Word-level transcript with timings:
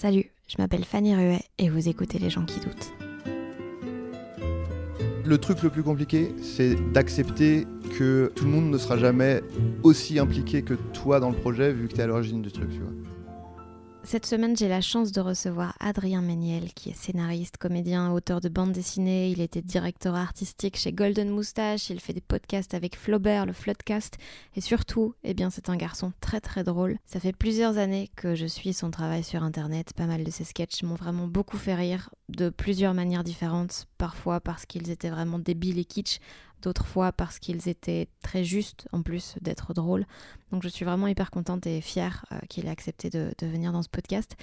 Salut, 0.00 0.30
je 0.48 0.54
m'appelle 0.56 0.86
Fanny 0.86 1.14
Ruet 1.14 1.42
et 1.58 1.68
vous 1.68 1.90
écoutez 1.90 2.18
Les 2.18 2.30
gens 2.30 2.46
qui 2.46 2.58
doutent. 2.58 2.90
Le 5.26 5.36
truc 5.36 5.62
le 5.62 5.68
plus 5.68 5.82
compliqué, 5.82 6.34
c'est 6.40 6.74
d'accepter 6.92 7.66
que 7.98 8.32
tout 8.34 8.46
le 8.46 8.50
monde 8.50 8.70
ne 8.70 8.78
sera 8.78 8.96
jamais 8.96 9.42
aussi 9.82 10.18
impliqué 10.18 10.62
que 10.62 10.72
toi 10.94 11.20
dans 11.20 11.28
le 11.28 11.36
projet, 11.36 11.70
vu 11.74 11.86
que 11.86 11.92
tu 11.92 12.00
es 12.00 12.04
à 12.04 12.06
l'origine 12.06 12.40
du 12.40 12.50
truc, 12.50 12.70
tu 12.70 12.78
vois. 12.78 13.19
Cette 14.02 14.26
semaine, 14.26 14.56
j'ai 14.56 14.66
la 14.66 14.80
chance 14.80 15.12
de 15.12 15.20
recevoir 15.20 15.76
Adrien 15.78 16.22
Méniel, 16.22 16.72
qui 16.72 16.90
est 16.90 16.96
scénariste, 16.96 17.58
comédien, 17.58 18.10
auteur 18.12 18.40
de 18.40 18.48
bande 18.48 18.72
dessinée. 18.72 19.30
Il 19.30 19.40
était 19.40 19.62
directeur 19.62 20.16
artistique 20.16 20.76
chez 20.78 20.92
Golden 20.92 21.28
Moustache. 21.28 21.90
Il 21.90 22.00
fait 22.00 22.14
des 22.14 22.22
podcasts 22.22 22.74
avec 22.74 22.96
Flaubert, 22.96 23.46
le 23.46 23.52
Floodcast. 23.52 24.16
Et 24.56 24.60
surtout, 24.60 25.14
eh 25.22 25.34
bien, 25.34 25.50
c'est 25.50 25.68
un 25.68 25.76
garçon 25.76 26.12
très 26.20 26.40
très 26.40 26.64
drôle. 26.64 26.98
Ça 27.04 27.20
fait 27.20 27.36
plusieurs 27.36 27.78
années 27.78 28.10
que 28.16 28.34
je 28.34 28.46
suis 28.46 28.72
son 28.72 28.90
travail 28.90 29.22
sur 29.22 29.44
Internet. 29.44 29.92
Pas 29.94 30.06
mal 30.06 30.24
de 30.24 30.30
ses 30.30 30.44
sketchs 30.44 30.82
m'ont 30.82 30.96
vraiment 30.96 31.28
beaucoup 31.28 31.58
fait 31.58 31.74
rire, 31.74 32.10
de 32.30 32.48
plusieurs 32.48 32.94
manières 32.94 33.22
différentes. 33.22 33.86
Parfois 33.96 34.40
parce 34.40 34.66
qu'ils 34.66 34.90
étaient 34.90 35.10
vraiment 35.10 35.38
débiles 35.38 35.78
et 35.78 35.84
kitsch, 35.84 36.18
d'autres 36.62 36.86
fois 36.86 37.12
parce 37.12 37.38
qu'ils 37.38 37.68
étaient 37.68 38.08
très 38.22 38.44
justes 38.44 38.88
en 38.92 39.02
plus 39.02 39.34
d'être 39.40 39.74
drôles. 39.74 40.06
Donc 40.52 40.62
je 40.62 40.68
suis 40.68 40.84
vraiment 40.84 41.06
hyper 41.06 41.30
contente 41.30 41.66
et 41.66 41.80
fière 41.80 42.24
euh, 42.32 42.38
qu'il 42.48 42.66
ait 42.66 42.70
accepté 42.70 43.08
de, 43.10 43.32
de, 43.38 43.46
venir 43.46 43.72
dans 43.72 43.82
ce 43.82 43.88
podcast. 43.88 44.36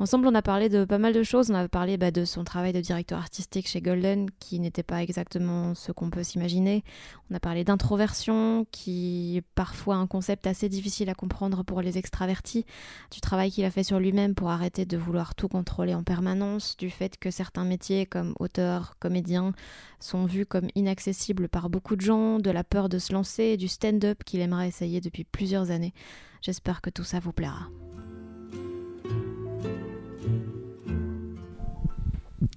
Ensemble, 0.00 0.26
on 0.26 0.34
a 0.34 0.42
parlé 0.42 0.68
de 0.68 0.84
pas 0.84 0.98
mal 0.98 1.12
de 1.12 1.22
choses. 1.22 1.52
On 1.52 1.54
a 1.54 1.68
parlé 1.68 1.96
bah, 1.96 2.10
de 2.10 2.24
son 2.24 2.42
travail 2.42 2.72
de 2.72 2.80
directeur 2.80 3.18
artistique 3.18 3.68
chez 3.68 3.80
Golden, 3.80 4.28
qui 4.40 4.58
n'était 4.58 4.82
pas 4.82 5.02
exactement 5.02 5.76
ce 5.76 5.92
qu'on 5.92 6.10
peut 6.10 6.24
s'imaginer. 6.24 6.82
On 7.30 7.34
a 7.36 7.40
parlé 7.40 7.62
d'introversion, 7.62 8.66
qui 8.72 9.36
est 9.36 9.44
parfois 9.54 9.94
un 9.94 10.08
concept 10.08 10.48
assez 10.48 10.68
difficile 10.68 11.10
à 11.10 11.14
comprendre 11.14 11.62
pour 11.62 11.80
les 11.80 11.96
extravertis. 11.96 12.66
Du 13.12 13.20
travail 13.20 13.52
qu'il 13.52 13.64
a 13.64 13.70
fait 13.70 13.84
sur 13.84 14.00
lui-même 14.00 14.34
pour 14.34 14.50
arrêter 14.50 14.84
de 14.84 14.96
vouloir 14.96 15.36
tout 15.36 15.46
contrôler 15.46 15.94
en 15.94 16.02
permanence. 16.02 16.76
Du 16.76 16.90
fait 16.90 17.16
que 17.16 17.30
certains 17.30 17.64
métiers 17.64 18.04
comme 18.04 18.34
auteur, 18.40 18.96
comédien, 18.98 19.52
sont 20.00 20.26
vus 20.26 20.44
comme 20.44 20.68
inaccessibles 20.74 21.48
par 21.48 21.70
beaucoup 21.70 21.94
de 21.94 22.00
gens. 22.00 22.40
De 22.40 22.50
la 22.50 22.64
peur 22.64 22.88
de 22.88 22.98
se 22.98 23.12
lancer, 23.12 23.56
du 23.56 23.68
stand-up 23.68 24.24
qu'il 24.24 24.40
aimerait 24.40 24.66
essayer 24.66 25.00
depuis 25.00 25.22
plusieurs 25.22 25.70
années. 25.70 25.94
J'espère 26.42 26.80
que 26.80 26.90
tout 26.90 27.04
ça 27.04 27.20
vous 27.20 27.32
plaira. 27.32 27.68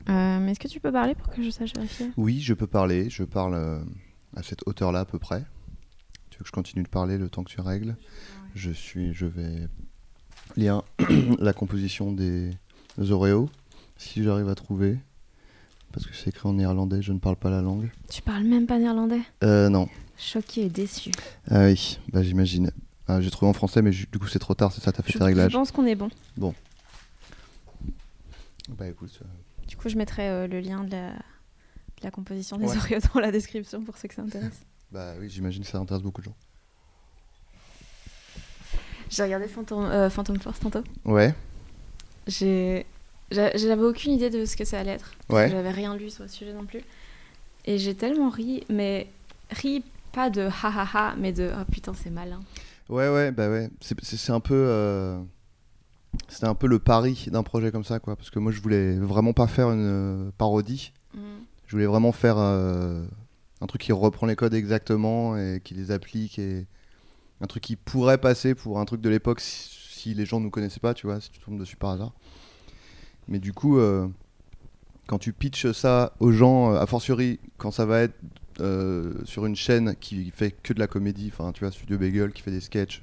Euh, 0.09 0.47
Est-ce 0.47 0.59
que 0.59 0.67
tu 0.67 0.79
peux 0.79 0.91
parler 0.91 1.15
pour 1.15 1.29
que 1.29 1.43
je 1.43 1.49
sache 1.49 1.73
vérifier 1.73 2.11
Oui, 2.17 2.39
je 2.41 2.53
peux 2.53 2.67
parler. 2.67 3.09
Je 3.09 3.23
parle 3.23 3.55
euh, 3.55 3.79
à 4.35 4.43
cette 4.43 4.61
hauteur-là 4.65 5.01
à 5.01 5.05
peu 5.05 5.19
près. 5.19 5.43
Tu 6.29 6.37
veux 6.37 6.43
que 6.43 6.47
je 6.47 6.51
continue 6.51 6.83
de 6.83 6.87
parler 6.89 7.17
le 7.17 7.29
temps 7.29 7.43
que 7.43 7.49
tu 7.49 7.61
règles 7.61 7.95
Je 8.55 8.71
suis, 8.71 9.13
je 9.13 9.25
vais 9.25 9.67
lire 10.55 10.81
la 11.39 11.53
composition 11.53 12.11
des 12.11 12.51
Oreos, 13.09 13.49
si 13.97 14.23
j'arrive 14.23 14.49
à 14.49 14.55
trouver. 14.55 14.97
Parce 15.91 16.05
que 16.05 16.13
c'est 16.13 16.29
écrit 16.29 16.47
en 16.47 16.53
néerlandais, 16.53 17.01
je 17.01 17.11
ne 17.13 17.19
parle 17.19 17.37
pas 17.37 17.49
la 17.49 17.61
langue. 17.61 17.89
Tu 18.09 18.21
parles 18.21 18.43
même 18.43 18.67
pas 18.67 18.77
néerlandais 18.77 19.21
Euh, 19.43 19.69
non. 19.69 19.87
Choqué 20.17 20.65
et 20.65 20.69
déçu. 20.69 21.11
Ah 21.49 21.65
oui, 21.65 21.99
bah 22.11 22.23
j'imagine. 22.23 22.71
Ah, 23.07 23.21
J'ai 23.21 23.31
trouvé 23.31 23.49
en 23.49 23.53
français, 23.53 23.81
mais 23.81 23.91
du 23.91 24.07
coup 24.19 24.27
c'est 24.27 24.39
trop 24.39 24.53
tard, 24.53 24.71
c'est 24.73 24.81
ça, 24.81 24.91
t'as 24.91 25.01
fait 25.03 25.13
Je, 25.13 25.17
tes 25.17 25.23
réglages. 25.23 25.51
je 25.51 25.57
pense 25.57 25.71
qu'on 25.71 25.85
est 25.85 25.95
bon. 25.95 26.09
Bon. 26.35 26.53
Bah 28.69 28.87
écoute. 28.87 29.17
euh, 29.21 29.25
Du 29.67 29.75
coup, 29.77 29.89
je 29.89 29.97
mettrai 29.97 30.27
euh, 30.29 30.47
le 30.47 30.59
lien 30.59 30.83
de 30.83 30.91
la, 30.91 31.09
de 31.11 32.03
la 32.03 32.11
composition 32.11 32.57
des 32.57 32.65
Ouais. 32.65 32.75
Oreos 32.77 32.99
dans 33.13 33.19
la 33.19 33.31
description 33.31 33.81
pour 33.83 33.97
ceux 33.97 34.07
que 34.07 34.13
ça 34.15 34.21
intéresse. 34.21 34.61
bah 34.91 35.13
oui, 35.19 35.29
j'imagine 35.29 35.63
que 35.63 35.69
ça 35.69 35.77
intéresse 35.77 36.03
beaucoup 36.03 36.21
de 36.21 36.25
gens. 36.27 36.35
J'ai 39.09 39.23
regardé 39.23 39.47
Phantom, 39.47 39.85
euh, 39.85 40.09
Phantom 40.09 40.37
Force 40.39 40.59
tantôt. 40.59 40.83
Ouais, 41.05 41.33
J'ai, 42.27 42.85
j'a- 43.31 43.55
j'avais 43.55 43.83
aucune 43.83 44.11
idée 44.13 44.29
de 44.29 44.43
ce 44.45 44.57
que 44.57 44.65
ça 44.65 44.79
allait 44.79 44.91
être. 44.91 45.11
ouais. 45.29 45.49
J'avais 45.49 45.71
rien 45.71 45.95
lu 45.95 46.09
sur 46.09 46.23
le 46.23 46.29
sujet 46.29 46.53
non 46.53 46.65
plus. 46.65 46.81
Et 47.65 47.77
j'ai 47.77 47.95
tellement 47.95 48.29
ri, 48.29 48.63
mais 48.69 49.07
ri 49.51 49.83
pas 50.11 50.29
de 50.29 50.41
ha 50.41 50.51
ha 50.63 50.87
ha, 50.93 51.15
mais 51.17 51.31
de 51.31 51.51
oh 51.53 51.63
putain, 51.71 51.93
c'est 51.93 52.09
malin. 52.09 52.41
Ouais, 52.89 53.09
ouais, 53.09 53.31
bah 53.31 53.49
ouais. 53.49 53.69
C'est 53.81 54.31
un 54.31 54.39
peu. 54.41 54.53
euh, 54.55 55.19
C'était 56.27 56.47
un 56.47 56.55
peu 56.55 56.67
le 56.67 56.79
pari 56.79 57.27
d'un 57.31 57.43
projet 57.43 57.71
comme 57.71 57.83
ça, 57.83 57.99
quoi. 57.99 58.15
Parce 58.15 58.29
que 58.29 58.39
moi, 58.39 58.51
je 58.51 58.61
voulais 58.61 58.95
vraiment 58.95 59.33
pas 59.33 59.47
faire 59.47 59.71
une 59.71 59.85
euh, 59.85 60.31
parodie. 60.37 60.93
Je 61.65 61.71
voulais 61.71 61.85
vraiment 61.85 62.11
faire 62.11 62.37
euh, 62.37 63.03
un 63.59 63.65
truc 63.65 63.81
qui 63.81 63.91
reprend 63.91 64.27
les 64.27 64.35
codes 64.35 64.53
exactement 64.53 65.37
et 65.37 65.61
qui 65.63 65.73
les 65.73 65.91
applique. 65.91 66.39
Et 66.39 66.65
un 67.41 67.47
truc 67.47 67.63
qui 67.63 67.75
pourrait 67.75 68.17
passer 68.17 68.55
pour 68.55 68.79
un 68.79 68.85
truc 68.85 69.01
de 69.01 69.09
l'époque 69.09 69.39
si, 69.39 69.69
si 69.91 70.13
les 70.13 70.25
gens 70.25 70.39
nous 70.39 70.49
connaissaient 70.49 70.79
pas, 70.79 70.93
tu 70.93 71.07
vois, 71.07 71.19
si 71.19 71.29
tu 71.29 71.39
tombes 71.39 71.59
dessus 71.59 71.75
par 71.75 71.91
hasard. 71.91 72.13
Mais 73.27 73.39
du 73.39 73.53
coup, 73.53 73.77
euh, 73.77 74.07
quand 75.07 75.17
tu 75.17 75.33
pitches 75.33 75.71
ça 75.71 76.13
aux 76.19 76.31
gens, 76.31 76.73
a 76.73 76.85
fortiori, 76.85 77.39
quand 77.57 77.71
ça 77.71 77.85
va 77.85 78.01
être 78.01 78.15
euh, 78.59 79.13
sur 79.25 79.45
une 79.45 79.55
chaîne 79.55 79.95
qui 79.95 80.31
fait 80.31 80.51
que 80.51 80.73
de 80.73 80.79
la 80.79 80.87
comédie, 80.87 81.31
enfin, 81.31 81.51
tu 81.51 81.63
vois, 81.63 81.71
Studio 81.71 81.97
Bagel 81.97 82.31
qui 82.31 82.41
fait 82.41 82.51
des 82.51 82.61
sketchs. 82.61 83.01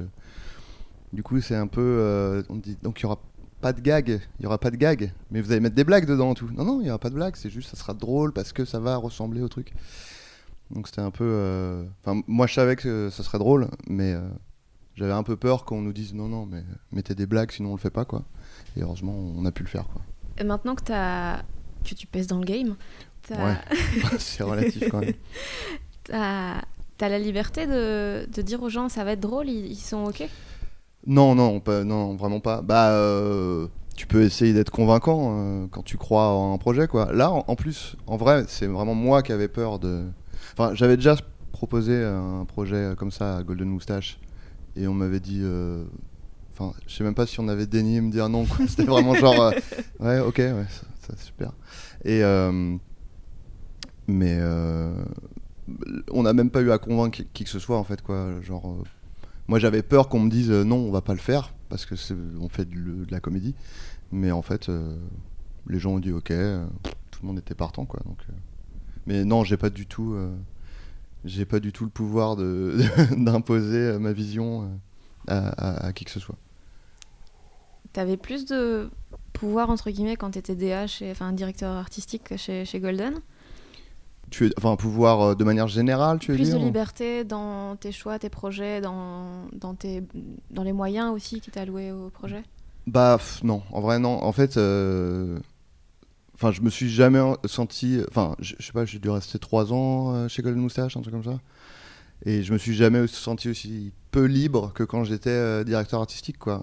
Du 1.14 1.22
coup, 1.22 1.40
c'est 1.40 1.54
un 1.56 1.66
peu. 1.66 1.80
euh, 1.80 2.42
on 2.50 2.56
dit, 2.56 2.76
donc, 2.82 3.00
il 3.00 3.04
y 3.04 3.06
aura 3.06 3.18
pas 3.60 3.72
de 3.72 3.80
gag, 3.80 4.20
il 4.38 4.42
y 4.42 4.46
aura 4.46 4.58
pas 4.58 4.70
de 4.70 4.76
gag, 4.76 5.12
mais 5.30 5.40
vous 5.40 5.50
allez 5.52 5.60
mettre 5.60 5.74
des 5.76 5.84
blagues 5.84 6.06
dedans, 6.06 6.34
tout. 6.34 6.50
Non, 6.52 6.64
non, 6.64 6.80
il 6.80 6.86
y 6.86 6.90
aura 6.90 6.98
pas 6.98 7.08
de 7.10 7.14
blagues, 7.14 7.36
c'est 7.36 7.50
juste, 7.50 7.70
ça 7.70 7.76
sera 7.76 7.94
drôle 7.94 8.32
parce 8.32 8.52
que 8.52 8.64
ça 8.64 8.78
va 8.80 8.96
ressembler 8.96 9.40
au 9.40 9.48
truc. 9.48 9.72
Donc, 10.70 10.88
c'était 10.88 11.00
un 11.00 11.10
peu. 11.10 11.24
euh, 11.26 11.84
Enfin, 12.04 12.20
moi, 12.26 12.46
je 12.46 12.54
savais 12.54 12.76
que 12.76 13.08
ça 13.10 13.22
serait 13.22 13.38
drôle, 13.38 13.68
mais 13.88 14.12
euh, 14.14 14.20
j'avais 14.96 15.12
un 15.12 15.22
peu 15.22 15.36
peur 15.36 15.64
qu'on 15.64 15.80
nous 15.80 15.92
dise 15.92 16.12
non, 16.14 16.28
non, 16.28 16.46
mais 16.46 16.62
mettez 16.92 17.14
des 17.14 17.26
blagues, 17.26 17.52
sinon 17.52 17.70
on 17.70 17.74
le 17.74 17.80
fait 17.80 17.90
pas, 17.90 18.04
quoi. 18.04 18.24
Et 18.76 18.82
heureusement, 18.82 19.14
on 19.14 19.44
a 19.46 19.52
pu 19.52 19.62
le 19.62 19.68
faire, 19.68 19.86
quoi. 19.88 20.02
Et 20.36 20.44
maintenant 20.44 20.74
que, 20.74 20.82
que 20.82 21.94
tu 21.94 22.06
pèses 22.06 22.26
dans 22.26 22.38
le 22.38 22.44
game, 22.44 22.76
Ouais. 23.30 23.56
c'est 24.18 24.42
relatif 24.42 24.88
quand 24.90 25.00
même. 25.00 25.14
t'as... 26.04 27.08
la 27.08 27.18
liberté 27.18 27.66
de... 27.66 28.26
de 28.30 28.42
dire 28.42 28.62
aux 28.62 28.68
gens 28.68 28.88
ça 28.88 29.04
va 29.04 29.12
être 29.12 29.20
drôle, 29.20 29.48
ils, 29.48 29.66
ils 29.72 29.76
sont 29.76 30.04
ok? 30.04 30.28
Non, 31.06 31.34
non, 31.34 31.60
pas, 31.60 31.84
non, 31.84 32.16
vraiment 32.16 32.40
pas. 32.40 32.62
Bah, 32.62 32.90
euh, 32.92 33.66
tu 33.96 34.06
peux 34.06 34.22
essayer 34.22 34.52
d'être 34.54 34.70
convaincant 34.70 35.34
euh, 35.36 35.66
quand 35.70 35.82
tu 35.82 35.96
crois 35.98 36.28
en 36.28 36.54
un 36.54 36.58
projet, 36.58 36.88
quoi. 36.88 37.12
Là, 37.12 37.30
en, 37.30 37.56
plus, 37.56 37.96
en 38.06 38.16
vrai, 38.16 38.44
c'est 38.48 38.66
vraiment 38.66 38.94
moi 38.94 39.22
qui 39.22 39.32
avais 39.32 39.48
peur 39.48 39.78
de. 39.78 40.04
Enfin, 40.56 40.74
j'avais 40.74 40.96
déjà 40.96 41.16
proposé 41.52 42.02
un 42.02 42.44
projet 42.46 42.92
comme 42.96 43.10
ça 43.10 43.36
à 43.38 43.42
Golden 43.42 43.68
Moustache 43.68 44.18
et 44.76 44.86
on 44.88 44.94
m'avait 44.94 45.20
dit. 45.20 45.40
euh, 45.42 45.84
Enfin, 46.56 46.72
je 46.86 46.94
sais 46.94 47.02
même 47.02 47.16
pas 47.16 47.26
si 47.26 47.40
on 47.40 47.48
avait 47.48 47.66
daigné 47.66 48.00
me 48.00 48.12
dire 48.12 48.28
non. 48.28 48.46
C'était 48.68 48.84
vraiment 48.84 49.14
genre. 49.14 49.52
ouais, 50.00 50.20
ok, 50.20 50.38
ouais, 50.38 50.66
ça, 51.00 51.16
super. 51.16 51.52
Et. 52.04 52.22
mais. 54.06 54.38
on 56.12 56.22
n'a 56.22 56.32
même 56.32 56.50
pas 56.50 56.60
eu 56.60 56.70
à 56.70 56.78
convaincre 56.78 57.16
qui, 57.18 57.26
qui 57.32 57.44
que 57.44 57.50
ce 57.50 57.58
soit, 57.58 57.76
en 57.76 57.84
fait, 57.84 58.02
quoi. 58.02 58.40
Genre. 58.40 58.78
Moi, 59.46 59.58
j'avais 59.58 59.82
peur 59.82 60.08
qu'on 60.08 60.20
me 60.20 60.30
dise 60.30 60.50
euh, 60.50 60.64
non, 60.64 60.76
on 60.76 60.90
va 60.90 61.02
pas 61.02 61.12
le 61.12 61.18
faire 61.18 61.52
parce 61.68 61.84
que 61.86 61.94
on 62.40 62.48
fait 62.48 62.68
de, 62.68 63.06
la 63.10 63.20
comédie. 63.20 63.54
Mais 64.12 64.30
en 64.30 64.42
fait, 64.42 64.68
euh, 64.68 64.96
les 65.68 65.78
gens 65.78 65.92
ont 65.92 65.98
dit 65.98 66.12
ok, 66.12 66.30
euh, 66.30 66.64
tout 67.10 67.20
le 67.22 67.28
monde 67.28 67.38
était 67.38 67.54
partant, 67.54 67.84
quoi. 67.84 68.00
Donc. 68.06 68.18
Mais 69.06 69.24
non, 69.24 69.44
j'ai 69.44 69.58
pas 69.58 69.68
du 69.68 69.86
tout, 69.86 70.16
j'ai 71.26 71.44
pas 71.44 71.60
du 71.60 71.72
tout 71.72 71.84
le 71.84 71.90
pouvoir 71.90 72.36
d'imposer 73.16 73.98
ma 73.98 74.12
vision. 74.12 74.80
à, 75.28 75.92
qui 75.94 76.06
que 76.06 76.10
ce 76.10 76.20
soit. 76.20 76.36
T'avais 77.92 78.16
plus 78.16 78.46
de 78.46 78.90
pouvoir 79.34 79.68
entre 79.68 79.90
guillemets 79.90 80.16
quand 80.16 80.30
t'étais 80.30 80.88
chez, 80.88 81.10
enfin 81.10 81.32
directeur 81.32 81.76
artistique 81.76 82.34
chez 82.38 82.80
Golden? 82.80 83.20
Tu 84.34 84.52
enfin 84.58 84.74
pouvoir 84.76 85.20
euh, 85.20 85.34
de 85.34 85.44
manière 85.44 85.68
générale 85.68 86.18
tu 86.18 86.32
veux 86.32 86.36
plus 86.36 86.44
dire 86.44 86.58
de 86.58 86.64
liberté 86.64 87.24
dans 87.24 87.76
tes 87.76 87.92
choix 87.92 88.18
tes 88.18 88.28
projets 88.28 88.80
dans, 88.80 89.46
dans, 89.52 89.74
tes, 89.74 90.02
dans 90.50 90.64
les 90.64 90.72
moyens 90.72 91.12
aussi 91.12 91.40
qui 91.40 91.50
t'es 91.50 91.60
alloué 91.60 91.92
au 91.92 92.10
projet? 92.10 92.42
Bah 92.86 93.18
non. 93.42 93.62
En 93.70 93.80
vrai 93.80 93.98
non. 93.98 94.22
En 94.22 94.32
fait 94.32 94.56
euh, 94.56 95.38
enfin 96.34 96.50
je 96.50 96.62
me 96.62 96.70
suis 96.70 96.90
jamais 96.90 97.20
senti 97.44 98.00
enfin 98.08 98.34
je, 98.40 98.54
sais 98.58 98.72
pas 98.72 98.84
j'ai 98.84 98.98
dû 98.98 99.08
rester 99.08 99.38
trois 99.38 99.72
ans 99.72 100.14
euh, 100.14 100.28
chez 100.28 100.42
Golden 100.42 100.60
Moustache 100.60 100.96
un 100.96 101.00
truc 101.00 101.14
comme 101.14 101.24
ça. 101.24 101.38
Et 102.26 102.42
je 102.42 102.52
me 102.52 102.58
suis 102.58 102.74
jamais 102.74 103.06
senti 103.06 103.48
aussi 103.48 103.92
peu 104.10 104.24
libre 104.24 104.72
que 104.72 104.82
quand 104.82 105.04
j'étais 105.04 105.64
directeur 105.64 106.00
artistique 106.00 106.38
quoi. 106.38 106.62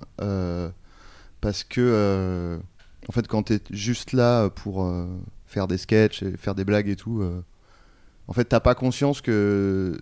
Parce 1.40 1.64
que 1.64 2.60
en 3.08 3.12
fait 3.12 3.28
quand 3.28 3.44
tu 3.44 3.54
es 3.54 3.60
juste 3.70 4.12
là 4.12 4.50
pour 4.50 4.92
faire 5.46 5.68
des 5.68 5.78
sketchs 5.78 6.24
et 6.24 6.36
faire 6.36 6.56
des 6.56 6.66
blagues 6.66 6.90
et 6.90 6.96
tout 6.96 7.24
en 8.32 8.34
fait, 8.34 8.46
t'as 8.46 8.62
pas 8.62 8.76
conscience 8.76 9.20
que, 9.20 10.00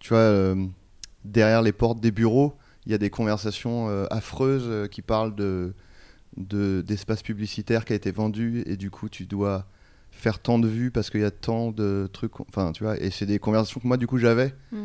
tu 0.00 0.08
vois, 0.08 0.18
euh, 0.18 0.56
derrière 1.24 1.62
les 1.62 1.70
portes 1.70 2.00
des 2.00 2.10
bureaux, 2.10 2.56
il 2.84 2.90
y 2.90 2.96
a 2.96 2.98
des 2.98 3.10
conversations 3.10 3.88
euh, 3.88 4.06
affreuses 4.10 4.66
euh, 4.66 4.88
qui 4.88 5.00
parlent 5.00 5.36
de 5.36 5.72
d'espace 6.36 7.22
publicitaire 7.22 7.84
qui 7.84 7.92
a 7.92 7.96
été 7.96 8.10
vendu 8.10 8.64
et 8.66 8.76
du 8.76 8.90
coup 8.90 9.08
tu 9.08 9.26
dois 9.26 9.66
faire 10.10 10.40
tant 10.40 10.58
de 10.58 10.66
vues 10.66 10.90
parce 10.90 11.10
qu'il 11.10 11.20
y 11.20 11.24
a 11.24 11.30
tant 11.30 11.70
de 11.70 12.08
trucs 12.12 12.40
enfin 12.40 12.72
tu 12.72 12.82
vois 12.82 12.98
et 12.98 13.10
c'est 13.10 13.26
des 13.26 13.38
conversations 13.38 13.80
que 13.80 13.86
moi 13.86 13.96
du 13.96 14.06
coup 14.06 14.18
j'avais. 14.18 14.54
Mm. 14.72 14.78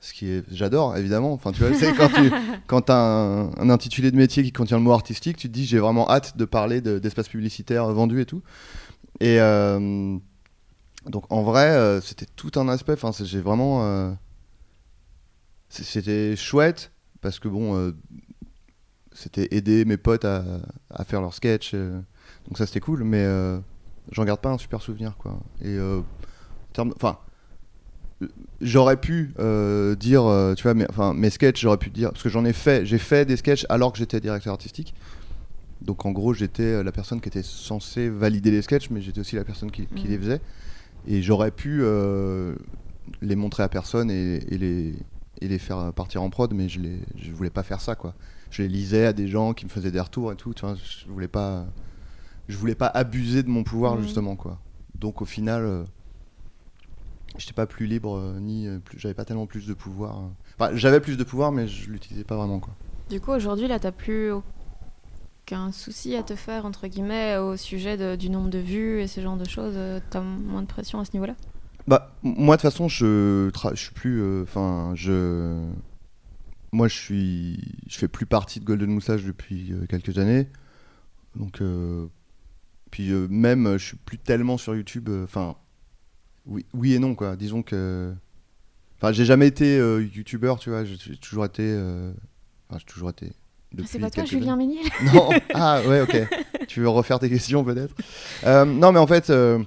ce 0.00 0.14
qui 0.14 0.28
est 0.28 0.44
j'adore 0.50 0.96
évidemment. 0.96 1.32
Enfin 1.32 1.52
tu 1.52 1.62
vois 1.62 1.70
quand 1.92 2.08
tu 2.08 2.32
quand 2.66 2.90
as 2.90 2.96
un, 2.96 3.70
intitulé 3.70 4.10
de 4.10 4.16
métier 4.16 4.42
qui 4.42 4.52
contient 4.52 4.78
le 4.78 4.82
mot 4.82 4.92
artistique 4.92 5.36
tu 5.36 5.48
te 5.48 5.52
dis 5.52 5.64
j'ai 5.64 5.78
vraiment 5.78 6.10
hâte 6.10 6.36
de 6.36 6.44
parler 6.44 6.80
d'espace 6.80 7.28
publicitaire 7.28 7.86
vendu 7.92 8.20
et 8.20 8.26
tout. 8.26 8.42
Et 9.20 9.38
donc 11.08 11.24
en 11.30 11.42
vrai, 11.42 11.70
euh, 11.70 12.00
c'était 12.00 12.26
tout 12.36 12.52
un 12.56 12.68
aspect. 12.68 12.92
Enfin, 12.92 13.12
j'ai 13.24 13.40
vraiment. 13.40 13.84
Euh, 13.84 14.12
c'était 15.68 16.36
chouette 16.36 16.92
parce 17.20 17.38
que 17.38 17.48
bon, 17.48 17.76
euh, 17.76 17.92
c'était 19.12 19.48
aider 19.50 19.84
mes 19.84 19.96
potes 19.96 20.24
à, 20.24 20.44
faire 21.04 21.20
leurs 21.20 21.34
sketchs. 21.34 21.74
donc 21.74 22.56
ça 22.56 22.66
c'était 22.66 22.80
cool, 22.80 23.04
mais 23.04 23.26
j'en 24.12 24.24
garde 24.24 24.40
pas 24.40 24.50
un 24.50 24.58
super 24.58 24.80
souvenir 24.80 25.16
quoi. 25.18 25.38
Et 25.62 25.76
enfin, 26.78 27.18
j'aurais 28.60 28.96
pu 28.96 29.34
dire, 29.98 30.54
tu 30.56 30.62
vois, 30.62 30.74
mes, 30.74 30.86
enfin 30.88 31.14
mes 31.14 31.30
sketchs, 31.30 31.60
j'aurais 31.60 31.78
pu 31.78 31.90
dire 31.90 32.12
parce 32.12 32.22
que 32.22 32.28
j'en 32.28 32.44
ai 32.44 32.52
fait, 32.52 32.86
j'ai 32.86 32.98
fait 32.98 33.24
des 33.24 33.36
sketchs 33.36 33.66
alors 33.68 33.92
que 33.92 33.98
j'étais 33.98 34.20
directeur 34.20 34.52
artistique. 34.52 34.94
Donc 35.82 36.06
en 36.06 36.12
gros, 36.12 36.32
j'étais 36.32 36.82
la 36.82 36.92
personne 36.92 37.20
qui 37.20 37.28
était 37.28 37.42
censée 37.42 38.08
valider 38.08 38.50
les 38.50 38.62
sketchs, 38.62 38.88
mais 38.90 39.02
j'étais 39.02 39.20
aussi 39.20 39.36
la 39.36 39.44
personne 39.44 39.70
qui, 39.70 39.86
qui 39.86 40.06
mmh. 40.06 40.10
les 40.10 40.18
faisait. 40.18 40.40
Et 41.06 41.22
j'aurais 41.22 41.50
pu 41.50 41.80
euh, 41.82 42.54
les 43.22 43.36
montrer 43.36 43.62
à 43.62 43.68
personne 43.68 44.10
et, 44.10 44.40
les, 44.40 44.94
et 45.40 45.48
les 45.48 45.58
faire 45.58 45.92
partir 45.92 46.22
en 46.22 46.30
prod, 46.30 46.52
mais 46.52 46.68
je 46.68 46.80
ne 46.80 47.32
voulais 47.34 47.50
pas 47.50 47.62
faire 47.62 47.80
ça. 47.80 47.94
quoi. 47.94 48.14
Je 48.50 48.62
les 48.62 48.68
lisais 48.68 49.06
à 49.06 49.12
des 49.12 49.28
gens 49.28 49.54
qui 49.54 49.64
me 49.66 49.70
faisaient 49.70 49.90
des 49.90 50.00
retours 50.00 50.32
et 50.32 50.36
tout. 50.36 50.54
Tu 50.54 50.62
vois, 50.64 50.74
je 50.74 51.10
voulais 51.10 51.28
pas, 51.28 51.66
je 52.48 52.56
voulais 52.56 52.74
pas 52.74 52.86
abuser 52.88 53.42
de 53.42 53.48
mon 53.48 53.62
pouvoir 53.64 54.00
justement. 54.00 54.36
quoi. 54.36 54.58
Donc 54.98 55.22
au 55.22 55.26
final, 55.26 55.62
je 55.62 55.66
euh, 55.66 55.84
j'étais 57.38 57.52
pas 57.52 57.66
plus 57.66 57.86
libre 57.86 58.16
euh, 58.16 58.40
ni 58.40 58.66
plus, 58.84 58.98
j'avais 58.98 59.14
pas 59.14 59.24
tellement 59.24 59.46
plus 59.46 59.66
de 59.66 59.74
pouvoir. 59.74 60.22
Enfin, 60.58 60.74
j'avais 60.74 61.00
plus 61.00 61.16
de 61.16 61.24
pouvoir, 61.24 61.52
mais 61.52 61.68
je 61.68 61.90
l'utilisais 61.90 62.24
pas 62.24 62.36
vraiment. 62.36 62.60
quoi. 62.60 62.74
Du 63.10 63.20
coup, 63.20 63.30
aujourd'hui, 63.30 63.68
là, 63.68 63.78
t'as 63.78 63.92
plus 63.92 64.32
qu'un 65.46 65.72
souci 65.72 66.16
à 66.16 66.22
te 66.22 66.34
faire, 66.34 66.66
entre 66.66 66.88
guillemets, 66.88 67.38
au 67.38 67.56
sujet 67.56 68.16
du 68.16 68.28
nombre 68.28 68.50
de 68.50 68.58
vues 68.58 69.00
et 69.00 69.06
ce 69.06 69.20
genre 69.20 69.36
de 69.36 69.48
choses 69.48 69.74
euh, 69.76 70.00
T'as 70.10 70.20
moins 70.20 70.62
de 70.62 70.66
pression 70.66 71.00
à 71.00 71.04
ce 71.04 71.12
niveau-là? 71.14 71.36
Bah, 71.86 72.12
moi, 72.22 72.56
de 72.56 72.60
toute 72.60 72.70
façon, 72.70 72.88
je, 72.88 73.50
je 73.70 73.80
suis 73.80 73.94
plus. 73.94 74.20
Euh, 74.20 74.42
enfin, 74.42 74.92
je. 74.94 75.64
Moi, 76.72 76.88
je 76.88 76.94
suis. 76.94 77.78
Je 77.88 77.96
fais 77.96 78.08
plus 78.08 78.26
partie 78.26 78.58
de 78.58 78.64
Golden 78.64 78.90
Moustache 78.90 79.22
depuis 79.22 79.72
euh, 79.72 79.86
quelques 79.86 80.18
années. 80.18 80.48
Donc. 81.36 81.62
puis 82.90 83.12
même, 83.30 83.78
je 83.78 83.84
suis 83.84 83.96
plus 83.96 84.18
tellement 84.18 84.58
sur 84.58 84.74
YouTube. 84.74 85.08
Enfin. 85.22 85.54
oui, 86.44 86.66
oui 86.74 86.94
et 86.94 86.98
non, 86.98 87.14
quoi. 87.14 87.36
Disons 87.36 87.62
que. 87.62 88.12
Enfin, 88.98 89.12
j'ai 89.12 89.24
jamais 89.24 89.46
été 89.46 89.76
youtubeur, 90.12 90.58
tu 90.58 90.70
vois. 90.70 90.84
J'ai 90.84 91.16
toujours 91.18 91.44
été. 91.44 91.72
Enfin, 92.68 92.78
j'ai 92.80 92.86
toujours 92.86 93.10
été 93.10 93.30
c'est 93.84 93.98
pas 93.98 94.10
toi, 94.10 94.24
Julien 94.24 94.56
Méniel 94.56 94.84
Non. 95.12 95.30
Ah 95.54 95.80
ouais, 95.86 96.00
ok. 96.00 96.16
tu 96.68 96.80
veux 96.80 96.88
refaire 96.88 97.18
tes 97.18 97.28
questions 97.28 97.64
peut-être 97.64 97.94
euh, 98.44 98.64
Non, 98.64 98.92
mais 98.92 98.98
en 98.98 99.06
fait, 99.06 99.30
euh, 99.30 99.62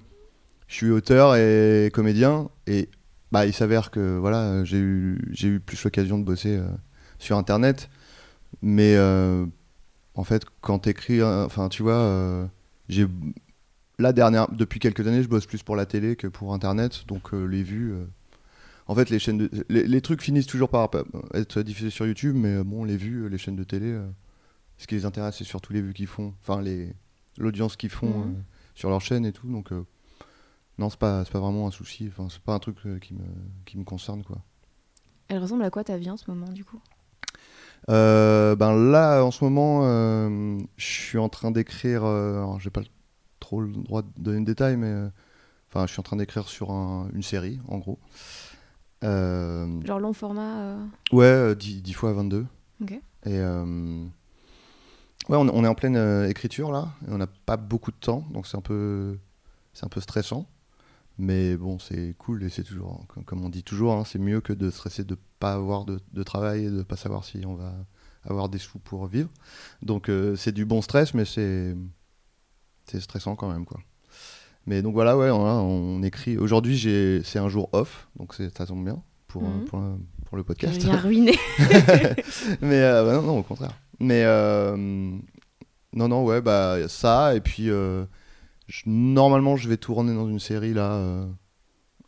je 0.68 0.76
suis 0.76 0.92
auteur 0.92 1.36
et 1.36 1.90
comédien 1.94 2.50
et 2.68 2.90
bah 3.32 3.46
il 3.46 3.54
s'avère 3.54 3.92
que 3.92 4.18
voilà, 4.18 4.64
j'ai 4.64 4.78
eu 4.78 5.22
j'ai 5.32 5.48
eu 5.50 5.60
plus 5.60 5.84
l'occasion 5.84 6.18
de 6.18 6.24
bosser 6.24 6.58
euh, 6.58 6.68
sur 7.20 7.38
Internet, 7.38 7.90
mais 8.62 8.98
en 10.16 10.24
fait, 10.24 10.44
quand 10.62 10.80
t'écris, 10.80 11.24
enfin 11.24 11.70
tu 11.70 11.84
vois, 11.84 12.50
j'ai 12.88 13.08
la 14.00 14.14
dernière 14.14 14.50
depuis 14.52 14.80
quelques 14.80 15.06
années, 15.08 15.22
je 15.22 15.30
bosse 15.30 15.46
plus 15.46 15.64
pour 15.64 15.76
la 15.76 15.86
télé 15.86 16.16
que 16.16 16.28
pour 16.28 16.54
Internet, 16.54 17.04
donc 17.08 17.34
les 17.34 17.64
vues 17.64 17.94
en 18.90 18.96
fait, 18.96 19.12
les 19.12 19.20
chaînes 19.20 19.38
de, 19.38 19.50
les, 19.70 20.02
trucs 20.02 20.24
finissent 20.24 20.48
toujours 20.48 20.70
par 20.70 20.90
être 21.36 21.62
diffusés 21.62 21.92
sur 21.92 22.08
YouTube, 22.08 22.36
mais 22.36 22.56
euh, 22.56 22.64
bon, 22.64 22.84
les 22.84 22.98
vues, 22.98 23.30
les 23.30 23.38
chaînes 23.38 23.56
de 23.56 23.64
télé, 23.64 23.86
euh, 23.86 24.04
ce 24.80 24.88
qui 24.88 24.96
les 24.96 25.06
intéresse, 25.06 25.38
c'est 25.38 25.44
surtout 25.44 25.74
les 25.74 25.82
vues 25.82 25.94
qu'ils 25.94 26.08
font, 26.08 26.34
enfin 26.42 26.60
les 26.60 26.96
l'audience 27.38 27.76
qu'ils 27.76 27.92
font 27.92 28.08
mhm. 28.08 28.36
euh, 28.36 28.42
sur 28.74 28.90
leur 28.90 29.00
chaîne 29.00 29.28
et 29.28 29.32
tout. 29.32 29.48
Donc 29.48 29.70
non, 30.80 30.90
c'est 30.90 30.98
pas 30.98 31.24
pas 31.24 31.40
vraiment 31.40 31.68
un 31.68 31.72
souci. 31.72 32.10
Enfin, 32.12 32.30
c'est 32.32 32.42
pas 32.42 32.56
un 32.56 32.60
truc 32.60 32.78
qui 33.00 33.14
me 33.14 33.26
qui 33.66 33.78
me 33.78 33.84
concerne 33.84 34.24
quoi. 34.24 34.40
Elle 35.28 35.38
ressemble 35.38 35.64
à 35.64 35.70
quoi 35.70 35.84
ta 35.84 35.96
vie 35.96 36.10
en 36.10 36.18
ce 36.18 36.24
moment 36.28 36.52
du 36.52 36.66
coup? 36.66 36.82
Ben 37.88 38.74
là, 38.74 39.22
en 39.22 39.30
ce 39.30 39.44
moment, 39.44 39.84
je 40.78 40.86
suis 40.86 41.20
en 41.20 41.30
train 41.30 41.52
d'écrire. 41.52 42.02
j'ai 42.60 42.72
pas 42.72 42.82
trop 43.40 43.62
le 43.62 43.72
droit 43.72 44.02
de 44.02 44.10
donner 44.18 44.40
de 44.40 44.46
détails, 44.46 44.78
mais 44.78 45.12
enfin, 45.70 45.86
je 45.86 45.92
suis 45.92 46.00
en 46.00 46.04
train 46.04 46.18
d'écrire 46.18 46.50
sur 46.50 46.72
une 46.72 47.22
série, 47.22 47.60
en 47.68 47.78
gros. 47.78 48.00
Euh, 49.04 49.82
Genre 49.86 50.00
long 50.00 50.14
format 50.14 50.60
euh 50.60 50.86
Ouais, 51.12 51.56
10, 51.56 51.82
10, 51.82 51.94
fois 51.94 52.14
22. 52.14 52.46
Ok. 52.82 52.92
Et 52.92 53.02
euh, 53.26 54.06
ouais, 55.30 55.38
on, 55.38 55.64
est 55.64 55.68
en 55.68 55.76
pleine 55.76 56.26
écriture 56.30 56.72
là, 56.72 56.90
et 57.08 57.12
on 57.12 57.18
n'a 57.18 57.28
pas 57.28 57.58
beaucoup 57.58 57.92
de 57.92 57.98
temps, 57.98 58.26
donc 58.32 58.48
c'est 58.48 58.58
un 58.58 58.62
peu, 58.62 59.18
c'est 59.74 59.86
un 59.86 59.90
peu 59.90 60.02
stressant. 60.02 60.48
Mais 61.18 61.58
bon, 61.58 61.80
c'est 61.80 62.16
cool 62.18 62.44
et 62.44 62.50
c'est 62.50 62.64
toujours, 62.64 63.06
comme 63.26 63.44
on 63.44 63.50
dit 63.50 63.64
toujours, 63.64 63.94
hein, 63.94 64.06
c'est 64.06 64.20
mieux 64.20 64.40
que 64.40 64.54
de 64.54 64.70
stresser 64.70 65.04
de 65.04 65.18
pas 65.40 65.54
avoir 65.54 65.84
de, 65.84 66.00
de, 66.14 66.24
travail 66.24 66.66
et 66.66 66.70
de 66.70 66.82
pas 66.82 66.96
savoir 66.96 67.26
si 67.26 67.46
on 67.46 67.56
va 67.56 67.74
avoir 68.24 68.48
des 68.48 68.58
sous 68.58 68.80
pour 68.80 69.06
vivre. 69.08 69.30
Donc 69.82 70.10
c'est 70.38 70.54
du 70.54 70.66
bon 70.66 70.82
stress, 70.82 71.14
mais 71.14 71.26
c'est 71.26 71.76
c'est 72.86 73.02
stressant 73.02 73.36
quand 73.36 73.52
même 73.52 73.66
quoi. 73.66 73.82
Mais 74.70 74.84
donc 74.84 74.94
voilà, 74.94 75.18
ouais, 75.18 75.32
on, 75.32 76.04
écrit. 76.04 76.38
Aujourd'hui, 76.38 76.78
c'est 77.26 77.40
un 77.40 77.50
jour 77.50 77.70
off, 77.72 78.08
donc 78.20 78.36
ça 78.36 78.68
tombe 78.68 78.86
bien 78.86 79.02
pour, 79.28 79.42
mhm. 79.42 79.66
pour, 79.66 79.82
pour, 80.28 80.38
le 80.38 80.44
podcast. 80.44 80.80
Bien 80.80 80.96
ruiné. 81.00 81.32
Mais 82.62 82.80
euh, 82.84 83.04
bah 83.04 83.14
non, 83.14 83.24
non, 83.24 83.40
au 83.40 83.42
contraire. 83.42 83.72
Mais 84.00 84.22
euh, 84.26 84.78
non, 84.78 86.08
non, 86.08 86.24
ouais, 86.24 86.42
bah 86.42 86.88
ça. 86.88 87.36
Et 87.36 87.42
puis, 87.42 87.72
euh, 87.72 88.06
normalement, 88.86 89.56
je 89.56 89.68
vais 89.68 89.78
tourner 89.78 90.14
dans 90.14 90.30
une 90.30 90.40
série 90.40 90.76
là 90.76 91.26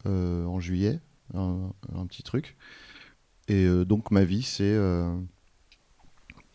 en 0.05 0.59
juillet, 0.59 0.99
un, 1.33 1.71
un, 1.95 2.05
petit 2.05 2.21
truc. 2.21 2.57
Et 3.47 3.65
donc, 3.85 4.11
ma 4.11 4.23
vie, 4.23 4.43
c'est 4.43 4.77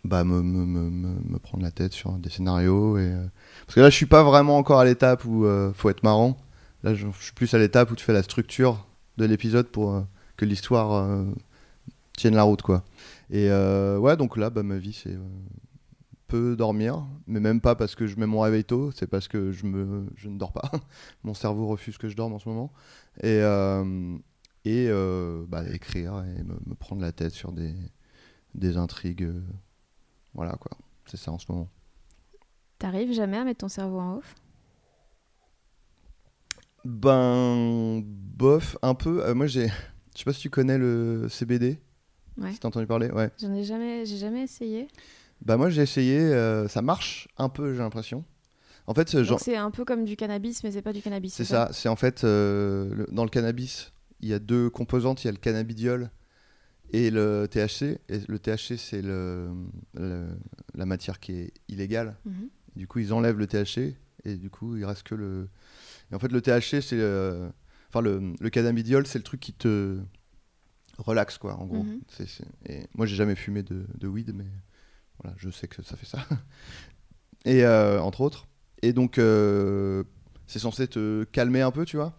bah, 0.06 0.25
me, 0.25 0.42
me, 0.42 0.64
me, 0.64 0.90
me, 0.90 1.38
prendre 1.38 1.62
la 1.62 1.70
tête 1.70 1.92
sur 1.92 2.12
des 2.12 2.30
scénarios. 2.30 2.98
Et, 2.98 3.10
euh, 3.12 3.26
Parce 3.66 3.75
que 3.75 3.80
là, 3.80 3.90
je 3.90 3.96
suis 3.96 4.06
pas 4.06 4.22
vraiment 4.22 4.56
encore 4.56 4.80
à 4.80 4.84
l'étape 4.84 5.25
où 5.25 5.44
il 5.44 5.48
euh, 5.48 5.72
faut 5.72 5.90
être 5.90 6.02
marrant. 6.02 6.36
Là, 6.82 6.94
je, 6.94 7.06
suis 7.20 7.32
plus 7.32 7.52
à 7.54 7.58
l'étape 7.58 7.90
où 7.90 7.96
tu 7.96 8.04
fais 8.04 8.12
la 8.12 8.22
structure 8.22 8.86
de 9.16 9.25
l'épisode 9.25 9.68
pour 9.68 9.92
euh, 9.92 10.02
que 10.36 10.44
l'histoire 10.44 11.25
tienne 12.16 12.34
la 12.34 12.42
route. 12.42 12.62
quoi. 12.62 12.84
Et 13.30 13.48
ouais, 13.50 14.16
donc 14.16 14.36
là, 14.36 14.50
bah, 14.50 14.62
ma 14.62 14.78
vie, 14.78 14.92
c'est 14.92 15.16
peu 16.28 16.56
dormir, 16.56 17.06
mais 17.26 17.38
même 17.38 17.60
pas 17.60 17.76
parce 17.76 17.94
que 17.94 18.06
je 18.06 18.18
mets 18.18 18.26
mon 18.26 18.40
réveil 18.40 18.64
tôt, 18.64 18.90
c'est 18.90 19.06
parce 19.06 19.28
que 19.28 19.52
je, 19.52 19.64
me, 19.64 20.06
je 20.16 20.28
ne 20.28 20.38
dors 20.38 20.52
pas. 20.52 20.70
mon 21.25 21.34
cerveau 21.34 21.66
refuse 21.68 21.98
que 21.98 22.08
je 22.08 22.16
dorme 22.16 22.32
en 22.34 22.38
ce 22.38 22.48
moment. 22.48 22.72
Et, 23.22 23.40
et 24.64 24.90
bah, 25.48 25.64
écrire 25.72 26.25
et 26.38 26.42
me, 26.42 26.75
prendre 26.75 27.02
la 27.02 27.12
tête 27.12 27.32
sur 27.32 27.52
des, 27.52 27.75
des 28.54 28.76
intrigues 28.76 29.32
voilà, 30.37 30.52
quoi. 30.52 30.71
C'est 31.07 31.16
ça 31.16 31.33
en 31.33 31.38
ce 31.38 31.50
moment. 31.50 31.69
T'arrives 32.78 33.12
jamais 33.12 33.38
à 33.38 33.45
mettre 33.45 33.59
ton 33.61 33.69
cerveau 33.69 33.99
en 33.99 34.16
off? 34.19 34.35
Ben, 36.85 38.02
bof, 38.05 38.76
un 38.83 38.95
peu. 38.95 39.25
Euh, 39.25 39.35
moi, 39.35 39.47
j'ai. 39.47 39.66
Je 40.14 40.21
sais 40.21 40.25
pas 40.25 40.33
si 40.33 40.40
tu 40.40 40.50
connais 40.50 40.78
le 40.78 41.28
CBD. 41.28 41.78
Ouais. 42.38 42.52
Si 42.52 42.59
t'as 42.59 42.69
entendu 42.69 42.87
parler, 42.87 43.11
ouais. 43.11 43.31
J'en 43.40 43.52
ai 43.52 43.64
jamais, 43.64 44.07
j'ai 44.07 44.16
jamais 44.16 44.43
essayé. 44.43 44.88
Bah 45.43 45.59
moi 45.59 45.69
j'ai 45.69 45.83
essayé, 45.83 46.19
euh, 46.19 46.66
ça 46.69 46.81
marche 46.81 47.28
un 47.37 47.50
peu, 47.50 47.75
j'ai 47.75 47.81
l'impression. 47.81 48.25
En 48.87 48.95
fait, 48.95 49.11
ce 49.11 49.23
genre, 49.23 49.37
Donc 49.37 49.45
c'est 49.45 49.57
un 49.57 49.71
peu 49.71 49.85
comme 49.85 50.07
du 50.07 50.16
cannabis, 50.16 50.64
mais 50.64 50.71
c'est 50.71 50.81
pas 50.81 50.95
du 50.95 51.02
cannabis. 51.02 51.35
c'est 51.35 51.45
ça. 51.45 51.69
C'est 51.73 51.90
en 51.90 51.97
fait 51.97 52.25
euh, 52.25 52.95
le- 52.95 53.07
dans 53.12 53.25
le 53.25 53.28
cannabis, 53.28 53.93
il 54.21 54.28
y 54.31 54.33
a 54.33 54.38
deux 54.38 54.71
composantes. 54.71 55.23
Il 55.25 55.26
y 55.26 55.28
a 55.28 55.33
le 55.33 55.38
cannabidiol 55.38 56.11
et 56.93 57.11
le 57.11 57.47
THC. 57.50 57.99
Et 58.09 58.21
le 58.28 58.38
THC, 58.38 58.76
c'est 58.76 59.02
le, 59.02 59.50
le- 59.95 60.37
la 60.75 60.87
matière 60.87 61.21
qui 61.21 61.33
est 61.33 61.52
illégale. 61.69 62.16
Mhm. 62.25 62.49
Du 62.76 62.87
coup, 62.87 62.99
ils 62.99 63.12
enlèvent 63.12 63.38
le 63.38 63.47
THC 63.47 63.95
et 64.25 64.37
du 64.37 64.50
coup, 64.50 64.76
il 64.76 64.85
reste 64.85 65.02
que 65.05 65.14
le. 65.14 65.49
Et 66.11 66.14
en 66.14 66.19
fait, 66.19 66.31
le 66.33 66.40
THC, 66.40 66.81
c'est. 66.83 66.99
euh, 67.00 67.49
Enfin, 67.88 68.00
le, 68.02 68.35
le 68.40 68.50
cannabidiol, 68.50 69.07
c'est 69.07 69.19
le 69.19 69.23
truc 69.25 69.40
qui 69.40 69.52
te 69.52 69.99
relaxe, 70.99 71.38
quoi, 71.38 71.55
en 71.57 71.66
gros. 71.66 71.83
C'est- 72.09 72.26
c'est- 72.26 72.45
Et 72.69 72.87
moi, 72.95 73.07
j'ai 73.07 73.14
jamais 73.16 73.37
fumé 73.37 73.62
de, 73.62 73.87
de 73.97 74.09
weed, 74.09 74.33
mais 74.35 74.47
voilà, 75.23 75.35
je 75.38 75.49
sais 75.50 75.69
que 75.69 75.83
ça 75.83 75.97
fait 75.97 76.05
ça. 76.07 76.19
et 77.45 77.64
euh, 77.64 78.00
entre 78.00 78.21
autres. 78.23 78.49
Et 78.83 78.93
donc, 78.93 79.19
euh, 79.19 80.05
c'est 80.47 80.59
censé 80.59 80.88
te 80.88 81.25
calmer 81.25 81.62
un 81.62 81.71
peu, 81.71 81.85
tu 81.85 81.97
vois. 81.97 82.19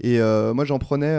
Et 0.00 0.18
moi, 0.20 0.64
j'en 0.64 0.78
prenais. 0.78 1.12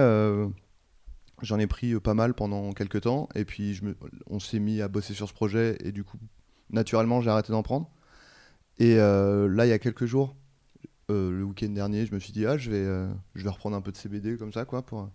J'en 1.41 1.59
ai 1.59 1.67
pris 1.67 1.93
euh, 1.93 1.99
pas 1.99 2.13
mal 2.13 2.33
pendant 2.33 2.71
quelques 2.73 3.01
temps. 3.01 3.27
Et 3.35 3.45
puis, 3.45 3.73
je 3.73 3.85
me... 3.85 3.95
on 4.27 4.39
s'est 4.39 4.59
mis 4.59 4.81
à 4.81 4.87
bosser 4.87 5.13
sur 5.13 5.27
ce 5.27 5.33
projet. 5.33 5.77
Et 5.83 5.91
du 5.91 6.03
coup, 6.03 6.17
naturellement, 6.69 7.21
j'ai 7.21 7.29
arrêté 7.29 7.51
d'en 7.51 7.63
prendre. 7.63 7.89
Et 8.77 8.97
euh, 8.97 9.47
là, 9.47 9.65
il 9.65 9.69
y 9.69 9.73
a 9.73 9.79
quelques 9.79 10.05
jours, 10.05 10.35
euh, 11.09 11.31
le 11.31 11.43
week-end 11.43 11.69
dernier, 11.69 12.05
je 12.05 12.13
me 12.13 12.19
suis 12.19 12.31
dit, 12.31 12.45
ah, 12.45 12.57
je 12.57 12.71
vais, 12.71 13.09
je 13.35 13.43
vais 13.43 13.49
reprendre 13.49 13.75
un 13.75 13.81
peu 13.81 13.91
de 13.91 13.97
CBD 13.97 14.37
comme 14.37 14.53
ça, 14.53 14.65
quoi. 14.65 14.83
Pour... 14.83 15.09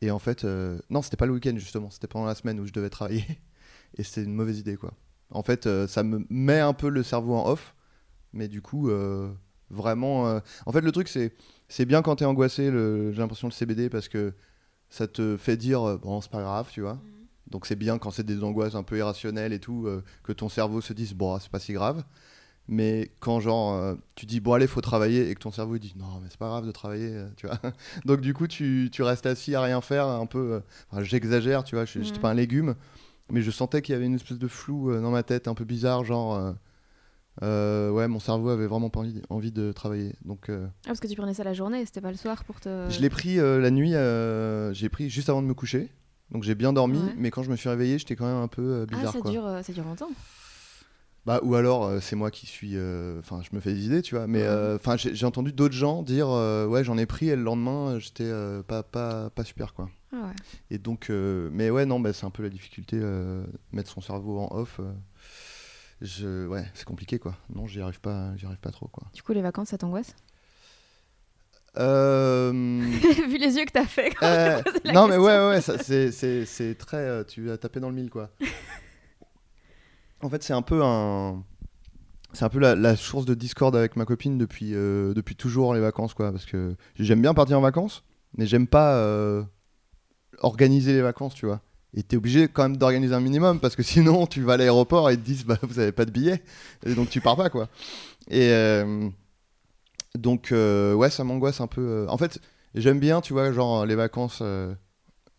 Et 0.00 0.10
en 0.10 0.18
fait, 0.18 0.44
non, 0.90 1.02
c'était 1.02 1.16
pas 1.16 1.26
le 1.26 1.32
week-end, 1.32 1.54
justement. 1.56 1.90
C'était 1.90 2.08
pendant 2.08 2.26
la 2.26 2.34
semaine 2.34 2.60
où 2.60 2.66
je 2.66 2.72
devais 2.72 2.90
travailler. 2.90 3.24
Et 3.96 4.02
c'était 4.02 4.24
une 4.24 4.34
mauvaise 4.34 4.58
idée, 4.58 4.76
quoi. 4.76 4.92
En 5.30 5.42
fait, 5.42 5.68
ça 5.86 6.02
me 6.02 6.24
met 6.28 6.60
un 6.60 6.74
peu 6.74 6.88
le 6.88 7.02
cerveau 7.02 7.34
en 7.34 7.48
off. 7.48 7.74
Mais 8.32 8.48
du 8.48 8.60
coup, 8.60 8.90
vraiment. 9.70 10.40
En 10.66 10.72
fait, 10.72 10.80
le 10.82 10.92
truc, 10.92 11.08
c'est 11.08 11.84
bien 11.86 12.02
quand 12.02 12.16
t'es 12.16 12.24
angoissé, 12.24 12.70
j'ai 12.70 13.18
l'impression, 13.18 13.48
le 13.48 13.52
CBD, 13.52 13.88
parce 13.88 14.08
que 14.08 14.34
ça 14.94 15.08
te 15.08 15.36
fait 15.36 15.56
dire, 15.56 15.82
euh, 15.82 15.96
bon, 15.98 16.20
c'est 16.20 16.30
pas 16.30 16.40
grave, 16.42 16.68
tu 16.70 16.80
vois. 16.80 16.98
Donc 17.50 17.66
c'est 17.66 17.76
bien 17.76 17.98
quand 17.98 18.10
c'est 18.10 18.22
des 18.24 18.42
angoisses 18.44 18.74
un 18.76 18.82
peu 18.84 18.96
irrationnelles 18.96 19.52
et 19.52 19.58
tout, 19.58 19.86
euh, 19.86 20.02
que 20.22 20.32
ton 20.32 20.48
cerveau 20.48 20.80
se 20.80 20.92
dise, 20.92 21.14
bon, 21.14 21.38
c'est 21.40 21.50
pas 21.50 21.58
si 21.58 21.72
grave. 21.72 22.04
Mais 22.68 23.10
quand 23.20 23.40
genre 23.40 23.74
euh, 23.74 23.94
tu 24.14 24.24
dis 24.24 24.40
bon 24.40 24.54
allez 24.54 24.66
faut 24.66 24.80
travailler 24.80 25.28
et 25.28 25.34
que 25.34 25.40
ton 25.40 25.50
cerveau 25.50 25.76
dit 25.76 25.92
non 25.98 26.18
mais 26.22 26.28
c'est 26.30 26.38
pas 26.38 26.46
grave 26.48 26.64
de 26.64 26.70
travailler 26.72 27.10
euh, 27.12 27.28
tu 27.36 27.46
vois 27.46 27.58
donc 28.06 28.22
du 28.22 28.32
coup 28.32 28.46
tu, 28.46 28.88
tu 28.90 29.02
restes 29.02 29.26
assis 29.26 29.54
à 29.54 29.60
rien 29.60 29.82
faire 29.82 30.06
un 30.06 30.24
peu 30.24 30.62
enfin, 30.90 31.02
j'exagère 31.02 31.62
tu 31.64 31.74
vois 31.74 31.84
je 31.84 32.00
j'étais 32.00 32.16
Mhm. 32.16 32.22
pas 32.22 32.30
un 32.30 32.34
légume 32.34 32.74
mais 33.30 33.42
je 33.42 33.50
sentais 33.50 33.82
qu'il 33.82 33.92
y 33.92 33.96
avait 33.96 34.06
une 34.06 34.14
espèce 34.14 34.38
de 34.38 34.48
flou 34.48 34.90
dans 34.98 35.10
ma 35.10 35.22
tête 35.22 35.46
un 35.46 35.52
peu 35.54 35.64
bizarre 35.66 36.04
genre 36.04 36.54
euh, 37.42 37.90
ouais 37.90 38.06
mon 38.06 38.20
cerveau 38.20 38.50
avait 38.50 38.66
vraiment 38.68 38.90
pas 38.90 39.00
envie, 39.00 39.20
envie 39.28 39.50
de 39.52 39.72
travailler 39.72 40.12
donc 40.24 40.48
euh, 40.48 40.66
Ah, 40.84 40.88
parce 40.88 41.00
que 41.00 41.08
tu 41.08 41.16
prenais 41.16 41.34
ça 41.34 41.42
la 41.44 41.52
journée, 41.54 41.84
c'était 41.84 42.00
pas 42.00 42.10
le 42.12 42.16
soir 42.16 42.44
pour 42.44 42.60
te. 42.60 42.86
je 42.88 43.00
l'ai 43.00 43.10
pris 43.10 43.38
euh, 43.40 43.60
la 43.60 43.70
nuit 43.70 43.92
j'ai 44.74 44.88
pris 44.88 45.10
juste 45.10 45.28
avant 45.28 45.42
de 45.42 45.46
me 45.48 45.54
coucher 45.54 45.90
donc 46.30 46.42
j'ai 46.44 46.54
bien 46.54 46.72
dormi 46.72 46.98
Ouais. 46.98 47.14
mais 47.16 47.30
quand 47.30 47.42
je 47.42 47.50
me 47.50 47.56
suis 47.56 47.68
réveillé 47.68 47.98
j'étais 47.98 48.14
quand 48.16 48.26
même 48.26 48.42
un 48.42 48.48
peu 48.48 48.86
Ah, 48.90 48.94
bizarre 48.96 49.12
ça 49.12 49.20
quoi. 49.20 49.30
dure, 49.30 49.48
ça 49.62 49.72
dure 49.72 49.84
longtemps. 49.84 50.10
Bah, 51.26 51.40
ou 51.42 51.54
alors 51.54 51.90
c'est 52.02 52.16
moi 52.16 52.30
qui 52.30 52.44
suis. 52.44 52.76
Enfin, 53.18 53.40
je 53.42 53.56
me 53.56 53.60
fais 53.60 53.72
des 53.72 53.86
idées, 53.86 54.02
tu 54.02 54.14
vois. 54.14 54.26
Mais 54.26 54.46
enfin, 54.74 54.96
j'ai 54.98 55.24
entendu 55.24 55.52
d'autres 55.54 55.74
gens 55.74 56.02
dire 56.02 56.28
ouais, 56.28 56.84
j'en 56.84 56.98
ai 56.98 57.06
pris 57.06 57.30
et 57.30 57.36
le 57.36 57.42
lendemain, 57.42 57.98
j'étais 57.98 58.30
pas, 58.68 58.82
pas, 58.82 59.30
pas 59.30 59.42
super, 59.44 59.72
quoi. 59.72 59.88
Ah 60.12 60.16
ouais. 60.26 60.34
Et 60.70 60.76
donc, 60.78 61.08
mais 61.10 61.70
ouais, 61.70 61.86
non, 61.86 61.98
bah, 61.98 62.12
c'est 62.12 62.26
un 62.26 62.30
peu 62.30 62.42
la 62.42 62.50
difficulté, 62.50 63.00
mettre 63.72 63.90
son 63.90 64.02
cerveau 64.02 64.38
en 64.38 64.54
off. 64.54 64.80
Je, 66.04 66.46
ouais, 66.46 66.64
c'est 66.74 66.84
compliqué, 66.84 67.18
quoi. 67.18 67.34
Non, 67.54 67.66
j'y 67.66 67.80
arrive 67.80 68.00
pas, 68.00 68.36
j'y 68.36 68.44
arrive 68.46 68.58
pas 68.60 68.70
trop, 68.70 68.88
quoi. 68.88 69.04
Du 69.14 69.22
coup, 69.22 69.32
les 69.32 69.42
vacances, 69.42 69.68
ça 69.68 69.78
t'angoisse? 69.78 70.14
Euh, 71.76 72.52
Vu 73.28 73.38
les 73.38 73.56
yeux 73.56 73.64
que 73.64 73.72
t'as 73.72 73.86
fait. 73.86 74.10
quand 74.10 74.26
euh, 74.26 74.58
j'ai 74.58 74.62
posé 74.62 74.80
la 74.84 74.92
non, 74.92 75.08
mais 75.08 75.16
ouais, 75.16 75.48
ouais, 75.48 75.60
ça, 75.60 75.78
c'est, 75.78 76.12
c'est, 76.12 76.44
c'est 76.44 76.74
très. 76.74 76.98
euh, 76.98 77.24
tu 77.24 77.50
as 77.50 77.56
tapé 77.56 77.80
dans 77.80 77.88
le 77.88 77.94
mille, 77.94 78.10
quoi. 78.10 78.30
en 80.22 80.28
fait, 80.28 80.42
c'est 80.42 80.52
un 80.52 80.62
peu 80.62 80.82
un. 80.84 81.42
C'est 82.34 82.44
un 82.44 82.48
peu 82.48 82.58
la, 82.58 82.74
la 82.74 82.96
source 82.96 83.24
de 83.24 83.34
discorde 83.34 83.74
avec 83.74 83.96
ma 83.96 84.04
copine 84.04 84.36
depuis, 84.38 84.72
depuis 84.72 85.36
toujours 85.36 85.72
les 85.72 85.80
vacances, 85.80 86.14
quoi. 86.14 86.32
Parce 86.32 86.44
que 86.44 86.76
j'aime 86.98 87.22
bien 87.22 87.32
partir 87.32 87.58
en 87.58 87.62
vacances, 87.62 88.04
mais 88.36 88.44
j'aime 88.44 88.66
pas 88.66 89.44
organiser 90.38 90.92
les 90.92 91.02
vacances, 91.02 91.34
tu 91.34 91.46
vois. 91.46 91.60
Et 91.96 92.02
t'es 92.02 92.16
obligé 92.16 92.48
quand 92.48 92.64
même 92.64 92.76
d'organiser 92.76 93.14
un 93.14 93.20
minimum, 93.20 93.60
parce 93.60 93.76
que 93.76 93.82
sinon, 93.84 94.26
tu 94.26 94.42
vas 94.42 94.54
à 94.54 94.56
l'aéroport 94.56 95.10
et 95.10 95.14
ils 95.14 95.20
te 95.20 95.24
disent, 95.24 95.44
bah, 95.44 95.58
vous 95.62 95.78
avez 95.78 95.92
pas 95.92 96.04
de 96.04 96.10
billets, 96.10 96.42
et 96.84 96.94
donc 96.94 97.08
tu 97.10 97.20
pars 97.20 97.36
pas, 97.36 97.50
quoi. 97.50 97.68
Et 98.28 98.50
euh, 98.52 99.08
donc, 100.18 100.52
euh, 100.52 100.94
ouais, 100.94 101.10
ça 101.10 101.24
m'angoisse 101.24 101.60
un 101.60 101.66
peu. 101.66 101.82
euh. 101.82 102.06
En 102.08 102.18
fait, 102.18 102.40
j'aime 102.74 103.00
bien, 103.00 103.20
tu 103.20 103.32
vois, 103.32 103.52
genre 103.52 103.86
les 103.86 103.94
vacances. 103.94 104.42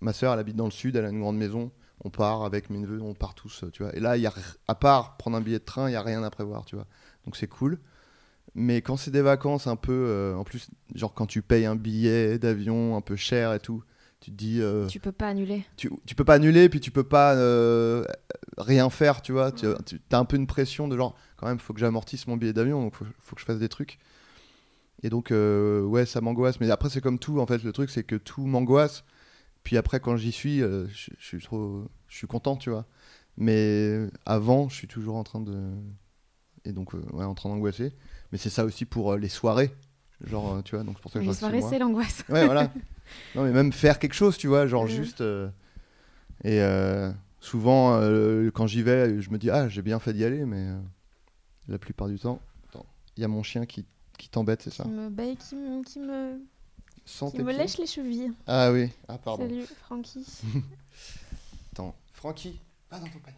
Ma 0.01 0.13
sœur, 0.13 0.33
elle 0.33 0.39
habite 0.39 0.55
dans 0.55 0.65
le 0.65 0.71
sud, 0.71 0.95
elle 0.95 1.05
a 1.05 1.09
une 1.09 1.21
grande 1.21 1.37
maison. 1.37 1.71
On 2.03 2.09
part 2.09 2.43
avec 2.43 2.69
mes 2.69 2.77
neveux, 2.77 3.01
on 3.01 3.13
part 3.13 3.33
tous, 3.33 3.63
tu 3.71 3.81
vois. 3.81 3.95
Et 3.95 3.99
là, 3.99 4.17
y 4.17 4.27
a, 4.27 4.33
à 4.67 4.75
part 4.75 5.17
prendre 5.17 5.37
un 5.37 5.41
billet 5.41 5.59
de 5.59 5.63
train, 5.63 5.89
il 5.89 5.93
y 5.93 5.95
a 5.95 6.01
rien 6.01 6.21
à 6.23 6.29
prévoir, 6.29 6.65
tu 6.65 6.75
vois. 6.75 6.85
Donc 7.25 7.35
c'est 7.37 7.47
cool. 7.47 7.79
Mais 8.53 8.81
quand 8.81 8.97
c'est 8.97 9.11
des 9.11 9.21
vacances 9.21 9.67
un 9.67 9.75
peu, 9.75 10.33
en 10.37 10.43
plus, 10.43 10.69
genre 10.93 11.13
quand 11.13 11.25
tu 11.25 11.41
payes 11.41 11.65
un 11.65 11.75
billet 11.75 12.37
d'avion 12.37 12.95
un 12.95 13.01
peu 13.01 13.15
cher 13.15 13.53
et 13.53 13.59
tout, 13.59 13.83
tu 14.25 14.31
te 14.31 14.35
dis, 14.37 14.59
euh, 14.61 14.87
Tu 14.87 14.99
peux 14.99 15.11
pas 15.11 15.27
annuler. 15.27 15.63
tu, 15.77 15.91
tu 16.07 16.15
peux 16.15 16.23
pas 16.25 16.33
annuler, 16.35 16.67
puis 16.67 16.79
tu 16.79 16.89
peux 16.89 17.03
pas 17.03 17.35
euh, 17.35 18.03
rien 18.57 18.89
faire, 18.89 19.21
tu 19.21 19.31
vois. 19.33 19.51
Tu 19.51 19.67
Ouais. 19.67 19.75
as 20.11 20.17
un 20.17 20.25
peu 20.25 20.35
une 20.35 20.47
pression 20.47 20.87
de 20.87 20.97
genre, 20.97 21.15
quand 21.37 21.45
même, 21.47 21.59
faut 21.59 21.73
que 21.73 21.79
j'amortisse 21.79 22.25
mon 22.27 22.35
billet 22.35 22.53
d'avion, 22.53 22.81
donc 22.81 22.95
faut, 22.95 23.05
faut 23.19 23.35
que 23.35 23.41
je 23.41 23.45
fasse 23.45 23.59
des 23.59 23.69
trucs. 23.69 23.99
Et 25.03 25.09
donc, 25.09 25.29
euh, 25.31 25.81
ouais, 25.83 26.05
ça 26.07 26.21
m'angoisse. 26.21 26.59
Mais 26.59 26.71
après, 26.71 26.89
c'est 26.89 27.01
comme 27.01 27.19
tout, 27.19 27.39
en 27.39 27.45
fait, 27.45 27.63
le 27.63 27.71
truc, 27.71 27.91
c'est 27.91 28.03
que 28.03 28.15
tout 28.15 28.45
m'angoisse. 28.45 29.03
Puis 29.63 29.77
après, 29.77 29.99
quand 29.99 30.15
j'y 30.17 30.31
suis, 30.31 30.61
euh, 30.63 30.87
je 30.87 31.11
je 31.19 31.25
suis 31.25 31.39
trop. 31.41 31.85
Je 32.07 32.17
suis 32.17 32.27
content, 32.27 32.55
tu 32.55 32.69
vois. 32.71 32.85
Mais 33.37 34.07
avant, 34.25 34.69
je 34.69 34.75
suis 34.75 34.87
toujours 34.87 35.17
en 35.17 35.23
train 35.23 35.41
de. 35.41 35.69
Et 36.63 36.71
donc, 36.71 36.95
euh, 36.95 37.03
ouais, 37.13 37.25
en 37.25 37.35
train 37.35 37.49
d'angoisser. 37.49 37.93
Mais 38.31 38.37
c'est 38.39 38.49
ça 38.49 38.65
aussi 38.65 38.85
pour 38.85 39.13
euh, 39.13 39.17
les 39.17 39.29
soirées. 39.29 39.71
Genre, 40.25 40.63
tu 40.63 40.75
vois, 40.75 40.83
donc 40.83 40.95
c'est 40.95 41.01
pour 41.01 41.11
ça 41.11 41.19
que 41.19 41.25
Les 41.25 41.33
soirées, 41.33 41.61
c'est 41.61 41.77
l'angoisse. 41.77 42.23
Ouais, 42.29 42.45
voilà. 42.45 42.71
Non, 43.35 43.43
mais 43.43 43.51
même 43.51 43.71
faire 43.73 43.99
quelque 43.99 44.13
chose, 44.13 44.37
tu 44.37 44.47
vois, 44.47 44.67
genre 44.67 44.87
juste. 44.87 45.21
euh, 45.21 45.49
Et 46.43 46.61
euh, 46.61 47.11
souvent, 47.39 47.99
euh, 47.99 48.49
quand 48.51 48.67
j'y 48.67 48.81
vais, 48.83 49.21
je 49.21 49.29
me 49.29 49.37
dis, 49.37 49.49
ah, 49.49 49.69
j'ai 49.69 49.81
bien 49.81 49.99
fait 49.99 50.13
d'y 50.13 50.23
aller, 50.23 50.45
mais 50.45 50.67
la 51.67 51.77
plupart 51.77 52.07
du 52.07 52.19
temps, 52.19 52.39
il 53.17 53.21
y 53.21 53.23
a 53.23 53.27
mon 53.27 53.43
chien 53.43 53.65
qui, 53.65 53.85
qui 54.17 54.29
t'embête, 54.29 54.61
c'est 54.61 54.73
ça 54.73 54.83
Qui 54.83 54.89
me, 54.89 55.09
bah, 55.09 55.23
qui 55.39 55.55
me, 55.55 55.83
qui 55.83 55.99
me, 55.99 56.39
qui 57.31 57.57
lèche 57.57 57.77
les 57.77 57.85
chevilles. 57.87 58.31
Ah 58.47 58.71
oui, 58.71 58.89
ah, 59.07 59.17
pardon. 59.17 59.47
Salut, 59.47 59.63
Francky. 59.85 60.25
Attends, 61.73 61.95
Francky, 62.13 62.59
pas 62.89 62.99
dans 62.99 63.07
ton 63.07 63.19
panier. 63.19 63.37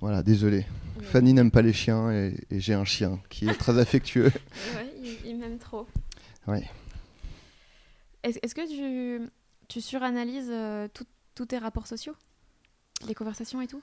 Voilà, 0.00 0.22
désolé. 0.22 0.64
Fanny 1.02 1.34
n'aime 1.34 1.50
pas 1.50 1.60
les 1.62 1.72
chiens 1.74 2.10
et, 2.10 2.34
et 2.50 2.58
j'ai 2.60 2.72
un 2.74 2.84
chien 2.86 3.20
qui 3.28 3.46
est 3.48 3.54
très 3.54 3.78
affectueux. 3.80 4.32
Ouais, 4.74 4.90
il, 5.02 5.18
il 5.26 5.38
m'aime 5.38 5.58
trop. 5.58 5.86
Ouais. 6.46 6.68
Est-ce 8.22 8.54
que 8.54 9.20
tu, 9.68 9.80
suranalyses 9.80 10.50
euh, 10.50 10.88
tous 11.34 11.46
tes 11.46 11.58
rapports 11.58 11.86
sociaux? 11.86 12.14
Les 13.06 13.14
conversations 13.14 13.60
et 13.60 13.66
tout? 13.66 13.82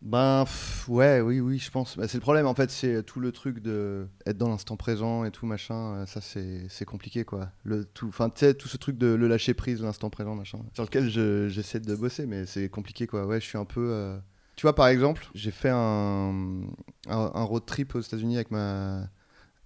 Ben 0.00 0.44
ouais, 0.86 1.20
oui, 1.20 1.40
oui, 1.40 1.58
je 1.58 1.72
pense. 1.72 1.96
Bah, 1.96 2.06
c'est 2.06 2.18
le 2.18 2.22
problème 2.22 2.46
en 2.46 2.54
fait, 2.54 2.70
c'est 2.70 3.02
tout 3.02 3.18
le 3.18 3.32
truc 3.32 3.58
de 3.58 4.06
être 4.26 4.38
dans 4.38 4.48
l'instant 4.48 4.76
présent 4.76 5.24
et 5.24 5.32
tout 5.32 5.44
machin. 5.44 5.94
euh, 5.96 6.06
ça 6.06 6.20
c'est 6.20 6.84
compliqué 6.84 7.24
quoi. 7.24 7.50
Tout, 7.94 8.06
enfin 8.08 8.30
tu 8.30 8.40
sais 8.40 8.54
tout 8.54 8.68
ce 8.68 8.76
truc 8.76 8.96
de 8.96 9.08
le 9.08 9.26
lâcher 9.26 9.54
prise, 9.54 9.82
l'instant 9.82 10.08
présent 10.08 10.36
machin. 10.36 10.60
Sur 10.74 10.84
lequel 10.84 11.08
je- 11.10 11.48
j'essaie 11.48 11.80
de 11.80 11.94
bosser, 11.96 12.26
mais 12.26 12.46
c'est 12.46 12.68
compliqué 12.68 13.08
quoi. 13.08 13.26
Ouais, 13.26 13.40
je 13.40 13.46
suis 13.46 13.58
un 13.58 13.64
peu. 13.64 13.88
euh, 13.90 14.16
Tu 14.54 14.62
vois 14.62 14.74
par 14.74 14.86
exemple, 14.86 15.26
j'ai 15.34 15.50
fait 15.50 15.70
un, 15.70 16.62
road 17.08 17.64
trip 17.66 17.94
aux 17.96 18.00
États-Unis 18.00 18.36
avec 18.36 18.52
ma 18.52 19.08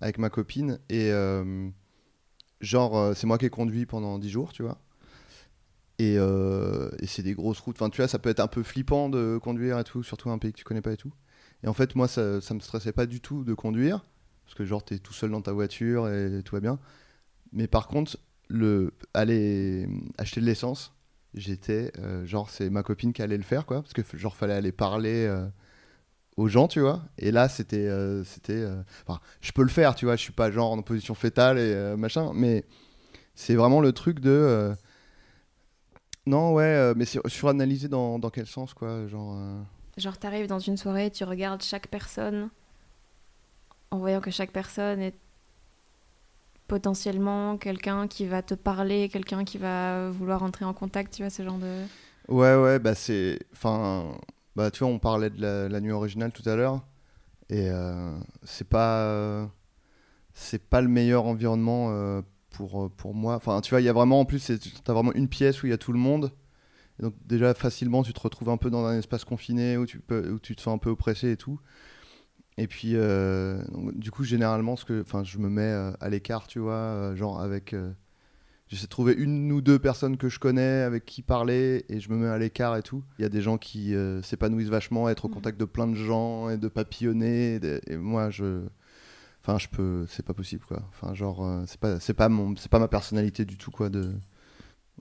avec 0.00 0.18
ma 0.18 0.30
copine 0.30 0.78
et 0.88 1.10
genre 2.62 2.97
euh, 2.97 3.14
c'est 3.14 3.26
moi 3.26 3.38
qui 3.38 3.47
ai 3.47 3.50
conduit 3.50 3.87
pendant 3.87 4.19
10 4.19 4.31
jours, 4.31 4.52
tu 4.52 4.62
vois. 4.62 4.78
Et, 5.99 6.16
euh, 6.19 6.90
et 7.00 7.07
c'est 7.07 7.23
des 7.23 7.35
grosses 7.35 7.61
routes. 7.61 7.76
Enfin, 7.76 7.90
tu 7.90 7.99
vois, 7.99 8.09
ça 8.09 8.19
peut 8.19 8.31
être 8.31 8.40
un 8.40 8.49
peu 8.49 8.62
flippant 8.62 9.09
de 9.09 9.38
conduire 9.42 9.78
et 9.78 9.85
tout, 9.85 10.02
surtout 10.02 10.31
un 10.31 10.38
pays 10.38 10.52
que 10.52 10.59
tu 10.59 10.64
connais 10.64 10.81
pas 10.81 10.92
et 10.92 10.97
tout. 10.97 11.12
Et 11.62 11.69
en 11.69 11.75
fait, 11.75 11.95
moi, 11.95 12.09
ça, 12.09 12.40
ça 12.40 12.54
me 12.54 12.61
stressait 12.61 12.92
pas 12.92 13.07
du 13.07 13.21
tout 13.21 13.45
de 13.45 13.54
conduire, 13.54 14.04
parce 14.45 14.54
que 14.54 14.64
genre, 14.64 14.85
t'es 14.85 14.99
tout 14.99 15.12
seul 15.12 15.31
dans 15.31 15.42
ta 15.42 15.52
voiture 15.52 16.09
et 16.09 16.42
tout 16.45 16.57
va 16.57 16.61
bien. 16.61 16.78
Mais 17.52 17.69
par 17.69 17.87
contre, 17.87 18.19
le 18.49 18.92
aller 19.14 19.88
acheter 20.19 20.40
de 20.40 20.47
l'essence, 20.47 20.92
j'étais 21.35 21.92
euh, 21.99 22.25
genre, 22.26 22.50
c'est 22.50 22.71
ma 22.71 22.83
copine 22.83 23.12
qui 23.12 23.23
allait 23.23 23.37
le 23.37 23.45
faire, 23.45 23.66
quoi, 23.66 23.83
parce 23.83 23.92
que 23.92 24.02
genre, 24.16 24.35
fallait 24.37 24.54
aller 24.54 24.73
parler 24.73 25.26
aux 26.36 26.48
gens, 26.48 26.68
tu 26.68 26.80
vois. 26.80 27.02
Et 27.18 27.30
là, 27.30 27.48
c'était, 27.48 27.86
euh, 27.88 28.24
c'était, 28.24 28.52
euh, 28.54 28.82
enfin, 29.06 29.20
je 29.40 29.52
peux 29.52 29.62
le 29.62 29.68
faire, 29.68 29.94
tu 29.94 30.04
vois. 30.06 30.16
Je 30.16 30.22
suis 30.22 30.32
pas 30.32 30.50
genre 30.50 30.72
en 30.72 30.82
position 30.82 31.14
fétale 31.14 31.58
et 31.58 31.72
euh, 31.74 31.96
machin, 31.96 32.32
mais 32.34 32.64
c'est 33.34 33.54
vraiment 33.54 33.80
le 33.80 33.92
truc 33.92 34.20
de 34.20 34.74
Non, 36.26 36.52
ouais, 36.54 36.94
mais 36.94 37.04
sur- 37.04 37.22
suranalyser 37.28 37.88
dans, 37.88 38.18
dans 38.18 38.30
quel 38.30 38.46
sens, 38.46 38.74
quoi 38.74 39.06
Genre. 39.08 39.36
Genre, 39.96 40.16
t'arrives 40.18 40.46
dans 40.46 40.58
une 40.58 40.76
soirée, 40.76 41.10
tu 41.10 41.24
regardes 41.24 41.62
chaque 41.62 41.88
personne 41.88 42.48
en 43.90 43.98
voyant 43.98 44.20
que 44.20 44.30
chaque 44.30 44.52
personne 44.52 45.00
est 45.00 45.14
potentiellement 46.66 47.58
quelqu'un 47.58 48.08
qui 48.08 48.26
va 48.26 48.40
te 48.40 48.54
parler, 48.54 49.08
quelqu'un 49.10 49.44
qui 49.44 49.58
va 49.58 50.10
vouloir 50.10 50.42
entrer 50.42 50.64
en 50.64 50.72
contact, 50.72 51.12
tu 51.14 51.22
vois, 51.22 51.30
ce 51.30 51.42
genre 51.42 51.58
de. 51.58 51.82
Ouais, 52.28 52.54
ouais, 52.56 52.78
bah 52.78 52.94
c'est. 52.94 53.38
Enfin. 53.52 54.14
Bah, 54.56 54.71
tu 54.71 54.80
vois, 54.80 54.88
on 54.92 54.99
parlait 54.99 55.30
de 55.30 55.40
la, 55.40 55.80
nuit 55.80 55.92
originale 55.92 56.32
tout 56.32 56.49
à 56.49 56.56
l'heure. 56.56 56.85
Et 57.49 57.68
euh, 57.71 58.18
c'est 58.44 58.68
pas. 58.68 59.04
euh, 59.06 59.47
c'est 60.35 60.62
pas 60.62 60.80
le 60.80 60.88
meilleur 60.88 61.26
environnement 61.26 61.88
euh, 61.90 62.23
pour, 62.50 62.90
pour 62.92 63.14
moi. 63.14 63.37
Enfin, 63.37 63.61
tu 63.61 63.71
vois, 63.71 63.80
il 63.80 63.85
y 63.85 63.88
a 63.88 63.92
vraiment. 63.92 64.21
En 64.21 64.25
plus, 64.25 64.52
t'as 64.85 64.92
vraiment 64.92 65.12
une 65.14 65.28
pièce 65.28 65.62
où 65.62 65.66
il 65.66 65.71
y 65.71 65.75
a 65.75 65.78
tout 65.78 65.92
le 65.92 65.99
monde. 65.99 66.32
Donc, 67.00 67.14
déjà, 67.26 67.54
facilement, 67.54 68.02
tu 68.02 68.12
te 68.12 68.21
retrouves 68.21 68.50
un 68.50 68.56
peu 68.59 68.71
dans 68.71 68.85
un 68.87 68.99
espace 68.99 69.25
confiné 69.25 69.76
où 69.76 69.87
tu, 69.87 70.00
peux, 70.00 70.30
où 70.30 70.38
tu 70.38 70.54
te 70.56 70.62
sens 70.62 70.75
un 70.75 70.78
peu 70.78 70.90
oppressé 70.90 71.32
et 71.32 71.37
tout. 71.37 71.61
Et 72.59 72.66
puis, 72.68 72.94
du 73.94 74.11
coup, 74.11 74.25
généralement, 74.25 74.76
ce 74.76 74.85
que, 74.85 75.04
je 75.25 75.38
me 75.38 75.49
mets 75.49 75.92
à 76.00 76.09
l'écart, 76.09 76.47
tu 76.47 76.59
vois, 76.59 77.14
genre 77.16 77.40
avec. 77.40 77.75
J'essaie 78.72 78.84
de 78.86 78.88
trouver 78.90 79.12
une 79.12 79.52
ou 79.52 79.60
deux 79.60 79.78
personnes 79.78 80.16
que 80.16 80.30
je 80.30 80.38
connais 80.38 80.80
avec 80.80 81.04
qui 81.04 81.20
parler 81.20 81.84
et 81.90 82.00
je 82.00 82.08
me 82.10 82.16
mets 82.16 82.28
à 82.28 82.38
l'écart 82.38 82.74
et 82.78 82.82
tout. 82.82 83.04
Il 83.18 83.22
y 83.22 83.24
a 83.26 83.28
des 83.28 83.42
gens 83.42 83.58
qui 83.58 83.94
euh, 83.94 84.22
s'épanouissent 84.22 84.70
vachement, 84.70 85.10
être 85.10 85.26
au 85.26 85.28
Mhm. 85.28 85.34
contact 85.34 85.60
de 85.60 85.66
plein 85.66 85.86
de 85.86 85.94
gens 85.94 86.48
et 86.48 86.56
de 86.56 86.68
papillonner. 86.68 87.56
Et, 87.56 87.60
de- 87.60 87.80
et 87.86 87.96
moi, 87.98 88.30
je. 88.30 88.62
Enfin, 89.42 89.58
je 89.58 89.68
peux. 89.68 90.06
C'est 90.08 90.24
pas 90.24 90.32
possible, 90.32 90.64
quoi. 90.66 90.82
Enfin, 90.88 91.12
genre, 91.14 91.44
euh, 91.44 91.64
c'est 91.66 91.78
pas, 91.78 92.00
c'est 92.00 92.14
pas, 92.14 92.30
mon, 92.30 92.56
c'est 92.56 92.70
pas 92.70 92.78
ma 92.78 92.88
personnalité 92.88 93.44
du 93.44 93.58
tout, 93.58 93.70
quoi. 93.70 93.90
De... 93.90 94.10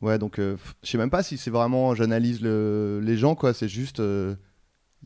Ouais, 0.02 0.20
donc, 0.20 0.40
euh, 0.40 0.58
je 0.84 0.90
sais 0.90 0.98
même 0.98 1.10
pas 1.10 1.24
si 1.24 1.38
c'est 1.38 1.52
vraiment. 1.52 1.96
J'analyse 1.96 2.42
le, 2.42 3.00
les 3.02 3.16
gens, 3.18 3.36
quoi. 3.36 3.54
C'est 3.54 3.70
juste. 3.70 4.00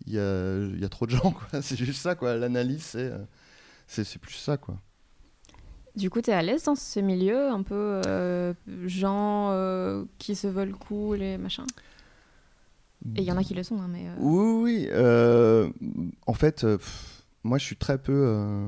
Il 0.08 0.14
y, 0.14 0.20
a, 0.20 0.66
y 0.76 0.84
a 0.84 0.90
trop 0.90 1.06
de 1.06 1.12
gens, 1.12 1.32
quoi. 1.52 1.62
C'est 1.62 1.78
juste 1.78 2.02
ça, 2.02 2.16
quoi. 2.16 2.36
L'analyse, 2.36 2.82
c'est. 2.84 3.12
c'est 3.88 4.04
c'est 4.04 4.20
plus 4.20 4.34
ça, 4.34 4.58
quoi. 4.58 4.80
Du 5.96 6.10
coup, 6.10 6.22
t'es 6.22 6.34
à 6.34 6.42
l'aise 6.42 6.64
dans 6.64 6.76
ce 6.76 7.00
milieu, 7.00 7.50
un 7.50 7.64
peu 7.64 8.02
euh, 8.06 8.54
gens 8.86 9.52
euh, 9.52 10.04
qui 10.18 10.36
se 10.36 10.48
veulent 10.48 10.74
cool 10.76 11.22
et 11.22 11.38
machin? 11.38 11.66
Et 13.16 13.22
il 13.22 13.24
y 13.24 13.32
en 13.32 13.38
a 13.38 13.44
qui 13.44 13.54
le 13.54 13.64
sont, 13.64 13.80
hein, 13.82 13.88
mais. 13.90 14.08
euh, 14.08 14.16
Oui, 14.20 14.90
oui. 14.90 16.10
en 16.28 16.34
fait, 16.34 16.66
moi, 17.44 17.58
je 17.58 17.64
suis 17.64 17.78
très 17.78 17.98
peu. 17.98 18.68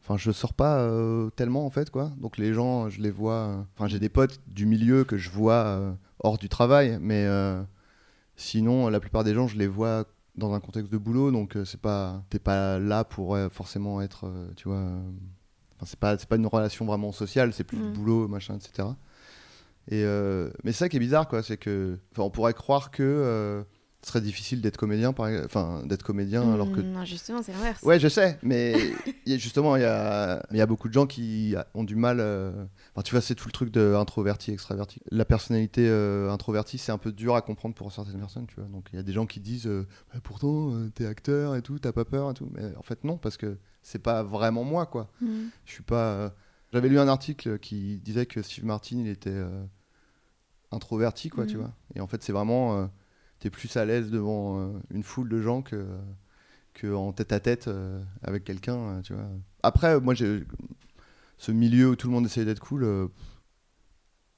Enfin, 0.00 0.16
je 0.16 0.30
sors 0.32 0.54
pas 0.54 0.88
tellement, 1.36 1.66
en 1.66 1.70
fait, 1.70 1.90
quoi. 1.90 2.10
Donc, 2.18 2.38
les 2.38 2.54
gens, 2.54 2.88
je 2.88 3.02
les 3.02 3.10
vois. 3.10 3.66
Enfin, 3.74 3.88
j'ai 3.88 3.98
des 3.98 4.08
potes 4.08 4.40
du 4.46 4.66
milieu 4.66 5.04
que 5.04 5.16
je 5.18 5.30
vois 5.30 5.94
hors 6.20 6.38
du 6.38 6.48
travail, 6.48 6.98
mais 7.00 7.26
sinon, 8.36 8.88
la 8.88 9.00
plupart 9.00 9.24
des 9.24 9.34
gens, 9.34 9.46
je 9.46 9.58
les 9.58 9.66
vois 9.66 10.04
dans 10.36 10.54
un 10.54 10.60
contexte 10.60 10.90
de 10.90 10.96
boulot, 10.98 11.30
donc 11.30 11.58
c'est 11.66 11.80
pas. 11.80 12.22
T'es 12.30 12.38
pas 12.38 12.78
là 12.78 13.04
pour 13.04 13.36
forcément 13.50 14.00
être, 14.00 14.32
tu 14.56 14.68
vois. 14.68 14.92
Euh, 15.82 15.84
Enfin, 15.84 15.86
c'est 15.88 15.98
pas, 15.98 16.16
pas 16.16 16.36
une 16.36 16.46
relation 16.46 16.84
vraiment 16.84 17.12
sociale, 17.12 17.52
c'est 17.52 17.64
plus 17.64 17.76
Mm. 17.78 17.92
du 17.92 17.98
boulot, 17.98 18.28
machin, 18.28 18.56
etc. 18.56 18.88
Et 19.88 20.04
euh, 20.04 20.50
mais 20.64 20.72
c'est 20.72 20.78
ça 20.78 20.88
qui 20.88 20.96
est 20.96 21.00
bizarre, 21.00 21.26
quoi, 21.28 21.42
c'est 21.42 21.56
que, 21.56 21.98
enfin, 22.12 22.22
on 22.22 22.30
pourrait 22.30 22.54
croire 22.54 22.90
que 22.90 23.64
serait 24.04 24.20
difficile 24.20 24.60
d'être 24.60 24.76
comédien, 24.76 25.12
par, 25.12 25.28
enfin, 25.44 25.82
d'être 25.86 26.02
comédien, 26.02 26.52
alors 26.52 26.72
que. 26.72 26.80
mm, 26.80 26.92
Non, 26.92 27.04
justement, 27.04 27.42
c'est 27.42 27.52
l'inverse. 27.52 27.82
Ouais, 27.82 28.00
je 28.00 28.08
sais, 28.08 28.38
mais 28.42 28.74
il 29.26 29.32
y 29.32 29.34
a- 29.34 29.38
justement, 29.38 29.76
il 29.76 29.82
y 29.82 29.84
a, 29.84 30.44
y 30.50 30.60
a 30.60 30.66
beaucoup 30.66 30.88
de 30.88 30.92
gens 30.92 31.06
qui 31.06 31.54
ont 31.74 31.84
du 31.84 31.94
mal. 31.94 32.18
euh, 32.20 32.64
Enfin, 32.94 33.02
tu 33.02 33.12
vois, 33.12 33.20
c'est 33.20 33.34
tout 33.36 33.46
le 33.48 33.52
truc 33.52 33.70
de 33.70 33.94
introverti, 33.94 34.50
extraverti. 34.50 35.00
La 35.10 35.24
personnalité 35.24 35.86
euh, 35.88 36.30
introvertie, 36.30 36.78
c'est 36.78 36.90
un 36.92 36.98
peu 36.98 37.12
dur 37.12 37.36
à 37.36 37.42
comprendre 37.42 37.74
pour 37.76 37.92
certaines 37.92 38.18
personnes, 38.18 38.46
tu 38.46 38.56
vois. 38.56 38.64
Donc, 38.68 38.88
il 38.92 38.96
y 38.96 38.98
a 38.98 39.02
des 39.04 39.12
gens 39.12 39.26
qui 39.26 39.38
disent, 39.40 39.66
euh, 39.68 39.86
Bah, 40.12 40.20
pourtant, 40.22 40.72
t'es 40.94 41.06
acteur 41.06 41.54
et 41.54 41.62
tout, 41.62 41.78
t'as 41.78 41.92
pas 41.92 42.04
peur 42.04 42.30
et 42.30 42.34
tout. 42.34 42.48
Mais 42.54 42.74
en 42.76 42.82
fait, 42.82 43.04
non, 43.04 43.16
parce 43.18 43.36
que 43.36 43.56
c'est 43.82 44.00
pas 44.02 44.22
vraiment 44.24 44.64
moi, 44.64 44.86
quoi. 44.86 45.10
Mm. 45.20 45.26
Je 45.64 45.72
suis 45.72 45.82
pas. 45.84 46.34
J'avais 46.72 46.88
lu 46.88 46.98
un 46.98 47.06
article 47.08 47.58
qui 47.58 47.98
disait 48.00 48.26
que 48.26 48.42
Steve 48.42 48.64
Martin, 48.64 48.96
il 48.98 49.08
était 49.08 49.42
introverti, 50.70 51.28
quoi, 51.28 51.46
tu 51.46 51.56
Mhm. 51.56 51.62
vois. 51.62 51.72
Et 51.94 52.00
en 52.00 52.06
fait, 52.06 52.22
c'est 52.22 52.32
vraiment. 52.32 52.88
T'es 53.42 53.50
plus 53.50 53.76
à 53.76 53.84
l'aise 53.84 54.12
devant 54.12 54.60
euh, 54.60 54.72
une 54.92 55.02
foule 55.02 55.28
de 55.28 55.42
gens 55.42 55.62
que, 55.62 55.84
que 56.74 56.94
en 56.94 57.12
tête 57.12 57.32
à 57.32 57.40
tête 57.40 57.66
euh, 57.66 58.00
avec 58.22 58.44
quelqu'un, 58.44 58.76
euh, 58.76 59.02
tu 59.02 59.14
vois. 59.14 59.26
Après, 59.64 59.98
moi, 60.00 60.14
j'ai 60.14 60.44
ce 61.38 61.50
milieu 61.50 61.88
où 61.88 61.96
tout 61.96 62.06
le 62.06 62.12
monde 62.12 62.24
essaie 62.24 62.44
d'être 62.44 62.60
cool. 62.60 63.10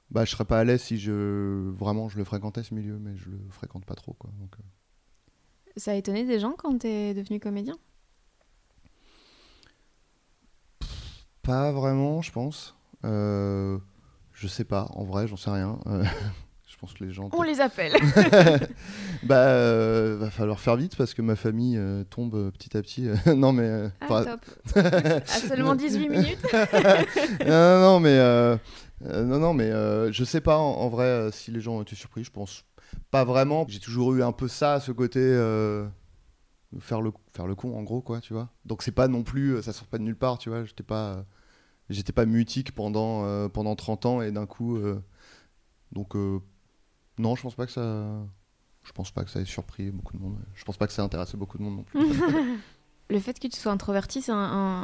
bah, 0.09 0.25
je 0.25 0.31
serais 0.31 0.43
pas 0.43 0.57
à 0.57 0.63
l'aise 0.63 0.81
si 0.81 0.97
je 0.97 1.69
vraiment 1.69 2.09
je 2.09 2.17
le 2.17 2.23
fréquentais 2.23 2.63
ce 2.63 2.73
milieu, 2.73 2.97
mais 2.97 3.15
je 3.15 3.29
le 3.29 3.37
fréquente 3.51 3.85
pas 3.85 3.93
trop, 3.93 4.13
quoi. 4.13 4.31
Donc, 4.39 4.55
Ça 5.77 5.91
a 5.91 5.93
étonné 5.93 6.25
des 6.25 6.39
gens 6.39 6.55
quand 6.57 6.75
t'es 6.79 7.13
devenu 7.13 7.39
comédien? 7.39 7.77
Pas 11.43 11.71
vraiment, 11.71 12.23
je 12.23 12.31
pense. 12.31 12.75
Euh, 13.03 13.77
je 14.33 14.47
sais 14.47 14.65
pas, 14.65 14.87
en 14.95 15.03
vrai, 15.03 15.27
j'en 15.27 15.37
sais 15.37 15.51
rien. 15.51 15.77
Euh, 15.85 16.03
je 16.75 16.79
pense 16.81 16.93
que 16.93 17.05
les 17.05 17.11
gens. 17.13 17.29
On 17.31 17.41
les 17.41 17.61
appelle 17.61 17.93
bah, 19.23 19.47
euh, 19.47 20.17
va 20.19 20.29
falloir 20.29 20.59
faire 20.59 20.75
vite 20.75 20.95
parce 20.97 21.13
que 21.13 21.21
ma 21.21 21.35
famille 21.37 21.77
euh, 21.77 22.03
tombe 22.03 22.35
euh, 22.35 22.51
petit 22.51 22.75
à 22.75 22.81
petit. 22.81 23.07
non, 23.35 23.53
mais. 23.53 23.89
Ah, 24.01 24.23
top 24.25 24.41
À 24.75 25.25
seulement 25.25 25.73
18 25.75 26.09
minutes 26.09 26.45
non, 26.53 27.47
non, 27.47 27.79
non, 27.79 27.99
mais. 28.01 28.57
non, 29.01 29.39
non, 29.39 29.53
mais 29.53 29.71
je 30.11 30.23
sais 30.23 30.41
pas 30.41 30.57
en, 30.57 30.73
en 30.81 30.89
vrai 30.89 31.29
si 31.31 31.51
les 31.51 31.61
gens 31.61 31.77
ont 31.77 31.81
été 31.81 31.95
surpris. 31.95 32.23
Je 32.23 32.31
pense 32.31 32.65
pas 33.09 33.23
vraiment. 33.23 33.65
J'ai 33.69 33.79
toujours 33.79 34.13
eu 34.13 34.21
un 34.23 34.31
peu 34.33 34.47
ça, 34.47 34.79
ce 34.79 34.91
côté. 34.91 35.19
faire, 36.81 37.01
le, 37.01 37.11
faire 37.33 37.47
le 37.47 37.55
con, 37.55 37.75
en 37.77 37.83
gros, 37.83 38.01
quoi, 38.01 38.19
tu 38.21 38.33
vois. 38.33 38.49
Donc, 38.65 38.83
c'est 38.83 38.91
pas 38.91 39.07
non 39.07 39.23
plus. 39.23 39.61
Ça 39.63 39.71
sort 39.73 39.87
pas 39.87 39.97
de 39.97 40.03
nulle 40.03 40.17
part, 40.17 40.37
tu 40.37 40.49
vois. 40.49 40.65
J'étais 40.65 40.83
pas. 40.83 41.13
euh, 41.13 41.21
J'étais 41.89 42.13
pas 42.13 42.25
mutique 42.25 42.73
pendant, 42.73 43.25
euh, 43.25 43.47
pendant 43.47 43.75
30 43.75 44.05
ans 44.07 44.21
et 44.21 44.31
d'un 44.31 44.45
coup. 44.45 44.75
euh, 44.77 45.01
donc, 45.91 46.15
non, 47.17 47.35
je 47.35 47.41
pense 47.41 47.55
pas 47.55 47.65
que 47.65 47.71
ça. 47.71 48.05
Je 48.83 48.91
pense 48.91 49.09
pas 49.11 49.23
que 49.23 49.31
ça 49.31 49.39
ait 49.41 49.45
surpris 49.45 49.89
beaucoup 49.89 50.15
de 50.15 50.21
monde. 50.21 50.37
Je 50.53 50.63
pense 50.63 50.77
pas 50.77 50.85
que 50.87 50.93
ça 50.93 51.01
ait 51.01 51.05
intéressé 51.05 51.37
beaucoup 51.37 51.57
de 51.57 51.63
monde 51.63 51.77
non 51.77 51.83
plus. 51.83 51.99
Le 53.09 53.19
fait 53.19 53.39
que 53.39 53.47
tu 53.47 53.57
sois 53.59 53.71
introverti, 53.71 54.21
c'est 54.21 54.31
un, 54.31 54.35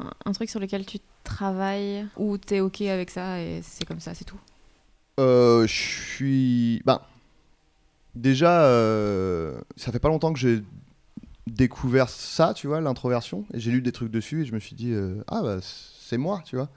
un- 0.05 0.11
un 0.25 0.31
truc 0.31 0.49
sur 0.49 0.59
lequel 0.59 0.85
tu 0.85 0.99
travailles 1.23 2.05
ou 2.17 2.37
t'es 2.37 2.59
ok 2.59 2.81
avec 2.81 3.09
ça 3.09 3.39
et 3.41 3.61
c'est 3.63 3.85
comme 3.85 3.99
ça, 3.99 4.13
c'est 4.13 4.25
tout? 4.25 4.39
Euh, 5.19 5.65
je 5.67 5.73
suis. 5.73 6.81
Ben. 6.85 6.99
Déjà, 8.15 8.65
euh, 8.65 9.59
ça 9.77 9.91
fait 9.91 9.99
pas 9.99 10.09
longtemps 10.09 10.33
que 10.33 10.39
j'ai 10.39 10.63
découvert 11.47 12.09
ça, 12.09 12.53
tu 12.53 12.67
vois, 12.67 12.81
l'introversion. 12.81 13.45
Et 13.53 13.59
j'ai 13.59 13.71
lu 13.71 13.81
des 13.81 13.91
trucs 13.91 14.11
dessus 14.11 14.41
et 14.41 14.45
je 14.45 14.53
me 14.53 14.59
suis 14.59 14.75
dit, 14.75 14.91
euh, 14.91 15.23
ah 15.27 15.41
bah, 15.41 15.57
c'est 15.61 16.17
moi, 16.17 16.41
tu 16.45 16.55
vois. 16.57 16.69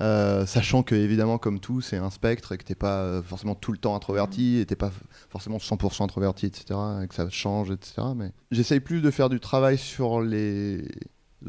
Euh, 0.00 0.46
sachant 0.46 0.82
que, 0.84 0.94
évidemment, 0.94 1.38
comme 1.38 1.58
tout, 1.58 1.80
c'est 1.80 1.96
un 1.96 2.10
spectre 2.10 2.52
et 2.52 2.58
que 2.58 2.62
t'es 2.62 2.76
pas 2.76 2.98
euh, 3.02 3.22
forcément 3.22 3.56
tout 3.56 3.72
le 3.72 3.78
temps 3.78 3.96
introverti 3.96 4.58
et 4.58 4.66
t'es 4.66 4.76
pas 4.76 4.92
forcément 5.28 5.58
100% 5.58 6.04
introverti, 6.04 6.46
etc. 6.46 6.78
Et 7.02 7.08
que 7.08 7.14
ça 7.16 7.28
change, 7.30 7.70
etc. 7.72 7.94
Mais 8.14 8.32
j'essaye 8.52 8.78
plus 8.80 9.00
de 9.02 9.10
faire 9.10 9.28
du 9.28 9.40
travail 9.40 9.76
sur 9.76 10.20
les 10.20 10.84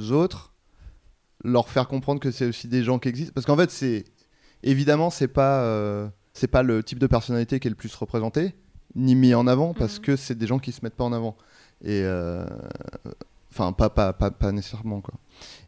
autres, 0.10 0.54
leur 1.44 1.70
faire 1.70 1.88
comprendre 1.88 2.20
que 2.20 2.32
c'est 2.32 2.48
aussi 2.48 2.68
des 2.68 2.84
gens 2.84 2.98
qui 2.98 3.10
existent. 3.10 3.34
Parce 3.36 3.46
qu'en 3.46 3.58
fait, 3.58 3.70
c'est. 3.72 4.06
Évidemment, 4.64 5.10
c'est 5.12 5.28
pas. 5.28 5.62
euh, 5.64 6.10
c'est 6.34 6.48
pas 6.48 6.64
le 6.64 6.82
type 6.84 7.00
de 7.00 7.08
personnalité 7.08 7.60
qui 7.60 7.68
est 7.68 7.72
le 7.72 7.76
plus 7.76 7.94
représenté, 7.96 8.56
ni 8.96 9.14
mis 9.16 9.34
en 9.36 9.46
avant, 9.48 9.74
parce 9.74 9.98
Mhm. 10.00 10.06
que 10.06 10.16
c'est 10.16 10.36
des 10.38 10.48
gens 10.48 10.58
qui 10.60 10.72
se 10.72 10.80
mettent 10.84 10.96
pas 10.96 11.04
en 11.06 11.14
avant. 11.14 11.38
Et. 11.84 12.02
euh, 12.04 12.46
Enfin, 13.52 13.72
pas, 13.74 13.90
pas, 13.90 14.14
pas, 14.14 14.30
pas 14.32 14.52
nécessairement, 14.52 15.02
quoi. 15.02 15.16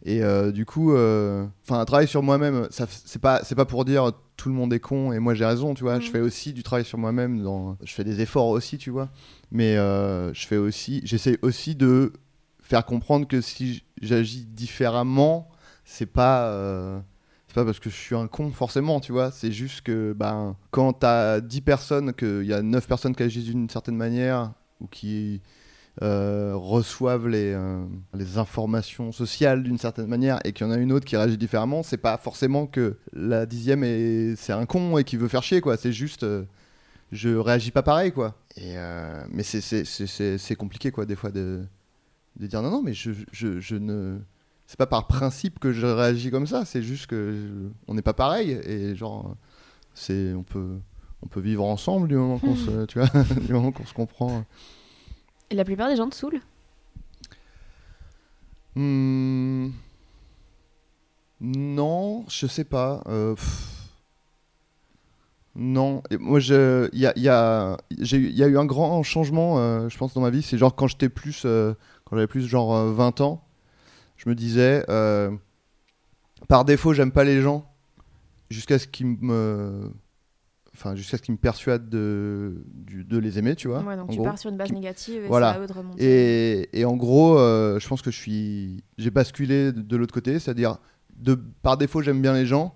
Et 0.03 0.23
euh, 0.23 0.51
du 0.51 0.65
coup, 0.65 0.93
euh, 0.93 1.45
enfin, 1.63 1.79
un 1.79 1.85
travail 1.85 2.07
sur 2.07 2.21
moi-même, 2.21 2.67
c'est 2.69 3.19
pas, 3.21 3.41
c'est 3.43 3.55
pas 3.55 3.65
pour 3.65 3.85
dire 3.85 4.11
tout 4.37 4.49
le 4.49 4.55
monde 4.55 4.71
est 4.73 4.79
con 4.79 5.11
et 5.13 5.19
moi 5.19 5.33
j'ai 5.33 5.45
raison, 5.45 5.73
tu 5.73 5.83
vois. 5.83 5.99
Je 5.99 6.05
Mhm. 6.07 6.11
fais 6.11 6.19
aussi 6.19 6.53
du 6.53 6.61
travail 6.63 6.85
sur 6.85 6.97
moi-même, 6.97 7.41
dans... 7.41 7.77
je 7.83 7.91
fais 7.93 8.03
des 8.03 8.21
efforts 8.21 8.47
aussi, 8.49 8.77
tu 8.77 8.89
vois. 8.91 9.09
Mais 9.51 9.77
euh, 9.77 10.31
je 10.33 10.45
fais 10.45 10.57
aussi, 10.57 11.01
j'essaie 11.03 11.39
aussi 11.41 11.75
de 11.75 12.13
faire 12.61 12.85
comprendre 12.85 13.27
que 13.27 13.41
si 13.41 13.83
j'agis 14.01 14.45
différemment, 14.45 15.49
c'est 15.85 16.05
pas, 16.05 17.01
c'est 17.47 17.55
pas 17.55 17.65
parce 17.65 17.79
que 17.79 17.89
je 17.89 17.95
suis 17.95 18.15
un 18.15 18.27
con 18.27 18.51
forcément, 18.51 18.99
tu 18.99 19.11
vois. 19.11 19.31
C'est 19.31 19.51
juste 19.51 19.81
que, 19.81 20.13
ben, 20.13 20.55
quand 20.71 20.93
t'as 20.93 21.41
10 21.41 21.61
personnes, 21.61 22.13
qu'il 22.13 22.45
y 22.45 22.53
a 22.53 22.61
9 22.61 22.87
personnes 22.87 23.15
qui 23.15 23.23
agissent 23.23 23.45
d'une 23.45 23.69
certaine 23.69 23.97
manière 23.97 24.53
ou 24.79 24.87
qui 24.87 25.41
euh, 26.01 26.53
reçoivent 26.55 27.27
les, 27.27 27.53
euh, 27.53 27.83
les 28.13 28.37
informations 28.37 29.11
sociales 29.11 29.61
d'une 29.63 29.77
certaine 29.77 30.07
manière 30.07 30.39
et 30.45 30.53
qu'il 30.53 30.65
y 30.65 30.69
en 30.69 30.73
a 30.73 30.77
une 30.77 30.91
autre 30.93 31.05
qui 31.05 31.17
réagit 31.17 31.37
différemment, 31.37 31.83
c'est 31.83 31.97
pas 31.97 32.17
forcément 32.17 32.65
que 32.65 32.97
la 33.13 33.45
dixième 33.45 33.83
est 33.83 34.35
c'est 34.37 34.53
un 34.53 34.65
con 34.65 34.97
et 34.97 35.03
qui 35.03 35.17
veut 35.17 35.27
faire 35.27 35.43
chier 35.43 35.59
quoi. 35.61 35.75
C'est 35.77 35.91
juste 35.91 36.23
euh, 36.23 36.43
je 37.11 37.29
réagis 37.29 37.71
pas 37.71 37.83
pareil 37.83 38.11
quoi. 38.13 38.35
Et 38.55 38.75
mais 39.29 39.43
c'est 39.43 40.55
compliqué 40.57 40.91
quoi 40.91 41.05
des 41.05 41.15
fois 41.15 41.31
de, 41.31 41.61
de 42.39 42.47
dire 42.47 42.61
non 42.61 42.71
non 42.71 42.81
mais 42.81 42.93
je, 42.93 43.11
je, 43.31 43.59
je 43.59 43.75
ne 43.75 44.17
c'est 44.67 44.77
pas 44.77 44.87
par 44.87 45.07
principe 45.07 45.59
que 45.59 45.73
je 45.73 45.85
réagis 45.85 46.31
comme 46.31 46.47
ça. 46.47 46.63
C'est 46.63 46.81
juste 46.81 47.07
que 47.07 47.33
je- 47.33 47.69
on 47.89 47.93
n'est 47.95 48.01
pas 48.01 48.13
pareil 48.13 48.51
et 48.65 48.95
genre 48.95 49.35
c'est 49.93 50.33
on 50.33 50.43
peut 50.43 50.77
on 51.21 51.27
peut 51.27 51.41
vivre 51.41 51.65
ensemble 51.65 52.07
du 52.07 52.15
moment 52.15 52.39
qu'on 52.39 52.55
se, 52.55 52.85
tu 52.87 52.97
vois, 52.99 53.09
du 53.45 53.51
moment 53.53 53.71
qu'on 53.73 53.85
se 53.85 53.93
comprend. 53.93 54.45
La 55.51 55.65
plupart 55.65 55.89
des 55.89 55.95
gens 55.95 56.09
te 56.09 56.15
saoulent 56.15 56.41
Hmm. 58.75 59.71
Non, 61.41 62.25
je 62.29 62.47
sais 62.47 62.63
pas. 62.63 63.03
Euh, 63.07 63.35
non, 65.55 66.03
moi 66.19 66.39
il 66.39 66.89
y 66.93 67.05
a, 67.05 67.17
y, 67.17 67.27
a, 67.27 67.77
y 67.89 68.43
a, 68.43 68.47
eu 68.47 68.57
un 68.57 68.65
grand 68.65 69.03
changement, 69.03 69.59
euh, 69.59 69.89
je 69.89 69.97
pense, 69.97 70.13
dans 70.13 70.21
ma 70.21 70.29
vie. 70.29 70.41
C'est 70.41 70.57
genre 70.57 70.75
quand 70.75 70.87
j'étais 70.87 71.09
plus, 71.09 71.43
euh, 71.45 71.73
quand 72.05 72.15
j'avais 72.15 72.27
plus 72.27 72.47
genre 72.47 72.85
20 72.93 73.19
ans, 73.21 73.43
je 74.17 74.29
me 74.29 74.35
disais, 74.35 74.85
par 76.47 76.63
défaut, 76.63 76.93
j'aime 76.93 77.11
pas 77.11 77.23
les 77.23 77.41
gens, 77.41 77.65
jusqu'à 78.49 78.79
ce 78.79 78.87
qu'ils 78.87 79.07
me 79.07 79.91
enfin 80.81 80.95
jusqu'à 80.95 81.17
ce 81.17 81.21
qu'ils 81.21 81.33
me 81.33 81.39
persuadent 81.39 81.89
de, 81.89 82.63
de 82.87 83.17
les 83.17 83.37
aimer, 83.37 83.55
tu 83.55 83.67
vois. 83.67 83.81
Ouais, 83.81 83.95
donc 83.95 84.09
tu 84.09 84.21
pars 84.21 84.37
sur 84.37 84.49
une 84.49 84.57
base 84.57 84.71
négative 84.71 85.25
et 85.25 85.27
voilà. 85.27 85.53
c'est 85.53 85.59
à 85.59 85.61
eux 85.61 85.67
de 85.67 85.73
remonter. 85.73 86.03
Et, 86.03 86.79
et 86.79 86.85
en 86.85 86.95
gros, 86.95 87.37
euh, 87.37 87.79
je 87.79 87.87
pense 87.87 88.01
que 88.01 88.11
je 88.11 88.17
suis, 88.17 88.83
j'ai 88.97 89.11
basculé 89.11 89.71
de, 89.71 89.95
l'autre 89.95 90.13
côté, 90.13 90.39
c'est-à-dire 90.39 90.77
de 91.15 91.35
par 91.35 91.77
défaut 91.77 92.01
j'aime 92.01 92.21
bien 92.21 92.33
les 92.33 92.45
gens, 92.45 92.75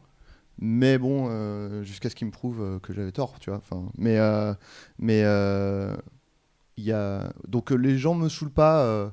mais 0.59 0.97
bon, 0.97 1.27
euh, 1.29 1.83
jusqu'à 1.83 2.09
ce 2.09 2.15
qu'ils 2.15 2.27
me 2.27 2.31
prouvent 2.31 2.61
euh, 2.61 2.79
que 2.79 2.93
j'avais 2.93 3.11
tort, 3.11 3.39
tu 3.39 3.49
vois. 3.49 3.59
Enfin, 3.59 3.89
mais 3.97 4.17
mais 4.99 5.21
il 6.77 6.83
y 6.83 6.91
a 6.91 7.33
donc 7.47 7.71
les 7.71 7.97
gens 7.97 8.13
me 8.13 8.29
saoulent 8.29 8.51
pas. 8.51 9.11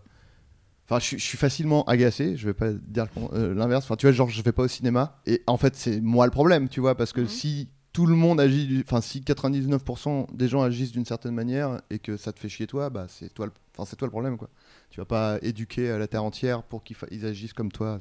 Enfin, 0.89 0.99
je, 0.99 1.17
suis 1.17 1.39
facilement 1.39 1.85
agacé, 1.85 2.37
je 2.37 2.45
vais 2.47 2.55
pas 2.55 2.73
dire 2.73 3.07
l'inverse. 3.33 3.85
Enfin, 3.85 3.97
tu 3.97 4.05
vois, 4.05 4.13
genre, 4.13 4.29
je 4.29 4.43
vais 4.43 4.53
pas 4.53 4.65
au 4.65 4.69
cinéma. 4.69 5.21
Et 5.27 5.43
en 5.47 5.57
fait, 5.57 5.75
c'est 5.75 6.01
moi 6.01 6.27
le 6.27 6.33
problème, 6.33 6.69
tu 6.69 6.81
vois, 6.81 6.97
parce 6.97 7.13
que 7.13 7.23
mhm. 7.23 7.29
si 7.29 7.69
tout 7.93 8.07
le 8.07 8.15
monde 8.15 8.41
agit, 8.41 8.83
enfin 8.85 9.01
si 9.01 9.21
99% 9.21 10.35
des 10.35 10.49
gens 10.49 10.63
agissent 10.63 10.93
d'une 10.93 11.05
certaine 11.05 11.35
manière 11.35 11.81
et 11.91 11.99
que 11.99 12.17
ça 12.17 12.33
te 12.33 12.41
fait 12.41 12.49
chier 12.49 12.67
toi, 12.67 12.89
bah 12.89 13.07
c'est 13.09 13.33
toi, 13.35 13.47
le 13.47 14.11
problème 14.11 14.39
quoi. 14.39 14.49
Tu 14.91 15.01
vas 15.01 15.05
pas 15.05 15.39
éduquer 15.43 15.97
la 15.99 16.07
terre 16.07 16.25
entière 16.25 16.63
pour 16.63 16.83
qu'ils 16.83 17.27
agissent 17.27 17.53
comme 17.53 17.71
toi. 17.71 17.99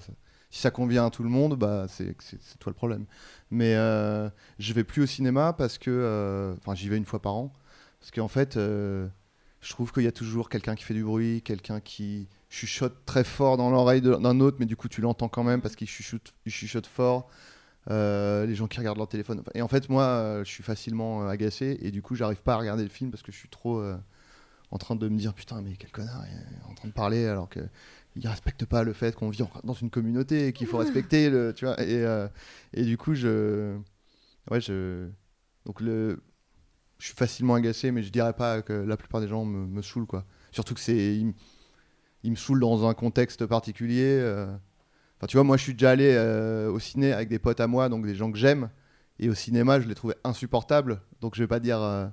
si 0.50 0.62
ça 0.62 0.72
convient 0.72 1.06
à 1.06 1.10
tout 1.10 1.24
le 1.24 1.30
monde, 1.30 1.56
bah 1.56 1.88
c'est 1.90 2.16
toi 2.60 2.70
le 2.70 2.74
problème. 2.76 3.06
Mais 3.50 3.76
euh, 3.76 4.30
je 4.60 4.74
vais 4.74 4.86
plus 4.86 5.04
au 5.04 5.06
cinéma 5.06 5.54
parce 5.54 5.78
que, 5.78 5.92
euh, 5.92 6.56
enfin 6.58 6.74
j'y 6.74 6.88
vais 6.88 6.98
une 6.98 7.06
fois 7.06 7.22
par 7.22 7.36
an, 7.36 7.54
parce 8.00 8.12
qu'en 8.12 8.30
fait 8.30 8.56
euh, 8.56 9.08
je 9.60 9.72
trouve 9.72 9.92
qu'il 9.92 10.04
y 10.04 10.08
a 10.08 10.12
toujours 10.14 10.50
quelqu'un 10.50 10.76
qui 10.76 10.86
fait 10.86 10.94
du 10.94 11.04
bruit, 11.04 11.42
quelqu'un 11.42 11.82
qui 11.82 12.30
chuchote 12.50 13.06
très 13.06 13.26
fort 13.26 13.58
dans 13.58 13.70
l'oreille 13.70 14.02
d'un 14.02 14.40
autre, 14.40 14.58
mais 14.60 14.66
du 14.66 14.78
coup 14.78 14.88
tu 14.88 15.02
l'entends 15.02 15.30
quand 15.30 15.44
même 15.44 15.62
parce 15.62 15.76
qu'il 15.76 15.88
chuchote, 15.88 16.34
chuchote 16.48 16.88
fort. 16.88 17.30
Euh, 17.90 18.46
les 18.46 18.54
gens 18.54 18.68
qui 18.68 18.78
regardent 18.78 19.00
leur 19.00 19.08
téléphone. 19.08 19.42
Et 19.56 19.62
en 19.62 19.68
fait, 19.68 19.90
moi, 19.90 20.04
euh, 20.04 20.44
je 20.44 20.50
suis 20.50 20.64
facilement 20.64 21.24
euh, 21.24 21.28
agacé 21.28 21.80
et 21.82 21.90
du 21.90 22.04
coup, 22.04 22.16
j'arrive 22.16 22.42
pas 22.44 22.54
à 22.54 22.58
regarder 22.58 22.84
le 22.84 22.90
film 22.90 23.10
parce 23.10 23.24
que 23.24 23.32
je 23.32 23.38
suis 23.38 23.50
trop 23.50 23.84
en 24.72 24.78
train 24.78 24.96
de 24.96 25.10
me 25.10 25.18
dire 25.18 25.34
putain, 25.34 25.62
mais 25.62 25.76
quel 25.78 25.92
connard, 25.92 26.24
il 26.30 26.38
est 26.38 26.72
en 26.72 26.76
train 26.76 26.88
de 26.88 26.94
parler 26.94 27.26
alors 27.26 27.50
que 27.50 27.60
il 28.16 28.28
respecte 28.28 28.66
pas 28.66 28.84
le 28.84 28.94
fait 28.94 29.16
qu'on 29.16 29.30
vit 29.30 29.42
dans 29.64 29.74
une 29.74 29.90
communauté 29.90 30.48
et 30.48 30.54
qu'il 30.54 30.68
faut 30.68 30.78
respecter 30.78 31.30
le, 31.30 31.54
tu 31.54 31.66
vois. 31.66 31.82
Et, 31.82 32.06
et 32.74 32.84
du 32.84 32.98
coup, 32.98 33.16
je, 33.16 33.78
ouais, 34.52 34.62
je, 34.62 35.08
donc 35.66 35.80
le, 35.82 36.22
je 37.00 37.08
suis 37.08 37.16
facilement 37.16 37.56
agacé, 37.56 37.92
mais 37.92 38.04
je 38.04 38.12
dirais 38.12 38.34
pas 38.34 38.62
que 38.62 38.74
la 38.74 38.98
plupart 38.98 39.22
des 39.22 39.28
gens 39.28 39.46
me, 39.46 39.66
me 39.66 39.82
saoulent 39.82 40.08
quoi. 40.08 40.26
Surtout 40.52 40.74
que 40.74 40.82
c'est, 40.82 41.16
ils, 42.24 42.32
me 42.32 42.36
saoulent 42.36 42.60
dans 42.60 42.88
un 42.88 42.94
contexte 42.94 43.46
particulier 43.46 44.20
tu 45.28 45.38
vois, 45.38 45.44
moi, 45.44 45.58
je 45.58 45.64
suis 45.64 45.74
déjà 45.74 45.92
allé 45.92 46.14
euh, 46.16 46.72
au 46.72 46.80
ciné 46.80 47.14
avec 47.14 47.30
des 47.30 47.40
potes 47.40 47.60
à 47.60 47.68
moi, 47.68 47.90
donc 47.90 48.06
des 48.06 48.16
gens 48.16 48.32
que 48.32 48.38
j'aime. 48.38 48.70
Et 49.20 49.30
au 49.30 49.36
cinéma, 49.36 49.80
je 49.80 49.88
les 49.88 49.96
trouvais 49.96 50.16
insupportables. 50.24 51.02
Donc, 51.22 51.36
je 51.36 51.44
vais 51.44 51.48
pas 51.48 51.60
dire, 51.60 51.82
euh, 51.82 52.08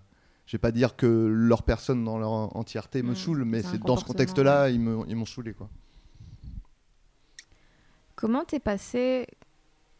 je 0.47 0.53
vais 0.53 0.61
pas 0.61 0.73
dire 0.73 0.97
que 0.97 1.07
leur 1.07 1.63
personne 1.63 2.05
dans 2.05 2.19
leur 2.19 2.57
entièreté 2.57 3.03
me 3.03 3.13
mmh, 3.13 3.17
saoule, 3.17 3.45
mais 3.45 3.63
c'est 3.63 3.79
dans 3.79 3.97
ce 3.97 4.05
contexte-là, 4.05 4.69
ils 4.69 4.81
m'ont 4.81 5.05
ils 5.07 5.27
saoulé, 5.27 5.55
quoi. 5.55 5.69
Comment 8.15 8.45
t'es 8.45 8.59
passé 8.59 9.27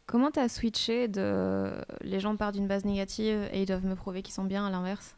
Comment 0.07 0.31
t'as 0.31 0.49
switché 0.49 1.07
de 1.07 1.71
les 2.01 2.19
gens 2.19 2.35
partent 2.35 2.55
d'une 2.55 2.67
base 2.67 2.87
négative 2.87 3.47
et 3.53 3.63
ils 3.63 3.67
doivent 3.67 3.85
me 3.85 3.95
prouver 3.95 4.23
qu'ils 4.23 4.35
sont 4.35 4.45
bien 4.45 4.67
à 4.67 4.71
l'inverse? 4.71 5.15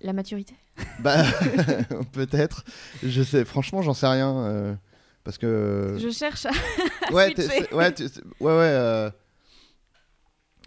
La 0.00 0.12
maturité? 0.12 0.54
Bah 1.00 1.24
peut-être. 2.12 2.64
Je 3.02 3.22
sais. 3.22 3.44
Franchement, 3.44 3.80
j'en 3.82 3.94
sais 3.94 4.06
rien. 4.06 4.36
Euh, 4.36 4.74
parce 5.24 5.38
que. 5.38 5.96
Je 5.98 6.10
cherche 6.10 6.46
à. 6.46 6.50
ouais, 7.12 7.34
ouais, 7.36 7.68
ouais, 7.72 7.92
ouais, 8.40 8.50
euh, 8.50 9.10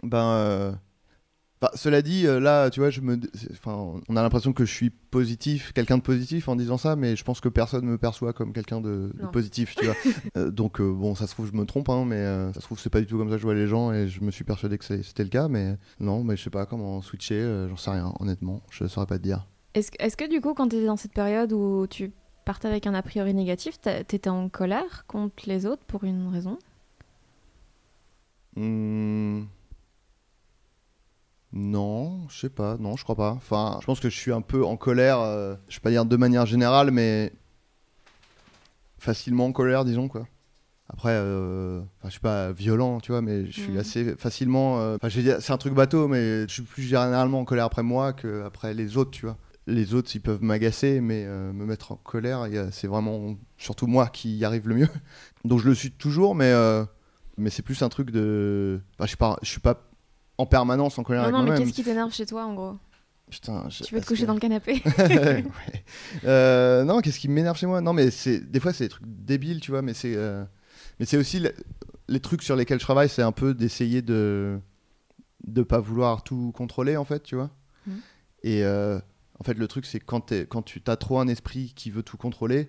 Ben. 0.02 0.24
Euh, 0.24 0.72
cela 1.74 2.02
dit, 2.02 2.24
euh, 2.24 2.38
là, 2.38 2.70
tu 2.70 2.78
vois, 2.78 2.90
je 2.90 3.00
me, 3.00 3.18
enfin, 3.50 4.00
on 4.08 4.16
a 4.16 4.22
l'impression 4.22 4.52
que 4.52 4.64
je 4.64 4.72
suis 4.72 4.90
positif, 4.90 5.72
quelqu'un 5.72 5.98
de 5.98 6.02
positif 6.02 6.46
en 6.46 6.54
disant 6.54 6.78
ça, 6.78 6.94
mais 6.94 7.16
je 7.16 7.24
pense 7.24 7.40
que 7.40 7.48
personne 7.48 7.84
me 7.84 7.98
perçoit 7.98 8.32
comme 8.32 8.52
quelqu'un 8.52 8.80
de, 8.80 9.10
positif, 9.32 9.74
tu 9.74 9.86
vois. 9.86 10.50
donc 10.50 10.80
bon, 10.80 11.16
ça 11.16 11.26
se 11.26 11.32
trouve, 11.32 11.50
je 11.50 11.56
me 11.56 11.64
trompe, 11.64 11.88
hein, 11.88 12.04
mais 12.06 12.22
ça 12.52 12.60
se 12.60 12.64
trouve, 12.64 12.78
c'est 12.78 12.90
pas 12.90 13.00
du 13.00 13.06
tout 13.06 13.18
comme 13.18 13.28
ça 13.28 13.34
que 13.34 13.40
je 13.40 13.44
vois 13.44 13.56
les 13.56 13.66
gens, 13.66 13.92
et 13.92 14.06
je 14.06 14.20
me 14.20 14.30
suis 14.30 14.44
persuadé 14.44 14.78
que 14.78 14.84
c'était 14.84 15.24
le 15.24 15.30
cas, 15.30 15.48
mais 15.48 15.76
non, 15.98 16.22
mais 16.22 16.36
je 16.36 16.44
sais 16.44 16.50
pas 16.50 16.64
comment 16.64 17.02
switcher, 17.02 17.66
j'en 17.68 17.76
sais 17.76 17.90
rien, 17.90 18.14
honnêtement, 18.20 18.62
je 18.70 18.86
saurais 18.86 19.06
pas 19.06 19.18
te 19.18 19.24
dire. 19.24 19.44
Est-ce 19.74 19.90
est 19.98 20.16
que 20.16 20.30
du 20.30 20.40
coup, 20.40 20.54
quand 20.54 20.68
tu 20.68 20.76
étais 20.76 20.86
dans 20.86 20.96
cette 20.96 21.12
période 21.12 21.52
où 21.52 21.88
tu 21.88 22.12
partais 22.48 22.68
avec 22.68 22.86
un 22.86 22.94
a 22.94 23.02
priori 23.02 23.34
négatif, 23.34 23.78
t'étais 23.78 24.30
en 24.30 24.48
colère 24.48 25.04
contre 25.06 25.42
les 25.44 25.66
autres 25.66 25.82
pour 25.86 26.04
une 26.04 26.28
raison? 26.32 26.58
Hmm. 28.56 29.42
Non, 31.52 32.26
je 32.30 32.38
sais 32.38 32.48
pas, 32.48 32.78
non, 32.78 32.96
je 32.96 33.04
crois 33.04 33.16
pas. 33.16 33.32
Enfin, 33.32 33.76
je 33.82 33.84
pense 33.84 34.00
que 34.00 34.08
je 34.08 34.16
suis 34.16 34.32
un 34.32 34.40
peu 34.40 34.64
en 34.64 34.78
colère, 34.78 35.20
euh, 35.20 35.56
je 35.68 35.76
vais 35.76 35.82
pas 35.82 35.90
dire 35.90 36.06
de 36.06 36.16
manière 36.16 36.46
générale, 36.46 36.90
mais 36.90 37.34
facilement 38.98 39.44
en 39.44 39.52
colère, 39.52 39.84
disons 39.84 40.08
quoi. 40.08 40.26
Après, 40.88 41.12
euh, 41.12 41.82
je 42.04 42.08
suis 42.08 42.20
pas 42.20 42.50
violent, 42.52 43.00
tu 43.00 43.12
vois, 43.12 43.20
mais 43.20 43.44
je 43.44 43.60
suis 43.60 43.72
hmm. 43.72 43.78
assez 43.78 44.16
facilement. 44.16 44.80
Euh, 44.80 44.96
c'est 45.02 45.50
un 45.50 45.58
truc 45.58 45.74
bateau, 45.74 46.08
mais 46.08 46.48
je 46.48 46.52
suis 46.54 46.62
plus 46.62 46.84
généralement 46.84 47.40
en 47.40 47.44
colère 47.44 47.66
après 47.66 47.82
moi 47.82 48.14
qu'après 48.14 48.72
les 48.72 48.96
autres, 48.96 49.10
tu 49.10 49.26
vois 49.26 49.36
les 49.68 49.94
autres, 49.94 50.10
ils 50.14 50.20
peuvent 50.20 50.42
m'agacer, 50.42 51.00
mais 51.00 51.24
euh, 51.26 51.52
me 51.52 51.66
mettre 51.66 51.92
en 51.92 51.96
colère, 51.96 52.48
c'est 52.72 52.86
vraiment 52.86 53.36
surtout 53.58 53.86
moi 53.86 54.08
qui 54.08 54.36
y 54.36 54.44
arrive 54.44 54.66
le 54.68 54.74
mieux. 54.74 54.88
Donc 55.44 55.60
je 55.60 55.68
le 55.68 55.74
suis 55.74 55.90
toujours, 55.90 56.34
mais, 56.34 56.50
euh, 56.52 56.84
mais 57.36 57.50
c'est 57.50 57.62
plus 57.62 57.82
un 57.82 57.88
truc 57.88 58.10
de. 58.10 58.80
je 58.98 59.06
suis 59.06 59.16
pas, 59.16 59.38
je 59.42 59.48
suis 59.48 59.60
pas 59.60 59.86
en 60.38 60.46
permanence 60.46 60.98
en 60.98 61.02
colère 61.02 61.22
non, 61.22 61.28
avec 61.28 61.38
Non, 61.38 61.52
mais 61.52 61.58
qu'est-ce 61.58 61.74
qui 61.74 61.84
t'énerve 61.84 62.12
chez 62.12 62.26
toi, 62.26 62.46
en 62.46 62.54
gros? 62.54 62.76
Putain, 63.30 63.68
tu 63.68 63.94
veux 63.94 64.00
te 64.00 64.06
coucher 64.06 64.24
dans 64.24 64.32
le 64.32 64.40
canapé? 64.40 64.82
Euh, 66.24 66.84
Non, 66.84 67.00
qu'est-ce 67.00 67.20
qui 67.20 67.28
m'énerve 67.28 67.58
chez 67.58 67.66
moi? 67.66 67.82
Non, 67.82 67.92
mais 67.92 68.10
c'est 68.10 68.40
des 68.40 68.58
fois 68.58 68.72
c'est 68.72 68.84
des 68.84 68.90
trucs 68.90 69.06
débiles, 69.06 69.60
tu 69.60 69.70
vois, 69.70 69.82
mais 69.82 69.92
c'est 69.92 70.16
mais 70.98 71.04
c'est 71.04 71.18
aussi 71.18 71.44
les 72.08 72.20
trucs 72.20 72.42
sur 72.42 72.56
lesquels 72.56 72.78
je 72.78 72.84
travaille, 72.84 73.10
c'est 73.10 73.22
un 73.22 73.32
peu 73.32 73.52
d'essayer 73.52 74.00
de 74.00 74.58
de 75.46 75.62
pas 75.62 75.78
vouloir 75.78 76.24
tout 76.24 76.52
contrôler 76.56 76.96
en 76.96 77.04
fait, 77.04 77.22
tu 77.22 77.34
vois. 77.34 77.50
Mmh. 77.86 77.92
Et 78.44 78.62
en 79.40 79.44
fait, 79.44 79.54
le 79.54 79.68
truc, 79.68 79.86
c'est 79.86 80.00
quand, 80.00 80.32
quand 80.48 80.62
tu 80.62 80.82
as 80.86 80.96
trop 80.96 81.20
un 81.20 81.28
esprit 81.28 81.72
qui 81.76 81.90
veut 81.90 82.02
tout 82.02 82.16
contrôler, 82.16 82.68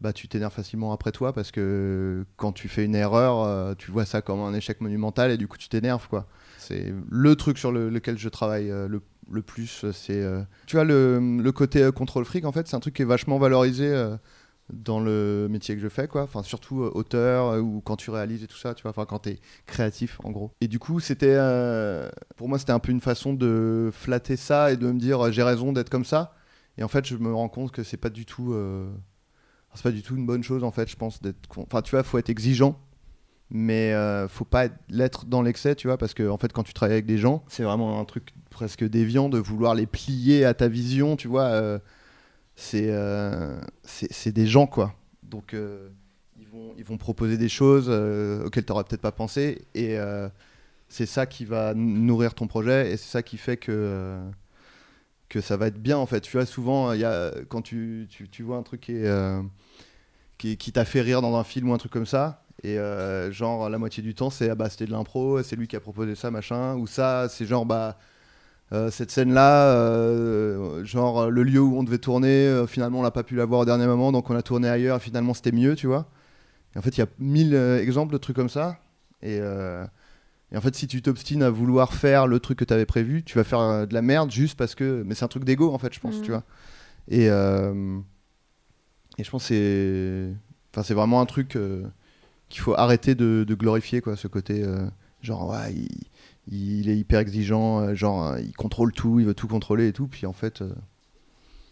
bah, 0.00 0.12
tu 0.12 0.28
t'énerves 0.28 0.52
facilement 0.52 0.92
après 0.92 1.12
toi 1.12 1.32
parce 1.32 1.50
que 1.50 2.24
quand 2.36 2.52
tu 2.52 2.68
fais 2.68 2.84
une 2.84 2.94
erreur, 2.94 3.44
euh, 3.44 3.74
tu 3.76 3.90
vois 3.90 4.06
ça 4.06 4.22
comme 4.22 4.40
un 4.40 4.54
échec 4.54 4.80
monumental 4.80 5.30
et 5.30 5.36
du 5.36 5.46
coup, 5.48 5.58
tu 5.58 5.68
t'énerves. 5.68 6.08
quoi. 6.08 6.26
C'est 6.58 6.92
le 7.10 7.36
truc 7.36 7.58
sur 7.58 7.72
lequel 7.72 8.16
je 8.16 8.28
travaille 8.28 8.70
euh, 8.70 8.88
le, 8.88 9.42
plus. 9.42 9.84
C'est, 9.92 10.22
euh, 10.22 10.42
tu 10.66 10.76
vois, 10.76 10.84
le, 10.84 11.18
le 11.18 11.52
côté 11.52 11.90
contrôle 11.94 12.24
fric, 12.24 12.44
en 12.44 12.52
fait, 12.52 12.66
c'est 12.66 12.76
un 12.76 12.80
truc 12.80 12.94
qui 12.94 13.02
est 13.02 13.06
vachement 13.06 13.38
valorisé 13.38 13.92
dans 14.72 15.00
le 15.00 15.48
métier 15.50 15.74
que 15.74 15.80
je 15.80 15.88
fais, 15.88 16.08
quoi. 16.08 16.22
Enfin, 16.22 16.42
surtout 16.42 16.82
euh, 16.82 16.90
auteur 16.94 17.46
euh, 17.46 17.60
ou 17.60 17.80
quand 17.80 17.96
tu 17.96 18.10
réalises 18.10 18.42
et 18.42 18.46
tout 18.46 18.56
ça, 18.56 18.74
tu 18.74 18.82
vois. 18.82 18.90
Enfin, 18.90 19.04
quand 19.06 19.20
t'es 19.20 19.38
créatif, 19.66 20.20
en 20.24 20.30
gros. 20.30 20.52
Et 20.60 20.68
du 20.68 20.78
coup, 20.78 21.00
c'était, 21.00 21.34
euh, 21.36 22.08
pour 22.36 22.48
moi, 22.48 22.58
c'était 22.58 22.72
un 22.72 22.78
peu 22.78 22.92
une 22.92 23.00
façon 23.00 23.34
de 23.34 23.90
flatter 23.92 24.36
ça 24.36 24.72
et 24.72 24.76
de 24.76 24.90
me 24.90 24.98
dire, 24.98 25.32
j'ai 25.32 25.42
raison 25.42 25.72
d'être 25.72 25.90
comme 25.90 26.04
ça. 26.04 26.34
Et 26.78 26.84
en 26.84 26.88
fait, 26.88 27.06
je 27.06 27.16
me 27.16 27.32
rends 27.34 27.48
compte 27.48 27.72
que 27.72 27.82
c'est 27.82 27.96
pas 27.96 28.10
du 28.10 28.24
tout, 28.24 28.54
c'est 29.74 29.82
pas 29.82 29.90
du 29.90 30.02
tout 30.02 30.16
une 30.16 30.26
bonne 30.26 30.42
chose, 30.42 30.64
en 30.64 30.70
fait. 30.70 30.88
Je 30.88 30.96
pense 30.96 31.20
d'être, 31.20 31.38
enfin, 31.56 31.82
tu 31.82 31.90
vois, 31.90 32.02
faut 32.02 32.18
être 32.18 32.30
exigeant. 32.30 32.78
Mais 33.52 33.92
faut 34.28 34.44
pas 34.44 34.68
l'être 34.88 35.26
dans 35.26 35.42
l'excès, 35.42 35.74
tu 35.74 35.88
vois, 35.88 35.98
parce 35.98 36.14
que 36.14 36.28
en 36.28 36.38
fait, 36.38 36.52
quand 36.52 36.62
tu 36.62 36.72
travailles 36.72 36.94
avec 36.94 37.06
des 37.06 37.18
gens, 37.18 37.44
c'est 37.48 37.64
vraiment 37.64 38.00
un 38.00 38.04
truc 38.04 38.32
presque 38.50 38.84
déviant 38.84 39.28
de 39.28 39.38
vouloir 39.38 39.74
les 39.74 39.86
plier 39.86 40.44
à 40.44 40.52
ta 40.52 40.68
vision, 40.68 41.16
tu 41.16 41.28
vois 41.28 41.44
euh, 41.44 41.78
c'est 42.60 42.90
c'est 43.84 44.32
des 44.32 44.46
gens, 44.46 44.66
quoi. 44.66 44.94
Donc, 45.22 45.54
euh, 45.54 45.88
ils, 46.38 46.46
vont, 46.46 46.74
ils 46.76 46.84
vont 46.84 46.98
proposer 46.98 47.38
des 47.38 47.48
choses 47.48 47.86
euh, 47.88 48.44
auxquelles 48.44 48.64
tu 48.64 48.72
n'aurais 48.72 48.84
peut-être 48.84 49.00
pas 49.00 49.12
pensé. 49.12 49.62
Et 49.74 49.96
c'est 50.88 51.06
ça 51.06 51.26
qui 51.26 51.44
va 51.44 51.72
nourrir 51.74 52.34
ton 52.34 52.46
projet 52.46 52.92
et 52.92 52.96
c'est 52.96 53.10
ça 53.10 53.22
qui 53.22 53.38
fait 53.38 53.56
que 53.56 54.18
que 55.28 55.40
ça 55.40 55.56
va 55.56 55.68
être 55.68 55.80
bien 55.80 55.96
en 55.96 56.06
fait. 56.06 56.20
Tu 56.22 56.32
vois, 56.32 56.44
souvent, 56.44 56.92
quand 57.48 57.62
tu, 57.62 58.08
tu, 58.10 58.28
tu, 58.28 58.42
vois 58.42 58.56
un 58.56 58.64
truc 58.64 58.80
qui, 58.80 59.00
qui, 60.38 60.56
qui 60.56 60.72
t'a 60.72 60.84
fait 60.84 61.00
rire 61.00 61.22
dans 61.22 61.36
un 61.36 61.44
film 61.44 61.70
ou 61.70 61.74
un 61.74 61.78
truc 61.78 61.92
comme 61.92 62.06
ça, 62.06 62.44
et 62.64 62.76
genre 63.30 63.70
la 63.70 63.78
moitié 63.78 64.02
du 64.02 64.14
temps, 64.14 64.30
c'est 64.30 64.50
ah 64.50 64.54
bah, 64.56 64.68
c'était 64.68 64.86
de 64.86 64.90
l'impro, 64.90 65.42
c'est 65.42 65.54
lui 65.54 65.68
qui 65.68 65.76
a 65.76 65.80
proposé 65.80 66.16
ça, 66.16 66.30
machin, 66.32 66.74
ou 66.74 66.88
ça, 66.88 67.28
c'est 67.28 67.46
genre 67.46 67.64
bah 67.64 67.96
cette 68.90 69.10
scène-là, 69.10 70.84
genre 70.84 71.30
le 71.30 71.42
lieu 71.42 71.60
où 71.60 71.76
on 71.76 71.82
devait 71.82 71.98
tourner, 71.98 72.64
finalement 72.68 73.00
on 73.00 73.02
n'a 73.02 73.10
pas 73.10 73.24
pu 73.24 73.34
la 73.34 73.44
voir 73.44 73.60
au 73.60 73.64
dernier 73.64 73.86
moment, 73.86 74.12
donc 74.12 74.30
on 74.30 74.36
a 74.36 74.42
tourné 74.42 74.68
ailleurs 74.68 74.98
et 74.98 75.00
finalement 75.00 75.34
c'était 75.34 75.52
mieux, 75.52 75.74
tu 75.74 75.88
vois. 75.88 76.08
Et 76.74 76.78
en 76.78 76.82
fait, 76.82 76.96
il 76.96 77.00
y 77.00 77.02
a 77.02 77.08
mille 77.18 77.54
exemples 77.54 78.12
de 78.12 78.18
trucs 78.18 78.36
comme 78.36 78.48
ça. 78.48 78.78
Et, 79.22 79.40
et 80.52 80.56
en 80.56 80.60
fait, 80.60 80.74
si 80.74 80.86
tu 80.86 81.00
t'obstines 81.00 81.42
à 81.42 81.50
vouloir 81.50 81.94
faire 81.94 82.26
le 82.26 82.40
truc 82.40 82.58
que 82.58 82.64
tu 82.64 82.74
avais 82.74 82.86
prévu, 82.86 83.22
tu 83.22 83.38
vas 83.38 83.44
faire 83.44 83.60
euh, 83.60 83.86
de 83.86 83.94
la 83.94 84.02
merde 84.02 84.30
juste 84.30 84.58
parce 84.58 84.74
que. 84.74 85.02
Mais 85.06 85.14
c'est 85.14 85.24
un 85.24 85.28
truc 85.28 85.44
d'ego, 85.44 85.72
en 85.72 85.78
fait, 85.78 85.94
je 85.94 86.00
pense, 86.00 86.18
mm. 86.18 86.22
tu 86.22 86.30
vois. 86.30 86.42
Et, 87.08 87.28
euh, 87.30 87.98
et 89.18 89.24
je 89.24 89.30
pense 89.30 89.48
que 89.48 89.54
c'est. 89.54 90.34
Enfin, 90.72 90.82
c'est 90.82 90.94
vraiment 90.94 91.20
un 91.20 91.26
truc 91.26 91.56
euh, 91.56 91.84
qu'il 92.48 92.62
faut 92.62 92.74
arrêter 92.74 93.14
de, 93.14 93.44
glorifier, 93.48 94.00
quoi, 94.00 94.16
ce 94.16 94.28
côté. 94.28 94.64
genre, 95.22 95.50
ouais, 95.50 95.72
il, 95.72 95.88
est 96.48 96.96
hyper 96.96 97.20
exigeant, 97.20 97.94
genre, 97.94 98.38
il 98.38 98.52
contrôle 98.54 98.92
tout, 98.92 99.20
il 99.20 99.26
veut 99.26 99.34
tout 99.34 99.48
contrôler 99.48 99.88
et 99.88 99.92
tout. 99.92 100.08
Puis 100.08 100.26
en 100.26 100.32
fait. 100.32 100.62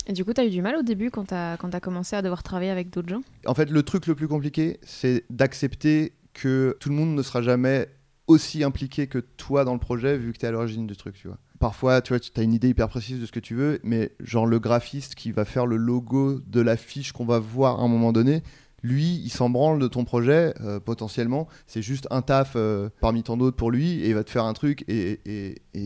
Et 0.07 0.13
du 0.13 0.25
coup, 0.25 0.33
tu 0.33 0.41
as 0.41 0.47
eu 0.47 0.51
du 0.51 0.63
mal 0.63 0.77
au 0.77 0.83
début 0.83 1.11
quand 1.11 1.27
tu 1.27 1.35
as, 1.35 1.57
quand 1.59 1.75
as 1.75 1.81
commencé 1.81 2.17
à 2.17 2.23
devoir 2.23 2.43
travailler 2.43 2.71
avec 2.71 2.91
d'autres 2.91 3.09
gens? 3.09 3.23
En 3.47 3.55
fait, 3.55 3.71
le 3.71 3.83
truc 3.83 4.07
le 4.07 4.15
plus 4.15 4.29
compliqué, 4.29 4.79
c'est 4.83 5.25
d'accepter 5.29 6.13
que 6.33 6.77
tout 6.81 6.89
le 6.89 6.95
monde 6.95 7.15
ne 7.15 7.23
sera 7.23 7.43
jamais 7.43 7.89
aussi 8.27 8.63
impliqué 8.63 9.07
que 9.07 9.19
toi 9.19 9.65
dans 9.65 9.73
le 9.73 9.81
projet 9.81 10.17
vu 10.17 10.33
que 10.33 10.39
tu 10.39 10.45
es 10.45 10.49
à 10.49 10.53
l'origine 10.53 10.87
du 10.87 10.97
truc, 10.97 11.17
tu 11.17 11.29
vois. 11.29 11.39
Parfois, 11.59 12.01
tu 12.01 12.15
vois, 12.15 12.21
as 12.37 12.43
une 12.43 12.53
idée 12.53 12.69
hyper 12.69 12.89
précise 12.89 13.21
de 13.21 13.27
ce 13.27 13.33
que 13.33 13.41
tu 13.41 13.55
veux, 13.55 13.81
mais 13.83 14.13
genre 14.21 14.47
le 14.47 14.61
graphiste 14.61 15.15
qui 15.15 15.33
va 15.33 15.45
faire 15.45 15.67
le 15.67 15.77
logo 15.77 16.39
de 16.47 16.61
l'affiche 16.61 17.13
qu'on 17.13 17.25
va 17.25 17.41
voir 17.41 17.81
à 17.81 17.83
un 17.83 17.89
moment 17.89 18.13
donné, 18.13 18.43
lui, 18.83 19.21
il 19.25 19.31
s'en 19.31 19.51
branle 19.51 19.79
de 19.79 19.89
ton 19.89 20.05
projet, 20.05 20.55
euh, 20.61 20.81
potentiellement. 20.81 21.49
C'est 21.67 21.83
juste 21.83 22.07
un 22.11 22.23
taf 22.23 22.53
euh, 22.57 22.89
parmi 23.01 23.23
tant 23.23 23.37
d'autres 23.37 23.57
pour 23.57 23.71
lui, 23.71 24.01
et 24.01 24.09
il 24.09 24.15
va 24.15 24.25
te 24.25 24.31
faire 24.31 24.45
un 24.45 24.53
truc, 24.53 24.85
et, 24.89 25.21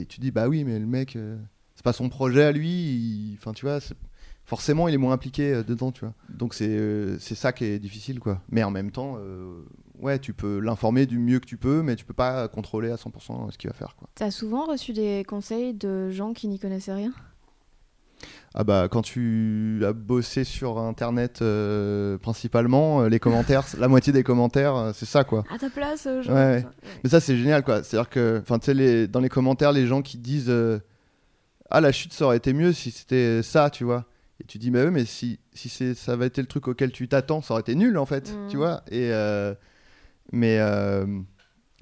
tu 0.08 0.20
dis, 0.20 0.30
bah 0.30 0.48
oui, 0.48 0.64
mais 0.64 0.78
le 0.78 0.86
mec, 0.86 1.16
euh, 1.16 1.36
c'est 1.74 1.84
pas 1.84 1.92
son 1.92 2.08
projet 2.08 2.44
à 2.44 2.52
lui, 2.52 3.36
enfin, 3.38 3.52
tu 3.52 3.64
vois, 3.64 3.78
forcément, 4.44 4.88
il 4.88 4.94
est 4.94 4.98
moins 4.98 5.14
impliqué 5.14 5.62
dedans, 5.66 5.92
tu 5.92 6.04
vois. 6.04 6.14
Donc, 6.28 6.54
c'est 6.54 7.18
ça 7.20 7.52
qui 7.52 7.64
est 7.64 7.78
difficile, 7.78 8.20
quoi. 8.20 8.42
Mais 8.50 8.62
en 8.62 8.70
même 8.70 8.90
temps, 8.90 9.18
ouais, 9.98 10.18
tu 10.18 10.34
peux 10.34 10.58
l'informer 10.58 11.06
du 11.06 11.18
mieux 11.18 11.40
que 11.40 11.46
tu 11.46 11.56
peux, 11.56 11.82
mais 11.82 11.96
tu 11.96 12.04
peux 12.04 12.14
pas 12.14 12.48
contrôler 12.48 12.90
à 12.90 12.96
100% 12.96 13.50
ce 13.50 13.58
qu'il 13.58 13.70
va 13.70 13.74
faire. 13.74 13.96
Tu 14.14 14.22
as 14.22 14.30
souvent 14.30 14.66
reçu 14.66 14.92
des 14.92 15.24
conseils 15.26 15.72
de 15.72 16.10
gens 16.10 16.34
qui 16.34 16.48
n'y 16.48 16.58
connaissaient 16.58 16.94
rien? 16.94 17.12
Ah 18.54 18.64
bah 18.64 18.88
quand 18.90 19.02
tu 19.02 19.82
as 19.84 19.92
bossé 19.92 20.44
sur 20.44 20.78
internet 20.78 21.40
euh, 21.40 22.18
principalement 22.18 23.02
euh, 23.02 23.08
les 23.08 23.18
commentaires 23.18 23.64
la 23.78 23.88
moitié 23.88 24.12
des 24.12 24.22
commentaires 24.22 24.76
euh, 24.76 24.92
c'est 24.94 25.06
ça 25.06 25.24
quoi. 25.24 25.44
À 25.50 25.58
ta 25.58 25.70
place 25.70 26.06
genre, 26.22 26.36
ouais, 26.36 26.64
mais 27.02 27.10
ça 27.10 27.20
c'est 27.20 27.36
génial 27.36 27.62
quoi. 27.62 27.82
C'est 27.82 27.96
à 27.96 28.00
dire 28.00 28.10
que 28.10 28.40
enfin 28.42 28.58
tu 28.58 28.66
sais 28.66 28.74
les, 28.74 29.08
dans 29.08 29.20
les 29.20 29.28
commentaires 29.28 29.72
les 29.72 29.86
gens 29.86 30.02
qui 30.02 30.18
disent 30.18 30.52
ah 31.70 31.80
la 31.80 31.92
chute 31.92 32.12
ça 32.12 32.26
aurait 32.26 32.36
été 32.36 32.52
mieux 32.52 32.72
si 32.72 32.90
c'était 32.90 33.42
ça 33.42 33.70
tu 33.70 33.84
vois 33.84 34.04
et 34.40 34.44
tu 34.44 34.58
dis 34.58 34.70
mais 34.70 34.84
oui 34.84 34.90
mais 34.90 35.04
si 35.04 35.38
si 35.54 35.68
c'est 35.68 35.94
ça 35.94 36.16
va 36.16 36.26
être 36.26 36.38
le 36.38 36.46
truc 36.46 36.68
auquel 36.68 36.92
tu 36.92 37.08
t'attends 37.08 37.42
ça 37.42 37.54
aurait 37.54 37.62
été 37.62 37.74
nul 37.74 37.96
en 37.96 38.06
fait 38.06 38.34
tu 38.48 38.56
mmh. 38.56 38.60
vois 38.60 38.82
et 38.90 39.10
mais 40.32 40.58
euh, 40.58 41.06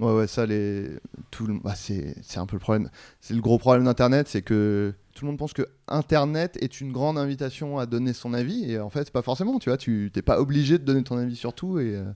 ouais, 0.00 0.12
ouais, 0.12 0.26
ça, 0.26 0.46
les, 0.46 0.88
tout, 1.30 1.60
bah, 1.62 1.74
c'est, 1.76 2.14
un 2.36 2.46
peu 2.46 2.56
le 2.56 2.60
problème. 2.60 2.90
C'est 3.20 3.34
le 3.34 3.40
gros 3.40 3.58
problème 3.58 3.84
d'Internet, 3.84 4.28
c'est 4.28 4.42
que 4.42 4.94
tout 5.14 5.24
le 5.24 5.30
monde 5.30 5.38
pense 5.38 5.52
que 5.52 5.66
Internet 5.88 6.58
est 6.60 6.80
une 6.80 6.92
grande 6.92 7.18
invitation 7.18 7.78
à 7.78 7.86
donner 7.86 8.12
son 8.12 8.34
avis, 8.34 8.70
et 8.70 8.78
en 8.78 8.90
fait, 8.90 9.04
c'est 9.04 9.12
pas 9.12 9.22
forcément, 9.22 9.58
tu 9.58 9.70
vois, 9.70 9.76
tu 9.76 10.10
t'es 10.12 10.22
pas 10.22 10.40
obligé 10.40 10.78
de 10.78 10.84
donner 10.84 11.04
ton 11.04 11.18
avis 11.18 11.36
sur 11.36 11.54
tout, 11.54 11.78
et, 11.78 11.94
euh, 11.96 12.10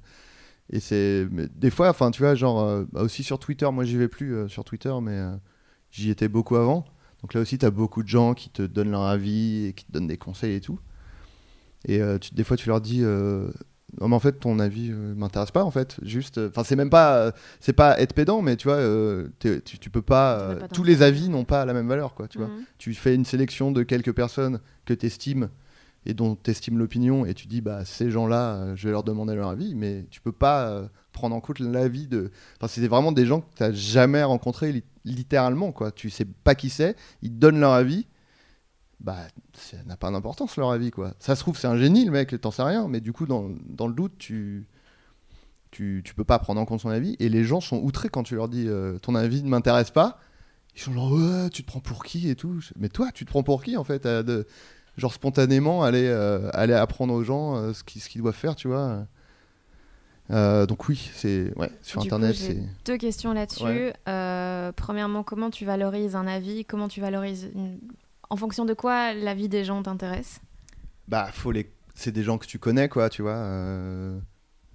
et 0.70 0.80
c'est, 0.80 1.26
des 1.54 1.70
fois, 1.70 1.90
enfin, 1.90 2.10
tu 2.10 2.22
vois, 2.22 2.34
genre, 2.34 2.62
euh, 2.62 2.84
bah, 2.92 3.02
aussi 3.02 3.22
sur 3.22 3.38
Twitter, 3.38 3.70
moi 3.70 3.84
j'y 3.84 3.96
vais 3.96 4.08
plus 4.08 4.48
sur 4.48 4.64
Twitter, 4.64 4.92
mais 5.02 5.20
j'y 5.90 6.10
étais 6.10 6.28
beaucoup 6.28 6.56
avant. 6.56 6.84
Donc 7.22 7.34
là 7.34 7.40
aussi, 7.40 7.58
tu 7.58 7.66
as 7.66 7.70
beaucoup 7.70 8.02
de 8.02 8.08
gens 8.08 8.34
qui 8.34 8.50
te 8.50 8.62
donnent 8.62 8.90
leur 8.90 9.04
avis 9.04 9.66
et 9.66 9.72
qui 9.72 9.86
te 9.86 9.92
donnent 9.92 10.06
des 10.06 10.18
conseils 10.18 10.54
et 10.54 10.60
tout. 10.60 10.78
Et 11.86 12.00
des 12.32 12.44
fois, 12.44 12.56
tu 12.56 12.68
leur 12.68 12.80
dis 12.80 13.02
non 14.00 14.08
mais 14.08 14.16
en 14.16 14.20
fait 14.20 14.32
ton 14.40 14.58
avis 14.58 14.90
euh, 14.90 15.14
m'intéresse 15.14 15.50
pas 15.50 15.64
en 15.64 15.70
fait. 15.70 15.96
Juste 16.02 16.38
euh, 16.38 16.48
enfin 16.48 16.64
c'est 16.64 16.76
même 16.76 16.90
pas 16.90 17.16
euh, 17.16 17.32
c'est 17.60 17.72
pas 17.72 17.98
être 18.00 18.14
pédant 18.14 18.42
mais 18.42 18.56
tu 18.56 18.68
vois 18.68 18.80
tu, 19.38 19.90
peux 19.90 20.02
pas, 20.02 20.56
tous 20.72 20.84
les 20.84 21.02
avis 21.02 21.28
n'ont 21.28 21.44
pas 21.44 21.64
la 21.64 21.72
même 21.72 21.88
valeur 21.88 22.14
quoi 22.14 22.28
tu 22.28 22.38
vois. 22.38 22.48
Mhm. 22.48 22.64
tu 22.78 22.94
fais 22.94 23.14
une 23.14 23.24
sélection 23.24 23.72
de 23.72 23.82
quelques 23.82 24.12
personnes 24.12 24.60
que 24.84 24.94
tu 24.94 25.06
estimes 25.06 25.48
et 26.06 26.14
dont 26.14 26.36
tu 26.36 26.50
estimes 26.50 26.78
l'opinion 26.78 27.24
et 27.24 27.34
tu 27.34 27.46
dis 27.46 27.60
bah 27.60 27.84
ces 27.84 28.10
gens 28.10 28.26
là 28.26 28.74
je 28.74 28.88
vais 28.88 28.92
leur 28.92 29.04
demander 29.04 29.34
leur 29.34 29.48
avis 29.48 29.74
mais 29.74 30.06
tu 30.10 30.20
peux 30.20 30.32
pas 30.32 30.88
prendre 31.12 31.34
en 31.34 31.40
compte 31.40 31.60
l'avis 31.60 32.06
de 32.06 32.30
enfin 32.58 32.68
c'est 32.68 32.86
vraiment 32.88 33.12
des 33.12 33.24
gens 33.24 33.40
que 33.40 33.46
tu 33.56 33.62
n'as 33.62 33.72
jamais 33.72 34.22
rencontrés 34.22 34.84
littéralement 35.04 35.72
quoi. 35.72 35.92
Tu 35.92 36.10
sais 36.10 36.24
pas 36.24 36.54
qui 36.54 36.68
c'est 36.68 36.96
ils 37.22 37.38
donnent 37.38 37.60
leur 37.60 37.72
avis 37.72 38.06
bah 39.00 39.18
ça 39.52 39.76
n'a 39.86 39.96
pas 39.96 40.10
d'importance 40.10 40.56
leur 40.56 40.70
avis 40.70 40.90
quoi. 40.90 41.14
Ça 41.18 41.34
se 41.34 41.40
trouve 41.40 41.58
c'est 41.58 41.66
un 41.66 41.76
génie 41.76 42.04
le 42.04 42.10
mec, 42.10 42.40
t'en 42.40 42.50
sais 42.50 42.62
rien, 42.62 42.88
mais 42.88 43.00
du 43.00 43.12
coup 43.12 43.26
dans, 43.26 43.50
dans, 43.68 43.86
le 43.86 43.94
doute 43.94 44.14
tu, 44.18 44.66
tu 45.70 46.02
tu 46.04 46.14
peux 46.14 46.24
pas 46.24 46.38
prendre 46.38 46.60
en 46.60 46.64
compte 46.64 46.80
son 46.80 46.90
avis 46.90 47.16
et 47.18 47.28
les 47.28 47.44
gens 47.44 47.60
sont 47.60 47.78
outrés 47.78 48.08
quand 48.08 48.22
tu 48.22 48.34
leur 48.34 48.48
dis 48.48 48.66
euh, 48.66 48.98
ton 48.98 49.14
avis 49.14 49.42
ne 49.42 49.48
m'intéresse 49.48 49.90
pas. 49.90 50.18
Ils 50.76 50.80
sont 50.80 50.92
genre 50.92 51.12
ouais 51.12 51.50
tu 51.50 51.62
te 51.62 51.68
prends 51.68 51.80
pour 51.80 52.04
qui? 52.04 52.28
et 52.28 52.34
tout. 52.34 52.60
Mais 52.76 52.88
toi 52.88 53.10
tu 53.12 53.24
te 53.24 53.30
prends 53.30 53.42
pour 53.42 53.62
qui 53.62 53.76
en 53.76 53.84
fait 53.84 54.06
de, 54.06 54.46
genre 54.96 55.12
spontanément 55.12 55.82
aller 55.82 56.06
euh, 56.06 56.48
aller 56.52 56.74
apprendre 56.74 57.14
aux 57.14 57.24
gens 57.24 57.56
euh, 57.56 57.72
ce 57.72 57.84
qu'ils 57.84 58.00
ce 58.00 58.08
qu'ils 58.08 58.22
doivent 58.22 58.34
faire 58.34 58.54
tu 58.54 58.68
vois. 58.68 59.06
donc 60.30 60.88
oui, 60.88 61.10
c'est 61.14 61.52
ouais, 61.58 61.70
sur 61.82 62.00
internet. 62.00 62.34
c'est 62.36 62.62
deux 62.86 62.96
questions 62.96 63.34
là-dessus. 63.34 63.92
premièrement, 64.76 65.22
comment 65.24 65.50
tu 65.50 65.64
valorises 65.64 66.16
un 66.16 66.26
avis? 66.26 66.64
Comment 66.64 66.88
tu 66.88 67.00
valorises 67.00 67.50
une 67.54 67.78
en 68.34 68.36
fonction 68.36 68.64
de 68.64 68.74
quoi 68.74 69.14
la 69.14 69.32
vie 69.32 69.48
des 69.48 69.62
gens 69.62 69.80
t'intéresse? 69.84 70.40
Bah, 71.06 71.28
faut 71.32 71.52
c'est 71.94 72.10
des 72.10 72.24
gens 72.24 72.36
que 72.36 72.46
tu 72.46 72.58
connais, 72.58 72.88
quoi, 72.88 73.08
tu 73.08 73.22
vois. 73.22 73.36
Euh. 73.36 74.18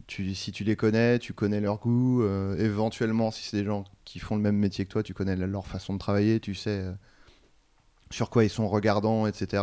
Si 0.08 0.54
tu 0.54 0.64
les 0.64 0.78
connais, 0.78 1.20
tu 1.20 1.34
connais 1.34 1.60
leur 1.60 1.80
goût. 1.80 2.24
Euh, 2.24 2.58
éventuellement, 2.58 3.32
si 3.32 3.44
c'est 3.44 3.58
des 3.58 3.66
gens 3.66 3.84
qui 4.06 4.20
font 4.20 4.38
le 4.38 4.42
même 4.42 4.56
métier 4.56 4.86
que 4.86 4.90
toi, 4.90 5.04
tu 5.04 5.14
connais 5.14 5.36
leur 5.36 5.68
façon 5.68 5.94
de 5.94 6.00
travailler, 6.00 6.40
tu 6.40 6.56
sais 6.56 6.80
euh, 6.80 6.94
sur 8.12 8.30
quoi 8.30 8.46
ils 8.46 8.50
sont 8.50 8.70
regardants, 8.70 9.28
etc. 9.28 9.62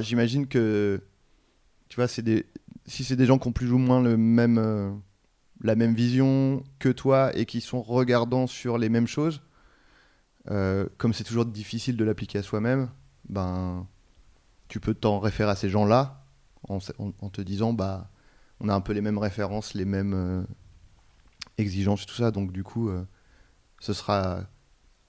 J'imagine 0.00 0.48
que, 0.48 1.00
tu 1.88 1.94
vois, 1.94 2.08
c'est 2.08 2.22
des... 2.22 2.44
si 2.86 3.04
c'est 3.04 3.16
des 3.16 3.26
gens 3.26 3.38
qui 3.38 3.46
ont 3.46 3.52
plus 3.52 3.70
ou 3.70 3.78
moins 3.78 4.02
la 4.02 4.16
même 5.76 5.94
vision 5.94 6.64
que 6.80 6.88
toi 6.88 7.30
et 7.36 7.46
qui 7.46 7.60
sont 7.60 7.82
regardants 7.82 8.48
sur 8.48 8.78
les 8.78 8.88
mêmes 8.88 9.06
choses, 9.06 9.42
euh, 10.48 10.86
comme 10.96 11.12
c'est 11.12 11.24
toujours 11.24 11.44
difficile 11.44 11.96
de 11.96 12.04
l'appliquer 12.04 12.38
à 12.38 12.42
soi-même, 12.42 12.88
ben, 13.28 13.86
tu 14.68 14.80
peux 14.80 14.94
t'en 14.94 15.18
référer 15.20 15.50
à 15.50 15.56
ces 15.56 15.68
gens-là 15.68 16.24
en, 16.68 16.78
te 16.78 17.40
disant 17.40 17.72
bah 17.72 18.10
on 18.60 18.68
a 18.68 18.74
un 18.74 18.80
peu 18.80 18.92
les 18.92 19.00
mêmes 19.00 19.18
références, 19.18 19.74
les 19.74 19.84
mêmes 19.84 20.14
euh, 20.14 20.42
exigences, 21.58 22.06
tout 22.06 22.14
ça. 22.14 22.30
Donc 22.30 22.52
du 22.52 22.62
coup, 22.62 22.88
euh, 22.88 23.04
ce 23.80 23.92
sera 23.92 24.44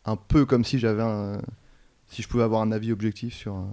un 0.05 0.15
peu 0.15 0.45
comme 0.45 0.65
si 0.65 0.79
j'avais 0.79 1.03
si 2.07 2.21
je 2.21 2.27
pouvais 2.27 2.43
avoir 2.43 2.61
un 2.61 2.71
avis 2.71 2.91
objectif 2.91 3.33
sur 3.33 3.65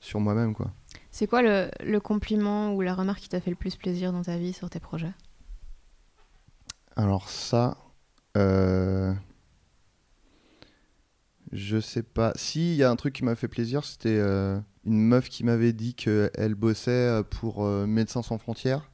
sur 0.00 0.20
moi-même 0.20 0.54
quoi. 0.54 0.72
C'est 1.10 1.26
quoi 1.26 1.42
le, 1.42 1.70
le, 1.82 1.98
compliment 1.98 2.74
ou 2.74 2.82
la 2.82 2.94
remarque 2.94 3.20
qui 3.20 3.28
t'a 3.30 3.40
fait 3.40 3.50
le 3.50 3.56
plus 3.56 3.74
plaisir 3.76 4.12
dans 4.12 4.22
ta 4.22 4.36
vie 4.36 4.52
sur 4.52 4.68
tes 4.68 4.80
projets? 4.80 5.12
Alors 6.94 7.28
ça, 7.30 7.78
je 11.52 11.78
sais 11.80 12.02
pas. 12.02 12.32
Si, 12.36 12.72
il 12.72 12.76
y 12.76 12.82
a 12.82 12.90
un 12.90 12.96
truc 12.96 13.14
qui 13.14 13.24
m'a 13.24 13.34
fait 13.34 13.48
plaisir, 13.48 13.84
c'était 13.84 14.18
euh, 14.18 14.58
une 14.84 15.00
meuf 15.00 15.28
qui 15.28 15.44
m'avait 15.44 15.72
dit 15.72 15.94
qu'elle 15.94 16.54
bossait 16.54 16.90
euh, 16.90 17.22
pour 17.22 17.64
euh, 17.64 17.86
Médecins 17.86 18.22
sans 18.22 18.38
frontières 18.38 18.90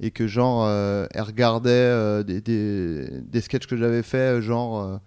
et 0.00 0.10
que 0.10 0.26
genre 0.26 0.68
elle 1.12 1.22
regardait 1.22 2.24
des, 2.24 2.40
des, 2.40 3.20
des, 3.20 3.40
sketchs 3.40 3.68
que 3.68 3.76
j'avais 3.76 4.02
fait, 4.02 4.42
genre 4.42 5.00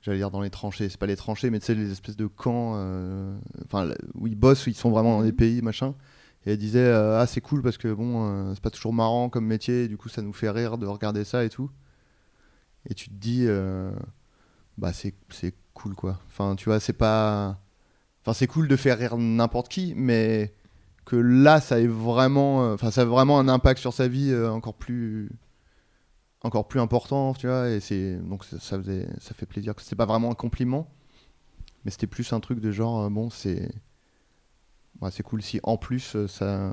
j'allais 0.00 0.18
dire 0.18 0.32
dans 0.32 0.40
les 0.40 0.50
tranchées, 0.50 0.88
c'est 0.88 0.98
pas 0.98 1.06
les 1.06 1.14
tranchées, 1.14 1.50
mais 1.50 1.60
tu 1.60 1.66
sais 1.66 1.74
les 1.76 1.92
espèces 1.92 2.16
de 2.16 2.26
camps, 2.26 2.72
enfin 3.64 3.90
où 4.14 4.26
ils 4.26 4.34
bossent, 4.34 4.66
où 4.66 4.70
ils 4.70 4.74
sont 4.74 4.90
vraiment 4.90 5.18
dans 5.18 5.22
des 5.22 5.30
mhm. 5.30 5.36
pays, 5.36 5.62
machin. 5.62 5.94
Et 6.46 6.52
elle 6.52 6.58
disait 6.58 6.90
ah 6.90 7.26
c'est 7.28 7.40
cool 7.40 7.62
parce 7.62 7.78
que 7.78 7.92
bon 7.92 8.52
c'est 8.54 8.62
pas 8.62 8.70
toujours 8.70 8.92
marrant 8.92 9.28
comme 9.28 9.46
métier, 9.46 9.86
du 9.86 9.96
coup 9.96 10.08
ça 10.08 10.22
nous 10.22 10.32
fait 10.32 10.50
rire 10.50 10.78
de 10.78 10.86
regarder 10.86 11.22
ça 11.22 11.44
et 11.44 11.48
tout. 11.48 11.70
Et 12.88 12.94
tu 12.94 13.08
te 13.08 13.14
dis 13.14 13.46
bah 14.78 14.92
c'est 14.92 15.14
cool 15.82 15.94
quoi. 15.94 16.18
Enfin, 16.28 16.56
tu 16.56 16.66
vois, 16.66 16.80
c'est 16.80 16.92
pas. 16.92 17.58
Enfin, 18.22 18.32
c'est 18.34 18.46
cool 18.46 18.68
de 18.68 18.76
faire 18.76 18.98
rire 18.98 19.16
n'importe 19.18 19.68
qui, 19.68 19.94
mais 19.96 20.54
que 21.04 21.16
là, 21.16 21.60
ça 21.60 21.80
ait 21.80 21.86
vraiment. 21.86 22.64
Euh, 22.64 22.74
enfin, 22.74 22.90
ça 22.90 23.02
a 23.02 23.04
vraiment 23.04 23.38
un 23.38 23.48
impact 23.48 23.80
sur 23.80 23.92
sa 23.92 24.08
vie 24.08 24.30
euh, 24.30 24.50
encore 24.50 24.74
plus. 24.74 25.30
Encore 26.44 26.66
plus 26.66 26.80
important, 26.80 27.34
tu 27.34 27.46
vois, 27.46 27.68
et 27.70 27.80
c'est. 27.80 28.16
Donc, 28.16 28.44
ça, 28.44 28.78
faisait, 28.78 29.08
ça 29.20 29.34
fait 29.34 29.46
plaisir. 29.46 29.74
C'était 29.78 29.96
pas 29.96 30.06
vraiment 30.06 30.30
un 30.32 30.34
compliment, 30.34 30.88
mais 31.84 31.90
c'était 31.92 32.08
plus 32.08 32.32
un 32.32 32.40
truc 32.40 32.60
de 32.60 32.70
genre, 32.72 33.02
euh, 33.02 33.10
bon, 33.10 33.30
c'est. 33.30 33.72
c'est 35.10 35.22
cool 35.22 35.42
si 35.42 35.60
en 35.62 35.76
plus, 35.76 36.16
ça. 36.26 36.72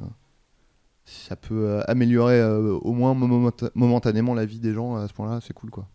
Ça 1.05 1.35
peut 1.35 1.81
améliorer 1.87 2.43
au 2.43 2.93
moins 2.93 3.15
momentanément 3.15 4.35
la 4.35 4.45
vie 4.45 4.59
des 4.59 4.75
gens 4.75 4.95
à 4.95 5.07
ce 5.07 5.13
point-là, 5.13 5.39
c'est 5.41 5.53
cool 5.53 5.71
quoi. 5.71 5.87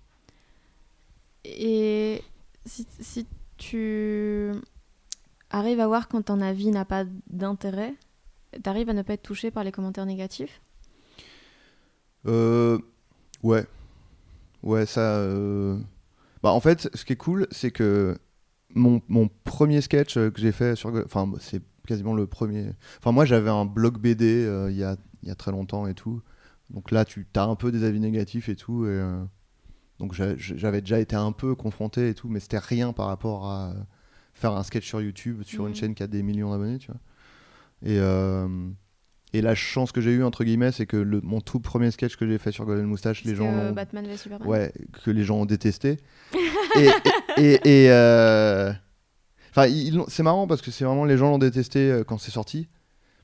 Et 1.44 2.20
si, 2.66 3.26
tu 3.56 4.50
arrives 5.50 5.80
à 5.80 5.86
voir 5.86 6.08
quand 6.08 6.22
ton 6.22 6.40
avis 6.40 6.70
n'a 6.70 6.84
pas 6.84 7.04
d'intérêt, 7.28 7.94
t'arrives 8.62 8.88
à 8.88 8.94
ne 8.94 9.02
pas 9.02 9.14
être 9.14 9.22
touché 9.22 9.50
par 9.50 9.64
les 9.64 9.72
commentaires 9.72 10.06
négatifs? 10.06 10.60
Euh, 12.26 12.78
ouais. 13.42 13.66
Ouais, 14.62 14.86
ça. 14.86 15.18
euh, 15.18 15.78
Bah, 16.42 16.52
en 16.52 16.60
fait, 16.60 16.88
ce 16.94 17.04
qui 17.04 17.12
est 17.12 17.16
cool, 17.16 17.46
c'est 17.50 17.70
que 17.70 18.18
mon, 18.70 19.00
premier 19.44 19.80
sketch 19.80 20.16
euh, 20.16 20.30
que 20.30 20.40
j'ai 20.40 20.52
fait 20.52 20.74
sur. 20.74 20.90
Enfin, 21.04 21.30
c'est 21.40 21.62
quasiment 21.86 22.14
le 22.14 22.26
premier. 22.26 22.72
Enfin, 22.98 23.12
moi, 23.12 23.24
j'avais 23.24 23.50
un 23.50 23.66
blog 23.66 23.98
BD 23.98 24.44
euh, 24.46 24.70
il 24.70 24.76
y, 24.76 24.84
a, 24.84 24.96
y 25.22 25.30
a 25.30 25.34
très 25.34 25.52
longtemps 25.52 25.86
et 25.86 25.94
tout. 25.94 26.22
Donc 26.70 26.90
là, 26.90 27.04
tu 27.04 27.26
as 27.36 27.44
un 27.44 27.56
peu 27.56 27.70
des 27.70 27.84
avis 27.84 28.00
négatifs 28.00 28.48
et 28.48 28.56
tout. 28.56 28.86
Et, 28.86 29.02
Donc 30.04 30.12
j'a- 30.12 30.36
j'avais 30.36 30.82
déjà 30.82 31.00
été 31.00 31.16
un 31.16 31.32
peu 31.32 31.54
confronté 31.54 32.10
et 32.10 32.14
tout, 32.14 32.28
mais 32.28 32.38
c'était 32.40 32.58
rien 32.58 32.92
par 32.92 33.06
rapport 33.06 33.46
à 33.50 33.72
faire 34.34 34.52
un 34.52 34.62
sketch 34.62 34.86
sur 34.86 35.00
YouTube, 35.00 35.42
sur 35.44 35.64
une 35.64 35.70
Mhm. 35.70 35.74
chaîne 35.76 35.94
qui 35.94 36.02
a 36.02 36.06
des 36.06 36.22
millions 36.22 36.50
d'abonnés, 36.50 36.76
tu 36.78 36.88
vois. 36.88 37.00
Et, 37.82 37.98
euh, 37.98 38.46
et 39.32 39.40
la 39.40 39.54
chance 39.54 39.92
que 39.92 40.02
j'ai 40.02 40.10
eue, 40.12 40.22
entre 40.22 40.44
guillemets, 40.44 40.72
c'est 40.72 40.84
que 40.84 40.98
le, 40.98 41.22
mon 41.22 41.40
tout 41.40 41.58
premier 41.58 41.90
sketch 41.90 42.16
que 42.16 42.26
j'ai 42.28 42.36
fait 42.36 42.52
sur 42.52 42.66
Golden 42.66 42.84
Moustache, 42.84 43.24
les 43.24 43.34
gens 43.34 43.50
euh, 43.50 43.68
l'ont- 43.68 43.74
Batman 43.74 44.06
v 44.06 44.14
Superman 44.18 44.46
ouais, 44.46 44.72
que 45.04 45.10
les 45.10 45.24
gens 45.24 45.38
ont 45.38 45.46
détesté. 45.46 45.96
et 47.38 47.54
et, 47.64 47.90
euh, 47.90 48.72
c'est 50.08 50.22
marrant 50.22 50.46
parce 50.46 50.60
que 50.60 50.70
c'est 50.70 50.84
vraiment 50.84 51.06
les 51.06 51.16
gens 51.16 51.30
l'ont 51.30 51.38
détesté 51.38 52.02
quand 52.06 52.18
c'est 52.18 52.30
sorti, 52.30 52.68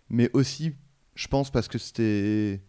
mais 0.08 0.30
aussi, 0.32 0.72
je 1.14 1.28
pense, 1.28 1.50
parce 1.50 1.68
que 1.68 1.76
c'était 1.76 2.62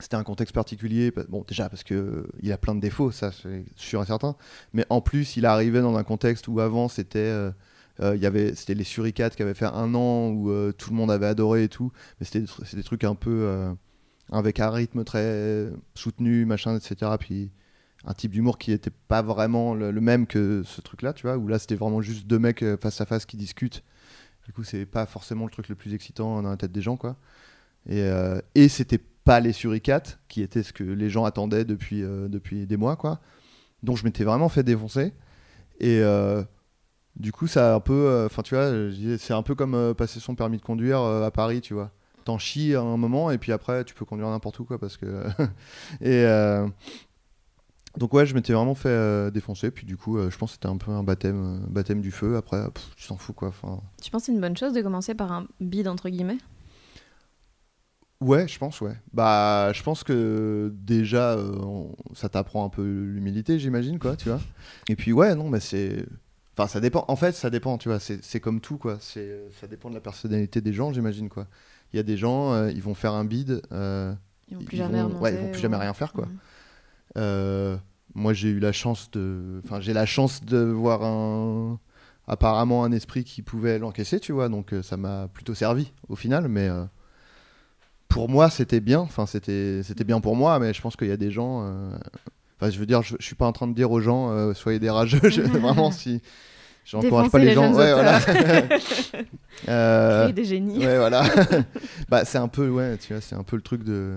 c'était 0.00 0.16
un 0.16 0.24
contexte 0.24 0.54
particulier. 0.54 1.10
pa- 1.10 1.24
Bon, 1.28 1.44
déjà 1.46 1.68
parce 1.68 1.84
que 1.84 2.26
il 2.42 2.52
a 2.52 2.58
plein 2.58 2.74
de 2.74 2.80
défauts, 2.80 3.10
ça 3.12 3.32
c'est 3.32 3.64
sûr 3.76 4.02
et 4.02 4.06
certain. 4.06 4.36
Mais 4.72 4.84
en 4.90 5.00
plus, 5.00 5.36
il 5.36 5.46
arrivait 5.46 5.80
dans 5.80 5.96
un 5.96 6.04
contexte 6.04 6.48
où 6.48 6.60
avant 6.60 6.88
c'était 6.88 7.18
euh, 7.20 7.50
euh, 8.00 8.16
y 8.16 8.26
avait 8.26 8.54
c'était 8.54 8.74
les 8.74 8.84
Suricates 8.84 9.36
qui 9.36 9.42
avaient 9.42 9.54
fait 9.54 9.66
un 9.66 9.94
an 9.94 10.28
où 10.30 10.50
euh, 10.50 10.72
tout 10.72 10.90
le 10.90 10.96
monde 10.96 11.10
avait 11.10 11.26
adoré 11.26 11.64
et 11.64 11.68
tout, 11.68 11.92
mais 12.20 12.26
c'était 12.26 12.40
des 12.42 12.76
des 12.76 12.82
trucs 12.82 13.04
un 13.04 13.14
peu 13.14 13.30
euh, 13.44 13.72
avec 14.32 14.60
un 14.60 14.70
rythme 14.70 15.04
très 15.04 15.70
soutenu, 15.94 16.44
machin, 16.46 16.76
etc. 16.78 17.18
Puis 17.18 17.50
un 18.06 18.14
type 18.14 18.32
d'humour 18.32 18.58
qui 18.58 18.72
était 18.72 18.90
pas 19.08 19.22
vraiment 19.22 19.74
le, 19.74 19.90
le 19.92 20.00
même 20.00 20.26
que 20.26 20.62
ce 20.64 20.80
truc-là, 20.82 21.12
tu 21.14 21.22
vois, 21.26 21.36
où 21.38 21.48
là 21.48 21.58
c'était 21.58 21.76
vraiment 21.76 22.02
juste 22.02 22.26
deux 22.26 22.38
mecs 22.38 22.64
face 22.80 23.00
à 23.00 23.06
face 23.06 23.26
qui 23.26 23.36
discutent. 23.36 23.82
Du 24.46 24.52
coup, 24.52 24.64
c'est 24.64 24.86
pas 24.86 25.06
forcément 25.06 25.44
le 25.46 25.50
truc 25.50 25.68
le 25.68 25.74
plus 25.74 25.94
excitant 25.94 26.42
dans 26.42 26.50
la 26.50 26.56
tête 26.56 26.72
des 26.72 26.82
gens, 26.82 26.96
quoi. 26.96 27.16
Et, 27.88 28.08
et 28.54 28.68
c'était 28.68 29.00
pas 29.24 29.40
les 29.40 29.52
suricates 29.52 30.18
qui 30.28 30.42
étaient 30.42 30.62
ce 30.62 30.72
que 30.72 30.84
les 30.84 31.08
gens 31.10 31.24
attendaient 31.24 31.64
depuis, 31.64 32.02
euh, 32.02 32.28
depuis 32.28 32.66
des 32.66 32.76
mois, 32.76 32.96
quoi. 32.96 33.20
Donc 33.82 33.96
je 33.96 34.04
m'étais 34.04 34.24
vraiment 34.24 34.48
fait 34.48 34.62
défoncer. 34.62 35.12
Et 35.80 36.00
euh, 36.00 36.42
du 37.16 37.32
coup, 37.32 37.46
ça 37.46 37.72
a 37.72 37.76
un 37.76 37.80
peu. 37.80 37.92
euh, 37.92 38.26
Enfin, 38.26 38.42
tu 38.42 38.54
vois, 38.54 38.70
c'est 39.18 39.32
un 39.34 39.42
peu 39.42 39.54
comme 39.54 39.94
passer 39.94 40.20
son 40.20 40.34
permis 40.34 40.58
de 40.58 40.62
conduire 40.62 41.00
à 41.00 41.30
Paris, 41.30 41.60
tu 41.60 41.74
vois. 41.74 41.90
T'en 42.24 42.38
chies 42.38 42.74
un 42.74 42.96
moment 42.96 43.30
et 43.30 43.38
puis 43.38 43.52
après, 43.52 43.84
tu 43.84 43.94
peux 43.94 44.04
conduire 44.06 44.28
n'importe 44.30 44.58
où, 44.58 44.64
quoi, 44.64 44.78
parce 44.78 44.96
que. 44.96 45.24
et. 46.00 46.24
donc 47.98 48.12
ouais, 48.14 48.26
je 48.26 48.34
m'étais 48.34 48.52
vraiment 48.52 48.74
fait 48.74 49.30
défoncer. 49.30 49.70
Puis 49.70 49.86
du 49.86 49.96
coup, 49.96 50.18
je 50.30 50.36
pense 50.36 50.50
que 50.50 50.54
c'était 50.54 50.68
un 50.68 50.76
peu 50.76 50.90
un 50.90 51.02
baptême, 51.02 51.64
baptême 51.68 52.00
du 52.00 52.10
feu. 52.10 52.36
Après, 52.36 52.62
tu 52.96 53.06
t'en 53.08 53.16
fous 53.16 53.32
quoi. 53.34 53.48
Enfin, 53.48 53.80
Tu 54.02 54.10
penses 54.10 54.22
que 54.22 54.26
c'est 54.26 54.32
une 54.32 54.40
bonne 54.40 54.56
chose 54.56 54.72
de 54.72 54.82
commencer 54.82 55.14
par 55.14 55.32
un 55.32 55.46
bide 55.60 55.88
entre 55.88 56.08
guillemets? 56.08 56.38
Ouais, 58.24 58.48
je 58.48 58.58
pense 58.58 58.80
ouais. 58.80 58.94
Bah, 59.12 59.72
je 59.72 59.82
pense 59.82 60.02
que 60.04 60.72
déjà, 60.76 61.32
euh, 61.34 61.52
on- 61.62 61.94
ça 62.14 62.28
t'apprend 62.28 62.64
un 62.64 62.68
peu 62.68 62.82
l'humilité, 62.82 63.58
j'imagine 63.58 63.98
quoi, 63.98 64.16
tu 64.16 64.28
vois. 64.28 64.40
Et 64.88 64.96
puis 64.96 65.12
ouais, 65.12 65.34
non, 65.34 65.48
mais 65.48 65.60
c'est, 65.60 66.04
enfin, 66.56 66.66
ça 66.68 66.80
dépend. 66.80 67.04
En 67.08 67.16
fait, 67.16 67.32
ça 67.32 67.50
dépend, 67.50 67.78
tu 67.78 67.88
vois. 67.88 68.00
C'est 68.00 68.22
c'est 68.24 68.40
comme 68.40 68.60
tout 68.60 68.78
quoi. 68.78 68.96
C'est, 69.00 69.42
ça 69.60 69.66
dépend 69.66 69.88
de 69.90 69.94
la 69.94 70.00
personnalité 70.00 70.60
des 70.60 70.72
gens, 70.72 70.92
j'imagine 70.92 71.28
quoi. 71.28 71.46
Il 71.92 71.96
y 71.96 72.00
a 72.00 72.02
des 72.02 72.16
gens, 72.16 72.52
euh, 72.52 72.70
ils 72.72 72.82
vont 72.82 72.94
faire 72.94 73.12
un 73.12 73.24
bide. 73.24 73.62
euh, 73.72 74.12
Ils 74.48 74.56
vont 74.56 74.64
plus 74.64 74.76
jamais 74.76 74.98
vont- 75.00 75.08
remonter. 75.08 75.22
ouais, 75.22 75.34
ils 75.34 75.38
vont 75.40 75.50
plus 75.52 75.60
jamais 75.60 75.76
rien 75.76 75.94
faire, 75.94 76.12
quoi. 76.12 76.26
Mhm. 76.26 76.38
Euh, 77.16 77.76
moi, 78.14 78.32
j'ai 78.32 78.48
eu 78.48 78.58
la 78.60 78.72
chance 78.72 79.10
de. 79.12 79.60
Enfin, 79.64 79.80
j'ai 79.80 79.92
la 79.92 80.06
chance 80.06 80.44
de 80.44 80.58
voir 80.58 81.02
un. 81.04 81.78
Apparemment, 82.26 82.84
un 82.84 82.92
esprit 82.92 83.22
qui 83.22 83.42
pouvait 83.42 83.78
l'encaisser, 83.78 84.18
tu 84.18 84.32
vois. 84.32 84.48
Donc, 84.48 84.72
euh, 84.72 84.82
ça 84.82 84.96
m'a 84.96 85.28
plutôt 85.28 85.54
servi 85.54 85.92
au 86.08 86.16
final. 86.16 86.48
Mais 86.48 86.68
euh, 86.68 86.84
pour 88.14 88.28
moi, 88.28 88.48
c'était 88.48 88.78
bien. 88.78 89.00
Enfin, 89.00 89.26
c'était 89.26 89.82
bien 90.04 90.20
pour 90.20 90.36
moi. 90.36 90.60
Mais 90.60 90.72
je 90.72 90.80
pense 90.80 90.94
qu'il 90.94 91.08
y 91.08 91.12
a 91.12 91.16
des 91.16 91.32
gens. 91.32 91.64
euh, 91.64 91.90
Enfin, 92.60 92.70
je 92.70 92.78
veux 92.78 92.86
dire, 92.86 93.02
je, 93.02 93.16
je 93.18 93.24
suis 93.26 93.34
pas 93.34 93.46
en 93.46 93.52
train 93.52 93.66
de 93.66 93.74
dire 93.74 93.90
aux 93.90 94.00
gens, 94.00 94.30
euh, 94.30 94.54
soyez 94.54 94.78
des 94.78 94.88
rageux. 94.88 95.18
Je- 95.28 95.42
vraiment, 95.42 95.90
si. 95.90 96.22
J'encourage 96.84 97.30
pas 97.30 97.38
les, 97.40 97.46
les 97.46 97.52
gens. 97.54 97.72
Ouais, 97.74 97.92
voilà. 97.92 98.20
Euh, 99.68 100.30
des 100.32 100.44
génies. 100.44 100.78
Ouais, 100.78 100.96
voilà. 100.98 101.24
bah, 102.08 102.24
c'est 102.24 102.38
un 102.38 102.48
peu, 102.48 102.68
ouais, 102.68 102.98
tu 102.98 103.12
vois, 103.14 103.22
c'est 103.22 103.34
un 103.34 103.42
peu 103.42 103.56
le 103.56 103.62
truc 103.62 103.82
de. 103.82 104.12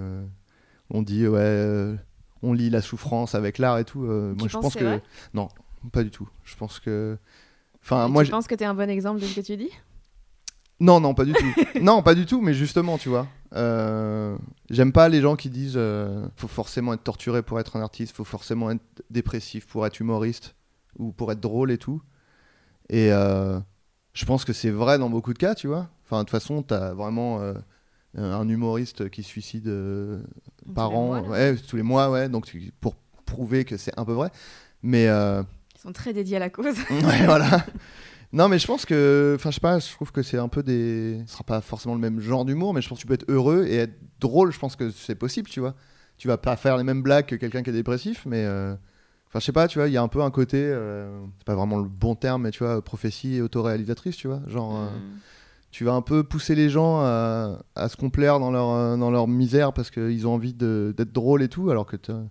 On 0.90 1.02
dit, 1.02 1.28
ouais, 1.28 1.40
euh, 1.40 1.96
on 2.44 2.54
lit 2.54 2.70
la 2.70 2.82
souffrance 2.82 3.34
avec 3.36 3.58
l'art 3.58 3.78
et 3.80 3.86
tout. 3.86 4.04
euh, 4.06 4.34
Tu 4.34 4.40
moi, 4.40 4.48
je 4.50 4.58
pense 4.58 4.76
que. 4.76 4.84
vrai? 4.84 5.02
Non, 5.34 5.48
pas 5.92 6.04
du 6.04 6.12
tout. 6.12 6.28
Je 6.44 6.56
pense 6.56 6.80
que. 6.80 7.18
Enfin, 7.82 8.08
Et 8.08 8.12
moi. 8.12 8.22
tu 8.24 8.28
j'ai- 8.28 8.32
penses 8.32 8.48
que 8.48 8.56
t'es 8.56 8.66
un 8.66 8.74
bon 8.74 8.90
exemple 8.90 9.22
de 9.22 9.26
ce 9.26 9.36
que 9.36 9.42
tu 9.42 9.56
dis? 9.58 9.72
Non, 10.80 11.00
non, 11.00 11.14
pas 11.14 11.26
du 11.26 11.34
tout. 11.34 11.54
non, 11.82 12.04
pas 12.04 12.14
du 12.14 12.26
tout, 12.26 12.42
mais 12.42 12.54
justement, 12.54 12.98
tu 12.98 13.10
vois. 13.10 13.28
Euh, 13.54 14.38
J'aime 14.70 14.92
pas 14.92 15.10
les 15.10 15.22
gens 15.22 15.36
qui 15.36 15.50
disent 15.50 15.74
euh, 15.78 16.26
faut 16.36 16.48
forcément 16.48 16.94
être 16.94 17.04
torturé 17.04 17.42
pour 17.44 17.60
être 17.60 17.76
un 17.78 17.82
artiste, 17.82 18.16
faut 18.16 18.24
forcément 18.24 18.70
être 18.72 18.82
dépressif 19.10 19.66
pour 19.68 19.86
être 19.86 20.00
humoriste 20.00 20.56
ou 21.00 21.12
pour 21.12 21.32
être 21.32 21.40
drôle 21.40 21.72
et 21.72 21.78
tout. 21.78 22.02
Et 22.90 23.12
euh, 23.12 23.60
je 24.14 24.26
pense 24.26 24.46
que 24.46 24.54
c'est 24.54 24.70
vrai 24.72 24.98
dans 24.98 25.10
beaucoup 25.10 25.34
de 25.34 25.38
cas, 25.40 25.56
tu 25.56 25.68
vois. 25.68 25.90
Enfin, 26.06 26.20
de 26.20 26.24
toute 26.24 26.32
façon, 26.32 26.62
t'as 26.64 26.94
vraiment 26.94 27.42
euh, 27.42 27.54
un 28.16 28.48
humoriste 28.48 29.10
qui 29.10 29.24
suicide 29.24 29.70
par 30.74 30.90
Tous 30.90 30.94
les 30.94 30.98
an, 30.98 31.08
mois, 31.08 31.22
là. 31.22 31.28
ouais, 31.30 31.56
tous 31.58 31.76
les 31.76 31.84
mois, 31.84 32.10
ouais, 32.12 32.30
donc 32.30 32.46
tu- 32.46 32.72
pour 32.82 32.96
prouver 33.26 33.66
que 33.66 33.78
c'est 33.78 33.98
un 34.00 34.06
peu 34.06 34.14
vrai. 34.14 34.30
Mais 34.84 35.06
Ils 35.06 35.82
sont 35.82 35.92
très 35.94 36.14
dédiés 36.14 36.38
à 36.38 36.40
la 36.40 36.50
cause. 36.50 36.78
ouais, 36.90 37.26
voilà. 37.26 37.66
Non, 38.34 38.50
mais 38.50 38.60
je 38.60 38.68
pense 38.68 38.86
que, 38.86 39.34
enfin, 39.36 39.50
je 39.52 39.56
sais 39.56 39.62
pas, 39.62 39.80
je 39.80 39.92
trouve 39.94 40.12
que 40.12 40.22
c'est 40.22 40.38
un 40.38 40.50
peu 40.50 40.62
des. 40.64 41.22
Ce 41.28 41.34
sera 41.34 41.44
pas 41.46 41.62
forcément 41.62 41.96
le 41.96 42.02
même 42.02 42.20
genre 42.20 42.44
d'humour, 42.46 42.74
mais 42.74 42.82
je 42.82 42.90
pense 42.90 42.98
que 42.98 43.02
tu 43.02 43.08
peux 43.08 43.14
être 43.14 43.30
heureux 43.30 43.66
et 43.68 43.76
être 43.78 43.94
drôle. 44.20 44.52
Je 44.52 44.60
pense 44.60 44.76
que 44.76 44.90
c'est 44.92 45.16
possible, 45.16 45.50
tu 45.50 45.60
vois. 45.62 45.76
Tu 46.18 46.28
vas 46.28 46.38
pas 46.38 46.56
faire 46.58 46.76
les 46.78 46.84
mêmes 46.84 47.02
blagues 47.02 47.26
que 47.26 47.36
quelqu'un 47.36 47.64
qui 47.64 47.70
est 47.70 47.74
dépressif, 47.74 48.26
mais. 48.26 48.44
euh, 48.46 48.76
Enfin, 49.30 49.40
je 49.40 49.46
sais 49.46 49.52
pas, 49.52 49.68
tu 49.68 49.78
vois, 49.78 49.90
il 49.90 49.94
y 49.94 49.98
a 49.98 50.02
un 50.02 50.08
peu 50.08 50.22
un 50.22 50.32
côté. 50.32 50.58
euh, 50.58 51.20
C'est 51.40 51.46
pas 51.46 51.56
vraiment 51.56 51.78
le 51.78 51.88
bon 51.90 52.16
terme, 52.16 52.44
mais 52.44 52.52
tu 52.52 52.64
vois, 52.64 52.82
prophétie 52.82 53.36
et 53.36 53.42
autoréalisatrice, 53.42 54.16
tu 54.18 54.28
vois. 54.28 54.42
Genre. 54.48 54.76
euh, 54.78 54.86
Mm. 54.88 55.20
tu 55.72 55.84
vas 55.84 55.94
un 55.94 56.02
peu 56.02 56.24
pousser 56.24 56.56
les 56.56 56.70
gens 56.70 57.00
à, 57.02 57.60
à 57.76 57.90
se 57.90 57.98
complaire 57.98 58.40
dans 58.40 58.52
leur, 58.52 58.70
euh, 58.72 58.98
dans 58.98 59.12
leur 59.12 59.28
misère 59.28 59.74
parce 59.74 59.92
qu'ils 59.92 60.26
ont 60.28 60.34
envie 60.34 60.54
de- 60.54 60.94
d'être 60.98 61.12
drôles 61.12 61.44
et 61.44 61.50
tout, 61.50 61.70
alors 61.70 61.86
que 61.86 61.98
t'as- 61.98 62.24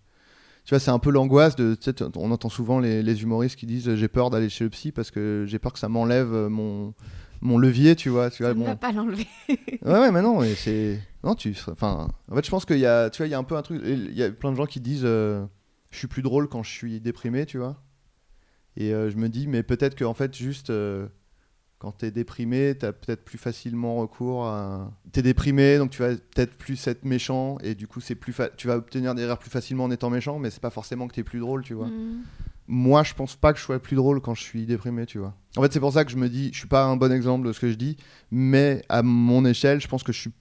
tu 0.67 0.71
vois, 0.75 0.81
c'est 0.81 0.91
un 0.91 0.99
peu 0.99 1.11
l'angoisse 1.11 1.57
de. 1.57 1.75
tu 1.75 1.85
sais, 1.85 1.93
t- 1.95 2.05
on 2.17 2.31
entend 2.31 2.51
souvent 2.51 2.79
les, 2.81 3.03
les 3.03 3.23
humoristes 3.23 3.57
qui 3.57 3.65
disent 3.67 3.95
j'ai 3.95 4.09
peur 4.09 4.29
d'aller 4.29 4.49
chez 4.51 4.65
le 4.65 4.71
psy 4.71 4.93
parce 4.93 5.11
que 5.11 5.45
j'ai 5.47 5.59
peur 5.59 5.73
que 5.73 5.79
ça 5.79 5.89
m'enlève 5.89 6.35
euh, 6.35 6.49
mon, 6.51 6.93
mon 7.41 7.57
levier, 7.57 7.97
tu 7.97 8.09
vois. 8.11 8.31
Tu 8.31 8.43
vois 8.43 8.53
Ça 8.53 8.59
ne 8.59 8.65
va 8.65 8.77
pas 8.77 8.93
l'enlever. 8.93 9.27
Ouais, 9.49 9.79
ouais, 9.83 10.11
mais 10.13 10.21
non, 10.23 10.41
mais 10.41 10.55
c'est. 10.55 11.01
Non, 11.25 11.35
tu. 11.35 11.57
Enfin, 11.71 12.09
en 12.31 12.35
fait, 12.37 12.45
je 12.45 12.51
pense 12.51 12.65
qu'il 12.67 12.79
y 12.79 12.87
a, 12.87 13.09
tu 13.11 13.19
vois, 13.19 13.27
il 13.27 13.31
y 13.31 13.35
a 13.35 13.39
un 13.39 13.45
peu 13.45 13.57
un 13.57 13.63
truc. 13.63 13.81
Il 13.85 14.13
y 14.15 14.23
a 14.23 14.31
plein 14.31 14.51
de 14.53 14.57
gens 14.57 14.67
qui 14.67 14.81
disent 14.81 15.03
euh, 15.05 15.45
je 15.93 15.99
suis 15.99 16.09
plus 16.09 16.23
drôle 16.23 16.49
quand 16.49 16.63
je 16.63 16.71
suis 16.71 17.01
déprimé, 17.01 17.47
tu 17.47 17.59
vois. 17.59 17.81
Et 18.77 18.93
euh, 18.93 19.09
je 19.11 19.17
me 19.17 19.29
dis, 19.29 19.47
mais 19.47 19.63
peut-être 19.63 19.97
qu'en 19.99 20.13
fait, 20.15 20.35
juste 20.37 20.71
euh, 20.71 21.07
quand 21.79 21.93
t'es 21.93 22.11
déprimé, 22.11 22.75
t'as 22.79 22.93
peut-être 22.93 23.25
plus 23.25 23.39
facilement 23.39 23.97
recours 23.97 24.47
à. 24.47 24.91
T'es 25.13 25.23
déprimé, 25.23 25.79
donc 25.79 25.91
tu 25.91 26.01
vas 26.03 26.11
peut-être 26.17 26.57
plus 26.57 26.87
être 26.87 27.05
méchant, 27.05 27.59
et 27.63 27.75
du 27.75 27.87
coup, 27.87 28.01
c'est 28.01 28.15
plus 28.15 28.33
fa- 28.33 28.49
tu 28.49 28.67
vas 28.67 28.77
obtenir 28.77 29.15
des 29.15 29.25
rires 29.27 29.39
plus 29.39 29.51
facilement 29.51 29.85
en 29.85 29.91
étant 29.91 30.09
méchant, 30.11 30.39
mais 30.39 30.51
c'est 30.51 30.63
pas 30.63 30.71
forcément 30.71 31.07
que 31.07 31.15
t'es 31.15 31.23
plus 31.25 31.41
drôle, 31.41 31.63
tu 31.63 31.75
vois 31.75 31.89
Mm. 31.89 32.23
moi 32.69 33.03
je 33.05 33.15
pense 33.15 33.37
pas 33.37 33.53
que 33.53 33.59
je 33.61 33.65
sois 33.65 33.79
plus 33.81 33.95
drôle 33.95 34.21
quand 34.21 34.35
je 34.35 34.43
suis 34.43 34.67
déprimé 34.67 35.07
tu 35.07 35.19
vois 35.19 35.35
en 35.57 35.63
fait 35.63 35.73
c'est 35.73 35.79
pour 35.79 35.93
ça 35.93 36.05
que 36.05 36.11
je 36.11 36.17
me 36.17 36.29
dis 36.29 36.51
je 36.53 36.59
suis 36.59 36.67
pas 36.67 36.85
un 36.85 36.97
bon 36.97 37.13
exemple 37.13 37.47
de 37.47 37.53
ce 37.53 37.61
que 37.61 37.71
je 37.71 37.77
dis 37.77 37.97
mais 38.33 38.83
à 38.89 39.03
mon 39.05 39.45
échelle 39.45 39.81
je 39.81 39.87
pense 39.87 40.03
que 40.03 40.11
je 40.13 40.19
suis 40.19 40.33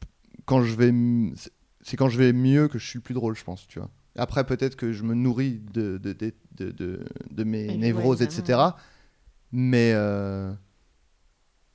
quand 0.45 0.63
je 0.63 0.73
vais 0.73 0.91
c'est- 1.35 1.95
quand 1.97 2.09
je 2.09 2.17
vais 2.17 2.33
mieux 2.33 2.67
que 2.67 2.79
je 2.79 2.87
suis 2.87 2.99
plus 2.99 3.13
drôle 3.13 3.35
je 3.35 3.43
pense 3.43 3.67
tu 3.67 3.77
vois 3.77 3.91
après 4.17 4.43
peut-être 4.43 4.75
que 4.75 4.91
je 4.91 5.03
me 5.03 5.13
nourris 5.13 5.61
de 5.71 5.99
de, 5.99 6.13
de, 6.57 7.05
de, 7.29 7.43
mes 7.43 7.65
Et 7.65 7.67
ouais, 7.67 7.77
névroses 7.77 8.23
etc 8.23 8.59
mais 9.51 9.91
euh, 9.93 10.51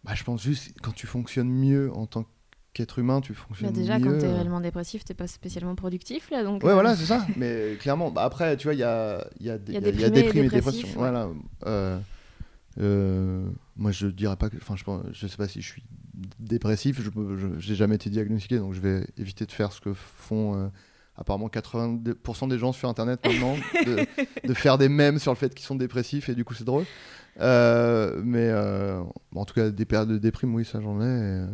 bah, 0.04 0.12
je 0.14 0.24
pense 0.24 0.42
juste 0.42 0.72
quand 0.82 0.92
tu 0.92 1.06
fonctionnes 1.06 1.50
mieux 1.50 1.92
en 1.92 2.06
tant 2.06 2.24
qu'être 2.72 2.98
humain 3.00 3.20
tu 3.20 3.32
Bah 3.32 3.38
fonctionnes 3.48 3.72
déjà, 3.72 3.98
mieux 3.98 4.04
quand 4.04 4.18
t'es 4.18 4.26
euh, 4.26 4.34
réellement 4.34 4.60
dépressif, 4.60 5.04
t'es 5.04 5.14
pas 5.14 5.26
spécialement 5.26 5.74
productif 5.74 6.30
là. 6.30 6.44
Donc, 6.44 6.62
Ouais, 6.62 6.70
euh, 6.70 6.74
voilà, 6.74 6.96
c'est 6.96 7.06
ça. 7.06 7.26
Mais 7.36 7.76
clairement, 7.80 8.10
bah 8.10 8.22
après, 8.22 8.56
tu 8.56 8.64
vois, 8.68 8.74
il 8.74 8.80
y 8.80 8.84
a, 8.84 9.26
y 9.40 9.50
a, 9.50 9.54
y 9.54 9.56
a 9.56 9.58
il 9.68 9.74
y 9.74 9.76
a- 9.76 9.80
déprimé 9.80 10.06
et 10.06 10.10
déprime 10.10 10.44
et 10.44 10.48
dépressif, 10.48 10.82
dépression. 10.82 11.00
ouais. 11.00 11.10
Voilà. 11.10 11.28
Euh, 11.66 11.98
euh, 12.78 13.48
moi, 13.76 13.90
je 13.90 14.06
dirais 14.06 14.36
pas 14.36 14.48
que. 14.48 14.56
Enfin, 14.56 14.76
je, 14.76 14.84
je 15.12 15.26
sais 15.26 15.36
pas 15.36 15.48
si 15.48 15.60
je 15.60 15.68
suis 15.68 15.82
dépressif. 16.38 17.00
Je 17.02 17.10
j'ai 17.58 17.74
jamais 17.74 17.96
été 17.96 18.10
diagnostiqué, 18.10 18.58
donc 18.58 18.72
je 18.74 18.80
vais 18.80 19.06
éviter 19.18 19.46
de 19.46 19.52
faire 19.52 19.72
ce 19.72 19.80
que 19.80 19.92
font 19.92 20.54
euh, 20.56 20.68
apparemment 21.16 21.48
80% 21.48 22.48
des 22.48 22.58
gens 22.58 22.72
sur 22.72 22.88
Internet 22.88 23.20
maintenant, 23.26 23.56
de, 24.46 24.54
faire 24.54 24.78
des 24.78 24.88
mèmes 24.88 25.18
sur 25.18 25.32
le 25.32 25.36
fait 25.36 25.54
qu'ils 25.54 25.66
sont 25.66 25.74
dépressifs 25.74 26.28
et 26.28 26.34
du 26.34 26.44
coup 26.44 26.54
c'est 26.54 26.64
drôle. 26.64 26.84
Euh, 27.38 28.20
mais 28.24 28.48
euh, 28.48 29.02
en 29.34 29.44
tout 29.44 29.54
cas, 29.54 29.70
des 29.70 29.84
périodes 29.84 30.08
de 30.08 30.18
déprime, 30.18 30.54
oui, 30.54 30.64
ça 30.64 30.80
j'en 30.80 31.00
ai. 31.00 31.04
Euh, 31.04 31.46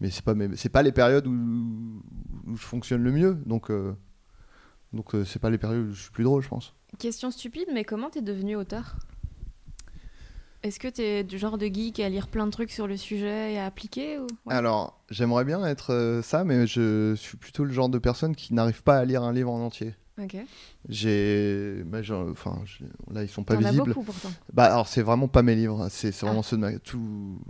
mais 0.00 0.10
c'est 0.10 0.24
pas, 0.24 0.34
c'est 0.56 0.68
pas 0.68 0.82
les 0.82 0.92
périodes 0.92 1.26
où, 1.26 2.02
je 2.54 2.62
fonctionne 2.62 3.02
le 3.02 3.12
mieux. 3.12 3.34
Donc, 3.46 3.70
donc 4.92 5.12
c'est 5.24 5.38
pas 5.38 5.50
les 5.50 5.58
périodes 5.58 5.88
où 5.88 5.92
je 5.92 6.02
suis 6.02 6.10
plus 6.10 6.24
drôle, 6.24 6.42
je 6.42 6.48
pense. 6.48 6.74
Question 6.98 7.30
stupide, 7.30 7.68
mais 7.72 7.84
comment 7.84 8.10
t'es 8.10 8.22
devenu 8.22 8.56
auteur? 8.56 8.96
Est-ce 10.62 10.78
que 10.78 10.88
tu 10.88 11.02
es 11.02 11.24
du 11.24 11.38
genre 11.38 11.58
de 11.58 11.66
geek 11.66 11.98
à 12.00 12.08
lire 12.08 12.28
plein 12.28 12.46
de 12.46 12.52
trucs 12.52 12.70
sur 12.70 12.86
le 12.86 12.96
sujet 12.96 13.54
et 13.54 13.58
à 13.58 13.66
appliquer 13.66 14.18
ou... 14.18 14.26
Alors, 14.48 15.00
j'aimerais 15.10 15.44
bien 15.44 15.64
être 15.64 16.20
ça, 16.22 16.44
mais 16.44 16.66
je 16.66 17.14
suis 17.16 17.36
plutôt 17.36 17.64
le 17.64 17.72
genre 17.72 17.88
de 17.88 17.98
personne 17.98 18.36
qui 18.36 18.54
n'arrive 18.54 18.82
pas 18.82 18.96
à 18.98 19.04
lire 19.04 19.22
un 19.22 19.32
livre 19.32 19.50
en 19.50 19.60
entier. 19.60 19.94
Ok. 20.20 20.36
J'ai, 20.88 21.82
bah, 21.86 22.00
enfin, 22.30 22.62
là 23.10 23.22
ils 23.22 23.28
sont 23.28 23.44
pas 23.44 23.56
visibles. 23.56 23.94
Beaucoup. 23.94 24.06
Bah 24.52 24.64
alors 24.64 24.86
c'est 24.86 25.02
vraiment 25.02 25.28
pas 25.28 25.42
mes 25.42 25.54
livres, 25.54 25.88
c'est 25.90 26.14
vraiment 26.20 26.40
ah. 26.40 26.42
ceux 26.42 26.56
de 26.56 26.60
ma... 26.60 26.78
tout. 26.78 27.40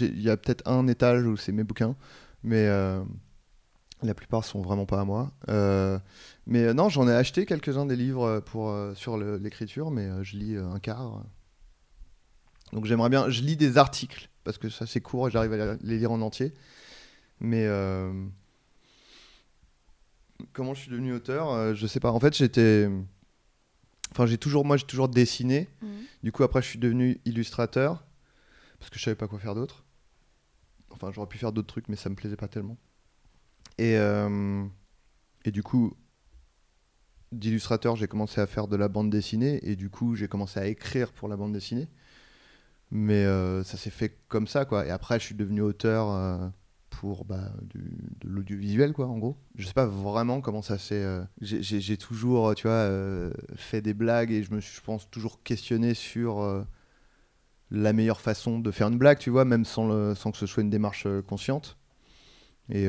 Il 0.00 0.20
y 0.20 0.30
a 0.30 0.36
peut-être 0.36 0.66
un 0.66 0.86
étage 0.86 1.24
où 1.24 1.36
c'est 1.36 1.52
mes 1.52 1.64
bouquins, 1.64 1.96
mais 2.42 2.66
euh, 2.66 3.02
la 4.02 4.14
plupart 4.14 4.44
sont 4.44 4.62
vraiment 4.62 4.86
pas 4.86 5.00
à 5.00 5.04
moi. 5.04 5.32
Euh, 5.50 5.98
mais 6.46 6.64
euh, 6.64 6.74
non, 6.74 6.88
j'en 6.88 7.06
ai 7.08 7.12
acheté 7.12 7.44
quelques-uns 7.44 7.84
des 7.84 7.96
livres 7.96 8.40
pour 8.40 8.74
sur 8.94 9.18
l'écriture, 9.18 9.90
mais 9.90 10.08
je 10.24 10.36
lis 10.36 10.56
un 10.56 10.78
quart. 10.78 11.22
Donc 12.72 12.86
j'aimerais 12.86 13.10
bien, 13.10 13.28
je 13.28 13.42
lis 13.42 13.56
des 13.56 13.76
articles 13.76 14.30
parce 14.44 14.56
que 14.56 14.70
ça 14.70 14.86
c'est 14.86 15.00
court 15.00 15.28
et 15.28 15.30
j'arrive 15.30 15.52
à 15.52 15.76
les 15.82 15.98
lire 15.98 16.12
en 16.12 16.22
entier, 16.22 16.54
mais 17.40 17.66
comment 20.52 20.74
je 20.74 20.82
suis 20.82 20.90
devenu 20.90 21.12
auteur 21.12 21.50
euh, 21.50 21.74
Je 21.74 21.86
sais 21.86 22.00
pas. 22.00 22.12
En 22.12 22.20
fait, 22.20 22.36
j'étais. 22.36 22.88
Enfin, 24.10 24.26
j'ai 24.26 24.38
toujours, 24.38 24.64
moi, 24.64 24.76
j'ai 24.76 24.86
toujours 24.86 25.08
dessiné. 25.08 25.68
Mhm. 25.82 25.88
Du 26.22 26.32
coup, 26.32 26.42
après, 26.42 26.62
je 26.62 26.68
suis 26.68 26.78
devenu 26.78 27.20
illustrateur 27.24 28.04
parce 28.78 28.90
que 28.90 28.98
je 28.98 29.04
savais 29.04 29.16
pas 29.16 29.28
quoi 29.28 29.38
faire 29.38 29.54
d'autre. 29.54 29.84
Enfin, 30.90 31.10
j'aurais 31.12 31.28
pu 31.28 31.38
faire 31.38 31.52
d'autres 31.52 31.68
trucs, 31.68 31.88
mais 31.88 31.96
ça 31.96 32.08
me 32.08 32.14
plaisait 32.14 32.36
pas 32.36 32.48
tellement. 32.48 32.76
Et, 33.76 33.96
euh, 33.96 34.64
et 35.44 35.50
du 35.50 35.62
coup, 35.62 35.94
d'illustrateur, 37.32 37.96
j'ai 37.96 38.08
commencé 38.08 38.40
à 38.40 38.46
faire 38.46 38.66
de 38.66 38.76
la 38.76 38.88
bande 38.88 39.10
dessinée 39.10 39.60
et 39.62 39.76
du 39.76 39.90
coup, 39.90 40.16
j'ai 40.16 40.28
commencé 40.28 40.58
à 40.58 40.66
écrire 40.66 41.12
pour 41.12 41.28
la 41.28 41.36
bande 41.36 41.52
dessinée. 41.52 41.88
Mais 42.90 43.26
euh, 43.26 43.62
ça 43.64 43.76
s'est 43.76 43.90
fait 43.90 44.18
comme 44.28 44.46
ça, 44.46 44.64
quoi. 44.64 44.86
Et 44.86 44.90
après, 44.90 45.20
je 45.20 45.26
suis 45.26 45.34
devenu 45.34 45.60
auteur 45.60 46.50
pour 46.98 47.24
bah, 47.24 47.52
de 47.62 47.80
l'audiovisuel, 48.24 48.92
quoi, 48.92 49.06
en 49.06 49.18
gros. 49.18 49.36
Je 49.54 49.68
sais 49.68 49.72
pas 49.72 49.86
vraiment 49.86 50.40
comment 50.40 50.62
ça 50.62 50.78
s'est. 50.78 51.04
Euh, 51.04 51.22
j'ai 51.40 51.96
toujours, 51.96 52.56
tu 52.56 52.66
vois, 52.66 52.72
euh, 52.72 53.30
fait 53.54 53.80
des 53.80 53.94
blagues 53.94 54.32
et 54.32 54.42
je 54.42 54.52
me 54.52 54.60
suis, 54.60 54.74
je 54.74 54.80
pense, 54.80 55.08
toujours 55.08 55.40
questionné 55.44 55.94
sur 55.94 56.40
euh, 56.40 56.64
la 57.70 57.92
meilleure 57.92 58.20
façon 58.20 58.58
de 58.58 58.70
faire 58.72 58.88
une 58.88 58.98
blague, 58.98 59.18
tu 59.18 59.30
vois, 59.30 59.44
même 59.44 59.64
sans, 59.64 59.86
le, 59.86 60.16
sans 60.16 60.32
que 60.32 60.38
ce 60.38 60.46
soit 60.46 60.64
une 60.64 60.70
démarche 60.70 61.06
consciente. 61.28 61.78
Et 62.68 62.88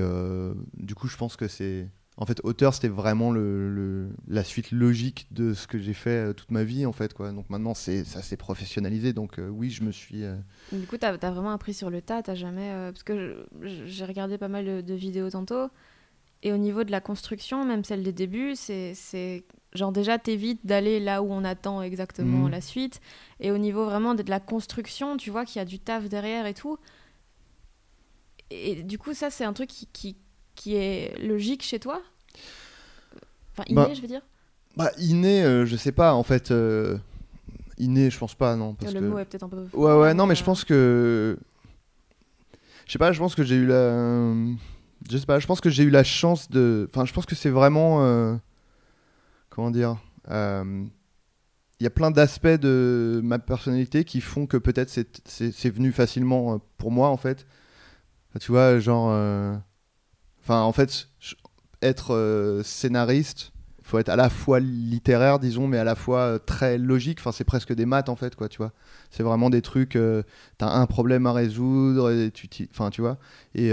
du 0.74 0.96
coup, 0.96 1.08
je 1.08 1.16
pense 1.16 1.38
que 1.38 1.48
c'est 1.48 1.88
en 2.22 2.26
fait, 2.26 2.42
auteur, 2.44 2.74
c'était 2.74 2.90
vraiment 2.90 3.32
le, 3.32 4.10
la 4.28 4.44
suite 4.44 4.72
logique 4.72 5.28
de 5.32 5.54
ce 5.54 5.68
que 5.68 5.80
j'ai 5.80 5.94
fait 5.94 6.10
euh, 6.10 6.34
toute 6.34 6.52
ma 6.52 6.66
vie, 6.66 6.86
en 6.86 6.92
fait. 6.92 7.14
Quoi. 7.14 7.32
Donc 7.32 7.50
maintenant, 7.50 7.74
c'est, 7.74 8.04
ça 8.04 8.22
s'est 8.22 8.36
professionnalisé. 8.36 9.14
Donc 9.14 9.40
euh, 9.40 9.48
oui, 9.48 9.70
je 9.70 9.84
me 9.84 9.92
suis. 9.94 10.26
Euh, 10.26 10.36
du 10.74 10.86
coup, 10.86 10.98
tu 10.98 11.06
as, 11.06 11.16
vraiment 11.16 11.52
appris 11.52 11.74
sur 11.74 11.90
le 11.90 12.02
tas. 12.02 12.22
T'as 12.22 12.36
jamais. 12.36 12.74
parce 12.92 13.04
que 13.04 13.48
j'ai 13.62 14.04
regardé 14.04 14.38
pas 14.38 14.50
mal 14.50 14.84
de, 14.84 14.94
vidéos 14.94 15.30
tantôt. 15.30 15.70
Et 16.44 16.52
au 16.52 16.58
niveau 16.58 16.84
de 16.84 16.92
la 16.92 17.00
construction, 17.00 17.64
même 17.64 17.86
celle 17.86 18.04
des 18.04 18.14
débuts, 18.14 18.56
c'est, 18.56 18.94
c'est 18.96 19.46
genre 19.74 19.94
déjà 19.94 20.20
t'évites 20.20 20.66
d'aller 20.66 21.00
là 21.00 21.22
où 21.24 21.32
on 21.32 21.46
attend 21.46 21.82
exactement 21.82 22.48
mmh. 22.48 22.52
la 22.52 22.62
suite. 22.62 23.00
Et 23.40 23.50
au 23.52 23.58
niveau 23.58 23.86
vraiment 23.86 24.14
de, 24.14 24.24
la 24.30 24.42
construction, 24.42 25.16
tu 25.16 25.30
vois 25.30 25.46
qu'il 25.46 25.60
y 25.60 25.62
a 25.62 25.66
du 25.66 25.80
taf 25.80 26.10
derrière 26.10 26.46
et 26.48 26.54
tout. 26.54 26.78
Et 28.52 28.84
du 28.84 28.98
coup, 28.98 29.14
ça, 29.14 29.30
c'est 29.30 29.46
un 29.46 29.54
truc 29.54 29.70
qui, 29.70 29.88
qui 29.88 30.18
qui 30.60 30.76
est 30.76 31.18
logique 31.18 31.64
chez 31.64 31.80
toi? 31.80 32.02
Enfin, 33.54 33.64
inné, 33.68 33.76
bah, 33.76 33.94
je 33.94 34.02
veux 34.02 34.08
dire? 34.08 34.22
Bah, 34.76 34.92
inné, 35.00 35.42
euh, 35.42 35.66
je 35.66 35.78
sais 35.78 35.94
pas, 35.94 36.14
en 36.14 36.24
fait. 36.24 36.52
Euh, 36.52 36.98
inné, 37.78 38.10
je 38.10 38.20
pense 38.20 38.36
pas, 38.36 38.58
non. 38.58 38.74
Parce 38.74 38.94
le 38.94 39.00
que... 39.00 39.06
mot 39.06 39.18
est 39.20 39.26
peut-être 39.26 39.44
un 39.44 39.50
peu. 39.50 39.66
Ouais, 39.74 39.94
ouais, 39.96 40.14
non, 40.14 40.26
mais 40.26 40.36
je 40.36 40.44
pense 40.44 40.66
que. 40.66 41.40
Je 42.86 42.92
sais 42.92 43.00
pas, 43.00 43.14
je 43.14 43.20
pense 43.20 43.36
que 43.36 43.44
j'ai 43.44 43.56
eu 43.56 43.66
la. 43.66 44.34
Je 45.10 45.18
sais 45.18 45.26
pas, 45.26 45.40
je 45.40 45.48
pense 45.48 45.62
que 45.62 45.70
j'ai 45.70 45.84
eu 45.84 45.90
la 45.90 46.04
chance 46.04 46.50
de. 46.50 46.90
Enfin, 46.92 47.06
je 47.06 47.14
pense 47.14 47.26
que 47.26 47.36
c'est 47.36 47.50
vraiment. 47.50 48.04
Euh, 48.04 48.36
comment 49.50 49.72
dire 49.72 49.98
il 51.82 51.84
y 51.86 51.88
a 51.88 51.90
plein 51.90 52.12
d'aspects 52.12 52.46
de 52.46 53.20
ma 53.24 53.40
personnalité 53.40 54.04
qui 54.04 54.22
font 54.22 54.46
que 54.46 54.58
peut-être 54.58 54.90
c'est 54.90 55.70
venu 55.70 55.92
facilement 55.92 56.60
pour 56.78 56.92
moi 56.92 57.08
en 57.08 57.18
fait. 57.18 57.48
tu 58.40 58.52
vois, 58.52 58.80
genre, 58.80 59.10
En 60.58 60.72
fait, 60.74 61.08
être 61.82 62.14
euh, 62.14 62.64
scénariste, 62.64 63.52
faut 63.84 63.98
être 63.98 64.10
à 64.10 64.16
la 64.16 64.30
fois 64.30 64.60
littéraire, 64.60 65.40
disons, 65.40 65.68
mais 65.68 65.78
à 65.78 65.84
la 65.84 65.96
fois 65.96 66.20
euh, 66.20 66.38
très 66.38 66.78
logique. 66.78 67.20
Enfin, 67.20 67.32
c'est 67.32 67.44
presque 67.44 67.74
des 67.74 67.86
maths, 67.86 68.10
en 68.10 68.16
fait, 68.16 68.36
quoi, 68.36 68.48
tu 68.48 68.58
vois. 68.58 68.72
C'est 69.10 69.24
vraiment 69.24 69.50
des 69.50 69.62
trucs, 69.62 69.96
euh, 69.96 70.22
tu 70.60 70.66
as 70.66 70.72
un 70.72 70.86
problème 70.86 71.26
à 71.26 71.34
résoudre, 71.34 72.12
et 72.12 72.32
tu, 72.32 72.48
enfin, 72.72 72.90
tu 72.92 73.02
vois. 73.02 73.18
Et 73.56 73.72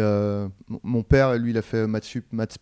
mon 0.83 1.03
père, 1.03 1.37
lui, 1.37 1.51
il 1.51 1.59
a 1.59 1.63
fait 1.63 1.87
maths 1.87 2.05
sup, 2.05 2.25
maths 2.33 2.59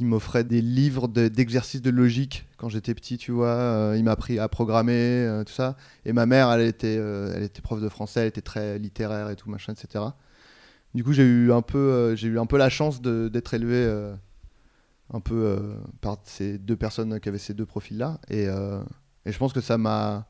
il 0.00 0.06
m'offrait 0.06 0.42
des 0.42 0.62
livres 0.62 1.06
d'exercices 1.06 1.82
de, 1.82 1.90
logique 1.90 2.46
quand 2.56 2.68
j'étais 2.70 2.94
petit, 2.94 3.18
tu 3.18 3.30
vois. 3.30 3.92
il 3.96 4.02
m'a 4.02 4.12
appris 4.12 4.38
à 4.38 4.48
programmer, 4.48 5.42
tout 5.46 5.52
ça. 5.52 5.76
Et 6.04 6.12
ma 6.12 6.26
mère, 6.26 6.50
elle 6.50 6.66
était, 6.66 6.94
elle 6.94 7.42
était 7.42 7.62
prof 7.62 7.80
de 7.80 7.88
français, 7.88 8.22
elle 8.22 8.28
était 8.28 8.40
très 8.40 8.78
littéraire 8.78 9.30
et 9.30 9.36
tout, 9.36 9.48
machin, 9.50 9.74
etc. 9.74 10.06
Du 10.94 11.04
coup, 11.04 11.12
j'ai 11.12 11.24
eu 11.24 11.52
un 11.52 11.62
peu, 11.62 11.78
euh, 11.78 12.16
j'ai 12.16 12.28
eu 12.28 12.38
un 12.38 12.46
peu 12.46 12.58
la 12.58 12.68
chance 12.68 13.00
d'être 13.00 13.54
élevé 13.54 13.76
euh, 13.76 14.14
un 15.12 15.20
peu 15.20 15.34
euh, 15.34 15.74
par 16.00 16.18
ces 16.24 16.58
deux 16.58 16.76
personnes 16.76 17.18
qui 17.20 17.28
avaient 17.28 17.38
ces 17.38 17.54
deux 17.54 17.66
profils-là, 17.66 18.20
et, 18.28 18.46
je 19.24 19.38
pense 19.38 19.52
que 19.52 19.60
ça 19.60 19.78
m'a 19.78 20.26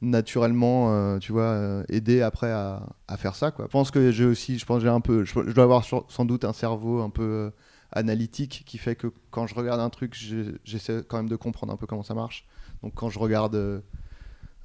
naturellement, 0.00 1.18
tu 1.18 1.32
vois, 1.32 1.82
aidé 1.88 2.22
après 2.22 2.50
à, 2.50 2.82
faire 3.18 3.34
ça. 3.34 3.52
Je 3.58 3.64
pense 3.64 3.90
que 3.90 4.10
j'ai 4.10 4.24
aussi, 4.24 4.58
je 4.58 4.64
pense, 4.64 4.82
j'ai 4.82 4.88
un 4.88 5.00
peu, 5.00 5.24
je, 5.24 5.34
dois 5.52 5.64
avoir 5.64 5.84
sans 5.84 6.24
doute 6.24 6.44
un 6.44 6.54
cerveau 6.54 7.02
un 7.02 7.10
peu 7.10 7.52
analytique 7.92 8.62
qui 8.66 8.78
fait 8.78 8.96
que 8.96 9.08
quand 9.30 9.46
je 9.46 9.54
regarde 9.54 9.80
un 9.80 9.90
truc, 9.90 10.14
j'essaie 10.64 11.02
quand 11.06 11.16
même 11.16 11.28
de 11.28 11.36
comprendre 11.36 11.72
un 11.72 11.76
peu 11.76 11.86
comment 11.86 12.02
ça 12.02 12.14
marche. 12.14 12.46
Donc 12.82 12.94
quand 12.94 13.10
je 13.10 13.18
regarde 13.18 13.54
euh, 13.54 13.80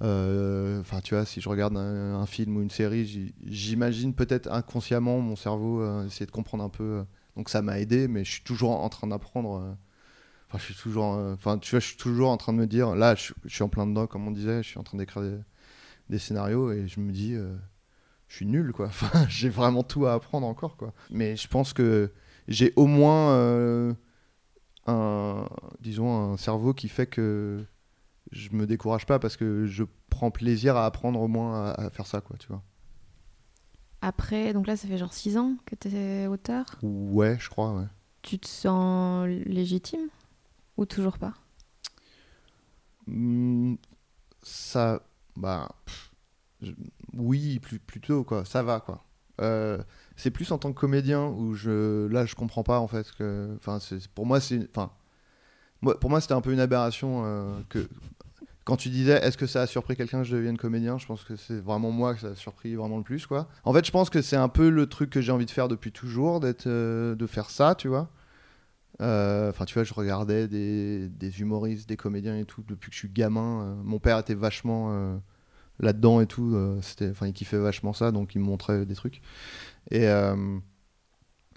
enfin, 0.02 1.00
tu 1.02 1.14
vois, 1.14 1.26
si 1.26 1.42
je 1.42 1.50
regarde 1.50 1.78
un, 1.78 2.26
film 2.26 2.58
ou 2.58 2.62
une 2.62 2.70
série, 2.70 3.34
j'imagine 3.46 4.14
peut-être 4.16 4.52
inconsciemment 4.52 5.20
mon 5.20 5.36
cerveau 5.36 5.82
euh, 5.82 6.06
essayer 6.06 6.26
de 6.26 6.32
comprendre 6.32 6.64
un 6.64 6.70
peu. 6.70 6.84
Euh. 6.84 7.04
donc 7.36 7.50
ça 7.50 7.62
m'a 7.62 7.80
aidé, 7.80 8.08
mais 8.08 8.24
je 8.24 8.32
suis 8.32 8.44
toujours 8.44 8.72
en 8.72 8.90
train 8.90 9.08
d'apprendre. 9.08 9.78
Enfin, 10.50 10.58
je 10.58 10.74
suis 10.74 10.76
toujours, 10.76 11.06
enfin, 11.34 11.58
tu 11.60 11.72
vois, 11.72 11.80
je 11.80 11.88
suis 11.88 11.98
toujours 11.98 12.30
en 12.30 12.38
train 12.38 12.54
de 12.54 12.58
me 12.58 12.68
dire. 12.68 12.96
Là, 12.96 13.16
je, 13.16 13.34
suis 13.48 13.64
en 13.64 13.70
plein 13.70 13.88
dedans, 13.88 14.08
comme 14.08 14.28
on 14.28 14.32
disait. 14.32 14.64
Je 14.64 14.70
suis 14.70 14.80
en 14.80 14.84
train 14.84 14.98
d'écrire 14.98 15.24
des, 16.10 16.20
scénarios 16.20 16.72
et 16.72 16.88
je 16.88 17.00
me 17.00 17.12
dis, 17.12 17.36
je 18.28 18.36
suis 18.36 18.46
nul, 18.46 18.74
quoi. 18.74 18.88
Enfin, 18.88 19.28
j'ai 19.30 19.50
vraiment 19.50 19.84
tout 19.84 20.08
à 20.08 20.14
apprendre 20.14 20.48
encore, 20.48 20.78
quoi. 20.78 20.94
Mais 21.12 21.36
je 21.36 21.48
pense 21.48 21.74
que 21.74 22.12
j'ai 22.48 22.74
au 22.76 22.88
moins 22.88 23.96
un, 24.88 25.48
disons, 25.80 26.34
un 26.34 26.38
cerveau 26.38 26.74
qui 26.74 26.90
fait 26.90 27.08
que 27.08 27.64
je 28.32 28.50
me 28.54 28.66
décourage 28.66 29.06
pas 29.06 29.20
parce 29.20 29.38
que 29.38 29.66
je 29.66 29.84
prends 30.10 30.32
plaisir 30.32 30.78
à 30.78 30.86
apprendre 30.86 31.20
au 31.20 31.28
moins 31.28 31.72
à, 31.72 31.90
faire 31.90 32.08
ça, 32.08 32.22
quoi, 32.22 32.38
tu 32.38 32.48
vois. 32.48 32.62
Après, 34.02 34.54
donc 34.54 34.68
là, 34.68 34.76
ça 34.78 34.88
fait 34.88 34.98
genre 34.98 35.14
6 35.14 35.38
ans 35.38 35.58
que 35.66 35.76
tu 35.76 35.90
es 35.90 36.28
auteur 36.28 36.66
Ouais, 36.82 37.38
je 37.40 37.50
crois, 37.50 37.74
ouais. 37.74 37.86
Tu 38.22 38.40
te 38.40 38.48
sens 38.48 39.28
légitime 39.28 40.08
ou 40.78 40.86
toujours 40.86 41.18
pas? 41.18 41.34
Hmm, 43.08 43.76
Ça, 44.44 45.02
bah, 45.36 45.70
oui, 47.14 47.60
plus, 47.60 47.80
plutôt, 47.80 48.24
quoi, 48.24 48.46
ça 48.46 48.64
va, 48.64 48.80
quoi. 48.80 49.04
Euh, 49.42 49.82
c'est 50.16 50.32
plus 50.32 50.52
en 50.52 50.58
tant 50.58 50.72
que 50.72 50.80
comédien 50.80 51.28
où 51.28 51.54
je, 51.54 52.08
là, 52.08 52.26
je 52.26 52.36
comprends 52.36 52.64
pas, 52.64 52.80
en 52.80 52.88
fait, 52.88 53.12
que, 53.18 53.58
pour 54.14 54.26
moi, 54.26 54.40
c'est, 54.40 54.68
enfin, 54.70 54.92
pour 56.00 56.10
moi, 56.10 56.22
c'était 56.22 56.34
un 56.34 56.42
peu 56.42 56.54
une 56.54 56.60
aberration 56.60 57.24
euh, 57.26 57.60
que 57.70 57.90
quand 58.64 58.76
tu 58.76 58.90
disais 58.90 59.14
est-ce 59.24 59.38
que 59.38 59.48
ça 59.48 59.62
a 59.62 59.68
surpris 59.68 59.96
quelqu'un 59.96 60.20
que 60.20 60.28
je 60.28 60.36
devienne 60.36 60.58
comédien, 60.58 60.98
je 60.98 61.06
pense 61.06 61.24
que 61.24 61.36
c'est 61.36 61.60
vraiment 61.60 61.92
moi 61.92 62.14
que 62.14 62.22
ça 62.22 62.28
a 62.28 62.36
surpris 62.36 62.76
vraiment 62.76 62.98
le 62.98 63.04
plus 63.04 63.26
quoi. 63.26 63.48
En 63.64 63.74
fait, 63.74 63.86
je 63.86 63.92
pense 63.92 64.10
que 64.10 64.22
c'est 64.22 64.36
un 64.36 64.50
peu 64.50 64.70
le 64.70 64.86
truc 64.88 65.10
que 65.10 65.22
j'ai 65.22 65.32
envie 65.32 65.46
de 65.46 65.52
faire 65.52 65.68
depuis 65.68 65.92
toujours, 65.92 66.42
euh, 66.44 67.16
de 67.16 67.28
faire 67.28 67.50
ça, 67.50 67.76
tu 67.76 67.88
vois. 67.88 68.10
Euh, 69.02 69.50
enfin, 69.50 69.66
tu 69.66 69.74
vois, 69.74 69.84
je 69.84 69.94
regardais 69.94 70.48
des, 70.48 71.42
humoristes, 71.42 71.90
des 71.90 71.98
comédiens 71.98 72.38
et 72.38 72.46
tout 72.46 72.64
depuis 72.68 72.90
que 72.92 72.96
je 72.96 73.00
suis 73.00 73.10
gamin. 73.10 73.78
mon 73.84 74.00
père 74.00 74.20
était 74.20 74.36
vachement 74.36 75.20
là-dedans 75.80 76.22
et 76.22 76.28
tout. 76.28 76.56
c'était, 76.84 77.10
enfin, 77.10 77.28
il 77.28 77.34
kiffait 77.34 77.58
vachement 77.58 77.94
ça, 77.94 78.12
donc 78.12 78.36
il 78.36 78.40
me 78.40 78.46
montrait 78.46 78.86
des 78.86 78.96
trucs. 78.96 79.22
Et 79.90 80.08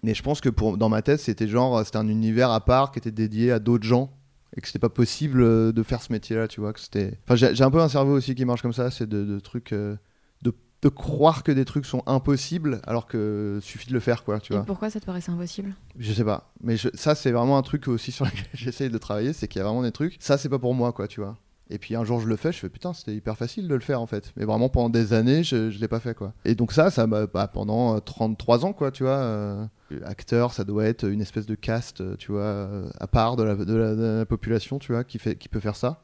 Mais 0.03 0.15
je 0.15 0.23
pense 0.23 0.41
que 0.41 0.49
dans 0.77 0.89
ma 0.89 1.03
tête, 1.03 1.21
c'était 1.21 1.49
genre, 1.49 1.85
c'était 1.85 1.99
un 1.99 2.09
univers 2.09 2.51
à 2.51 2.65
part 2.65 2.93
qui 2.93 2.99
était 2.99 3.13
dédié 3.13 3.53
à 3.53 3.59
d'autres 3.59 3.87
gens 3.87 4.11
et 4.57 4.61
que 4.61 4.67
c'était 4.67 4.79
pas 4.79 4.89
possible 4.89 5.41
euh, 5.43 5.73
de 5.73 5.83
faire 5.83 6.01
ce 6.03 6.13
métier-là, 6.13 6.49
tu 6.49 6.61
vois. 6.61 6.73
Que 6.73 6.81
c'était. 6.81 7.19
Enfin, 7.29 7.35
j'ai 7.35 7.63
un 7.65 7.71
peu 7.71 7.81
un 7.81 7.89
cerveau 7.89 8.13
aussi 8.17 8.35
qui 8.35 8.45
marche 8.45 8.63
comme 8.63 8.73
ça, 8.73 8.91
c'est 8.91 9.09
de, 9.09 9.25
de 9.25 9.39
trucs, 9.41 9.73
euh, 9.73 9.97
de, 10.43 10.53
de 10.83 10.89
croire 10.89 11.43
que 11.43 11.53
des 11.53 11.65
trucs 11.65 11.87
sont 11.87 12.03
impossibles 12.07 12.81
alors 12.87 13.07
que 13.07 13.59
suffit 13.63 13.89
de 13.89 13.93
le 13.95 14.01
faire, 14.01 14.25
quoi, 14.25 14.41
tu 14.41 14.53
Et 14.53 14.57
vois. 14.57 14.65
pourquoi 14.65 14.91
ça 14.91 15.01
te 15.01 15.07
paraissait 15.07 15.31
impossible? 15.33 15.75
Je 15.99 16.13
sais 16.13 16.25
pas, 16.25 16.53
mais 16.63 16.77
je- 16.77 16.89
ça 16.95 17.15
c'est 17.15 17.33
vraiment 17.33 17.59
un 17.59 17.63
truc 17.63 17.89
aussi 17.89 18.13
sur 18.13 18.25
lequel 18.25 18.45
j'essaye 18.55 18.91
de 18.91 18.99
travailler, 18.99 19.33
c'est 19.33 19.49
qu'il 19.49 19.59
y 19.59 19.63
a 19.63 19.67
vraiment 19.67 19.83
des 19.83 19.93
trucs. 19.93 20.17
Ça 20.21 20.39
c'est 20.39 20.49
pas 20.49 20.59
pour 20.59 20.75
moi, 20.75 20.93
quoi, 20.93 21.09
tu 21.09 21.21
vois. 21.21 21.37
Et 21.71 21.79
puis 21.79 21.97
un 21.97 22.05
jour 22.05 22.21
je 22.21 22.29
le 22.29 22.37
fais, 22.37 22.53
je 22.53 22.59
fais 22.59 22.69
putain, 22.69 22.93
c'était 22.93 23.15
hyper 23.15 23.39
facile 23.39 23.67
de 23.69 23.75
le 23.75 23.81
faire 23.81 23.99
en 24.01 24.07
fait. 24.07 24.33
Mais 24.37 24.45
vraiment 24.45 24.69
pendant 24.69 24.91
des 24.91 25.15
années, 25.15 25.43
je, 25.43 25.71
je 25.71 25.79
l'ai 25.81 25.89
pas 25.89 25.99
fait 26.01 26.15
quoi. 26.15 26.35
Et 26.45 26.55
donc 26.55 26.73
ça, 26.73 26.91
ça 26.91 27.07
m'a 27.07 27.27
bah, 27.27 27.49
pendant 27.49 27.97
euh, 27.97 28.01
33 28.01 28.67
ans 28.67 28.75
quoi, 28.75 28.91
tu 28.91 29.03
vois. 29.05 29.13
euh, 29.17 29.65
acteur, 30.05 30.53
ça 30.53 30.65
doit 30.65 30.85
être 30.87 31.09
une 31.09 31.21
espèce 31.21 31.47
de 31.47 31.55
caste, 31.55 32.01
euh, 32.01 32.17
tu 32.17 32.33
vois, 32.33 32.43
euh, 32.43 32.91
à 32.99 33.07
part 33.07 33.37
de 33.37 33.43
la, 33.43 34.27
population, 34.27 34.79
tu 34.79 34.93
vois, 34.93 35.05
qui, 35.05 35.19
fait, 35.19 35.37
qui 35.37 35.49
peut 35.49 35.61
faire 35.61 35.77
ça. 35.77 36.03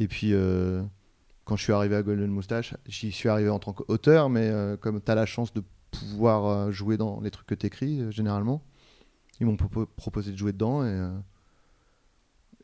Et 0.00 0.08
puis 0.08 0.32
euh, 0.32 0.82
quand 1.44 1.56
je 1.56 1.62
suis 1.62 1.72
arrivé 1.72 1.96
à 1.96 2.02
Golden 2.02 2.30
Moustache, 2.30 2.74
j'y 2.86 3.12
suis 3.12 3.28
arrivé 3.28 3.50
en 3.50 3.58
tant 3.58 3.72
qu'auteur, 3.72 4.30
mais 4.30 4.48
euh, 4.48 4.76
comme 4.76 5.00
tu 5.00 5.10
as 5.10 5.14
la 5.14 5.26
chance 5.26 5.52
de 5.52 5.62
pouvoir 5.90 6.46
euh, 6.46 6.70
jouer 6.70 6.96
dans 6.96 7.20
les 7.20 7.30
trucs 7.30 7.46
que 7.46 7.54
tu 7.54 7.66
écris, 7.66 8.10
généralement, 8.12 8.62
ils 9.40 9.46
m'ont 9.46 9.56
propo- 9.56 9.86
proposé 9.96 10.32
de 10.32 10.36
jouer 10.36 10.52
dedans 10.52 10.84
et, 10.84 10.88
euh, 10.90 11.18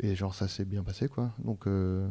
et 0.01 0.15
genre 0.15 0.35
ça 0.35 0.49
s'est 0.49 0.65
bien 0.65 0.83
passé 0.83 1.09
quoi. 1.09 1.33
Donc 1.39 1.67
euh, 1.67 2.09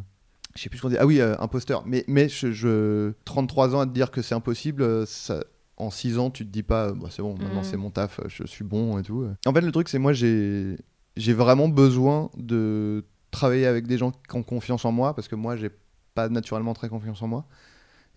je 0.56 0.62
sais 0.62 0.70
plus 0.70 0.78
ce 0.78 0.84
qu'on 0.84 0.90
dit. 0.90 0.98
Ah 1.00 1.06
oui, 1.06 1.20
euh, 1.20 1.36
imposteur. 1.40 1.84
Mais, 1.86 2.04
mais 2.08 2.30
je, 2.30 2.52
je- 2.52 3.14
33 3.26 3.76
ans 3.76 3.80
à 3.82 3.86
te 3.86 3.92
dire 3.92 4.12
que 4.12 4.22
c'est 4.22 4.36
impossible, 4.36 4.84
euh, 4.84 5.06
ça, 5.06 5.44
en 5.84 5.90
6 5.92 6.18
ans 6.18 6.30
tu 6.32 6.46
te 6.46 6.52
dis 6.52 6.64
pas, 6.64 6.88
euh, 6.90 6.94
Bah, 6.94 7.08
c'est 7.12 7.22
bon, 7.22 7.36
maintenant 7.38 7.62
Mm. 7.62 7.66
c'est 7.66 7.78
mon 7.78 7.90
taf, 7.92 8.20
euh, 8.20 8.24
je 8.28 8.46
suis 8.48 8.64
bon 8.64 8.98
et 8.98 9.04
tout. 9.04 9.28
En 9.46 9.54
fait, 9.54 9.62
le 9.62 9.72
truc 9.72 9.90
c'est 9.90 10.00
moi 10.00 10.14
j'ai 10.14 10.78
j'ai 11.16 11.34
vraiment 11.34 11.68
besoin 11.68 12.30
de 12.38 13.06
travailler 13.32 13.66
avec 13.68 13.86
des 13.88 13.98
gens 13.98 14.12
qui 14.12 14.36
ont 14.36 14.44
confiance 14.44 14.86
en 14.86 14.92
moi 14.92 15.16
parce 15.16 15.28
que 15.28 15.36
moi 15.36 15.56
j'ai 15.58 15.70
pas 16.16 16.30
naturellement 16.30 16.74
très 16.74 16.90
confiance 16.90 17.22
en 17.22 17.28
moi. 17.28 17.46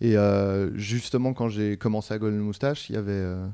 Et 0.03 0.17
euh, 0.19 0.77
justement, 0.77 1.33
quand 1.33 1.49
j'ai 1.49 1.79
commencé 1.79 2.13
à 2.13 2.19
Golden 2.19 2.41
Moustache, 2.41 2.91
il 2.91 2.95
y 2.95 2.99
avait 2.99 3.13
euh, 3.13 3.47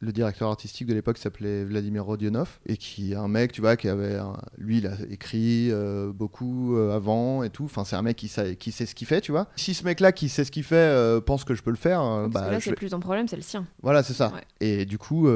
le 0.00 0.12
directeur 0.12 0.50
artistique 0.50 0.86
de 0.86 0.92
l'époque 0.94 1.16
s'appelait 1.16 1.64
Vladimir 1.64 2.04
Rodionov 2.04 2.58
et 2.66 2.76
qui 2.76 3.12
est 3.12 3.16
un 3.16 3.28
mec, 3.28 3.52
tu 3.52 3.62
vois, 3.62 3.76
qui 3.76 3.88
avait. 3.88 4.16
un- 4.16 4.36
lui, 4.58 4.78
il 4.78 4.86
a 4.86 4.92
écrit 5.10 5.70
euh, 5.70 6.12
beaucoup 6.12 6.76
euh, 6.76 6.94
avant 6.94 7.42
et 7.42 7.48
tout. 7.50 7.64
Enfin, 7.64 7.84
c'est 7.84 7.96
un 7.96 8.02
mec 8.02 8.16
qui 8.16 8.28
sait, 8.28 8.56
qui 8.56 8.72
sait 8.72 8.84
ce 8.84 8.94
qu'il 8.94 9.06
fait, 9.06 9.20
tu 9.22 9.32
vois. 9.32 9.48
Si 9.56 9.72
ce 9.72 9.84
mec-là 9.84 10.12
qui 10.12 10.28
sait 10.28 10.44
ce 10.44 10.50
qu'il 10.50 10.64
fait 10.64 10.76
euh, 10.76 11.20
pense 11.22 11.44
que 11.44 11.54
je 11.54 11.62
peux 11.62 11.70
le 11.70 11.76
faire, 11.76 12.02
euh, 12.02 12.22
Parce 12.28 12.34
bah, 12.34 12.46
que 12.48 12.52
là, 12.52 12.58
je 12.58 12.64
c'est 12.70 12.74
plus 12.74 12.90
ton 12.90 13.00
problème, 13.00 13.26
c'est 13.26 13.36
le 13.36 13.42
sien. 13.42 13.66
voilà, 13.82 14.02
c'est 14.02 14.12
ça. 14.12 14.32
Ouais. 14.34 14.42
Et 14.60 14.84
du 14.84 14.98
coup, 14.98 15.28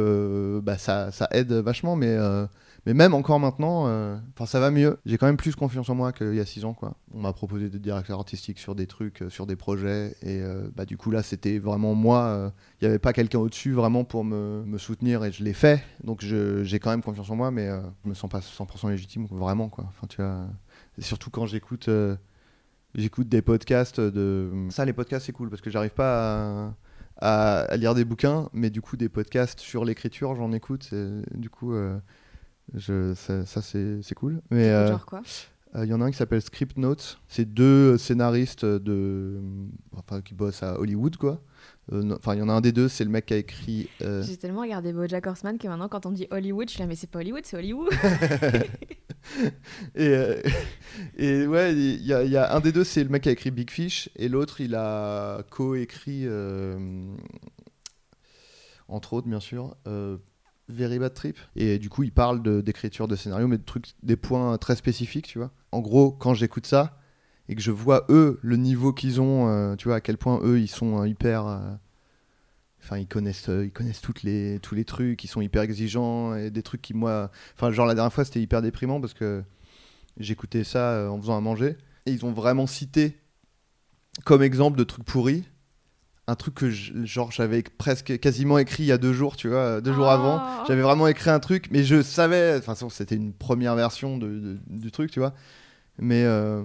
bah, 0.63 0.77
ça, 0.79 1.11
ça 1.11 1.29
aide 1.33 1.53
vachement, 1.53 1.97
mais, 1.97 2.17
mais 2.87 2.95
même 2.95 3.15
encore 3.15 3.41
maintenant, 3.41 3.87
euh, 3.87 4.17
enfin 4.35 4.47
ça 4.47 4.59
va 4.61 4.71
mieux. 4.71 4.99
J'ai 5.05 5.19
quand 5.19 5.27
même 5.27 5.37
plus 5.37 5.55
confiance 5.55 5.89
en 5.91 5.95
moi 5.95 6.13
qu'il 6.13 6.35
y 6.35 6.41
a 6.41 6.47
6 6.47 6.65
ans. 6.65 6.75
Quoi. 6.75 6.95
On 7.13 7.21
m'a 7.21 7.33
proposé 7.33 7.69
de 7.69 7.79
directeur 7.79 8.19
artistique 8.19 8.59
sur 8.59 8.75
des 8.75 8.87
trucs, 8.87 9.23
euh, 9.23 9.29
sur 9.29 9.47
des 9.47 9.57
projets, 9.57 10.17
et 10.23 10.41
euh, 10.41 10.69
bah, 10.75 10.87
du 10.87 10.97
coup 10.97 11.11
là, 11.11 11.23
c'était 11.23 11.59
vraiment 11.59 11.95
moi. 11.95 12.53
Il 12.81 12.85
n'y 12.85 12.89
avait 12.89 12.99
pas 12.99 13.13
quelqu'un 13.13 13.39
au-dessus 13.39 13.73
vraiment 13.73 14.05
pour 14.05 14.25
me, 14.25 14.65
me 14.65 14.79
soutenir, 14.79 15.25
et 15.25 15.33
je 15.33 15.45
l'ai 15.45 15.53
fait. 15.53 15.83
Donc 16.05 16.23
j'ai 16.23 16.79
quand 16.79 16.91
même 16.91 17.03
confiance 17.03 17.31
en 17.31 17.37
moi, 17.37 17.51
mais 17.51 17.69
je 18.05 18.09
me 18.09 18.15
sens 18.15 18.31
pas 18.31 18.41
100% 18.41 18.91
légitime, 18.91 19.27
vraiment. 19.31 19.69
Quoi. 19.69 19.85
Enfin, 19.89 20.07
tu 20.07 21.03
surtout 21.03 21.31
quand 21.31 21.47
j'écoute... 21.47 21.89
J'écoute 22.97 23.29
des 23.29 23.41
podcasts 23.41 24.01
de. 24.01 24.51
Ça, 24.71 24.85
les 24.85 24.93
podcasts, 24.93 25.27
c'est 25.27 25.33
cool 25.33 25.49
parce 25.49 25.63
que 25.63 25.71
j'arrive 25.71 25.93
pas 25.93 26.75
à, 27.19 27.77
lire 27.77 27.95
des 27.95 28.05
bouquins, 28.05 28.49
mais 28.53 28.69
du 28.69 28.81
coup, 28.81 28.97
des 28.97 29.09
podcasts 29.09 29.61
sur 29.61 29.85
l'écriture, 29.85 30.35
j'en 30.35 30.51
écoute. 30.51 30.93
Du 31.37 31.51
coup, 31.51 31.73
je, 32.75 33.15
ça, 33.15 33.47
ça, 33.47 33.63
c'est 33.63 34.03
c'est 34.03 34.15
cool. 34.15 34.41
Mais 34.51 34.69
euh, 34.71 34.89
Genre 34.89 35.07
quoi? 35.07 35.23
il 35.77 35.85
y 35.85 35.95
en 35.95 36.01
a 36.01 36.05
un 36.05 36.11
qui 36.11 36.17
s'appelle 36.17 36.43
Script 36.43 36.77
Notes. 36.79 37.21
C'est 37.29 37.45
deux 37.45 37.97
scénaristes 37.97 38.65
de, 38.65 39.41
enfin, 39.97 40.21
qui 40.21 40.35
bossent 40.35 40.65
à 40.65 40.81
Hollywood, 40.81 41.17
quoi. 41.17 41.41
Euh, 41.93 42.17
Enfin, 42.17 42.35
il 42.35 42.41
y 42.41 42.43
en 42.43 42.49
a 42.49 42.53
un 42.53 42.61
des 42.61 42.73
deux, 42.73 42.89
c'est 42.89 43.05
le 43.05 43.11
mec 43.11 43.27
qui 43.27 43.35
a 43.35 43.37
écrit. 43.37 43.89
euh, 44.03 44.21
J'ai 44.25 44.37
tellement 44.37 44.63
regardé 44.63 44.93
BoJack 44.93 45.25
Horseman 45.29 45.59
que 45.59 45.69
maintenant, 45.69 45.89
quand 45.89 46.07
on 46.07 46.11
dit 46.11 46.27
Hollywood, 46.33 46.67
je 46.69 46.73
suis 46.75 46.81
là, 46.81 46.87
mais 46.89 46.97
c'est 46.97 47.07
pas 47.09 47.21
Hollywood, 47.21 47.43
c'est 47.45 47.57
Hollywood. 47.57 47.93
et, 49.95 50.09
euh, 50.09 50.43
et 51.17 51.47
ouais, 51.47 51.73
il 51.75 52.05
y, 52.05 52.13
a- 52.13 52.25
il 52.25 52.31
y 52.31 52.37
a 52.37 52.53
un 52.55 52.61
des 52.61 52.73
deux, 52.73 52.85
c'est 52.85 53.05
le 53.05 53.11
mec 53.11 53.23
qui 53.23 53.29
a 53.29 53.33
écrit 53.33 53.51
Big 53.53 53.71
Fish, 53.71 54.09
et 54.17 54.29
l'autre, 54.29 54.61
il 54.61 54.75
a 54.75 55.43
co-écrit, 55.51 56.23
euh, 56.27 57.15
entre 58.89 59.13
autres, 59.13 59.29
bien 59.29 59.41
sûr, 59.41 59.77
euh, 59.87 60.17
Very 60.71 60.99
Bad 60.99 61.15
Trip. 61.15 61.39
Et 61.57 61.79
du 61.79 61.89
coup, 61.89 62.03
il 62.03 62.13
parle 62.13 62.43
de- 62.43 62.61
d'écriture 62.61 63.09
de, 63.09 63.17
scénario, 63.17 63.49
mais 63.49 63.59
de 63.59 63.65
trucs, 63.65 63.93
des 64.03 64.17
points 64.17 64.57
très 64.59 64.77
spécifiques, 64.77 65.27
tu 65.27 65.39
vois. 65.39 65.51
En 65.73 65.81
gros, 65.81 66.11
quand 66.13 66.35
j'écoute 66.35 66.67
ça, 66.67 66.99
et 67.49 67.55
que 67.55 67.63
je 67.63 67.71
vois 67.71 68.07
eux, 68.11 68.39
le 68.43 68.57
niveau 68.57 68.93
qu'ils 68.93 69.21
ont, 69.21 69.49
euh, 69.49 69.77
tu 69.77 69.89
vois, 69.89 69.97
à 69.97 70.01
quel 70.01 70.17
point 70.19 70.41
eux, 70.45 70.61
ils 70.61 70.69
sont 70.69 71.03
euh, 71.03 71.09
hyper. 71.09 71.47
euh, 71.47 71.59
Enfin, 72.83 72.97
ils 72.97 73.07
connaissent, 73.07 73.49
ils 73.49 73.71
connaissent 73.73 74.01
toutes 74.01 74.23
les, 74.23 74.59
tous 74.61 74.75
les 74.75 74.87
trucs, 74.87 75.23
ils 75.23 75.29
sont 75.29 75.43
hyper 75.43 75.63
exigeants, 75.63 76.35
et 76.35 76.51
des 76.51 76.63
trucs 76.63 76.81
qui, 76.81 76.95
moi. 76.95 77.31
Enfin, 77.55 77.71
genre 77.71 77.87
la 77.87 77.95
dernière 77.95 78.13
fois, 78.13 78.25
c'était 78.25 78.41
hyper 78.41 78.63
déprimant 78.63 79.01
parce 79.01 79.13
que 79.13 79.43
j'écoutais 80.17 80.65
ça 80.65 81.11
en 81.11 81.21
faisant 81.21 81.37
à 81.37 81.41
manger, 81.41 81.77
et 82.07 82.13
ils 82.13 82.25
ont 82.25 82.33
vraiment 82.33 82.67
cité 82.67 83.19
comme 84.25 84.43
exemple 84.43 84.79
de 84.79 84.85
trucs 84.85 85.05
pourris. 85.05 85.45
Un 86.31 86.37
truc 86.37 86.55
que 86.55 86.71
je- 86.71 86.93
genre 87.05 87.33
j'avais 87.33 87.63
presque 87.77 88.19
quasiment 88.21 88.57
écrit 88.59 88.85
il 88.85 88.87
y 88.87 88.93
a 88.93 88.99
deux 88.99 89.13
jours, 89.13 89.37
tu 89.37 89.49
vois, 89.49 89.81
deux 89.81 89.93
jours 89.93 90.07
Oh. 90.07 90.11
avant. 90.13 90.41
J'avais 90.69 90.83
vraiment 90.83 91.09
écrit 91.09 91.31
un 91.31 91.41
truc, 91.41 91.67
mais 91.73 91.83
je 91.83 92.03
savais, 92.03 92.57
enfin 92.59 92.75
c'était 92.91 93.17
une 93.17 93.33
première 93.33 93.75
version 93.75 94.17
de, 94.17 94.29
de- 94.29 94.59
du 94.69 94.91
truc, 94.93 95.11
tu 95.11 95.19
vois. 95.19 95.33
Mais 95.99 96.23
euh, 96.25 96.63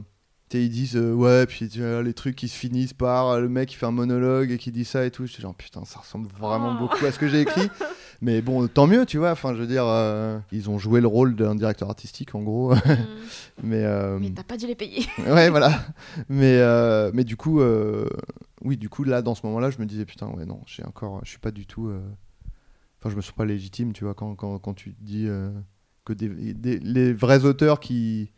ils 0.54 0.70
disent 0.70 0.96
euh, 0.96 1.12
ouais, 1.14 1.46
puis 1.48 1.68
les 2.04 2.14
trucs 2.14 2.36
qui 2.36 2.48
se 2.48 2.56
finissent 2.56 2.94
par 2.94 3.42
le 3.42 3.50
mec 3.50 3.70
qui 3.70 3.76
fait 3.76 3.88
un 3.88 3.92
monologue 3.92 4.52
et 4.52 4.58
qui 4.58 4.72
dit 4.72 4.86
ça 4.86 5.04
et 5.06 5.12
tout. 5.12 5.26
J'étais 5.26 5.42
genre 5.42 5.56
putain, 5.56 5.84
ça 5.84 6.00
ressemble 6.00 6.30
vraiment 6.30 6.76
Oh. 6.78 6.80
beaucoup 6.88 7.04
à 7.06 7.12
ce 7.12 7.18
que 7.20 7.28
j'ai 7.28 7.42
écrit. 7.42 7.68
mais 8.22 8.42
bon, 8.42 8.66
tant 8.68 8.88
mieux, 8.88 9.06
tu 9.06 9.18
vois. 9.18 9.32
Enfin, 9.32 9.54
je 9.56 9.60
veux 9.60 9.68
dire, 9.68 9.84
euh, 9.86 10.38
ils 10.54 10.70
ont 10.70 10.78
joué 10.78 11.02
le 11.02 11.08
rôle 11.08 11.36
d'un 11.36 11.56
directeur 11.56 11.90
artistique 11.90 12.36
en 12.36 12.44
gros. 12.44 12.74
Mm. 12.76 12.80
mais 13.64 13.84
euh, 13.84 14.18
Mais 14.22 14.30
t'as 14.30 14.44
pas 14.44 14.56
dû 14.58 14.68
les 14.68 14.76
payer. 14.76 15.06
ouais, 15.28 15.50
voilà. 15.50 15.72
Mais, 16.30 16.62
mais 17.14 17.24
du 17.26 17.36
coup, 17.36 17.60
oui, 18.66 18.78
du 18.78 18.90
coup, 18.90 19.04
là, 19.06 19.22
dans 19.22 19.36
ce 19.36 19.46
moment-là, 19.48 19.70
je 19.70 19.80
me 19.80 19.86
disais, 19.86 20.06
putain, 20.06 20.28
ouais, 20.30 20.46
non, 20.46 20.62
j'ai 20.66 20.84
encore, 20.86 21.22
je 21.24 21.30
suis 21.30 21.40
pas 21.40 21.52
du 21.52 21.66
tout. 21.66 21.88
euh, 21.88 22.02
Enfin, 23.00 23.12
je 23.12 23.16
me 23.16 23.22
sens 23.22 23.34
pas 23.34 23.46
légitime, 23.46 23.94
tu 23.94 24.04
vois, 24.06 24.14
quand, 24.16 24.36
quand, 24.36 24.60
quand 24.60 24.74
tu 24.74 24.96
dis 25.00 25.28
euh, 25.28 25.52
que 26.06 26.14
des, 26.14 26.54
des- 26.54 26.80
les 26.80 27.14
vrais 27.14 27.46
auteurs 27.46 27.80
qui, 27.80 28.32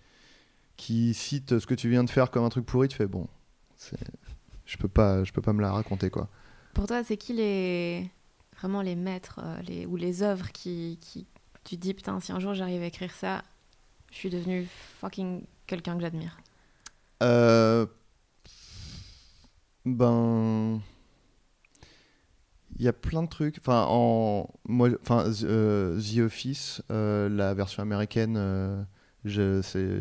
qui 0.77 1.13
citent 1.13 1.59
ce 1.59 1.67
que 1.67 1.75
tu 1.75 1.89
viens 1.89 2.03
de 2.03 2.09
faire 2.09 2.31
comme 2.31 2.43
un 2.45 2.49
truc 2.49 2.65
pourri, 2.65 2.87
tu 2.89 2.97
fais, 2.97 3.07
bon, 3.07 3.27
je 4.65 4.77
peux 4.77 4.89
pas, 4.89 5.23
je 5.23 5.31
peux 5.31 5.41
pas 5.41 5.53
me 5.53 5.61
la 5.61 5.71
raconter, 5.71 6.09
quoi. 6.09 6.29
Pour 6.73 6.87
toi, 6.87 7.03
c'est 7.03 7.17
qui 7.17 7.33
les 7.33 8.09
vraiment 8.59 8.81
les 8.81 8.95
maîtres 8.95 9.39
euh, 9.43 9.61
les... 9.61 9.85
ou 9.85 9.95
les 9.95 10.23
œuvres 10.23 10.51
qui... 10.51 10.97
qui 11.01 11.25
tu 11.63 11.75
te 11.75 11.81
dis 11.81 11.93
putain 11.93 12.19
si 12.21 12.31
un 12.31 12.39
jour 12.39 12.53
j'arrive 12.53 12.81
à 12.81 12.85
écrire 12.85 13.13
ça, 13.13 13.43
je 14.11 14.15
suis 14.17 14.29
devenu 14.29 14.65
fucking 15.01 15.43
quelqu'un 15.65 15.95
que 15.95 16.01
j'admire? 16.01 16.37
Euh, 17.23 17.85
ben. 19.95 20.81
Il 22.79 22.85
y 22.85 22.87
a 22.87 22.93
plein 22.93 23.23
de 23.23 23.27
trucs. 23.29 23.57
Enfin, 23.59 23.85
en, 23.89 24.49
moi, 24.67 24.89
enfin, 25.01 25.23
The- 25.31 25.43
euh, 25.45 25.99
The 25.99 26.19
Office, 26.19 26.81
euh, 26.91 27.27
la 27.29 27.53
version 27.53 27.81
américaine, 27.81 28.35
euh, 28.37 28.83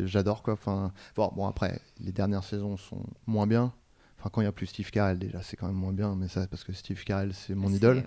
j'adore 0.05 0.43
quoi. 0.43 0.53
Enfin, 0.53 0.91
bon, 1.15 1.31
bon, 1.35 1.47
après, 1.47 1.81
les 1.99 2.11
dernières 2.11 2.43
saisons 2.43 2.77
sont 2.77 3.03
moins 3.25 3.47
bien. 3.47 3.73
Enfin, 4.19 4.29
quand 4.31 4.41
il 4.41 4.45
y 4.45 4.47
a 4.47 4.51
plus 4.51 4.67
Steve 4.67 4.89
Carell, 4.91 5.17
déjà, 5.19 5.41
c'est 5.41 5.55
quand 5.57 5.67
même 5.67 5.75
moins 5.75 5.93
bien. 5.93 6.15
Mais 6.15 6.27
ça, 6.27 6.45
parce 6.47 6.63
que 6.63 6.73
Steve 6.73 7.03
Carell, 7.03 7.33
c'est 7.33 7.55
mon 7.55 7.69
idole. 7.71 8.03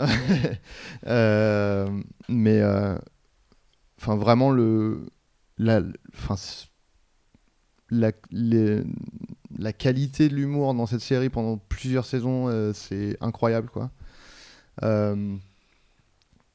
ouais. 0.00 0.58
Euh, 1.06 2.02
mais 2.28 2.62
enfin 4.00 4.16
vraiment 4.16 4.50
le 4.50 5.06
la 5.58 5.80
enfin 6.14 6.36
c- 6.36 6.66
la, 7.92 8.10
la 9.58 9.72
qualité 9.72 10.28
de 10.28 10.34
l'humour 10.34 10.74
dans 10.74 10.86
cette 10.86 11.00
série 11.00 11.28
pendant 11.28 11.58
plusieurs 11.58 12.06
saisons 12.06 12.48
euh, 12.48 12.72
c'est 12.72 13.16
incroyable 13.20 13.68
quoi 13.70 13.90
Euh, 14.82 15.36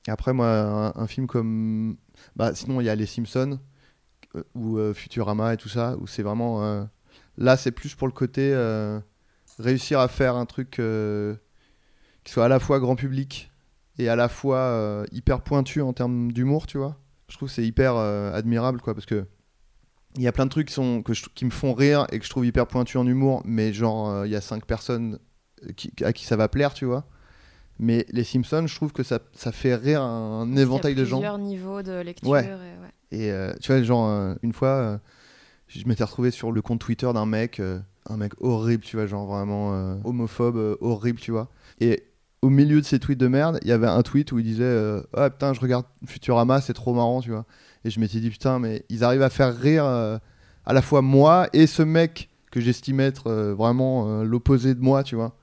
après 0.08 0.34
moi 0.34 0.92
un, 0.96 1.08
film 1.08 1.28
comme 1.28 1.98
bah 2.36 2.56
sinon 2.56 2.82
il 2.82 2.86
y 2.86 2.90
a 2.90 2.96
les 2.96 3.06
Simpsons 3.06 3.60
euh, 4.36 4.44
ou 4.56 4.94
Futurama 4.94 5.54
et 5.54 5.58
tout 5.58 5.70
ça 5.70 5.96
où 6.00 6.08
c'est 6.08 6.24
vraiment 6.24 6.88
là 7.38 7.58
c'est 7.58 7.72
plus 7.72 7.94
pour 7.94 8.08
le 8.08 8.14
côté 8.14 8.56
réussir 9.60 10.00
à 10.00 10.08
faire 10.08 10.36
un 10.36 10.48
truc 10.48 10.82
qui 12.24 12.32
soit 12.34 12.46
à 12.46 12.48
la 12.48 12.60
fois 12.60 12.80
grand 12.80 12.96
public 12.96 13.52
et 14.00 14.10
à 14.10 14.16
la 14.16 14.30
fois 14.30 15.06
hyper 15.12 15.42
pointu 15.42 15.82
en 15.82 15.94
termes 15.94 16.32
d'humour, 16.32 16.68
tu 16.68 16.78
vois. 16.78 16.98
Je 17.30 17.36
trouve 17.36 17.50
que 17.50 17.56
c'est 17.56 17.66
hyper 17.66 17.96
admirable, 17.98 18.82
quoi, 18.82 18.94
parce 18.94 19.06
que 19.06 19.26
il 20.18 20.24
y 20.24 20.28
a 20.28 20.32
plein 20.32 20.46
de 20.46 20.50
trucs 20.50 20.68
qui, 20.68 20.74
sont, 20.74 21.02
que 21.04 21.14
je- 21.14 21.26
qui 21.34 21.46
me 21.46 21.50
font 21.52 21.74
rire 21.74 22.06
et 22.12 22.20
que 22.20 22.26
je 22.26 22.30
trouve 22.30 22.46
hyper 22.46 22.68
pointu 22.68 22.98
en 22.98 23.06
humour, 23.08 23.42
mais 23.46 23.72
genre, 23.74 24.10
euh, 24.10 24.28
il 24.28 24.32
y 24.32 24.36
a 24.36 24.42
cinq 24.42 24.66
personnes 24.66 25.20
qui- 25.76 25.92
à 26.04 26.14
qui 26.14 26.26
ça 26.26 26.36
va 26.36 26.48
plaire, 26.48 26.74
tu 26.74 26.86
vois. 26.86 27.06
Mais 27.80 28.06
les 28.10 28.24
Simpsons, 28.24 28.66
je 28.66 28.76
trouve 28.76 28.92
que 28.92 29.04
ça, 29.04 29.20
ça 29.34 29.52
fait 29.52 29.76
rire 29.76 30.02
un, 30.02 30.56
éventail 30.56 30.96
de 30.96 31.06
gens. 31.06 31.18
plusieurs 31.18 31.38
niveaux 31.38 31.84
de 31.84 32.02
lecture. 32.02 32.28
Ouais. 32.30 32.46
Et, 32.46 32.48
ouais. 32.50 33.20
Et 33.28 33.32
euh, 33.32 33.54
tu 33.62 33.72
vois, 33.72 33.82
genre, 33.84 34.10
euh, 34.10 34.34
une 34.42 34.52
fois, 34.54 34.70
euh, 34.70 34.98
je 35.68 35.86
m'étais 35.88 36.04
retrouvé 36.04 36.32
sur 36.32 36.52
le 36.52 36.62
compte 36.62 36.80
Twitter 36.80 37.10
d'un 37.14 37.26
mec, 37.28 37.60
euh, 37.60 37.80
un 38.10 38.18
mec 38.18 38.34
horrible, 38.42 38.84
tu 38.84 38.96
vois, 38.98 39.06
genre 39.06 39.28
vraiment 39.28 39.74
euh, 39.76 39.96
homophobe, 40.04 40.58
euh, 40.58 40.76
horrible, 40.82 41.20
tu 41.20 41.32
vois. 41.32 41.50
Et 41.80 42.04
au 42.42 42.50
milieu 42.50 42.82
de 42.82 42.86
ces 42.86 42.98
tweets 43.00 43.20
de 43.20 43.28
merde, 43.28 43.60
il 43.62 43.68
y 43.68 43.72
avait 43.72 43.88
un 43.88 44.02
tweet 44.02 44.32
où 44.32 44.40
il 44.40 44.46
disait 44.46 44.64
euh, 44.64 45.02
Ah 45.14 45.30
putain, 45.30 45.54
je 45.54 45.60
regarde 45.60 45.86
Futurama, 46.06 46.62
c'est 46.62 46.74
trop 46.74 46.94
marrant, 46.96 47.22
tu 47.22 47.30
vois. 47.32 47.46
Et 47.88 47.90
je 47.90 48.02
m'étais 48.02 48.20
dit 48.20 48.30
Putain, 48.30 48.60
mais 48.60 48.84
ils 48.90 49.06
arrivent 49.06 49.22
à 49.22 49.30
faire 49.30 49.58
rire 49.58 49.86
euh, 49.86 50.18
à 50.66 50.74
la 50.74 50.82
fois 50.82 51.02
moi 51.02 51.48
et 51.54 51.68
ce 51.68 51.82
mec 51.82 52.30
que 52.52 52.60
j'estime 52.60 53.00
être 53.00 53.28
euh, 53.28 53.54
vraiment 53.56 54.10
euh, 54.10 54.24
l'opposé 54.26 54.76
de 54.76 54.82
moi, 54.82 55.04
tu 55.04 55.16
vois. 55.16 55.38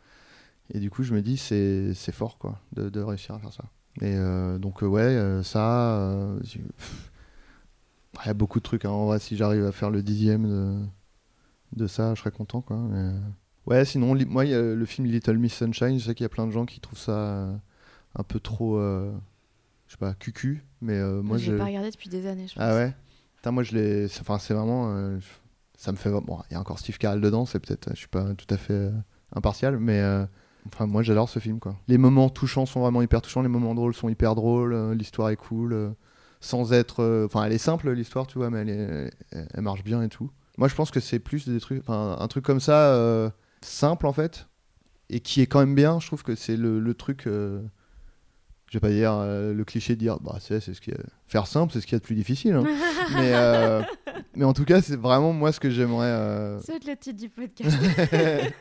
Et 0.74 0.78
du 0.78 0.90
coup, 0.90 1.04
je 1.04 1.14
me 1.14 1.22
dis 1.22 1.38
C'est 1.38 1.94
fort, 2.12 2.36
quoi, 2.36 2.60
de, 2.72 3.00
réussir 3.00 3.34
à 3.34 3.38
faire 3.38 3.52
ça. 3.52 3.64
Et 4.02 4.14
donc, 4.58 4.82
ouais, 4.82 5.40
ça. 5.42 6.36
il 6.44 8.26
y 8.26 8.28
a 8.28 8.34
beaucoup 8.34 8.58
de 8.58 8.64
trucs. 8.64 8.84
hein. 8.84 8.90
En 8.90 9.06
vrai, 9.06 9.20
si 9.20 9.36
j'arrive 9.36 9.64
à 9.64 9.72
faire 9.72 9.90
le 9.90 10.02
dixième 10.02 10.90
de, 11.74 11.86
ça, 11.86 12.14
je 12.14 12.20
serais 12.20 12.30
content. 12.30 12.60
Quoi. 12.60 12.78
Ouais, 13.66 13.84
sinon, 13.84 14.16
moi, 14.26 14.44
y 14.44 14.54
a 14.54 14.60
le 14.60 14.84
film 14.84 15.06
Little 15.06 15.38
Miss 15.38 15.54
Sunshine. 15.54 15.98
Je 15.98 16.06
sais 16.06 16.14
qu'il 16.14 16.24
y 16.24 16.26
a 16.26 16.30
plein 16.30 16.46
de 16.46 16.52
gens 16.52 16.66
qui 16.66 16.80
trouvent 16.80 16.98
ça 16.98 17.48
un 18.16 18.22
peu 18.22 18.40
trop, 18.40 18.80
je 18.80 19.92
sais 19.92 19.98
pas, 19.98 20.14
cucu. 20.14 20.64
Mais 20.84 20.98
euh, 20.98 21.22
moi, 21.22 21.38
je 21.38 21.50
l'ai 21.52 21.58
pas 21.58 21.64
regardé 21.64 21.90
depuis 21.90 22.08
des 22.10 22.26
années, 22.26 22.46
je 22.46 22.54
pense. 22.54 22.62
Ah 22.62 22.74
ouais? 22.74 22.94
Putain, 23.36 23.50
moi, 23.50 23.62
je 23.62 23.74
l'ai. 23.74 24.04
Enfin, 24.20 24.38
c'est 24.38 24.54
vraiment. 24.54 24.92
euh, 24.94 25.18
Ça 25.76 25.90
me 25.92 25.96
fait. 25.96 26.10
Bon, 26.10 26.38
il 26.50 26.54
y 26.54 26.56
a 26.56 26.60
encore 26.60 26.78
Steve 26.78 26.98
Carell 26.98 27.20
dedans. 27.20 27.46
C'est 27.46 27.58
peut-être. 27.58 27.90
Je 27.92 27.96
suis 27.98 28.08
pas 28.08 28.34
tout 28.34 28.46
à 28.50 28.56
fait 28.56 28.72
euh, 28.74 28.90
impartial. 29.34 29.78
Mais. 29.78 30.02
Enfin, 30.66 30.86
moi, 30.86 31.02
j'adore 31.02 31.28
ce 31.28 31.38
film, 31.40 31.58
quoi. 31.58 31.76
Les 31.88 31.98
moments 31.98 32.28
touchants 32.30 32.64
sont 32.66 32.80
vraiment 32.80 33.02
hyper 33.02 33.20
touchants. 33.22 33.42
Les 33.42 33.48
moments 33.48 33.74
drôles 33.74 33.94
sont 33.94 34.08
hyper 34.08 34.34
drôles. 34.34 34.92
L'histoire 34.92 35.30
est 35.30 35.36
cool. 35.36 35.94
sans 36.40 36.72
être. 36.72 37.24
Enfin, 37.26 37.44
elle 37.44 37.52
est 37.52 37.58
simple, 37.58 37.90
l'histoire, 37.92 38.26
tu 38.26 38.38
vois, 38.38 38.50
mais 38.50 38.60
elle, 38.60 38.68
est- 38.70 39.10
elle, 39.54 39.62
marche 39.62 39.82
bien 39.84 40.02
et 40.02 40.08
tout. 40.08 40.30
Moi, 40.58 40.68
je 40.68 40.74
pense 40.74 40.90
que 40.90 41.00
c'est 41.00 41.18
plus 41.18 41.48
des 41.48 41.58
trucs. 41.60 41.80
Enfin, 41.80 42.16
un 42.18 42.28
truc 42.28 42.44
comme 42.44 42.60
ça, 42.60 43.30
simple, 43.62 44.06
en 44.06 44.12
fait, 44.12 44.46
et 45.10 45.20
qui 45.20 45.40
est 45.42 45.46
quand 45.46 45.60
même 45.60 45.74
bien. 45.74 46.00
Je 46.00 46.06
trouve 46.06 46.22
que 46.22 46.34
c'est 46.34 46.56
le, 46.56 46.80
le 46.80 46.94
truc. 46.94 47.26
euh, 47.26 47.62
je 48.70 48.76
vais 48.78 48.80
pas 48.80 48.90
dire 48.90 49.12
euh, 49.14 49.52
le 49.54 49.64
cliché 49.64 49.94
de 49.94 50.00
dire 50.00 50.18
bah 50.20 50.36
c'est 50.40 50.60
c'est 50.60 50.74
ce 50.74 50.80
qui 50.80 50.90
est- 50.90 51.06
faire 51.26 51.46
simple 51.46 51.72
c'est 51.72 51.80
ce 51.80 51.86
qu'il 51.86 51.94
y 51.94 51.96
a 51.96 51.98
de 52.00 52.04
plus 52.04 52.14
difficile 52.16 52.54
hein. 52.54 52.64
mais 53.14 53.32
euh, 53.34 53.82
mais 54.34 54.44
en 54.44 54.52
tout 54.52 54.64
cas 54.64 54.80
c'est 54.82 54.96
vraiment 54.96 55.32
moi 55.32 55.52
ce 55.52 55.60
que 55.60 55.70
j'aimerais 55.70 56.06
euh, 56.08 56.58
C'est 56.60 56.84
le 56.84 56.96
titre 56.96 57.20
du 57.20 57.28
podcast. 57.28 57.76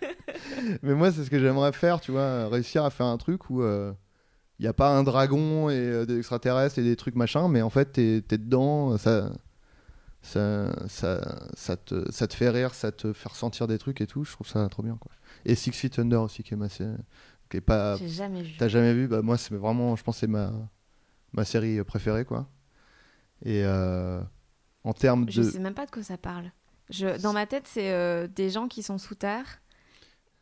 mais 0.83 0.93
moi 0.93 1.11
c'est 1.11 1.23
ce 1.23 1.29
que 1.29 1.39
j'aimerais 1.39 1.71
faire 1.71 1.99
tu 1.99 2.11
vois 2.11 2.47
réussir 2.49 2.83
à 2.85 2.89
faire 2.89 3.07
un 3.07 3.17
truc 3.17 3.49
où 3.49 3.63
il 3.63 4.61
n'y 4.61 4.67
a 4.67 4.73
pas 4.73 4.95
un 4.95 5.03
dragon 5.03 5.69
et 5.69 5.73
euh, 5.75 6.05
des 6.05 6.17
extraterrestres 6.19 6.77
et 6.79 6.83
des 6.83 6.95
trucs 6.95 7.15
machin 7.15 7.47
mais 7.47 7.61
en 7.61 7.69
fait 7.69 7.93
t'es 7.93 8.17
es 8.17 8.37
dedans 8.37 8.97
ça 8.97 9.31
ça, 10.25 10.71
ça, 10.87 11.19
ça, 11.53 11.75
te, 11.75 12.09
ça 12.09 12.27
te 12.27 12.33
fait 12.33 12.49
rire, 12.49 12.73
ça 12.73 12.93
te 12.93 13.11
fait 13.11 13.27
ressentir 13.27 13.67
des 13.67 13.77
trucs 13.77 13.99
et 13.99 14.07
tout, 14.07 14.23
je 14.23 14.31
trouve 14.31 14.47
ça 14.47 14.65
trop 14.69 14.81
bien. 14.81 14.95
Quoi. 14.97 15.11
Et 15.45 15.53
Six 15.53 15.73
Feet 15.73 15.99
Under 15.99 16.21
aussi, 16.21 16.43
qui 16.43 16.53
est 16.53 16.57
ma 16.57 16.69
qui 17.53 17.57
est 17.57 17.61
pas, 17.61 17.97
J'ai 17.97 18.07
jamais 18.09 18.41
vu. 18.41 18.51
T'as 18.57 18.67
jamais 18.67 18.93
vu 18.95 19.07
bah, 19.07 19.21
Moi, 19.21 19.37
c'est 19.37 19.53
vraiment, 19.53 19.95
je 19.95 20.03
pense, 20.03 20.17
c'est 20.17 20.27
ma, 20.27 20.51
ma 21.33 21.45
série 21.45 21.83
préférée, 21.83 22.25
quoi. 22.25 22.47
Et 23.45 23.61
euh, 23.63 24.21
en 24.83 24.93
termes 24.93 25.29
Je 25.29 25.41
de. 25.41 25.49
sais 25.49 25.59
même 25.59 25.75
pas 25.75 25.85
de 25.85 25.91
quoi 25.91 26.01
ça 26.01 26.17
parle. 26.17 26.51
Je, 26.89 27.21
dans 27.21 27.31
ma 27.33 27.45
tête, 27.45 27.65
c'est 27.67 27.91
euh, 27.91 28.27
des 28.27 28.49
gens 28.49 28.67
qui 28.67 28.81
sont 28.81 28.97
sous 28.97 29.15
terre. 29.15 29.61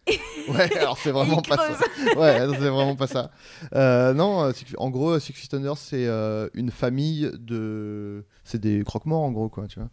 Ouais, 0.49 0.75
alors 0.77 0.97
c'est 0.97 1.11
vraiment 1.11 1.41
pas 1.41 1.57
ça. 1.57 1.77
Ouais, 2.17 2.47
non, 2.47 2.53
c'est 2.53 2.69
vraiment 2.69 2.95
pas 2.95 3.05
ça. 3.07 3.29
Euh, 3.75 4.13
non, 4.13 4.51
Six- 4.53 4.73
en 4.77 4.89
gros, 4.89 5.19
Six 5.19 5.33
Feet 5.33 5.53
Under, 5.53 5.77
c'est 5.77 6.07
euh, 6.07 6.49
une 6.55 6.71
famille 6.71 7.29
de. 7.37 8.25
C'est 8.43 8.59
des 8.59 8.83
croque-morts, 8.83 9.21
en 9.21 9.31
gros, 9.31 9.49
quoi, 9.49 9.67
tu 9.67 9.79
vois. 9.79 9.89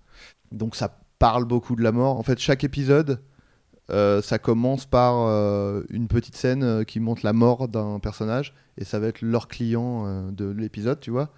Donc 0.50 0.76
ça 0.76 0.98
parle 1.18 1.44
beaucoup 1.44 1.76
de 1.76 1.82
la 1.82 1.92
mort. 1.92 2.16
En 2.18 2.22
fait, 2.22 2.38
chaque 2.38 2.64
épisode, 2.64 3.20
euh, 3.90 4.20
ça 4.22 4.38
commence 4.38 4.86
par 4.86 5.26
euh, 5.26 5.82
une 5.90 6.08
petite 6.08 6.36
scène 6.36 6.62
euh, 6.62 6.84
qui 6.84 7.00
montre 7.00 7.22
la 7.24 7.32
mort 7.32 7.68
d'un 7.68 7.98
personnage, 8.00 8.54
et 8.76 8.84
ça 8.84 8.98
va 8.98 9.08
être 9.08 9.22
leur 9.22 9.48
client 9.48 10.04
euh, 10.06 10.30
de 10.30 10.46
l'épisode, 10.46 11.00
tu 11.00 11.10
vois. 11.10 11.30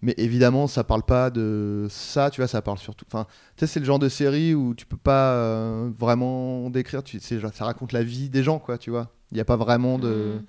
Mais 0.00 0.14
évidemment, 0.16 0.68
ça 0.68 0.84
parle 0.84 1.02
pas 1.02 1.30
de 1.30 1.86
ça, 1.90 2.30
tu 2.30 2.40
vois, 2.40 2.46
ça 2.48 2.62
parle 2.62 2.78
surtout. 2.78 3.04
Enfin, 3.08 3.26
tu 3.56 3.60
sais, 3.60 3.66
c'est 3.66 3.80
le 3.80 3.86
genre 3.86 3.98
de 3.98 4.08
série 4.08 4.54
où 4.54 4.72
tu 4.74 4.86
peux 4.86 4.96
pas 4.96 5.88
vraiment 5.98 6.70
décrire, 6.70 7.02
tu, 7.02 7.18
genre- 7.20 7.52
ça 7.52 7.64
raconte 7.64 7.92
la 7.92 8.04
vie 8.04 8.30
des 8.30 8.44
gens, 8.44 8.60
quoi, 8.60 8.78
tu 8.78 8.90
vois. 8.90 9.10
Il 9.32 9.34
n'y 9.34 9.40
a 9.40 9.44
pas 9.44 9.56
vraiment 9.56 9.98
de. 9.98 10.36
Mm. 10.40 10.44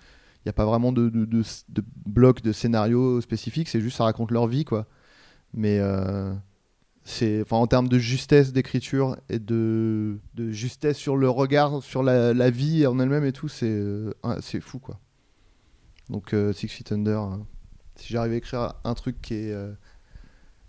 Il 0.45 0.49
a 0.49 0.53
pas 0.53 0.65
vraiment 0.65 0.91
de, 0.91 1.09
de, 1.09 1.25
de, 1.25 1.43
de 1.69 1.83
bloc 2.05 2.41
de 2.41 2.53
scénario 2.53 3.19
spécifique, 3.21 3.67
c'est 3.69 3.81
juste 3.81 3.97
ça 3.97 4.05
raconte 4.05 4.31
leur 4.31 4.47
vie, 4.47 4.65
quoi. 4.65 4.85
Mais 5.53 5.79
c'est, 7.09 7.41
enfin, 7.41 7.57
en 7.57 7.67
termes 7.67 7.87
de 7.87 7.97
justesse 7.97 8.53
d'écriture 8.53 9.17
et 9.29 9.39
de, 9.39 10.19
justesse 10.37 10.97
sur 10.97 11.17
le 11.17 11.29
regard, 11.29 11.81
sur 11.83 12.03
la, 12.03 12.49
vie 12.49 12.85
en 12.85 12.99
elle-même 12.99 13.25
et 13.25 13.31
tout, 13.31 13.47
c'est, 13.47 13.69
euh, 13.69 14.13
c'est 14.41 14.61
fou, 14.61 14.79
quoi. 14.79 14.99
Donc 16.09 16.33
euh, 16.33 16.53
Six 16.53 16.67
Feet 16.67 16.91
Under, 16.91 17.21
euh, 17.21 17.37
si 17.95 18.13
j'arrive 18.13 18.33
à 18.33 18.35
écrire 18.35 18.73
un 18.83 18.93
truc 18.93 19.21
qui 19.21 19.35
est 19.35 19.51
euh, 19.51 19.71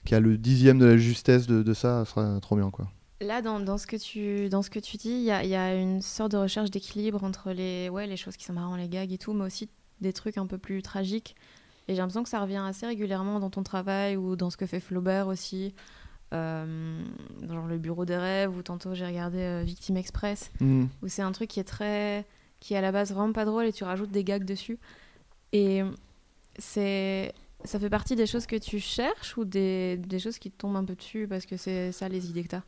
qui 0.04 0.14
a 0.14 0.20
le 0.20 0.38
dixième 0.38 0.78
de 0.78 0.86
la 0.86 0.96
justesse 0.96 1.46
de, 1.46 1.74
ça, 1.74 2.04
ça 2.04 2.10
serait 2.10 2.40
trop 2.40 2.56
bien, 2.56 2.70
quoi. 2.70 2.90
Là, 3.20 3.42
dans, 3.42 3.60
dans 3.60 3.76
ce 3.76 3.86
que 3.86 3.96
tu, 3.96 4.48
dans 4.48 4.62
ce 4.62 4.70
que 4.70 4.78
tu 4.78 4.96
dis, 4.96 5.10
il 5.10 5.22
y 5.22 5.48
y 5.48 5.54
a 5.54 5.74
une 5.74 6.00
sorte 6.00 6.32
de 6.32 6.38
recherche 6.38 6.70
d'équilibre 6.70 7.22
entre 7.22 7.52
les, 7.52 7.90
ouais, 7.90 8.06
les 8.06 8.16
choses 8.16 8.38
qui 8.38 8.44
sont 8.46 8.54
marrantes, 8.54 8.78
les 8.78 8.88
gags 8.88 9.12
et 9.12 9.18
tout, 9.18 9.34
mais 9.34 9.44
aussi 9.44 9.68
des 10.00 10.14
trucs 10.14 10.38
un 10.38 10.46
peu 10.46 10.56
plus 10.56 10.80
tragiques. 10.80 11.36
Et 11.86 11.94
j'ai 11.94 11.98
l'impression 11.98 12.22
que 12.22 12.30
ça 12.30 12.40
revient 12.40 12.62
assez 12.66 12.86
régulièrement 12.86 13.40
dans 13.40 13.50
ton 13.50 13.62
travail 13.62 14.16
ou 14.16 14.36
dans 14.36 14.48
ce 14.48 14.56
que 14.56 14.64
fait 14.64 14.80
Flaubert 14.80 15.26
aussi. 15.26 15.74
Euh, 16.32 17.02
genre 17.48 17.66
le 17.66 17.78
bureau 17.78 18.04
des 18.04 18.16
rêves, 18.16 18.56
ou 18.56 18.62
tantôt 18.62 18.94
j'ai 18.94 19.04
regardé 19.06 19.38
euh, 19.38 19.62
Victime 19.64 19.96
Express, 19.96 20.50
Mm. 20.60 20.84
où 21.02 21.08
c'est 21.08 21.22
un 21.22 21.32
truc 21.32 21.48
qui 21.50 21.58
est 21.60 21.64
très. 21.64 22.24
qui 22.60 22.74
est 22.74 22.76
à 22.76 22.80
la 22.82 22.92
base 22.92 23.12
vraiment 23.12 23.32
pas 23.32 23.44
drôle 23.44 23.64
et 23.66 23.72
tu 23.72 23.84
rajoutes 23.84 24.10
des 24.12 24.22
gags 24.24 24.44
dessus. 24.44 24.78
Et 25.52 25.82
c'est. 26.58 27.32
Ça 27.64 27.78
fait 27.78 27.90
partie 27.90 28.16
des 28.16 28.26
choses 28.26 28.46
que 28.46 28.56
tu 28.56 28.78
cherches 28.80 29.36
ou 29.36 29.44
des, 29.44 29.98
des 29.98 30.18
choses 30.18 30.38
qui 30.38 30.50
te 30.50 30.56
tombent 30.56 30.76
un 30.76 30.84
peu 30.84 30.94
dessus 30.94 31.26
parce 31.28 31.44
que 31.44 31.56
c'est 31.58 31.92
ça 31.92 32.08
les 32.08 32.30
idées 32.30 32.42
que 32.44 32.48
t'as? 32.48 32.62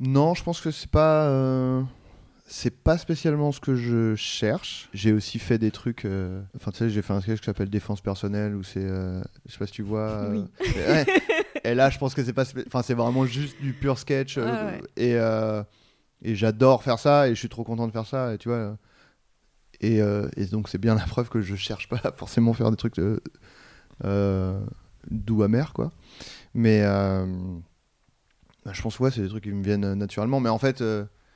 Non, 0.00 0.34
je 0.34 0.42
pense 0.44 0.60
que 0.60 0.70
c'est 0.70 0.90
pas. 0.90 1.28
euh, 1.28 1.82
C'est 2.46 2.70
pas 2.82 2.98
spécialement 2.98 3.50
ce 3.52 3.60
que 3.60 3.74
je 3.74 4.14
cherche. 4.16 4.88
J'ai 4.94 5.12
aussi 5.12 5.38
fait 5.38 5.58
des 5.58 5.70
trucs. 5.70 6.04
euh, 6.04 6.40
Enfin, 6.56 6.70
tu 6.72 6.78
sais, 6.78 6.90
j'ai 6.90 7.02
fait 7.02 7.12
un 7.12 7.20
sketch 7.20 7.40
qui 7.40 7.46
s'appelle 7.46 7.70
Défense 7.70 8.00
personnelle 8.00 8.54
où 8.54 8.62
c'est. 8.62 8.84
euh, 8.84 9.22
Je 9.46 9.52
sais 9.52 9.58
pas 9.58 9.66
si 9.66 9.72
tu 9.72 9.82
vois. 9.82 10.00
euh, 10.00 10.30
Oui. 10.32 10.44
ouais. 10.76 11.06
Et 11.70 11.74
là, 11.74 11.90
je 11.90 11.98
pense 11.98 12.14
que 12.14 12.24
c'est 12.24 12.32
pas. 12.32 12.44
Enfin, 12.66 12.82
c'est 12.82 12.94
vraiment 12.94 13.24
juste 13.26 13.60
du 13.60 13.72
pur 13.72 13.98
sketch. 13.98 14.36
euh, 14.38 14.72
Ouais. 14.72 14.80
Et, 14.96 15.14
euh, 15.16 15.62
et 16.22 16.34
j'adore 16.34 16.82
faire 16.82 16.98
ça 16.98 17.28
et 17.28 17.34
je 17.34 17.38
suis 17.38 17.48
trop 17.48 17.64
content 17.64 17.86
de 17.86 17.92
faire 17.92 18.06
ça. 18.06 18.34
Et 18.34 18.38
tu 18.38 18.48
vois. 18.48 18.76
Et, 19.80 20.00
euh, 20.02 20.28
et 20.36 20.46
donc, 20.46 20.68
c'est 20.68 20.78
bien 20.78 20.94
la 20.94 21.04
preuve 21.04 21.28
que 21.28 21.40
je 21.40 21.54
cherche 21.54 21.88
pas 21.88 21.98
forcément 22.16 22.52
faire 22.52 22.70
des 22.70 22.76
trucs 22.76 22.98
euh, 24.04 24.60
doux 25.10 25.42
amers, 25.42 25.72
quoi. 25.72 25.92
Mais. 26.54 26.82
bah, 26.82 28.72
je 28.72 28.82
pense 28.82 28.98
ouais, 29.00 29.10
c'est 29.10 29.22
des 29.22 29.28
trucs 29.28 29.44
qui 29.44 29.52
me 29.52 29.62
viennent 29.62 29.94
naturellement. 29.94 30.40
Mais 30.40 30.48
en 30.50 30.58
fait, 30.58 30.82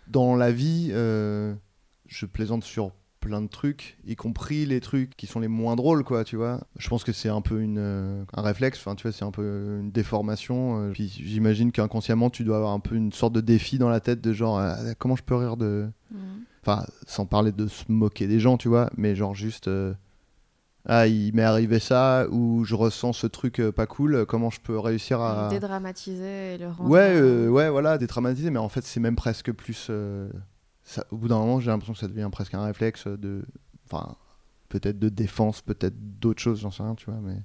dans 0.09 0.35
la 0.37 0.51
vie, 0.53 0.89
je 0.91 2.27
plaisante 2.27 2.65
sur 2.65 2.93
plein 3.23 3.41
de 3.41 3.47
trucs, 3.47 3.97
y 4.05 4.17
compris 4.17 4.67
les 4.67 4.81
trucs 4.81 5.17
qui 5.17 5.27
sont 5.27 5.39
les 5.39 5.49
moins 5.49 5.77
drôles, 5.77 6.03
quoi, 6.03 6.25
tu 6.25 6.35
vois. 6.37 6.61
Je 6.77 6.89
pense 6.89 7.05
que 7.05 7.13
c'est 7.13 7.29
un 7.29 7.41
peu 7.41 7.61
une, 7.61 7.79
euh, 7.79 8.25
un 8.35 8.43
réflexe, 8.43 8.79
enfin, 8.81 8.97
tu 8.97 9.05
vois, 9.05 9.13
c'est 9.13 9.25
un 9.25 9.31
peu 9.31 9.79
une 9.81 9.93
déformation. 9.93 10.83
euh, 10.83 10.91
puis 10.91 11.09
j'imagine 11.09 11.71
qu'inconsciemment, 11.71 12.29
tu 12.29 12.43
dois 12.43 12.57
avoir 12.57 12.73
un 12.73 12.81
peu 12.81 12.97
une 12.97 13.13
sorte 13.13 13.33
de 13.33 13.41
défi 13.41 13.79
dans 13.79 13.89
la 13.89 14.01
tête 14.01 14.21
de 14.21 14.33
genre, 14.33 14.59
euh, 14.59 14.75
comment 14.99 15.17
je 15.17 15.23
peux 15.23 15.37
rire 15.37 15.57
de... 15.57 15.89
Enfin, 16.65 16.85
sans 17.07 17.25
parler 17.25 17.53
de 17.53 17.67
se 17.69 17.85
moquer 17.89 18.27
des 18.27 18.41
gens, 18.41 18.57
tu 18.59 18.69
vois, 18.69 18.91
mais 18.97 19.15
genre 19.15 19.35
juste... 19.35 19.69
euh, 19.69 19.95
ah, 20.85 21.07
il 21.07 21.33
m'est 21.33 21.45
arrivé 21.45 21.79
ça, 21.79 22.27
ou 22.31 22.65
je 22.65 22.75
ressens 22.75 23.13
ce 23.13 23.29
truc 23.29 23.63
pas 23.71 23.87
cool, 23.87 24.27
comment 24.27 24.51
je 24.51 24.61
peux 24.61 24.79
réussir 24.79 25.21
à... 25.21 25.49
Dédramatiser 25.49 26.55
et 26.55 26.59
le 26.59 26.69
rendre. 26.69 26.91
Ouais, 26.91 27.21
ouais, 27.47 27.71
voilà, 27.71 27.99
détraumatiser, 27.99 28.51
mais 28.51 28.59
en 28.59 28.69
fait, 28.69 28.83
c'est 28.83 28.99
même 28.99 29.15
presque 29.15 29.53
plus. 29.53 29.91
Au 31.11 31.17
bout 31.17 31.29
d'un 31.29 31.39
moment, 31.39 31.61
j'ai 31.61 31.71
l'impression 31.71 31.93
que 31.95 31.99
ça 32.01 32.09
devient 32.09 32.29
presque 32.33 32.55
un 32.55 32.65
réflexe 32.65 33.07
de. 33.07 33.45
Enfin, 33.87 34.17
peut-être 34.69 34.99
de 34.99 35.09
défense, 35.09 35.63
peut-être 35.63 35.95
d'autres 36.21 36.43
choses, 36.43 36.61
j'en 36.61 36.71
sais 36.71 36.83
rien, 36.83 36.95
tu 36.95 37.07
vois, 37.11 37.21
mais. 37.21 37.39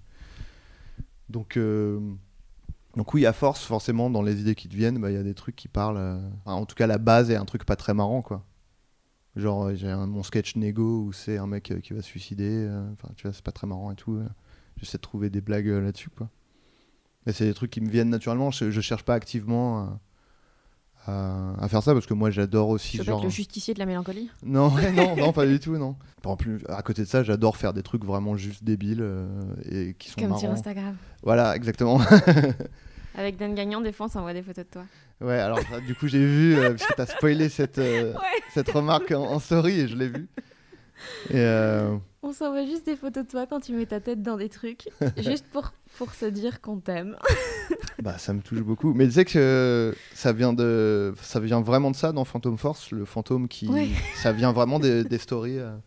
Donc. 1.30 1.58
euh, 1.58 2.00
Donc, 2.98 3.14
oui, 3.14 3.26
à 3.28 3.34
force, 3.34 3.64
forcément, 3.66 4.10
dans 4.10 4.24
les 4.24 4.42
idées 4.42 4.56
qui 4.56 4.70
te 4.70 4.76
viennent, 4.76 5.00
bah, 5.00 5.12
il 5.12 5.16
y 5.16 5.18
a 5.20 5.24
des 5.24 5.36
trucs 5.36 5.56
qui 5.56 5.68
parlent. 5.70 5.98
euh, 5.98 6.20
en 6.46 6.66
tout 6.66 6.76
cas, 6.76 6.88
la 6.88 6.98
base 7.00 7.32
est 7.32 7.36
un 7.38 7.46
truc 7.46 7.66
pas 7.66 7.76
très 7.78 7.94
marrant, 7.94 8.22
quoi. 8.24 8.46
Genre, 9.36 9.66
euh, 9.68 9.76
j'ai 9.76 9.94
mon 9.96 10.24
sketch 10.24 10.56
négo 10.58 11.04
où 11.06 11.14
c'est 11.14 11.38
un 11.38 11.48
mec 11.48 11.74
qui 11.84 11.94
va 11.94 12.02
se 12.02 12.08
suicider. 12.08 12.68
Enfin, 12.94 13.10
tu 13.18 13.24
vois, 13.28 13.34
c'est 13.34 13.44
pas 13.46 13.52
très 13.54 13.68
marrant 13.68 13.92
et 13.92 13.96
tout. 13.96 14.22
J'essaie 14.78 14.98
de 15.00 15.04
trouver 15.04 15.30
des 15.30 15.42
blagues 15.42 15.68
là-dessus, 15.68 16.10
quoi. 16.12 16.30
Mais 17.26 17.34
c'est 17.34 17.46
des 17.46 17.54
trucs 17.54 17.72
qui 17.72 17.82
me 17.82 17.90
viennent 17.90 18.10
naturellement. 18.10 18.52
Je, 18.52 18.72
je 18.72 18.82
cherche 18.82 19.04
pas 19.04 19.16
activement 19.16 20.00
à, 21.08 21.54
à, 21.60 21.68
faire 21.68 21.82
ça 21.82 21.94
parce 21.94 22.06
que 22.06 22.14
moi 22.14 22.30
j'adore 22.30 22.70
aussi 22.70 22.98
tu 22.98 23.04
genre 23.04 23.20
être 23.20 23.26
le 23.26 23.30
justicier 23.30 23.74
de 23.74 23.80
la 23.80 23.86
mélancolie? 23.86 24.30
Non 24.44 24.72
non 24.94 25.16
non 25.18 25.34
pas 25.34 25.46
du 25.46 25.60
tout 25.60 25.78
non. 25.78 25.96
En 26.26 26.36
plus 26.36 26.60
à 26.68 26.82
côté 26.82 27.04
de 27.04 27.08
ça 27.08 27.24
j'adore 27.24 27.56
faire 27.58 27.74
des 27.74 27.84
trucs 27.84 28.04
vraiment 28.04 28.36
juste 28.36 28.64
débiles 28.64 29.02
euh, 29.02 29.28
et 29.70 29.96
qui 29.98 30.10
sont 30.10 30.20
comme 30.20 30.30
marrants. 30.30 30.42
Sur 30.42 30.52
Instagram. 30.52 30.96
Voilà 31.24 31.56
exactement. 31.56 32.02
Avec 33.16 33.38
Dan 33.38 33.56
Gagnant 33.56 33.82
des 33.82 33.94
fois 33.94 34.08
on 34.08 34.10
s'envoie 34.10 34.34
des 34.34 34.44
photos 34.44 34.66
de 34.66 34.70
toi. 34.70 34.84
Ouais 35.22 35.40
alors 35.40 35.60
du 35.86 35.96
coup 35.96 36.08
j'ai 36.08 36.26
vu 36.26 36.56
euh, 36.56 36.72
parce 36.72 36.86
que 36.86 36.94
t'as 36.96 37.06
spoilé 37.06 37.50
cette 37.50 37.80
euh, 37.80 38.14
cette 38.54 38.70
remarque 38.70 39.12
en, 39.12 39.24
en, 39.24 39.40
story 39.40 39.80
et 39.80 39.88
je 39.88 39.96
l'ai 39.96 40.10
vu. 40.10 40.28
Et 41.30 41.46
on 42.28 42.34
s'envoie 42.34 42.66
juste 42.66 42.86
des 42.86 42.98
photos 42.98 43.26
de 43.26 43.30
toi 43.30 43.48
quand 43.48 43.62
tu 43.62 43.74
mets 43.74 43.86
ta 43.86 44.02
tête 44.02 44.22
dans 44.22 44.36
des 44.36 44.50
trucs, 44.50 44.90
juste 45.18 45.46
pour, 45.48 45.72
pour 45.98 46.14
se 46.14 46.26
dire 46.26 46.60
qu'on 46.60 46.78
t'aime. 46.78 47.16
bah, 48.02 48.18
ça 48.18 48.34
me 48.34 48.42
touche 48.42 48.60
beaucoup. 48.60 48.94
Mais 48.94 49.06
tu 49.06 49.14
sais 49.14 49.26
que 49.26 49.96
ça 50.14 50.34
vient, 50.34 50.52
de... 50.54 51.14
ça 51.22 51.40
vient 51.40 51.62
vraiment 51.62 51.90
de 51.90 51.96
ça 51.96 52.12
dans 52.12 52.26
Phantom 52.26 52.58
Force, 52.58 52.92
le 52.92 53.06
fantôme 53.06 53.48
qui. 53.48 53.70
Ça 54.16 54.32
vient 54.32 54.52
vraiment 54.52 54.80
des, 54.80 55.04
des 55.04 55.18
stories. 55.18 55.60
Euh. 55.60 55.78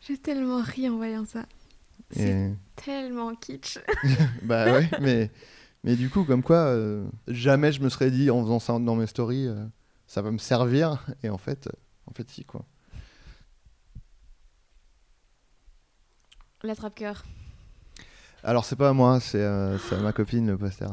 J'ai 0.00 0.18
tellement 0.18 0.60
ri 0.60 0.88
en 0.88 0.96
voyant 0.96 1.24
ça. 1.24 1.46
C'est 2.10 2.52
tellement 2.76 3.34
kitsch. 3.34 3.78
bah 4.42 4.72
ouais, 4.72 4.90
mais, 5.00 5.30
mais 5.84 5.94
du 5.94 6.10
coup, 6.10 6.24
comme 6.24 6.42
quoi, 6.42 6.56
euh, 6.56 7.06
jamais 7.28 7.72
je 7.72 7.80
me 7.80 7.88
serais 7.88 8.10
dit 8.10 8.30
en 8.30 8.42
faisant 8.42 8.58
ça 8.58 8.78
dans 8.78 8.96
mes 8.96 9.06
stories, 9.06 9.46
euh, 9.46 9.64
ça 10.06 10.22
va 10.22 10.30
me 10.30 10.38
servir. 10.38 11.06
Et 11.22 11.30
en 11.30 11.38
fait, 11.38 11.68
en 12.06 12.12
fait, 12.12 12.28
si, 12.30 12.44
quoi. 12.44 12.64
L'attrape-cœur. 16.62 17.24
Alors, 18.42 18.64
c'est 18.64 18.76
pas 18.76 18.88
à 18.90 18.92
moi, 18.92 19.20
c'est 19.20 19.40
euh, 19.42 19.76
à 19.92 19.96
ma 19.96 20.12
copine 20.12 20.46
le 20.46 20.56
poster. 20.58 20.88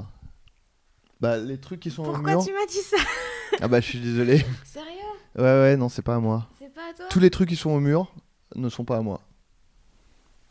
Bah, 1.22 1.38
les 1.38 1.58
trucs 1.60 1.80
qui 1.80 1.92
sont 1.92 2.04
Pourquoi 2.04 2.20
au 2.34 2.36
mur. 2.38 2.46
tu 2.46 2.54
m'as 2.54 2.66
dit 2.68 2.82
ça 2.82 2.98
Ah 3.62 3.68
bah, 3.68 3.80
je 3.80 3.86
suis 3.86 4.00
désolé. 4.00 4.46
Sérieux? 4.64 4.90
Ouais, 5.38 5.44
ouais, 5.44 5.78
non, 5.78 5.90
c'est 5.90 6.02
pas 6.02 6.16
à 6.16 6.20
moi. 6.20 6.48
C'est 6.60 6.74
pas 6.74 6.90
à 6.90 6.94
toi? 6.94 7.06
Tous 7.10 7.20
les 7.20 7.30
trucs 7.30 7.50
qui 7.50 7.56
sont 7.56 7.70
au 7.72 7.80
mur 7.80 8.14
ne 8.56 8.70
sont 8.70 8.86
pas 8.86 8.98
à 8.98 9.02
moi. 9.02 9.22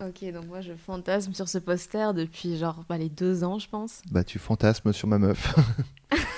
Ok, 0.00 0.24
donc 0.32 0.46
moi 0.46 0.60
je 0.60 0.72
fantasme 0.74 1.34
sur 1.34 1.48
ce 1.48 1.58
poster 1.58 2.12
depuis 2.14 2.58
genre 2.58 2.84
bah, 2.88 2.98
les 2.98 3.08
deux 3.08 3.44
ans, 3.44 3.60
je 3.60 3.68
pense. 3.68 4.02
Bah, 4.10 4.24
tu 4.24 4.38
fantasmes 4.40 4.92
sur 4.92 5.06
ma 5.06 5.18
meuf. 5.18 5.54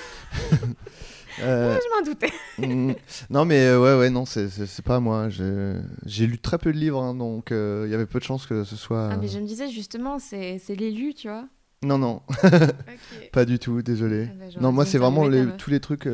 Euh, 1.39 1.77
je 1.77 1.95
m'en 1.95 2.05
doutais. 2.05 2.31
Mm. 2.57 2.93
non, 3.29 3.45
mais 3.45 3.67
euh, 3.67 3.79
ouais, 3.79 3.99
ouais, 3.99 4.09
non, 4.09 4.25
c'est 4.25 4.81
pas 4.81 4.99
moi. 4.99 5.29
J'ai 5.29 6.25
lu 6.25 6.39
très 6.39 6.57
peu 6.57 6.73
de 6.73 6.77
livres, 6.77 7.03
hein, 7.03 7.13
donc 7.13 7.51
euh, 7.51 7.83
il 7.85 7.91
y 7.91 7.93
avait 7.93 8.07
peu 8.07 8.17
de 8.17 8.23
chances 8.23 8.47
que 8.47 8.63
ce 8.63 8.75
soit. 8.75 9.09
Ah, 9.11 9.17
mais 9.17 9.27
je 9.27 9.37
me 9.37 9.45
disais 9.45 9.69
justement, 9.69 10.17
c'est 10.17 10.59
l'élu, 10.69 11.13
tu 11.13 11.27
vois. 11.27 11.47
Non, 11.83 11.99
non. 11.99 12.23
pas 13.31 13.45
du 13.45 13.59
tout, 13.59 13.83
désolé. 13.83 14.27
Ah, 14.31 14.35
bah, 14.39 14.45
non, 14.59 14.71
moi, 14.71 14.87
c'est 14.87 14.97
vraiment 14.97 15.27
les, 15.27 15.45
tous 15.57 15.69
les 15.69 15.79
trucs. 15.79 16.05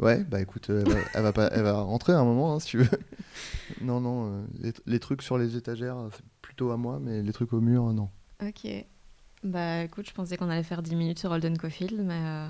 Ouais, 0.00 0.24
bah 0.24 0.40
écoute, 0.40 0.70
elle 0.70 1.22
va, 1.22 1.32
pas, 1.32 1.46
elle 1.52 1.62
va 1.62 1.80
rentrer 1.82 2.12
un 2.12 2.24
moment, 2.24 2.54
hein, 2.54 2.58
si 2.58 2.66
tu 2.66 2.78
veux. 2.78 2.98
non, 3.80 4.00
non, 4.00 4.44
les, 4.58 4.72
les, 4.86 4.98
trucs 4.98 5.22
sur 5.22 5.38
les 5.38 5.56
étagères, 5.56 6.08
c'est 6.10 6.24
plutôt 6.42 6.72
à 6.72 6.76
moi, 6.76 6.98
mais 7.00 7.22
les 7.22 7.32
trucs 7.32 7.52
au 7.52 7.60
mur, 7.60 7.84
non. 7.92 8.08
Ok. 8.42 8.68
Bah 9.44 9.84
écoute, 9.84 10.08
je 10.08 10.14
pensais 10.14 10.36
qu'on 10.36 10.50
allait 10.50 10.64
faire 10.64 10.82
10 10.82 10.96
minutes 10.96 11.20
sur 11.20 11.30
Holden 11.30 11.56
Caulfield, 11.56 12.00
mais. 12.04 12.48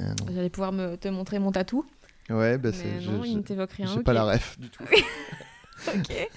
Ah, 0.00 0.14
J'allais 0.32 0.50
pouvoir 0.50 0.72
me, 0.72 0.96
te 0.96 1.08
montrer 1.08 1.38
mon 1.38 1.52
tatou. 1.52 1.84
Ouais, 2.30 2.58
bah 2.58 2.72
c'est. 2.72 3.00
Non, 3.00 3.24
il 3.24 3.38
ne 3.38 3.42
t'évoque 3.42 3.72
rien. 3.72 3.86
J'ai 3.86 4.02
pas 4.02 4.12
la 4.12 4.24
ref 4.24 4.58
du 4.58 4.68
tout. 4.70 4.84
ok. 5.88 6.28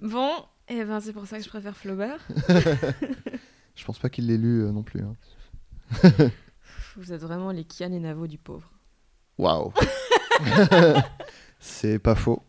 Bon, 0.00 0.30
et 0.68 0.78
eh 0.78 0.84
ben 0.84 1.00
c'est 1.00 1.12
pour 1.12 1.26
ça 1.26 1.38
que 1.38 1.44
je 1.44 1.48
préfère 1.48 1.76
Flaubert. 1.76 2.20
je 3.74 3.84
pense 3.84 3.98
pas 3.98 4.08
qu'il 4.08 4.26
l'ait 4.28 4.38
lu 4.38 4.64
euh, 4.64 4.72
non 4.72 4.82
plus. 4.82 5.02
Hein. 5.02 5.14
Vous 6.96 7.12
êtes 7.12 7.20
vraiment 7.20 7.50
les 7.50 7.64
Kian 7.64 7.92
et 7.92 8.00
Navo 8.00 8.26
du 8.26 8.38
pauvre. 8.38 8.70
Waouh. 9.36 9.72
c'est 11.60 11.98
pas 11.98 12.14
faux. 12.14 12.42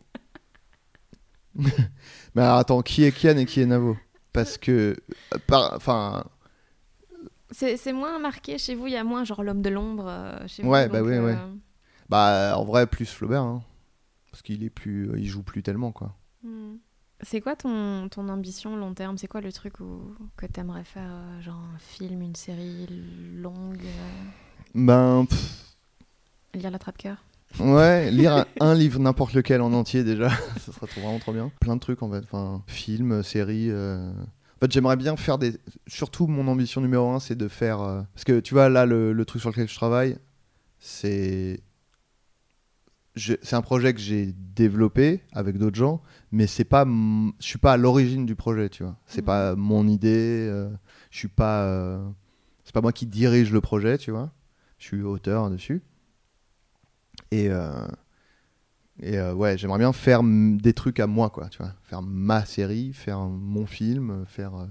Mais 1.55 2.41
alors 2.41 2.57
attends, 2.57 2.81
qui 2.81 3.03
est 3.03 3.11
Kian 3.11 3.37
et 3.37 3.45
qui 3.45 3.61
est 3.61 3.65
Navo? 3.65 3.97
Parce 4.33 4.57
que, 4.57 4.95
euh, 5.33 5.69
enfin, 5.75 6.23
c'est 7.51 7.93
moins 7.93 8.19
marqué 8.19 8.57
chez 8.57 8.75
vous, 8.75 8.87
il 8.87 8.93
y 8.93 8.97
a 8.97 9.03
moins 9.03 9.23
genre 9.23 9.43
l'homme 9.43 9.61
de 9.61 9.69
l'ombre 9.69 10.05
euh, 10.07 10.47
chez 10.47 10.63
ouais, 10.63 10.87
vous. 10.87 10.93
Bah 10.93 11.01
oui, 11.01 11.17
ouais. 11.17 11.35
Euh, 11.35 11.53
bah 12.09 12.57
en 12.57 12.63
vrai 12.63 12.87
plus 12.87 13.05
Flaubert, 13.05 13.41
hein. 13.41 13.63
parce 14.31 14.41
qu'il 14.41 14.63
est 14.63 14.69
plus, 14.69 15.09
euh, 15.09 15.17
il 15.17 15.27
joue 15.27 15.43
plus 15.43 15.63
tellement 15.63 15.91
quoi. 15.91 16.15
Hmm. 16.43 16.75
C'est 17.23 17.39
quoi 17.39 17.55
ton, 17.55 18.09
ton 18.09 18.29
ambition 18.29 18.75
long 18.75 18.93
terme? 18.95 19.17
C'est 19.17 19.27
quoi 19.27 19.41
le 19.41 19.51
truc 19.51 19.79
où, 19.79 20.15
que 20.37 20.47
t'aimerais 20.47 20.83
faire, 20.83 21.11
genre 21.41 21.61
un 21.75 21.77
film, 21.77 22.21
une 22.23 22.35
série 22.35 22.87
longue 23.35 23.77
Ben. 24.73 25.27
Lire 26.55 26.71
la 26.71 26.79
trappe 26.79 26.97
cœur. 26.97 27.23
Ouais, 27.59 28.09
lire 28.09 28.45
un, 28.59 28.73
livre 28.73 28.99
n'importe 28.99 29.33
lequel 29.33 29.61
en 29.61 29.71
entier 29.73 30.03
déjà, 30.03 30.29
ça 30.57 30.71
serait 30.71 30.87
vraiment 30.99 31.19
trop 31.19 31.31
bien. 31.31 31.51
Plein 31.59 31.75
de 31.75 31.81
trucs 31.81 32.01
en 32.01 32.09
fait, 32.09 32.23
enfin 32.23 32.63
film, 32.65 33.21
série 33.21 33.69
fait, 34.61 34.71
j'aimerais 34.71 34.97
bien 34.97 35.15
faire 35.15 35.37
des. 35.37 35.53
Surtout, 35.87 36.27
mon 36.27 36.47
ambition 36.47 36.81
numéro 36.81 37.09
un, 37.09 37.19
c'est 37.19 37.35
de 37.35 37.47
faire. 37.47 37.81
Euh, 37.81 38.01
parce 38.13 38.23
que 38.23 38.39
tu 38.39 38.53
vois, 38.53 38.69
là, 38.69 38.85
le, 38.85 39.23
truc 39.25 39.41
sur 39.41 39.49
lequel 39.49 39.67
je 39.67 39.75
travaille, 39.75 40.17
c'est. 40.79 41.61
C'est 43.17 43.55
un 43.55 43.61
projet 43.61 43.93
que 43.93 43.99
j'ai 43.99 44.33
développé 44.37 45.21
avec 45.33 45.57
d'autres 45.57 45.75
gens, 45.75 46.01
mais 46.31 46.47
c'est 46.47 46.63
pas. 46.63 46.85
Je 46.85 47.45
suis 47.45 47.59
pas 47.59 47.73
à 47.73 47.77
l'origine 47.77 48.25
du 48.25 48.35
projet, 48.35 48.69
tu 48.69 48.83
vois. 48.83 48.95
C'est 49.05 49.21
pas 49.21 49.53
mmh. 49.53 49.59
mon 49.59 49.87
idée. 49.87 50.47
Euh, 50.49 50.69
je 51.09 51.17
suis 51.17 51.27
pas. 51.27 51.65
Euh, 51.65 52.09
c'est 52.63 52.73
pas 52.73 52.81
moi 52.81 52.93
qui 52.93 53.05
dirige 53.05 53.51
le 53.51 53.59
projet, 53.59 53.97
tu 53.97 54.11
vois. 54.11 54.31
Je 54.77 54.85
suis 54.85 55.01
auteur 55.01 55.49
dessus. 55.49 55.81
Et. 57.31 57.49
Et 58.99 59.17
euh, 59.17 59.33
ouais, 59.33 59.57
j'aimerais 59.57 59.79
bien 59.79 59.93
faire 59.93 60.21
des 60.23 60.73
trucs 60.73 60.99
à 60.99 61.07
moi, 61.07 61.29
quoi, 61.29 61.47
tu 61.49 61.57
vois. 61.59 61.73
Faire 61.83 62.01
ma 62.01 62.45
série, 62.45 62.93
faire 62.93 63.19
mon 63.19 63.65
film, 63.65 64.25
faire 64.27 64.55
euh, 64.55 64.65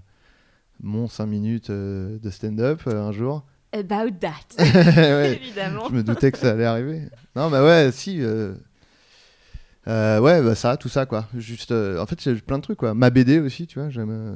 mon 0.81 1.09
5 1.09 1.27
minutes 1.27 1.71
euh, 1.71 2.19
de 2.19 2.31
stand-up 2.31 2.87
un 2.87 3.13
jour. 3.13 3.45
About 3.73 4.11
that. 4.21 4.63
Évidemment. 5.25 5.89
Je 5.89 5.95
me 5.95 6.03
doutais 6.03 6.33
que 6.33 6.39
ça 6.39 6.53
allait 6.53 6.65
arriver. 6.65 7.03
Non, 7.37 7.51
mais 7.51 7.61
ouais, 7.61 7.91
si. 7.93 8.21
ouais, 8.21 8.59
bah 9.87 10.55
ça, 10.55 10.77
tout 10.77 10.89
ça, 10.89 11.07
quoi. 11.07 11.29
Juste, 11.37 11.73
en 11.73 12.05
fait, 12.07 12.21
j'ai 12.21 12.35
plein 12.37 12.59
de 12.59 12.63
trucs, 12.63 12.79
quoi. 12.79 12.95
Ma 12.95 13.11
BD 13.11 13.39
aussi, 13.39 13.67
tu 13.67 13.81
vois. 13.81 13.91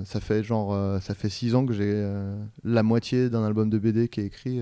ça 0.05 0.21
fait 0.21 0.43
genre, 0.45 1.01
ça 1.03 1.15
fait 1.15 1.29
6 1.29 1.57
ans 1.57 1.67
que 1.67 1.73
j'ai 1.73 2.09
la 2.63 2.83
moitié 2.85 3.29
d'un 3.29 3.45
album 3.45 3.71
de 3.71 3.79
BD 3.79 4.09
qui 4.09 4.21
est 4.21 4.27
écrit. 4.27 4.61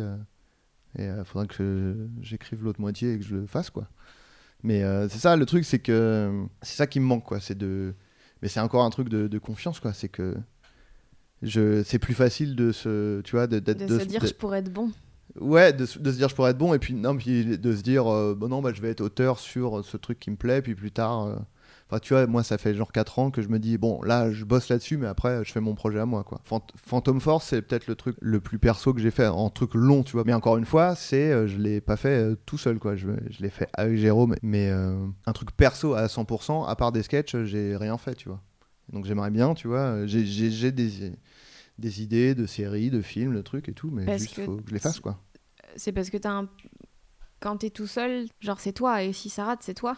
et 0.99 1.05
il 1.05 1.23
faudra 1.27 1.47
que 1.47 2.09
j'écrive 2.23 2.65
l'autre 2.65 2.81
moitié 2.81 3.13
et 3.13 3.19
que 3.19 3.25
je 3.25 3.37
le 3.37 3.47
fasse, 3.47 3.69
quoi. 3.69 3.89
Mais 4.63 4.83
euh, 4.83 5.09
c'est 5.09 5.19
ça, 5.19 5.37
le 5.37 5.47
truc, 5.47 5.65
c'est 5.65 5.81
que 5.81 6.45
c'est 6.63 6.77
ça 6.77 6.87
qui 6.87 7.01
me 7.01 7.05
manque, 7.05 7.25
quoi. 7.25 7.41
C'est 7.41 7.57
de. 7.57 7.95
Mais 8.41 8.49
c'est 8.49 8.61
encore 8.61 8.85
un 8.85 8.91
truc 8.91 9.09
de, 9.09 9.39
confiance, 9.39 9.81
quoi. 9.81 9.93
C'est 9.93 10.09
que 10.09 10.37
je, 11.43 11.83
c'est 11.83 11.99
plus 11.99 12.15
facile 12.15 12.57
de 12.57 12.73
se, 12.73 13.21
tu 13.23 13.37
vois, 13.37 13.47
de, 13.47 13.59
de, 13.59 13.73
de 13.73 13.99
se 13.99 14.05
dire 14.05 14.25
je 14.25 14.35
pourrais 14.35 14.59
être 14.59 14.73
bon. 14.73 14.91
Ouais, 15.41 15.73
de, 15.73 15.87
se 15.87 15.99
dire 15.99 16.29
je 16.29 16.35
pourrais 16.35 16.51
être 16.51 16.59
bon 16.59 16.75
et 16.75 16.79
puis 16.79 16.93
non, 16.93 17.17
puis 17.17 17.57
de 17.57 17.75
se 17.75 17.83
dire 17.83 18.07
euh, 18.07 18.35
bon 18.35 18.49
non, 18.49 18.61
bah, 18.61 18.73
je 18.75 18.83
vais 18.83 18.91
être 18.91 19.01
auteur 19.01 19.39
sur 19.39 19.85
ce 19.85 19.97
truc 19.97 20.19
qui 20.19 20.31
me 20.31 20.37
plaît, 20.37 20.61
puis 20.61 20.75
plus 20.75 20.93
tard, 20.93 21.45
tu 22.01 22.15
vois, 22.15 22.27
moi, 22.27 22.43
ça 22.43 22.59
fait 22.59 22.75
genre 22.75 22.93
4 22.93 23.19
ans 23.19 23.31
que 23.31 23.43
je 23.43 23.49
me 23.49 23.59
dis, 23.59 23.79
bon, 23.79 24.03
là, 24.03 24.31
je 24.33 24.45
bosse 24.45 24.69
là-dessus, 24.69 24.97
mais 24.97 25.07
après, 25.07 25.45
je 25.45 25.53
fais 25.53 25.61
mon 25.61 25.75
projet 25.75 25.99
à 25.99 26.07
moi, 26.07 26.25
quoi. 26.25 26.41
Phantom 26.77 27.21
Force, 27.21 27.49
c'est 27.49 27.63
peut-être 27.63 27.87
le 27.87 27.95
truc 27.95 28.17
le 28.21 28.41
plus 28.41 28.59
perso 28.59 28.95
que 28.95 29.01
j'ai 29.01 29.11
fait, 29.11 29.27
en 29.27 29.51
truc 29.51 29.75
long, 29.75 30.03
tu 30.03 30.13
vois. 30.13 30.25
Mais 30.25 30.33
encore 30.33 30.57
une 30.57 30.65
fois, 30.65 30.95
c'est, 30.95 31.33
euh, 31.33 31.47
je 31.47 31.59
l'ai 31.59 31.81
pas 31.81 31.97
fait 31.97 32.33
euh, 32.33 32.37
tout 32.47 32.59
seul, 32.59 32.79
quoi. 32.79 32.97
Je, 32.97 33.09
je 33.31 33.43
l'ai 33.43 33.51
fait 33.51 33.69
avec 33.75 33.99
Jérôme, 33.99 34.35
mais 34.43 34.71
euh, 34.71 35.07
un 35.27 35.33
truc 35.33 35.53
perso 35.53 35.95
à 35.95 36.07
100%, 36.07 36.67
à 36.67 36.77
part 36.77 36.93
des 36.93 37.03
sketchs, 37.03 37.37
j'ai 37.45 37.77
rien 37.77 37.99
fait, 37.99 38.15
tu 38.15 38.29
vois. 38.29 38.41
Donc 38.93 39.05
j'aimerais 39.05 39.31
bien, 39.31 39.55
tu 39.55 39.69
vois, 39.69 40.07
j'ai 40.07 40.73
des, 40.73 41.13
des 41.79 42.03
idées 42.03 42.35
de 42.35 42.47
séries, 42.47 42.91
de 42.91 43.01
films, 43.01 43.35
de 43.35 43.43
trucs 43.43 43.69
et 43.69 43.73
tout, 43.73 43.91
mais 43.91 44.19
juste, 44.19 44.41
faut 44.45 44.57
que 44.57 44.69
je 44.69 44.75
les 44.75 44.81
fasse, 44.81 45.01
quoi. 45.01 45.19
C'est 45.77 45.93
parce 45.93 46.11
que 46.11 46.17
t'as 46.17 46.33
un... 46.33 46.49
Quand 47.41 47.57
t'es 47.57 47.71
tout 47.71 47.87
seul, 47.87 48.27
genre 48.41 48.61
c'est 48.61 48.73
toi, 48.73 49.03
et 49.03 49.13
si 49.13 49.29
ça 49.29 49.45
rate, 49.45 49.61
c'est 49.63 49.75
toi 49.75 49.97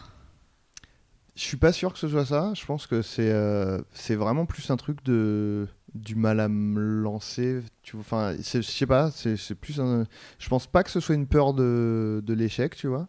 je 1.35 1.41
suis 1.41 1.57
pas 1.57 1.73
sûr 1.73 1.91
que 1.91 1.99
ce 1.99 2.07
soit 2.07 2.25
ça. 2.25 2.53
Je 2.55 2.65
pense 2.65 2.87
que 2.87 3.01
c'est 3.01 3.31
euh, 3.31 3.81
c'est 3.91 4.15
vraiment 4.15 4.45
plus 4.45 4.69
un 4.71 4.77
truc 4.77 5.03
de 5.03 5.67
du 5.93 6.15
mal 6.15 6.39
à 6.39 6.47
me 6.47 6.79
lancer. 6.79 7.61
Tu 7.83 7.97
enfin, 7.97 8.35
je 8.37 8.61
sais 8.61 8.87
pas. 8.87 9.11
C'est 9.11 9.55
plus 9.55 9.79
un. 9.81 10.05
Je 10.39 10.49
pense 10.49 10.65
pas 10.67 10.83
que 10.83 10.89
ce 10.89 10.99
soit 10.99 11.15
une 11.15 11.27
peur 11.27 11.53
de, 11.53 12.23
de 12.25 12.33
l'échec, 12.33 12.75
tu 12.75 12.87
vois. 12.87 13.07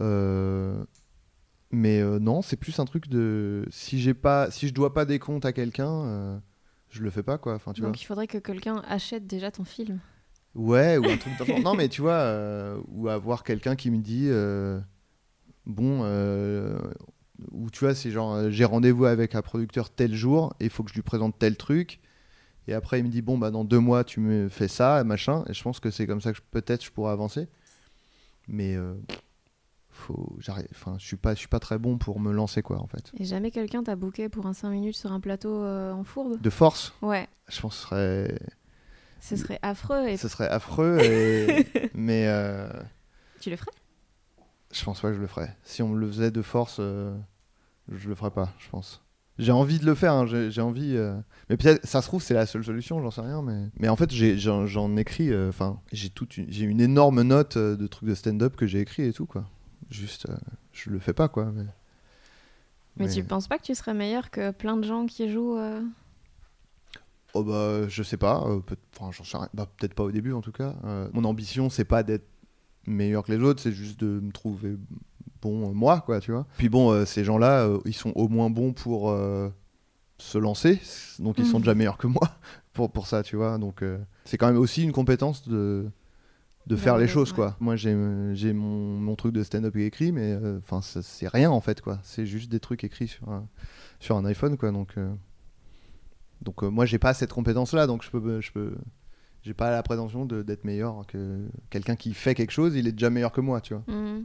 Euh, 0.00 0.84
mais 1.70 2.00
euh, 2.00 2.18
non, 2.18 2.42
c'est 2.42 2.56
plus 2.56 2.78
un 2.80 2.84
truc 2.84 3.08
de 3.08 3.64
si 3.70 3.98
j'ai 3.98 4.14
pas 4.14 4.50
si 4.50 4.68
je 4.68 4.74
dois 4.74 4.92
pas 4.92 5.06
des 5.06 5.18
comptes 5.18 5.46
à 5.46 5.52
quelqu'un, 5.52 6.42
je 6.90 7.02
le 7.02 7.08
fais 7.08 7.22
pas 7.22 7.38
quoi. 7.38 7.54
Enfin, 7.54 7.72
tu 7.72 7.80
Donc 7.80 8.00
il 8.00 8.04
faudrait 8.04 8.26
que 8.26 8.38
quelqu'un 8.38 8.82
achète 8.86 9.26
déjà 9.26 9.50
ton 9.50 9.64
film. 9.64 10.00
Ouais, 10.54 10.98
ou 10.98 11.04
un 11.06 11.16
truc. 11.16 11.32
non, 11.64 11.74
mais 11.74 11.88
tu 11.88 12.02
vois, 12.02 12.76
ou 12.88 13.08
avoir 13.08 13.42
quelqu'un 13.42 13.74
qui 13.74 13.90
me 13.90 13.98
dit 14.02 14.28
bon 15.64 16.04
où 17.52 17.70
tu 17.70 17.80
vois, 17.84 17.94
c'est 17.94 18.10
genre, 18.10 18.34
euh, 18.34 18.50
j'ai 18.50 18.64
rendez-vous 18.64 19.04
avec 19.06 19.34
un 19.34 19.42
producteur 19.42 19.90
tel 19.90 20.14
jour, 20.14 20.54
et 20.60 20.64
il 20.64 20.70
faut 20.70 20.82
que 20.82 20.90
je 20.90 20.94
lui 20.94 21.02
présente 21.02 21.38
tel 21.38 21.56
truc. 21.56 22.00
Et 22.66 22.74
après, 22.74 22.98
il 22.98 23.04
me 23.04 23.08
dit, 23.08 23.22
bon, 23.22 23.38
bah, 23.38 23.50
dans 23.50 23.64
deux 23.64 23.78
mois, 23.78 24.04
tu 24.04 24.20
me 24.20 24.48
fais 24.48 24.68
ça, 24.68 25.02
machin. 25.04 25.44
Et 25.48 25.54
je 25.54 25.62
pense 25.62 25.80
que 25.80 25.90
c'est 25.90 26.06
comme 26.06 26.20
ça 26.20 26.32
que 26.32 26.38
peut-être 26.50 26.84
je 26.84 26.90
pourrais 26.90 27.12
avancer. 27.12 27.48
Mais 28.46 28.74
euh, 28.76 28.94
faut, 29.90 30.36
j'arrive, 30.38 30.66
enfin, 30.72 30.96
je 30.98 31.06
suis 31.06 31.16
pas, 31.16 31.34
je 31.34 31.38
suis 31.38 31.48
pas 31.48 31.60
très 31.60 31.78
bon 31.78 31.98
pour 31.98 32.20
me 32.20 32.32
lancer 32.32 32.62
quoi 32.62 32.78
en 32.80 32.86
fait. 32.86 33.10
Et 33.18 33.24
jamais 33.24 33.50
quelqu'un 33.50 33.82
t'a 33.82 33.96
booké 33.96 34.28
pour 34.28 34.46
un 34.46 34.52
5 34.52 34.70
minutes 34.70 34.96
sur 34.96 35.12
un 35.12 35.20
plateau 35.20 35.62
euh, 35.64 35.92
en 35.92 36.04
fourbe? 36.04 36.40
De 36.40 36.50
force, 36.50 36.92
Ouais, 37.02 37.26
je 37.48 37.60
pense 37.60 37.74
que 37.76 37.80
ce 37.80 37.86
serait, 37.88 38.38
ce 39.20 39.36
serait 39.36 39.58
affreux. 39.62 40.08
Et 40.08 40.16
ce 40.16 40.28
serait 40.28 40.48
affreux. 40.48 40.98
et- 41.02 41.66
mais 41.94 42.26
euh, 42.28 42.68
tu 43.40 43.50
le 43.50 43.56
ferais? 43.56 43.70
Je 44.72 44.84
pense 44.84 45.00
pas 45.00 45.08
que 45.08 45.14
je 45.14 45.20
le 45.20 45.26
ferais. 45.26 45.56
Si 45.62 45.82
on 45.82 45.88
me 45.88 45.98
le 45.98 46.06
faisait 46.08 46.30
de 46.30 46.42
force, 46.42 46.76
euh, 46.80 47.16
je 47.90 48.08
le 48.08 48.14
ferais 48.14 48.30
pas, 48.30 48.52
je 48.58 48.68
pense. 48.68 49.02
J'ai 49.38 49.52
envie 49.52 49.78
de 49.78 49.86
le 49.86 49.94
faire, 49.94 50.12
hein, 50.14 50.26
j'ai 50.26 50.60
envie. 50.60 50.96
euh, 50.96 51.16
Mais 51.48 51.56
peut-être, 51.56 51.86
ça 51.86 52.02
se 52.02 52.08
trouve, 52.08 52.20
c'est 52.22 52.34
la 52.34 52.44
seule 52.44 52.64
solution, 52.64 53.00
j'en 53.00 53.12
sais 53.12 53.20
rien. 53.20 53.40
Mais, 53.40 53.68
mais 53.78 53.88
en 53.88 53.94
fait, 53.94 54.10
j'en 54.12 54.96
écris. 54.96 55.30
euh, 55.32 55.48
Enfin, 55.48 55.80
j'ai 55.92 56.10
toute 56.10 56.36
une, 56.36 56.50
j'ai 56.50 56.64
une 56.64 56.80
énorme 56.80 57.22
note 57.22 57.56
de 57.56 57.86
trucs 57.86 58.08
de 58.08 58.16
stand-up 58.16 58.56
que 58.56 58.66
j'ai 58.66 58.80
écrit 58.80 59.04
et 59.04 59.12
tout, 59.12 59.26
quoi. 59.26 59.44
Juste, 59.90 60.26
je 60.72 60.90
le 60.90 60.98
fais 60.98 61.12
pas, 61.12 61.28
quoi. 61.28 61.52
Mais, 61.54 61.64
Mais, 62.96 63.08
tu 63.08 63.22
penses 63.22 63.46
pas 63.46 63.58
que 63.58 63.62
tu 63.64 63.74
serais 63.76 63.94
meilleur 63.94 64.30
que 64.30 64.50
plein 64.50 64.76
de 64.76 64.82
gens 64.84 65.06
qui 65.06 65.30
jouent 65.30 65.56
Oh 67.34 67.44
bah, 67.44 67.86
je 67.88 68.02
sais 68.02 68.16
pas. 68.16 68.42
euh, 68.46 68.58
peut- 68.60 68.76
Enfin. 69.00 69.48
Bah, 69.54 69.68
peut-être 69.76 69.94
pas 69.94 70.02
au 70.02 70.10
début, 70.10 70.32
en 70.32 70.40
tout 70.40 70.50
cas. 70.52 70.74
Mon 71.12 71.24
ambition, 71.24 71.70
c'est 71.70 71.84
pas 71.84 72.02
d'être 72.02 72.26
meilleur 72.88 73.24
que 73.24 73.32
les 73.32 73.42
autres, 73.42 73.60
c'est 73.62 73.72
juste 73.72 74.00
de 74.00 74.20
me 74.20 74.32
trouver 74.32 74.76
bon 75.40 75.70
euh, 75.70 75.72
moi, 75.72 76.00
quoi, 76.04 76.20
tu 76.20 76.32
vois. 76.32 76.46
Puis 76.56 76.68
bon, 76.68 76.90
euh, 76.90 77.04
ces 77.04 77.22
gens-là, 77.24 77.62
euh, 77.66 77.78
ils 77.84 77.94
sont 77.94 78.12
au 78.16 78.28
moins 78.28 78.50
bons 78.50 78.72
pour 78.72 79.14
se 80.18 80.36
lancer, 80.38 80.80
donc 81.20 81.38
ils 81.38 81.46
sont 81.46 81.58
Mhm. 81.58 81.62
déjà 81.62 81.74
meilleurs 81.74 81.98
que 81.98 82.08
moi 82.08 82.20
pour, 82.72 82.90
pour 82.90 83.06
ça, 83.06 83.22
tu 83.22 83.36
vois. 83.36 83.56
Donc 83.58 83.84
c'est 84.24 84.36
quand 84.36 84.48
même 84.48 84.56
aussi 84.56 84.82
une 84.82 84.92
compétence 84.92 85.48
de 85.48 85.86
de 86.66 86.76
faire 86.76 86.98
les 86.98 87.08
choses, 87.08 87.30
ouais. 87.30 87.36
quoi. 87.36 87.56
Moi, 87.60 87.76
j'ai 87.76 87.96
j'ai 88.34 88.52
mon, 88.52 88.98
mon 88.98 89.16
truc 89.16 89.32
de 89.32 89.42
stand-up 89.42 89.74
écrit, 89.76 90.12
mais 90.12 90.36
enfin, 90.58 90.80
c'est 90.82 91.28
rien 91.28 91.50
en 91.50 91.60
fait, 91.60 91.80
quoi. 91.80 91.98
C'est 92.02 92.26
juste 92.26 92.50
des 92.50 92.60
trucs 92.60 92.84
écrits 92.84 93.08
sur 93.08 93.28
un, 93.30 93.46
sur 94.00 94.16
un 94.16 94.24
iPhone, 94.26 94.56
quoi. 94.58 94.70
Donc 94.72 94.94
euh, 94.98 95.08
donc 96.42 96.62
euh, 96.62 96.68
moi, 96.68 96.84
j'ai 96.84 96.98
pas 96.98 97.14
cette 97.14 97.32
compétence-là, 97.32 97.86
donc 97.86 98.02
je 98.02 98.10
peux 98.10 98.40
je 98.40 98.52
peux 98.52 98.74
j'ai 99.42 99.54
pas 99.54 99.70
la 99.70 99.82
prétention 99.82 100.24
de- 100.26 100.42
d'être 100.42 100.64
meilleur 100.64 101.06
que 101.06 101.46
quelqu'un 101.70 101.96
qui 101.96 102.14
fait 102.14 102.34
quelque 102.34 102.50
chose, 102.50 102.74
il 102.76 102.86
est 102.86 102.92
déjà 102.92 103.10
meilleur 103.10 103.32
que 103.32 103.40
moi, 103.40 103.60
tu 103.60 103.74
vois. 103.74 103.82
hmm, 103.94 104.24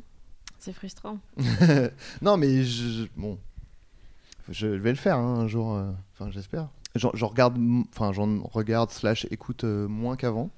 C'est 0.60 0.74
frustrant. 0.74 1.18
non, 2.22 2.38
mais 2.38 2.64
je, 2.64 3.08
bon, 3.16 3.38
je 4.50 4.68
vais 4.68 4.90
le 4.92 4.98
faire 4.98 5.18
hein, 5.18 5.40
un 5.42 5.48
jour. 5.48 5.74
euh, 5.76 5.92
Enfin, 6.14 6.30
j'espère. 6.32 6.68
J'en 6.96 7.28
regarde, 7.28 7.58
enfin, 7.94 8.12
j'en 8.14 8.42
regarde 8.44 8.92
slash 8.92 9.26
écoute 9.32 9.64
euh, 9.64 9.88
moins 9.88 10.16
qu'avant, 10.16 10.52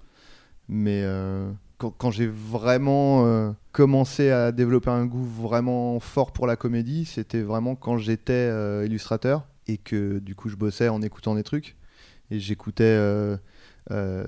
mais 0.68 1.02
euh, 1.04 1.50
quand, 1.78 1.92
quand 1.92 2.12
j'ai 2.12 2.28
vraiment 2.28 3.54
commencé 3.72 4.32
à 4.32 4.52
développer 4.52 4.90
un 4.90 5.06
goût 5.06 5.24
vraiment 5.24 6.00
fort 6.02 6.34
pour 6.34 6.46
la 6.46 6.56
comédie, 6.58 7.06
c'était 7.06 7.42
vraiment 7.42 7.76
quand 7.76 7.98
j'étais 7.98 8.50
illustrateur 8.86 9.46
et 9.68 9.78
que 9.78 10.20
du 10.20 10.36
coup 10.36 10.50
je 10.50 10.56
bossais 10.58 10.90
en 10.90 11.02
écoutant 11.02 11.36
des 11.36 11.44
trucs 11.44 11.76
et 12.32 12.40
j'écoutais. 12.40 12.98
Euh, 13.92 14.26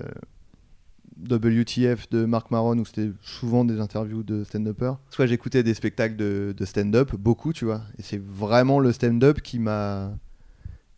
WTF 1.28 2.08
de 2.10 2.24
Marc 2.24 2.50
Maron 2.50 2.78
où 2.78 2.84
c'était 2.84 3.10
souvent 3.22 3.64
des 3.64 3.80
interviews 3.80 4.22
de 4.22 4.44
stand-uppers. 4.44 4.98
Soit 5.10 5.26
j'écoutais 5.26 5.62
des 5.62 5.74
spectacles 5.74 6.16
de, 6.16 6.54
de 6.56 6.64
stand-up, 6.64 7.14
beaucoup, 7.16 7.52
tu 7.52 7.64
vois. 7.64 7.82
Et 7.98 8.02
c'est 8.02 8.20
vraiment 8.22 8.78
le 8.78 8.92
stand-up 8.92 9.40
qui 9.40 9.58
m'a 9.58 10.12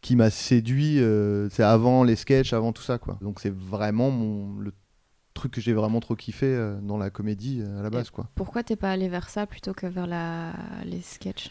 qui 0.00 0.16
m'a 0.16 0.30
séduit. 0.30 0.98
euh, 0.98 1.48
c'est 1.50 1.62
avant 1.62 2.04
les 2.04 2.16
sketchs, 2.16 2.52
avant 2.52 2.72
tout 2.72 2.82
ça, 2.82 2.98
quoi. 2.98 3.18
Donc 3.20 3.40
c'est 3.40 3.52
vraiment 3.52 4.10
mon, 4.10 4.58
le 4.58 4.72
truc 5.34 5.52
que 5.52 5.60
j'ai 5.60 5.72
vraiment 5.72 6.00
trop 6.00 6.16
kiffé 6.16 6.46
euh, 6.46 6.80
dans 6.80 6.98
la 6.98 7.10
comédie 7.10 7.60
euh, 7.60 7.80
à 7.80 7.82
la 7.82 7.90
base, 7.90 8.10
quoi. 8.10 8.28
Pourquoi 8.34 8.62
t'es 8.62 8.76
pas 8.76 8.90
allé 8.90 9.08
vers 9.08 9.28
ça 9.28 9.46
plutôt 9.46 9.74
que 9.74 9.86
vers 9.86 10.06
la... 10.06 10.52
les 10.84 11.00
sketchs? 11.00 11.50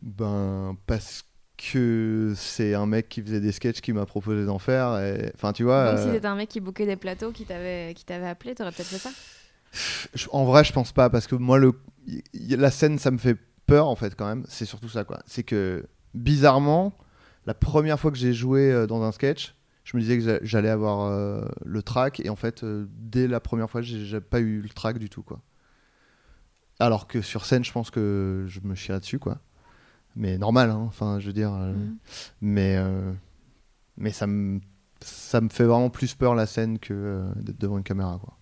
Ben 0.00 0.76
parce 0.86 1.24
que 1.72 2.32
c'est 2.36 2.74
un 2.74 2.86
mec 2.86 3.08
qui 3.08 3.22
faisait 3.22 3.40
des 3.40 3.52
sketchs 3.52 3.80
qui 3.80 3.92
m'a 3.92 4.06
proposé 4.06 4.44
d'en 4.46 4.58
faire. 4.58 4.98
et- 4.98 5.30
Enfin, 5.34 5.52
tu 5.52 5.62
vois. 5.64 5.90
Donc 5.90 5.98
si 6.00 6.08
euh, 6.08 6.12
t'étais 6.14 6.26
un 6.26 6.34
mec 6.34 6.48
qui 6.48 6.60
bookait 6.60 6.86
des 6.86 6.96
plateaux, 6.96 7.30
qui 7.30 7.44
t'avait 7.44 7.92
qui 7.94 8.04
t'avait 8.04 8.26
appelé, 8.28 8.54
t'aurais 8.54 8.72
peut-être 8.72 8.88
fait 8.88 8.98
ça 8.98 9.10
en 10.32 10.44
vrai, 10.44 10.64
je 10.64 10.72
pense 10.72 10.92
pas 10.92 11.08
parce 11.08 11.26
que 11.26 11.34
moi, 11.34 11.58
le, 11.58 11.72
la 12.50 12.70
scène, 12.70 12.98
ça 12.98 13.10
me 13.10 13.16
fait 13.16 13.36
peur 13.66 13.88
en 13.88 13.96
fait 13.96 14.14
quand 14.14 14.26
même. 14.26 14.44
C'est 14.48 14.66
surtout 14.66 14.88
ça 14.90 15.04
quoi. 15.04 15.20
C'est 15.26 15.44
que 15.44 15.86
bizarrement, 16.14 16.92
la 17.46 17.54
première 17.54 17.98
fois 17.98 18.10
que 18.10 18.18
j'ai 18.18 18.34
joué 18.34 18.70
euh, 18.70 18.86
dans 18.86 19.02
un 19.02 19.12
sketch, 19.12 19.54
je 19.84 19.96
me 19.96 20.02
disais 20.02 20.18
que 20.18 20.24
j'a- 20.24 20.38
j'allais 20.42 20.68
avoir 20.68 21.06
euh, 21.10 21.42
le 21.64 21.82
track 21.82 22.20
et 22.20 22.28
en 22.28 22.36
fait, 22.36 22.64
euh, 22.64 22.86
dès 22.98 23.26
la 23.28 23.40
première 23.40 23.70
fois, 23.70 23.80
j'ai 23.80 24.04
j'ai 24.04 24.20
pas 24.20 24.40
eu 24.40 24.60
le 24.60 24.68
track 24.68 24.98
du 24.98 25.08
tout 25.08 25.22
quoi. 25.22 25.40
Alors 26.78 27.06
que 27.06 27.22
sur 27.22 27.44
scène, 27.46 27.64
je 27.64 27.72
pense 27.72 27.90
que 27.90 28.44
je 28.48 28.60
me 28.62 28.74
chierais 28.74 29.00
dessus 29.00 29.18
quoi. 29.18 29.38
Mais 30.16 30.36
normal, 30.38 30.70
hein. 30.70 30.84
enfin, 30.88 31.18
je 31.20 31.26
veux 31.26 31.32
dire. 31.32 31.52
euh, 31.54 31.72
Mhm. 31.72 31.96
Mais 32.40 32.76
euh, 32.76 33.12
mais 33.96 34.10
ça 34.12 34.26
me 34.26 34.60
ça 35.00 35.40
me 35.40 35.48
fait 35.48 35.64
vraiment 35.64 35.90
plus 35.90 36.14
peur 36.14 36.34
la 36.34 36.46
scène 36.46 36.78
que 36.78 36.92
euh, 36.94 37.32
d'être 37.36 37.58
devant 37.58 37.78
une 37.78 37.84
caméra 37.84 38.18
quoi. 38.22 38.36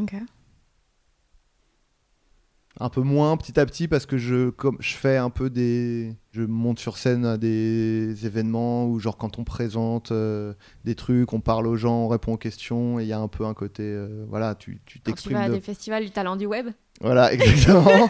Ok. 0.00 0.14
un 2.78 2.88
peu 2.88 3.00
moins 3.02 3.36
petit 3.36 3.58
à 3.58 3.66
petit 3.66 3.88
parce 3.88 4.06
que 4.06 4.16
je 4.16 4.50
comme 4.50 4.76
je 4.78 4.94
fais 4.94 5.16
un 5.16 5.28
peu 5.30 5.50
des 5.50 6.14
je 6.30 6.42
monte 6.42 6.78
sur 6.78 6.96
scène 6.98 7.26
à 7.26 7.36
des 7.36 8.24
événements 8.26 8.86
où 8.86 9.00
genre 9.00 9.16
quand 9.18 9.38
on 9.40 9.44
présente 9.44 10.12
euh, 10.12 10.54
des 10.84 10.94
trucs 10.94 11.32
on 11.32 11.40
parle 11.40 11.66
aux 11.66 11.76
gens 11.76 12.04
on 12.04 12.08
répond 12.08 12.34
aux 12.34 12.38
questions 12.38 13.00
et 13.00 13.02
il 13.02 13.08
y 13.08 13.12
a 13.12 13.18
un 13.18 13.26
peu 13.28 13.44
un 13.44 13.54
côté 13.54 13.82
euh, 13.82 14.24
voilà 14.28 14.54
tu 14.54 14.80
tu 14.86 14.98
Quand 14.98 15.00
tu 15.00 15.00
t'exprimes 15.00 15.36
vas 15.38 15.42
à 15.44 15.48
de- 15.48 15.54
des 15.54 15.60
festivals 15.60 16.04
du 16.04 16.10
talent 16.12 16.36
du 16.36 16.46
web 16.46 16.68
voilà 17.00 17.32
exactement 17.34 18.08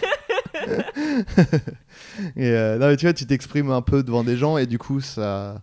et 2.37 2.51
euh, 2.51 2.79
non 2.79 2.89
mais 2.89 2.97
tu 2.97 3.07
vois 3.07 3.13
tu 3.13 3.27
t'exprimes 3.27 3.71
un 3.71 3.83
peu 3.83 4.03
devant 4.03 4.25
des 4.25 4.37
gens 4.37 4.57
et 4.59 4.67
du 4.67 4.79
coup 4.79 5.01
ça 5.01 5.63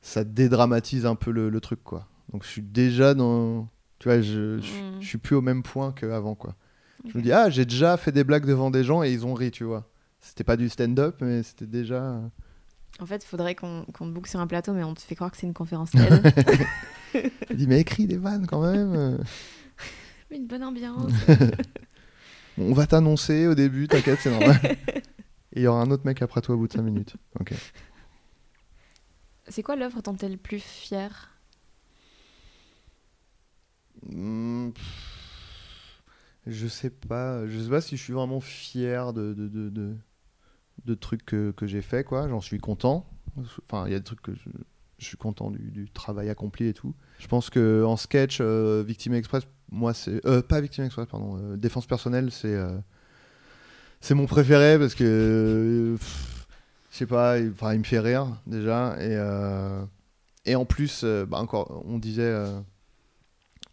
ça 0.00 0.24
dédramatise 0.24 1.06
un 1.06 1.14
peu 1.14 1.30
le, 1.30 1.48
le 1.48 1.60
truc 1.60 1.82
quoi 1.82 2.08
donc 2.32 2.44
je 2.44 2.48
suis 2.48 2.62
déjà 2.62 3.14
dans 3.14 3.68
tu 3.98 4.08
vois 4.08 4.20
je, 4.20 4.58
je, 4.58 4.72
Mm. 4.72 5.00
je 5.00 5.06
suis 5.06 5.18
plus 5.18 5.36
au 5.36 5.40
même 5.42 5.62
point 5.62 5.92
qu'avant 5.92 6.34
quoi 6.34 6.54
je 7.10 7.18
me 7.18 7.22
dis, 7.24 7.32
ah, 7.32 7.50
j'ai 7.50 7.64
déjà 7.64 7.96
fait 7.96 8.12
des 8.12 8.22
blagues 8.22 8.46
devant 8.46 8.70
des 8.70 8.84
gens 8.84 9.02
et 9.02 9.10
ils 9.10 9.26
ont 9.26 9.34
ri, 9.34 9.50
tu 9.50 9.64
vois. 9.64 9.90
C'était 10.20 10.44
pas 10.44 10.56
du 10.56 10.68
stand-up, 10.68 11.16
mais 11.20 11.42
c'était 11.42 11.66
déjà. 11.66 12.20
En 13.00 13.06
fait, 13.06 13.24
il 13.24 13.26
faudrait 13.26 13.56
qu'on 13.56 13.84
te 13.86 14.04
book 14.04 14.28
sur 14.28 14.38
un 14.38 14.46
plateau, 14.46 14.72
mais 14.72 14.84
on 14.84 14.94
te 14.94 15.00
fait 15.00 15.16
croire 15.16 15.32
que 15.32 15.36
c'est 15.36 15.48
une 15.48 15.52
conférence 15.52 15.90
TED. 15.90 16.32
Je 17.50 17.54
dis, 17.56 17.66
mais 17.66 17.80
écris 17.80 18.06
des 18.06 18.18
vannes 18.18 18.46
quand 18.46 18.62
même. 18.62 19.18
une 20.30 20.46
bonne 20.46 20.62
ambiance. 20.62 21.10
On 22.58 22.72
va 22.72 22.86
t'annoncer 22.86 23.46
au 23.46 23.54
début, 23.54 23.88
t'inquiète, 23.88 24.18
c'est 24.20 24.30
normal. 24.30 24.60
Et 25.54 25.60
il 25.60 25.62
y 25.62 25.66
aura 25.66 25.80
un 25.82 25.90
autre 25.90 26.04
mec 26.06 26.22
après 26.22 26.40
toi 26.40 26.54
au 26.54 26.58
bout 26.58 26.68
de 26.68 26.72
5 26.72 26.82
minutes. 26.82 27.16
Ok. 27.40 27.52
C'est 29.48 29.62
quoi 29.62 29.76
l'œuvre 29.76 30.00
dont 30.02 30.14
t'es 30.14 30.28
le 30.28 30.36
plus 30.36 30.60
fier? 30.62 31.30
Hmm, 34.08 34.70
Je 36.46 36.66
sais 36.66 36.90
pas. 36.90 37.46
Je 37.46 37.58
sais 37.60 37.70
pas 37.70 37.80
si 37.80 37.96
je 37.96 38.02
suis 38.02 38.12
vraiment 38.12 38.40
fier 38.40 39.12
de, 39.12 39.32
de, 39.34 39.48
de, 39.48 39.68
de, 39.70 39.96
de 40.84 40.94
trucs 40.94 41.24
que, 41.24 41.52
que 41.52 41.66
j'ai 41.66 41.82
fait, 41.82 42.04
quoi. 42.04 42.28
J'en 42.28 42.40
suis 42.40 42.58
content. 42.58 43.08
Enfin, 43.70 43.86
il 43.86 43.92
y 43.92 43.94
a 43.94 43.98
des 43.98 44.04
trucs 44.04 44.22
que 44.22 44.34
je, 44.34 44.48
je 44.98 45.04
suis 45.06 45.16
content 45.16 45.50
du, 45.50 45.70
du 45.70 45.90
travail 45.90 46.28
accompli 46.30 46.66
et 46.66 46.74
tout. 46.74 46.94
Je 47.18 47.26
pense 47.28 47.48
que 47.50 47.84
en 47.84 47.96
sketch, 47.96 48.38
euh, 48.40 48.82
Victime 48.86 49.14
Express, 49.14 49.44
moi, 49.72 49.94
c'est. 49.94 50.24
euh, 50.26 50.42
pas 50.42 50.60
Victime 50.60 50.84
Express, 50.84 51.06
pardon. 51.10 51.36
euh, 51.38 51.56
Défense 51.56 51.86
personnelle, 51.86 52.30
c'est. 52.30 52.54
euh, 52.54 52.76
c'est 54.00 54.14
mon 54.14 54.26
préféré 54.26 54.78
parce 54.78 54.94
que. 54.94 55.96
je 56.90 56.96
sais 56.96 57.06
pas, 57.06 57.38
il, 57.38 57.50
enfin, 57.50 57.72
il 57.74 57.78
me 57.80 57.84
fait 57.84 57.98
rire 58.00 58.26
déjà. 58.46 58.94
Et, 59.00 59.16
euh, 59.16 59.84
et 60.44 60.54
en 60.56 60.64
plus, 60.64 61.02
euh, 61.04 61.24
bah, 61.26 61.38
encore, 61.38 61.82
on 61.86 61.98
disait. 61.98 62.22
euh, 62.22 62.60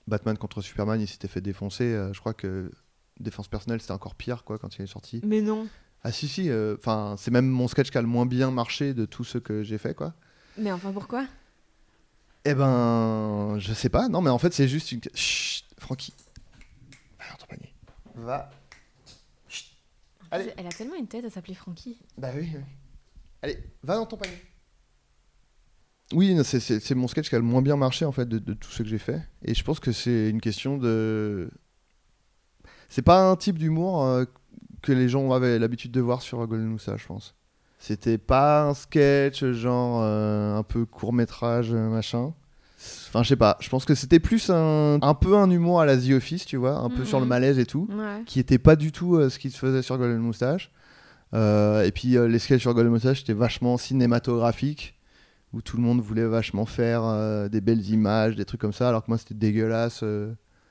Batman 0.07 0.37
contre 0.37 0.61
Superman, 0.61 0.99
il 0.99 1.07
s'était 1.07 1.27
fait 1.27 1.41
défoncer. 1.41 1.83
euh, 1.83 2.13
je 2.13 2.19
crois 2.19 2.33
que 2.33 2.71
Défense 3.19 3.47
personnelle, 3.47 3.79
c'était 3.81 3.91
encore 3.93 4.15
pire 4.15 4.43
quoi 4.43 4.57
quand 4.57 4.75
il 4.77 4.81
est 4.83 4.87
sorti. 4.87 5.21
Mais 5.23 5.41
non. 5.41 5.67
Ah 6.03 6.11
si 6.13 6.27
si, 6.29 6.49
euh, 6.49 6.75
enfin 6.79 7.15
c'est 7.17 7.29
même 7.31 7.47
mon 7.47 7.67
sketch 7.67 7.91
qui 7.91 7.97
a 7.97 8.01
le 8.01 8.07
moins 8.07 8.25
bien 8.25 8.49
marché 8.51 8.93
de 8.93 9.05
tous 9.05 9.25
ceux 9.25 9.41
que 9.41 9.61
j'ai 9.63 9.77
fait 9.77 9.93
quoi. 9.93 10.13
Mais 10.57 10.71
enfin, 10.71 10.91
pourquoi? 10.93 11.25
Eh 12.49 12.55
ben, 12.55 13.57
je 13.59 13.73
sais 13.73 13.89
pas. 13.89 14.07
Non 14.09 14.21
mais 14.21 14.29
en 14.31 14.39
fait 14.39 14.53
c'est 14.53 14.67
juste 14.67 14.91
une. 14.91 15.01
Chut, 15.13 15.65
Francky. 15.77 16.13
Va 17.19 17.25
dans 17.31 17.37
ton 17.37 17.45
panier. 17.45 17.73
Va. 18.15 18.49
Chut. 19.47 19.67
Allez. 20.31 20.51
Elle 20.57 20.65
a 20.65 20.69
tellement 20.71 20.95
une 20.95 21.07
tête 21.07 21.25
à 21.25 21.29
s'appeler 21.29 21.53
Frankie. 21.53 21.99
Bah 22.17 22.29
oui. 22.35 22.49
oui. 22.55 22.61
Allez, 23.43 23.59
va 23.83 23.95
dans 23.95 24.05
ton 24.05 24.17
panier. 24.17 24.35
Oui, 26.11 26.35
c'est- 26.43 26.95
mon 26.95 27.07
sketch 27.07 27.29
qui 27.29 27.35
a 27.35 27.37
le 27.37 27.43
moins 27.45 27.61
bien 27.61 27.75
marché 27.75 28.03
en 28.03 28.11
fait 28.11 28.25
de, 28.27 28.39
de 28.39 28.53
tout 28.53 28.71
ce 28.71 28.81
que 28.81 28.89
j'ai 28.89 28.97
fait. 28.97 29.21
Et 29.43 29.53
je 29.53 29.63
pense 29.63 29.79
que 29.79 29.91
c'est 29.91 30.29
une 30.29 30.41
question 30.41 30.77
de. 30.77 31.51
C'est 32.89 33.03
pas 33.03 33.29
un 33.29 33.35
type 33.35 33.59
d'humour 33.59 34.03
euh, 34.03 34.25
que 34.81 34.91
les 34.91 35.07
gens 35.07 35.31
avaient 35.31 35.59
l'habitude 35.59 35.91
de 35.91 36.01
voir 36.01 36.23
sur 36.23 36.45
Golden 36.47 36.67
Moustache, 36.67 37.03
je 37.03 37.07
pense. 37.07 37.35
C'était 37.77 38.17
pas 38.17 38.63
un 38.63 38.73
sketch 38.73 39.45
genre 39.51 40.01
euh, 40.01 40.55
un 40.57 40.63
peu 40.63 40.85
court 40.87 41.13
métrage 41.13 41.71
machin. 41.73 42.33
Enfin, 43.09 43.23
je 43.23 43.29
sais 43.29 43.35
pas. 43.35 43.57
Je 43.59 43.67
pense 43.69 43.83
que 43.85 43.93
c'était 43.95 44.19
plus 44.19 44.49
un, 44.49 44.99
un 45.01 45.13
peu 45.13 45.35
un 45.35 45.49
humour 45.49 45.81
à 45.81 45.85
la 45.85 45.97
The 45.97 46.11
Office, 46.11 46.45
tu 46.45 46.55
vois, 46.57 46.77
un 46.77 46.89
peu 46.89 47.03
sur 47.05 47.19
le 47.19 47.25
Mhm. 47.25 47.29
malaise 47.29 47.59
et 47.59 47.65
tout, 47.65 47.87
Ouais. 47.91 48.23
qui 48.25 48.39
était 48.39 48.57
pas 48.59 48.75
du 48.75 48.91
tout 48.91 49.15
euh, 49.15 49.29
ce 49.29 49.37
qui 49.39 49.51
se 49.51 49.57
faisait 49.57 49.81
sur 49.81 49.97
Golden 49.97 50.19
Moustache. 50.19 50.71
Euh, 51.33 51.83
et 51.83 51.91
puis 51.91 52.17
euh, 52.17 52.27
les 52.27 52.39
sketchs 52.39 52.61
sur 52.61 52.73
Golden 52.73 52.91
Moustache, 52.93 53.19
c'était 53.19 53.33
vachement 53.33 53.77
cinématographique, 53.77 54.97
où 55.53 55.61
tout 55.61 55.77
le 55.77 55.83
monde 55.83 55.99
voulait 56.01 56.25
vachement 56.25 56.65
faire 56.65 57.01
euh, 57.03 57.49
des 57.49 57.61
belles 57.61 57.87
images, 57.89 58.35
des 58.35 58.45
trucs 58.45 58.61
comme 58.61 58.73
ça, 58.73 58.87
alors 58.89 59.03
que 59.03 59.11
moi 59.11 59.17
c'était 59.17 59.35
dégueulasse. 59.35 60.03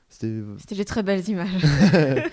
c'était 0.09 0.41
C'était 0.57 0.75
des 0.75 0.85
très 0.85 1.03
belles 1.03 1.27
images. 1.29 1.63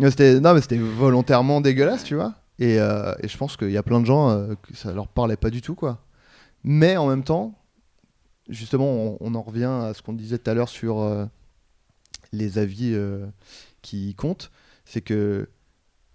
C'était 0.00 0.38
non 0.40 0.54
mais 0.54 0.60
c'était 0.60 0.78
volontairement 0.78 1.60
dégueulasse 1.60 2.04
tu 2.04 2.14
vois 2.14 2.34
et, 2.60 2.74
et 2.76 3.28
je 3.28 3.36
pense 3.36 3.56
qu'il 3.56 3.70
y 3.72 3.76
a 3.76 3.82
plein 3.82 4.00
de 4.00 4.06
gens 4.06 4.46
que 4.62 4.76
ça 4.76 4.92
leur 4.92 5.08
parlait 5.08 5.36
pas 5.36 5.50
du 5.50 5.60
tout 5.60 5.74
quoi 5.74 6.04
mais 6.62 6.96
en 6.96 7.08
même 7.08 7.24
temps 7.24 7.57
justement 8.48 8.86
on, 8.86 9.18
on 9.20 9.34
en 9.34 9.42
revient 9.42 9.64
à 9.64 9.92
ce 9.94 10.02
qu'on 10.02 10.12
disait 10.12 10.38
tout 10.38 10.50
à 10.50 10.54
l'heure 10.54 10.68
sur 10.68 11.00
euh, 11.00 11.24
les 12.32 12.58
avis 12.58 12.92
euh, 12.94 13.26
qui 13.82 14.14
comptent 14.14 14.50
c'est 14.84 15.00
que 15.00 15.48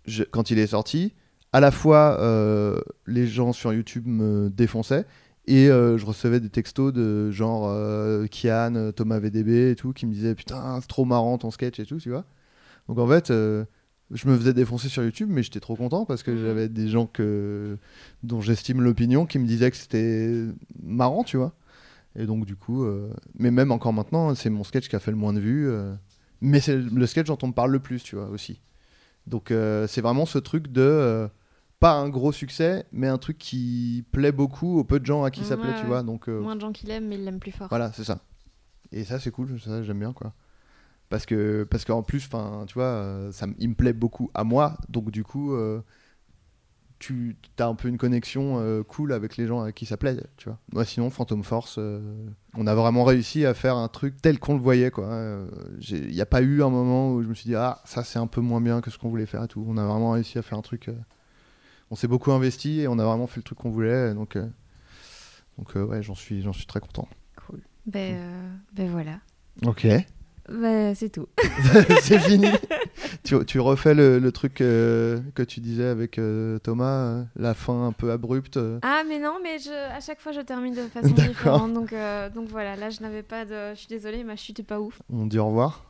je- 0.05 0.23
quand 0.23 0.51
il 0.51 0.59
est 0.59 0.67
sorti 0.67 1.13
à 1.53 1.59
la 1.59 1.71
fois 1.71 2.17
euh, 2.19 2.79
les 3.07 3.27
gens 3.27 3.53
sur 3.53 3.73
YouTube 3.73 4.05
me 4.07 4.49
défonçaient 4.49 5.05
et 5.45 5.67
je 5.67 6.05
recevais 6.05 6.39
des 6.39 6.49
textos 6.49 6.93
de 6.93 7.29
genre 7.29 7.69
Kian, 8.29 8.91
Thomas 8.95 9.19
VDB 9.19 9.71
et 9.71 9.75
tout 9.75 9.91
qui 9.91 10.05
me 10.05 10.13
disaient 10.13 10.35
putain 10.35 10.79
c'est 10.79 10.87
trop 10.87 11.03
marrant 11.03 11.37
ton 11.37 11.51
sketch 11.51 11.79
et 11.81 11.85
tout 11.85 11.97
tu 11.99 12.09
vois 12.09 12.23
donc 12.87 12.97
en 12.99 13.07
fait, 13.07 13.29
je 13.29 14.27
me 14.27 14.37
faisais 14.37 14.53
défoncer 14.53 14.89
sur 14.89 15.03
YouTube, 15.03 15.29
mais 15.31 15.41
j'étais 15.43 15.61
trop 15.61 15.75
content 15.77 16.05
parce 16.05 16.21
que 16.23 16.31
Mhm. 16.31 16.45
j'avais 16.45 16.69
des 16.69 16.87
gens 16.89 17.07
que, 17.07 17.77
dont 18.23 18.41
j'estime 18.41 18.81
l'opinion 18.81 19.25
qui 19.25 19.39
me 19.39 19.47
disaient 19.47 19.71
que 19.71 19.77
c'était 19.77 20.43
marrant, 20.83 21.23
tu 21.23 21.37
vois. 21.37 21.53
Et 22.15 22.25
donc 22.25 22.45
du 22.45 22.55
coup, 22.55 22.83
euh, 22.83 23.11
mais 23.39 23.49
même 23.51 23.71
encore 23.71 23.93
maintenant, 23.93 24.35
c'est 24.35 24.49
mon 24.49 24.63
sketch 24.63 24.87
qui 24.87 24.95
a 24.95 24.99
fait 24.99 25.11
le 25.11 25.17
moins 25.17 25.33
de 25.33 25.39
vues. 25.39 25.67
euh, 25.67 25.93
mais 26.41 26.59
c'est 26.59 26.75
le 26.77 27.05
sketch 27.07 27.27
dont 27.27 27.37
on 27.41 27.47
me 27.47 27.53
parle 27.53 27.71
le 27.71 27.79
plus, 27.79 28.03
tu 28.03 28.15
vois, 28.15 28.27
aussi. 28.29 28.61
Donc 29.27 29.49
euh, 29.51 29.87
c'est 29.87 30.01
vraiment 30.01 30.25
ce 30.25 30.37
truc 30.37 30.67
de... 30.71 31.29
pas 31.79 31.93
un 31.93 32.09
gros 32.09 32.31
succès, 32.31 32.85
mais 32.91 33.07
un 33.07 33.17
truc 33.17 33.37
qui 33.37 34.03
plaît 34.11 34.31
beaucoup 34.33 34.77
aux 34.79 34.83
peu 34.83 34.99
de 34.99 35.05
gens 35.05 35.23
à 35.23 35.31
qui 35.31 35.43
ça 35.45 35.55
Ouais, 35.55 35.61
plaît, 35.61 35.73
tu 35.79 35.85
vois. 35.85 36.03
Donc 36.03 36.27
euh, 36.29 36.39
Moins 36.41 36.55
de 36.55 36.61
gens 36.61 36.71
qui 36.73 36.85
l'aiment, 36.85 37.07
mais 37.07 37.15
ils 37.15 37.23
l'aiment 37.23 37.39
plus 37.39 37.51
fort. 37.51 37.67
voilà, 37.69 37.91
c'est 37.93 38.03
ça. 38.03 38.19
Et 38.91 39.05
ça, 39.05 39.19
c'est 39.19 39.31
cool, 39.31 39.59
ça, 39.59 39.81
j'aime 39.83 39.99
bien, 39.99 40.13
quoi. 40.13 40.33
Parce 41.09 41.25
que 41.25 41.63
parce 41.69 41.85
qu'en 41.85 42.03
plus, 42.03 42.25
enfin, 42.25 42.65
tu 42.67 42.73
vois, 42.75 43.29
ça, 43.31 43.47
il 43.59 43.69
me 43.69 43.75
plaît 43.75 43.93
beaucoup 43.93 44.29
à 44.33 44.43
moi, 44.43 44.77
donc 44.89 45.11
du 45.11 45.23
coup, 45.23 45.53
euh, 45.53 45.81
tu 47.03 47.35
as 47.59 47.67
un 47.67 47.75
peu 47.75 47.87
une 47.87 47.97
connexion 47.97 48.59
euh, 48.59 48.83
cool 48.83 49.11
avec 49.13 49.37
les 49.37 49.47
gens 49.47 49.61
à 49.61 49.71
qui 49.71 49.85
ça 49.85 49.97
plaît, 49.97 50.17
tu 50.37 50.49
vois. 50.49 50.57
Moi, 50.71 50.85
sinon, 50.85 51.09
Phantom 51.09 51.43
Force, 51.43 51.75
euh, 51.77 52.01
on 52.55 52.65
a 52.67 52.75
vraiment 52.75 53.03
réussi 53.03 53.45
à 53.45 53.53
faire 53.53 53.75
un 53.77 53.87
truc 53.87 54.21
tel 54.21 54.39
qu'on 54.39 54.53
le 54.55 54.61
voyait, 54.61 54.91
quoi. 54.91 55.05
Euh, 55.05 55.47
j'ai- 55.79 55.97
Il 56.07 56.13
n'y 56.13 56.21
a 56.21 56.25
pas 56.25 56.41
eu 56.41 56.63
un 56.63 56.69
moment 56.69 57.11
où 57.13 57.23
je 57.23 57.27
me 57.27 57.33
suis 57.33 57.47
dit, 57.49 57.55
ah, 57.55 57.79
ça, 57.85 58.03
c'est 58.03 58.19
un 58.19 58.27
peu 58.27 58.41
moins 58.41 58.61
bien 58.61 58.81
que 58.81 58.89
ce 58.91 58.97
qu'on 58.97 59.09
voulait 59.09 59.25
faire 59.25 59.43
et 59.43 59.47
tout. 59.47 59.63
On 59.67 59.77
a 59.77 59.85
vraiment 59.85 60.11
réussi 60.11 60.37
à 60.37 60.41
faire 60.41 60.57
un 60.57 60.61
truc. 60.61 60.87
euh, 60.89 60.93
on 61.91 61.95
s'est 61.95 62.07
beaucoup 62.07 62.31
investi 62.31 62.79
et 62.81 62.87
on 62.87 62.97
a 62.97 63.05
vraiment 63.05 63.27
fait 63.27 63.37
le 63.37 63.43
truc 63.43 63.59
qu'on 63.59 63.69
voulait, 63.69 64.13
donc, 64.15 64.35
euh, 64.35 64.47
donc 65.57 65.75
euh, 65.75 65.83
ouais, 65.85 66.01
j'en 66.01 66.15
suis, 66.15 66.41
suis 66.53 66.65
très 66.65 66.79
content. 66.79 67.07
Cool. 67.45 67.61
Ben, 67.85 68.15
euh, 68.15 68.49
ben 68.73 68.89
voilà. 68.89 69.19
Ok. 69.65 69.85
Ben, 70.49 70.93
c'est 70.93 71.09
tout. 71.09 71.27
c'est 72.01 72.19
fini. 72.19 72.47
tu, 73.23 73.43
tu 73.45 73.59
refais 73.59 73.93
le, 73.93 74.19
le 74.19 74.31
truc 74.31 74.59
euh, 74.61 75.21
que 75.35 75.43
tu 75.43 75.61
disais 75.61 75.85
avec 75.87 76.17
euh, 76.17 76.59
Thomas, 76.59 77.05
euh, 77.05 77.23
la 77.37 77.53
fin 77.53 77.87
un 77.87 77.91
peu 77.93 78.11
abrupte. 78.11 78.59
Ah, 78.81 79.03
mais 79.07 79.19
non, 79.19 79.37
mais 79.41 79.57
je, 79.59 79.71
à 79.71 80.01
chaque 80.01 80.19
fois, 80.19 80.31
je 80.33 80.41
termine 80.41 80.75
de 80.75 80.83
façon 80.87 81.09
différente. 81.09 81.73
Donc, 81.73 81.93
euh, 81.93 82.29
donc 82.29 82.49
voilà, 82.49 82.75
là, 82.75 82.89
je 82.89 83.01
n'avais 83.01 83.23
pas 83.23 83.45
de. 83.45 83.73
Je 83.73 83.79
suis 83.79 83.87
désolée, 83.87 84.23
ma 84.23 84.35
chute 84.35 84.59
est 84.59 84.63
pas 84.63 84.79
ouf. 84.81 85.01
On 85.09 85.25
dit 85.25 85.39
au 85.39 85.47
revoir? 85.47 85.85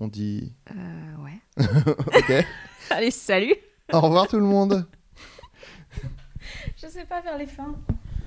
On 0.00 0.08
dit 0.08 0.52
Euh, 0.70 1.24
ouais. 1.24 1.38
ok. 2.16 2.44
Allez, 2.90 3.10
salut 3.10 3.54
au 3.92 4.00
revoir 4.00 4.28
tout 4.28 4.36
le 4.38 4.44
monde. 4.44 4.86
Je 6.76 6.86
sais 6.86 7.04
pas 7.04 7.22
faire 7.22 7.38
les 7.38 7.46
fins. 7.46 7.74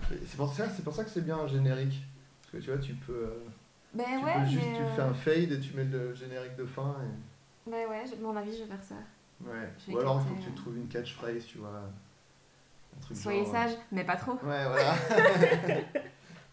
C'est 0.10 0.38
pour 0.38 0.54
ça, 0.54 0.68
c'est 0.76 0.84
pour 0.84 0.94
ça 0.96 1.04
que 1.04 1.10
c'est 1.10 1.24
bien 1.24 1.38
un 1.38 1.48
générique. 1.48 2.02
Parce 2.42 2.52
que 2.52 2.58
tu 2.58 2.72
vois, 2.76 2.80
tu 2.82 2.94
peux, 2.94 3.14
euh, 3.14 3.46
Ben 3.94 4.06
tu 4.20 4.26
ouais, 4.26 4.34
peux 4.40 4.46
juste, 4.46 4.66
mais, 4.68 4.76
tu 4.78 4.82
euh, 4.84 4.96
fais 4.96 5.02
un 5.02 5.14
fade 5.14 5.52
et 5.52 5.60
tu 5.60 5.74
mets 5.76 5.84
le 5.84 6.14
générique 6.16 6.56
de 6.56 6.66
fin. 6.66 6.96
Et... 7.04 7.70
Ben 7.70 7.90
ouais, 7.90 8.04
je- 8.06 8.22
mon 8.22 8.36
avis, 8.36 8.54
je 8.56 8.64
vais 8.64 8.70
faire 8.70 8.84
ça. 8.84 8.96
Ouais. 9.44 9.70
Ou 9.94 10.00
alors 10.00 10.22
il 10.24 10.30
faut 10.30 10.36
que 10.36 10.44
tu 10.44 10.50
euh, 10.50 10.56
trouves 10.56 10.78
une 10.78 10.88
catchphrase, 10.88 11.46
tu 11.46 11.58
vois. 11.58 11.82
Un 12.98 13.02
truc 13.02 13.18
Soyez 13.18 13.44
genre, 13.44 13.52
sage, 13.52 13.72
mais 13.92 14.04
pas 14.04 14.16
trop. 14.16 14.32
euh, 14.44 14.48
Ouais, 14.48 14.66
voilà. 14.68 14.96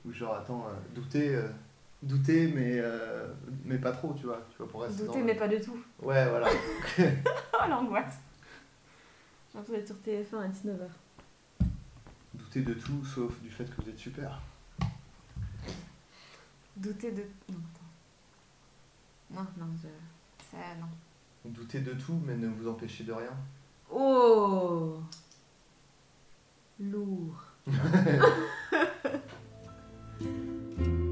Ou 0.06 0.12
genre, 0.12 0.34
attends, 0.36 0.66
euh, 0.68 0.72
douter, 0.94 1.34
euh, 1.34 1.48
douter, 2.02 2.50
mais, 2.54 2.78
euh, 2.78 3.28
mais 3.64 3.78
pas 3.78 3.92
trop, 3.92 4.14
tu 4.14 4.26
vois. 4.26 4.40
Tu 4.50 4.56
vois 4.58 4.68
pour 4.68 4.82
rester 4.82 5.04
Douter, 5.04 5.18
dans 5.20 5.24
mais 5.26 5.34
pas 5.34 5.48
du 5.48 5.60
tout. 5.60 5.78
Ouais, 6.02 6.28
voilà. 6.28 6.48
Oh, 6.98 7.68
l'angoisse. 7.68 8.18
J'ai 9.52 9.58
l'impression 9.58 9.74
d'être 9.74 9.86
sur 9.86 10.38
TF1 10.38 10.44
à 10.44 10.48
19h. 10.48 11.66
Douter 12.34 12.60
de 12.62 12.74
tout 12.74 13.04
sauf 13.04 13.40
du 13.40 13.50
fait 13.50 13.64
que 13.64 13.82
vous 13.82 13.88
êtes 13.88 13.98
super. 13.98 14.40
Douter 16.78 17.10
de. 17.10 17.24
Non, 17.48 17.58
attends. 17.58 17.90
Non, 19.30 19.46
non, 19.66 19.72
je. 19.76 19.88
Ça, 20.50 20.56
non. 20.80 20.86
Doutez 21.44 21.80
de 21.80 21.92
tout, 21.94 22.20
mais 22.24 22.36
ne 22.36 22.48
vous 22.48 22.68
empêchez 22.68 23.04
de 23.04 23.12
rien. 23.12 23.36
Oh 23.90 25.00
Lourd. 26.78 27.44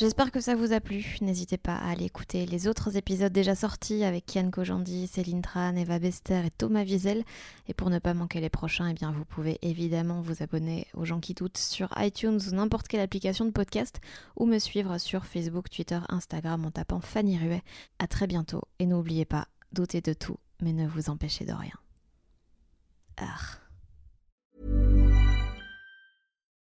J'espère 0.00 0.30
que 0.30 0.40
ça 0.40 0.54
vous 0.54 0.72
a 0.72 0.80
plu. 0.80 1.18
N'hésitez 1.20 1.58
pas 1.58 1.74
à 1.74 1.90
aller 1.90 2.06
écouter 2.06 2.46
les 2.46 2.68
autres 2.68 2.96
épisodes 2.96 3.34
déjà 3.34 3.54
sortis 3.54 4.02
avec 4.02 4.24
Kian 4.24 4.50
Kojandi, 4.50 5.06
Céline 5.06 5.42
Tran, 5.42 5.76
Eva 5.76 5.98
Bester 5.98 6.40
et 6.46 6.50
Thomas 6.50 6.84
Wiesel. 6.84 7.22
Et 7.68 7.74
pour 7.74 7.90
ne 7.90 7.98
pas 7.98 8.14
manquer 8.14 8.40
les 8.40 8.48
prochains, 8.48 8.88
eh 8.88 8.94
bien 8.94 9.12
vous 9.12 9.26
pouvez 9.26 9.58
évidemment 9.60 10.22
vous 10.22 10.42
abonner 10.42 10.86
aux 10.94 11.04
gens 11.04 11.20
qui 11.20 11.34
doutent 11.34 11.58
sur 11.58 11.92
iTunes 11.98 12.40
ou 12.50 12.54
n'importe 12.54 12.88
quelle 12.88 13.02
application 13.02 13.44
de 13.44 13.50
podcast 13.50 14.00
ou 14.36 14.46
me 14.46 14.58
suivre 14.58 14.96
sur 14.96 15.26
Facebook, 15.26 15.68
Twitter, 15.68 16.00
Instagram 16.08 16.64
en 16.64 16.70
tapant 16.70 17.00
Fanny 17.00 17.36
Ruet. 17.36 17.62
À 17.98 18.06
très 18.06 18.26
bientôt 18.26 18.62
et 18.78 18.86
n'oubliez 18.86 19.26
pas, 19.26 19.48
doutez 19.72 20.00
de 20.00 20.14
tout, 20.14 20.38
mais 20.62 20.72
ne 20.72 20.88
vous 20.88 21.10
empêchez 21.10 21.44
de 21.44 21.52
rien. 21.52 21.76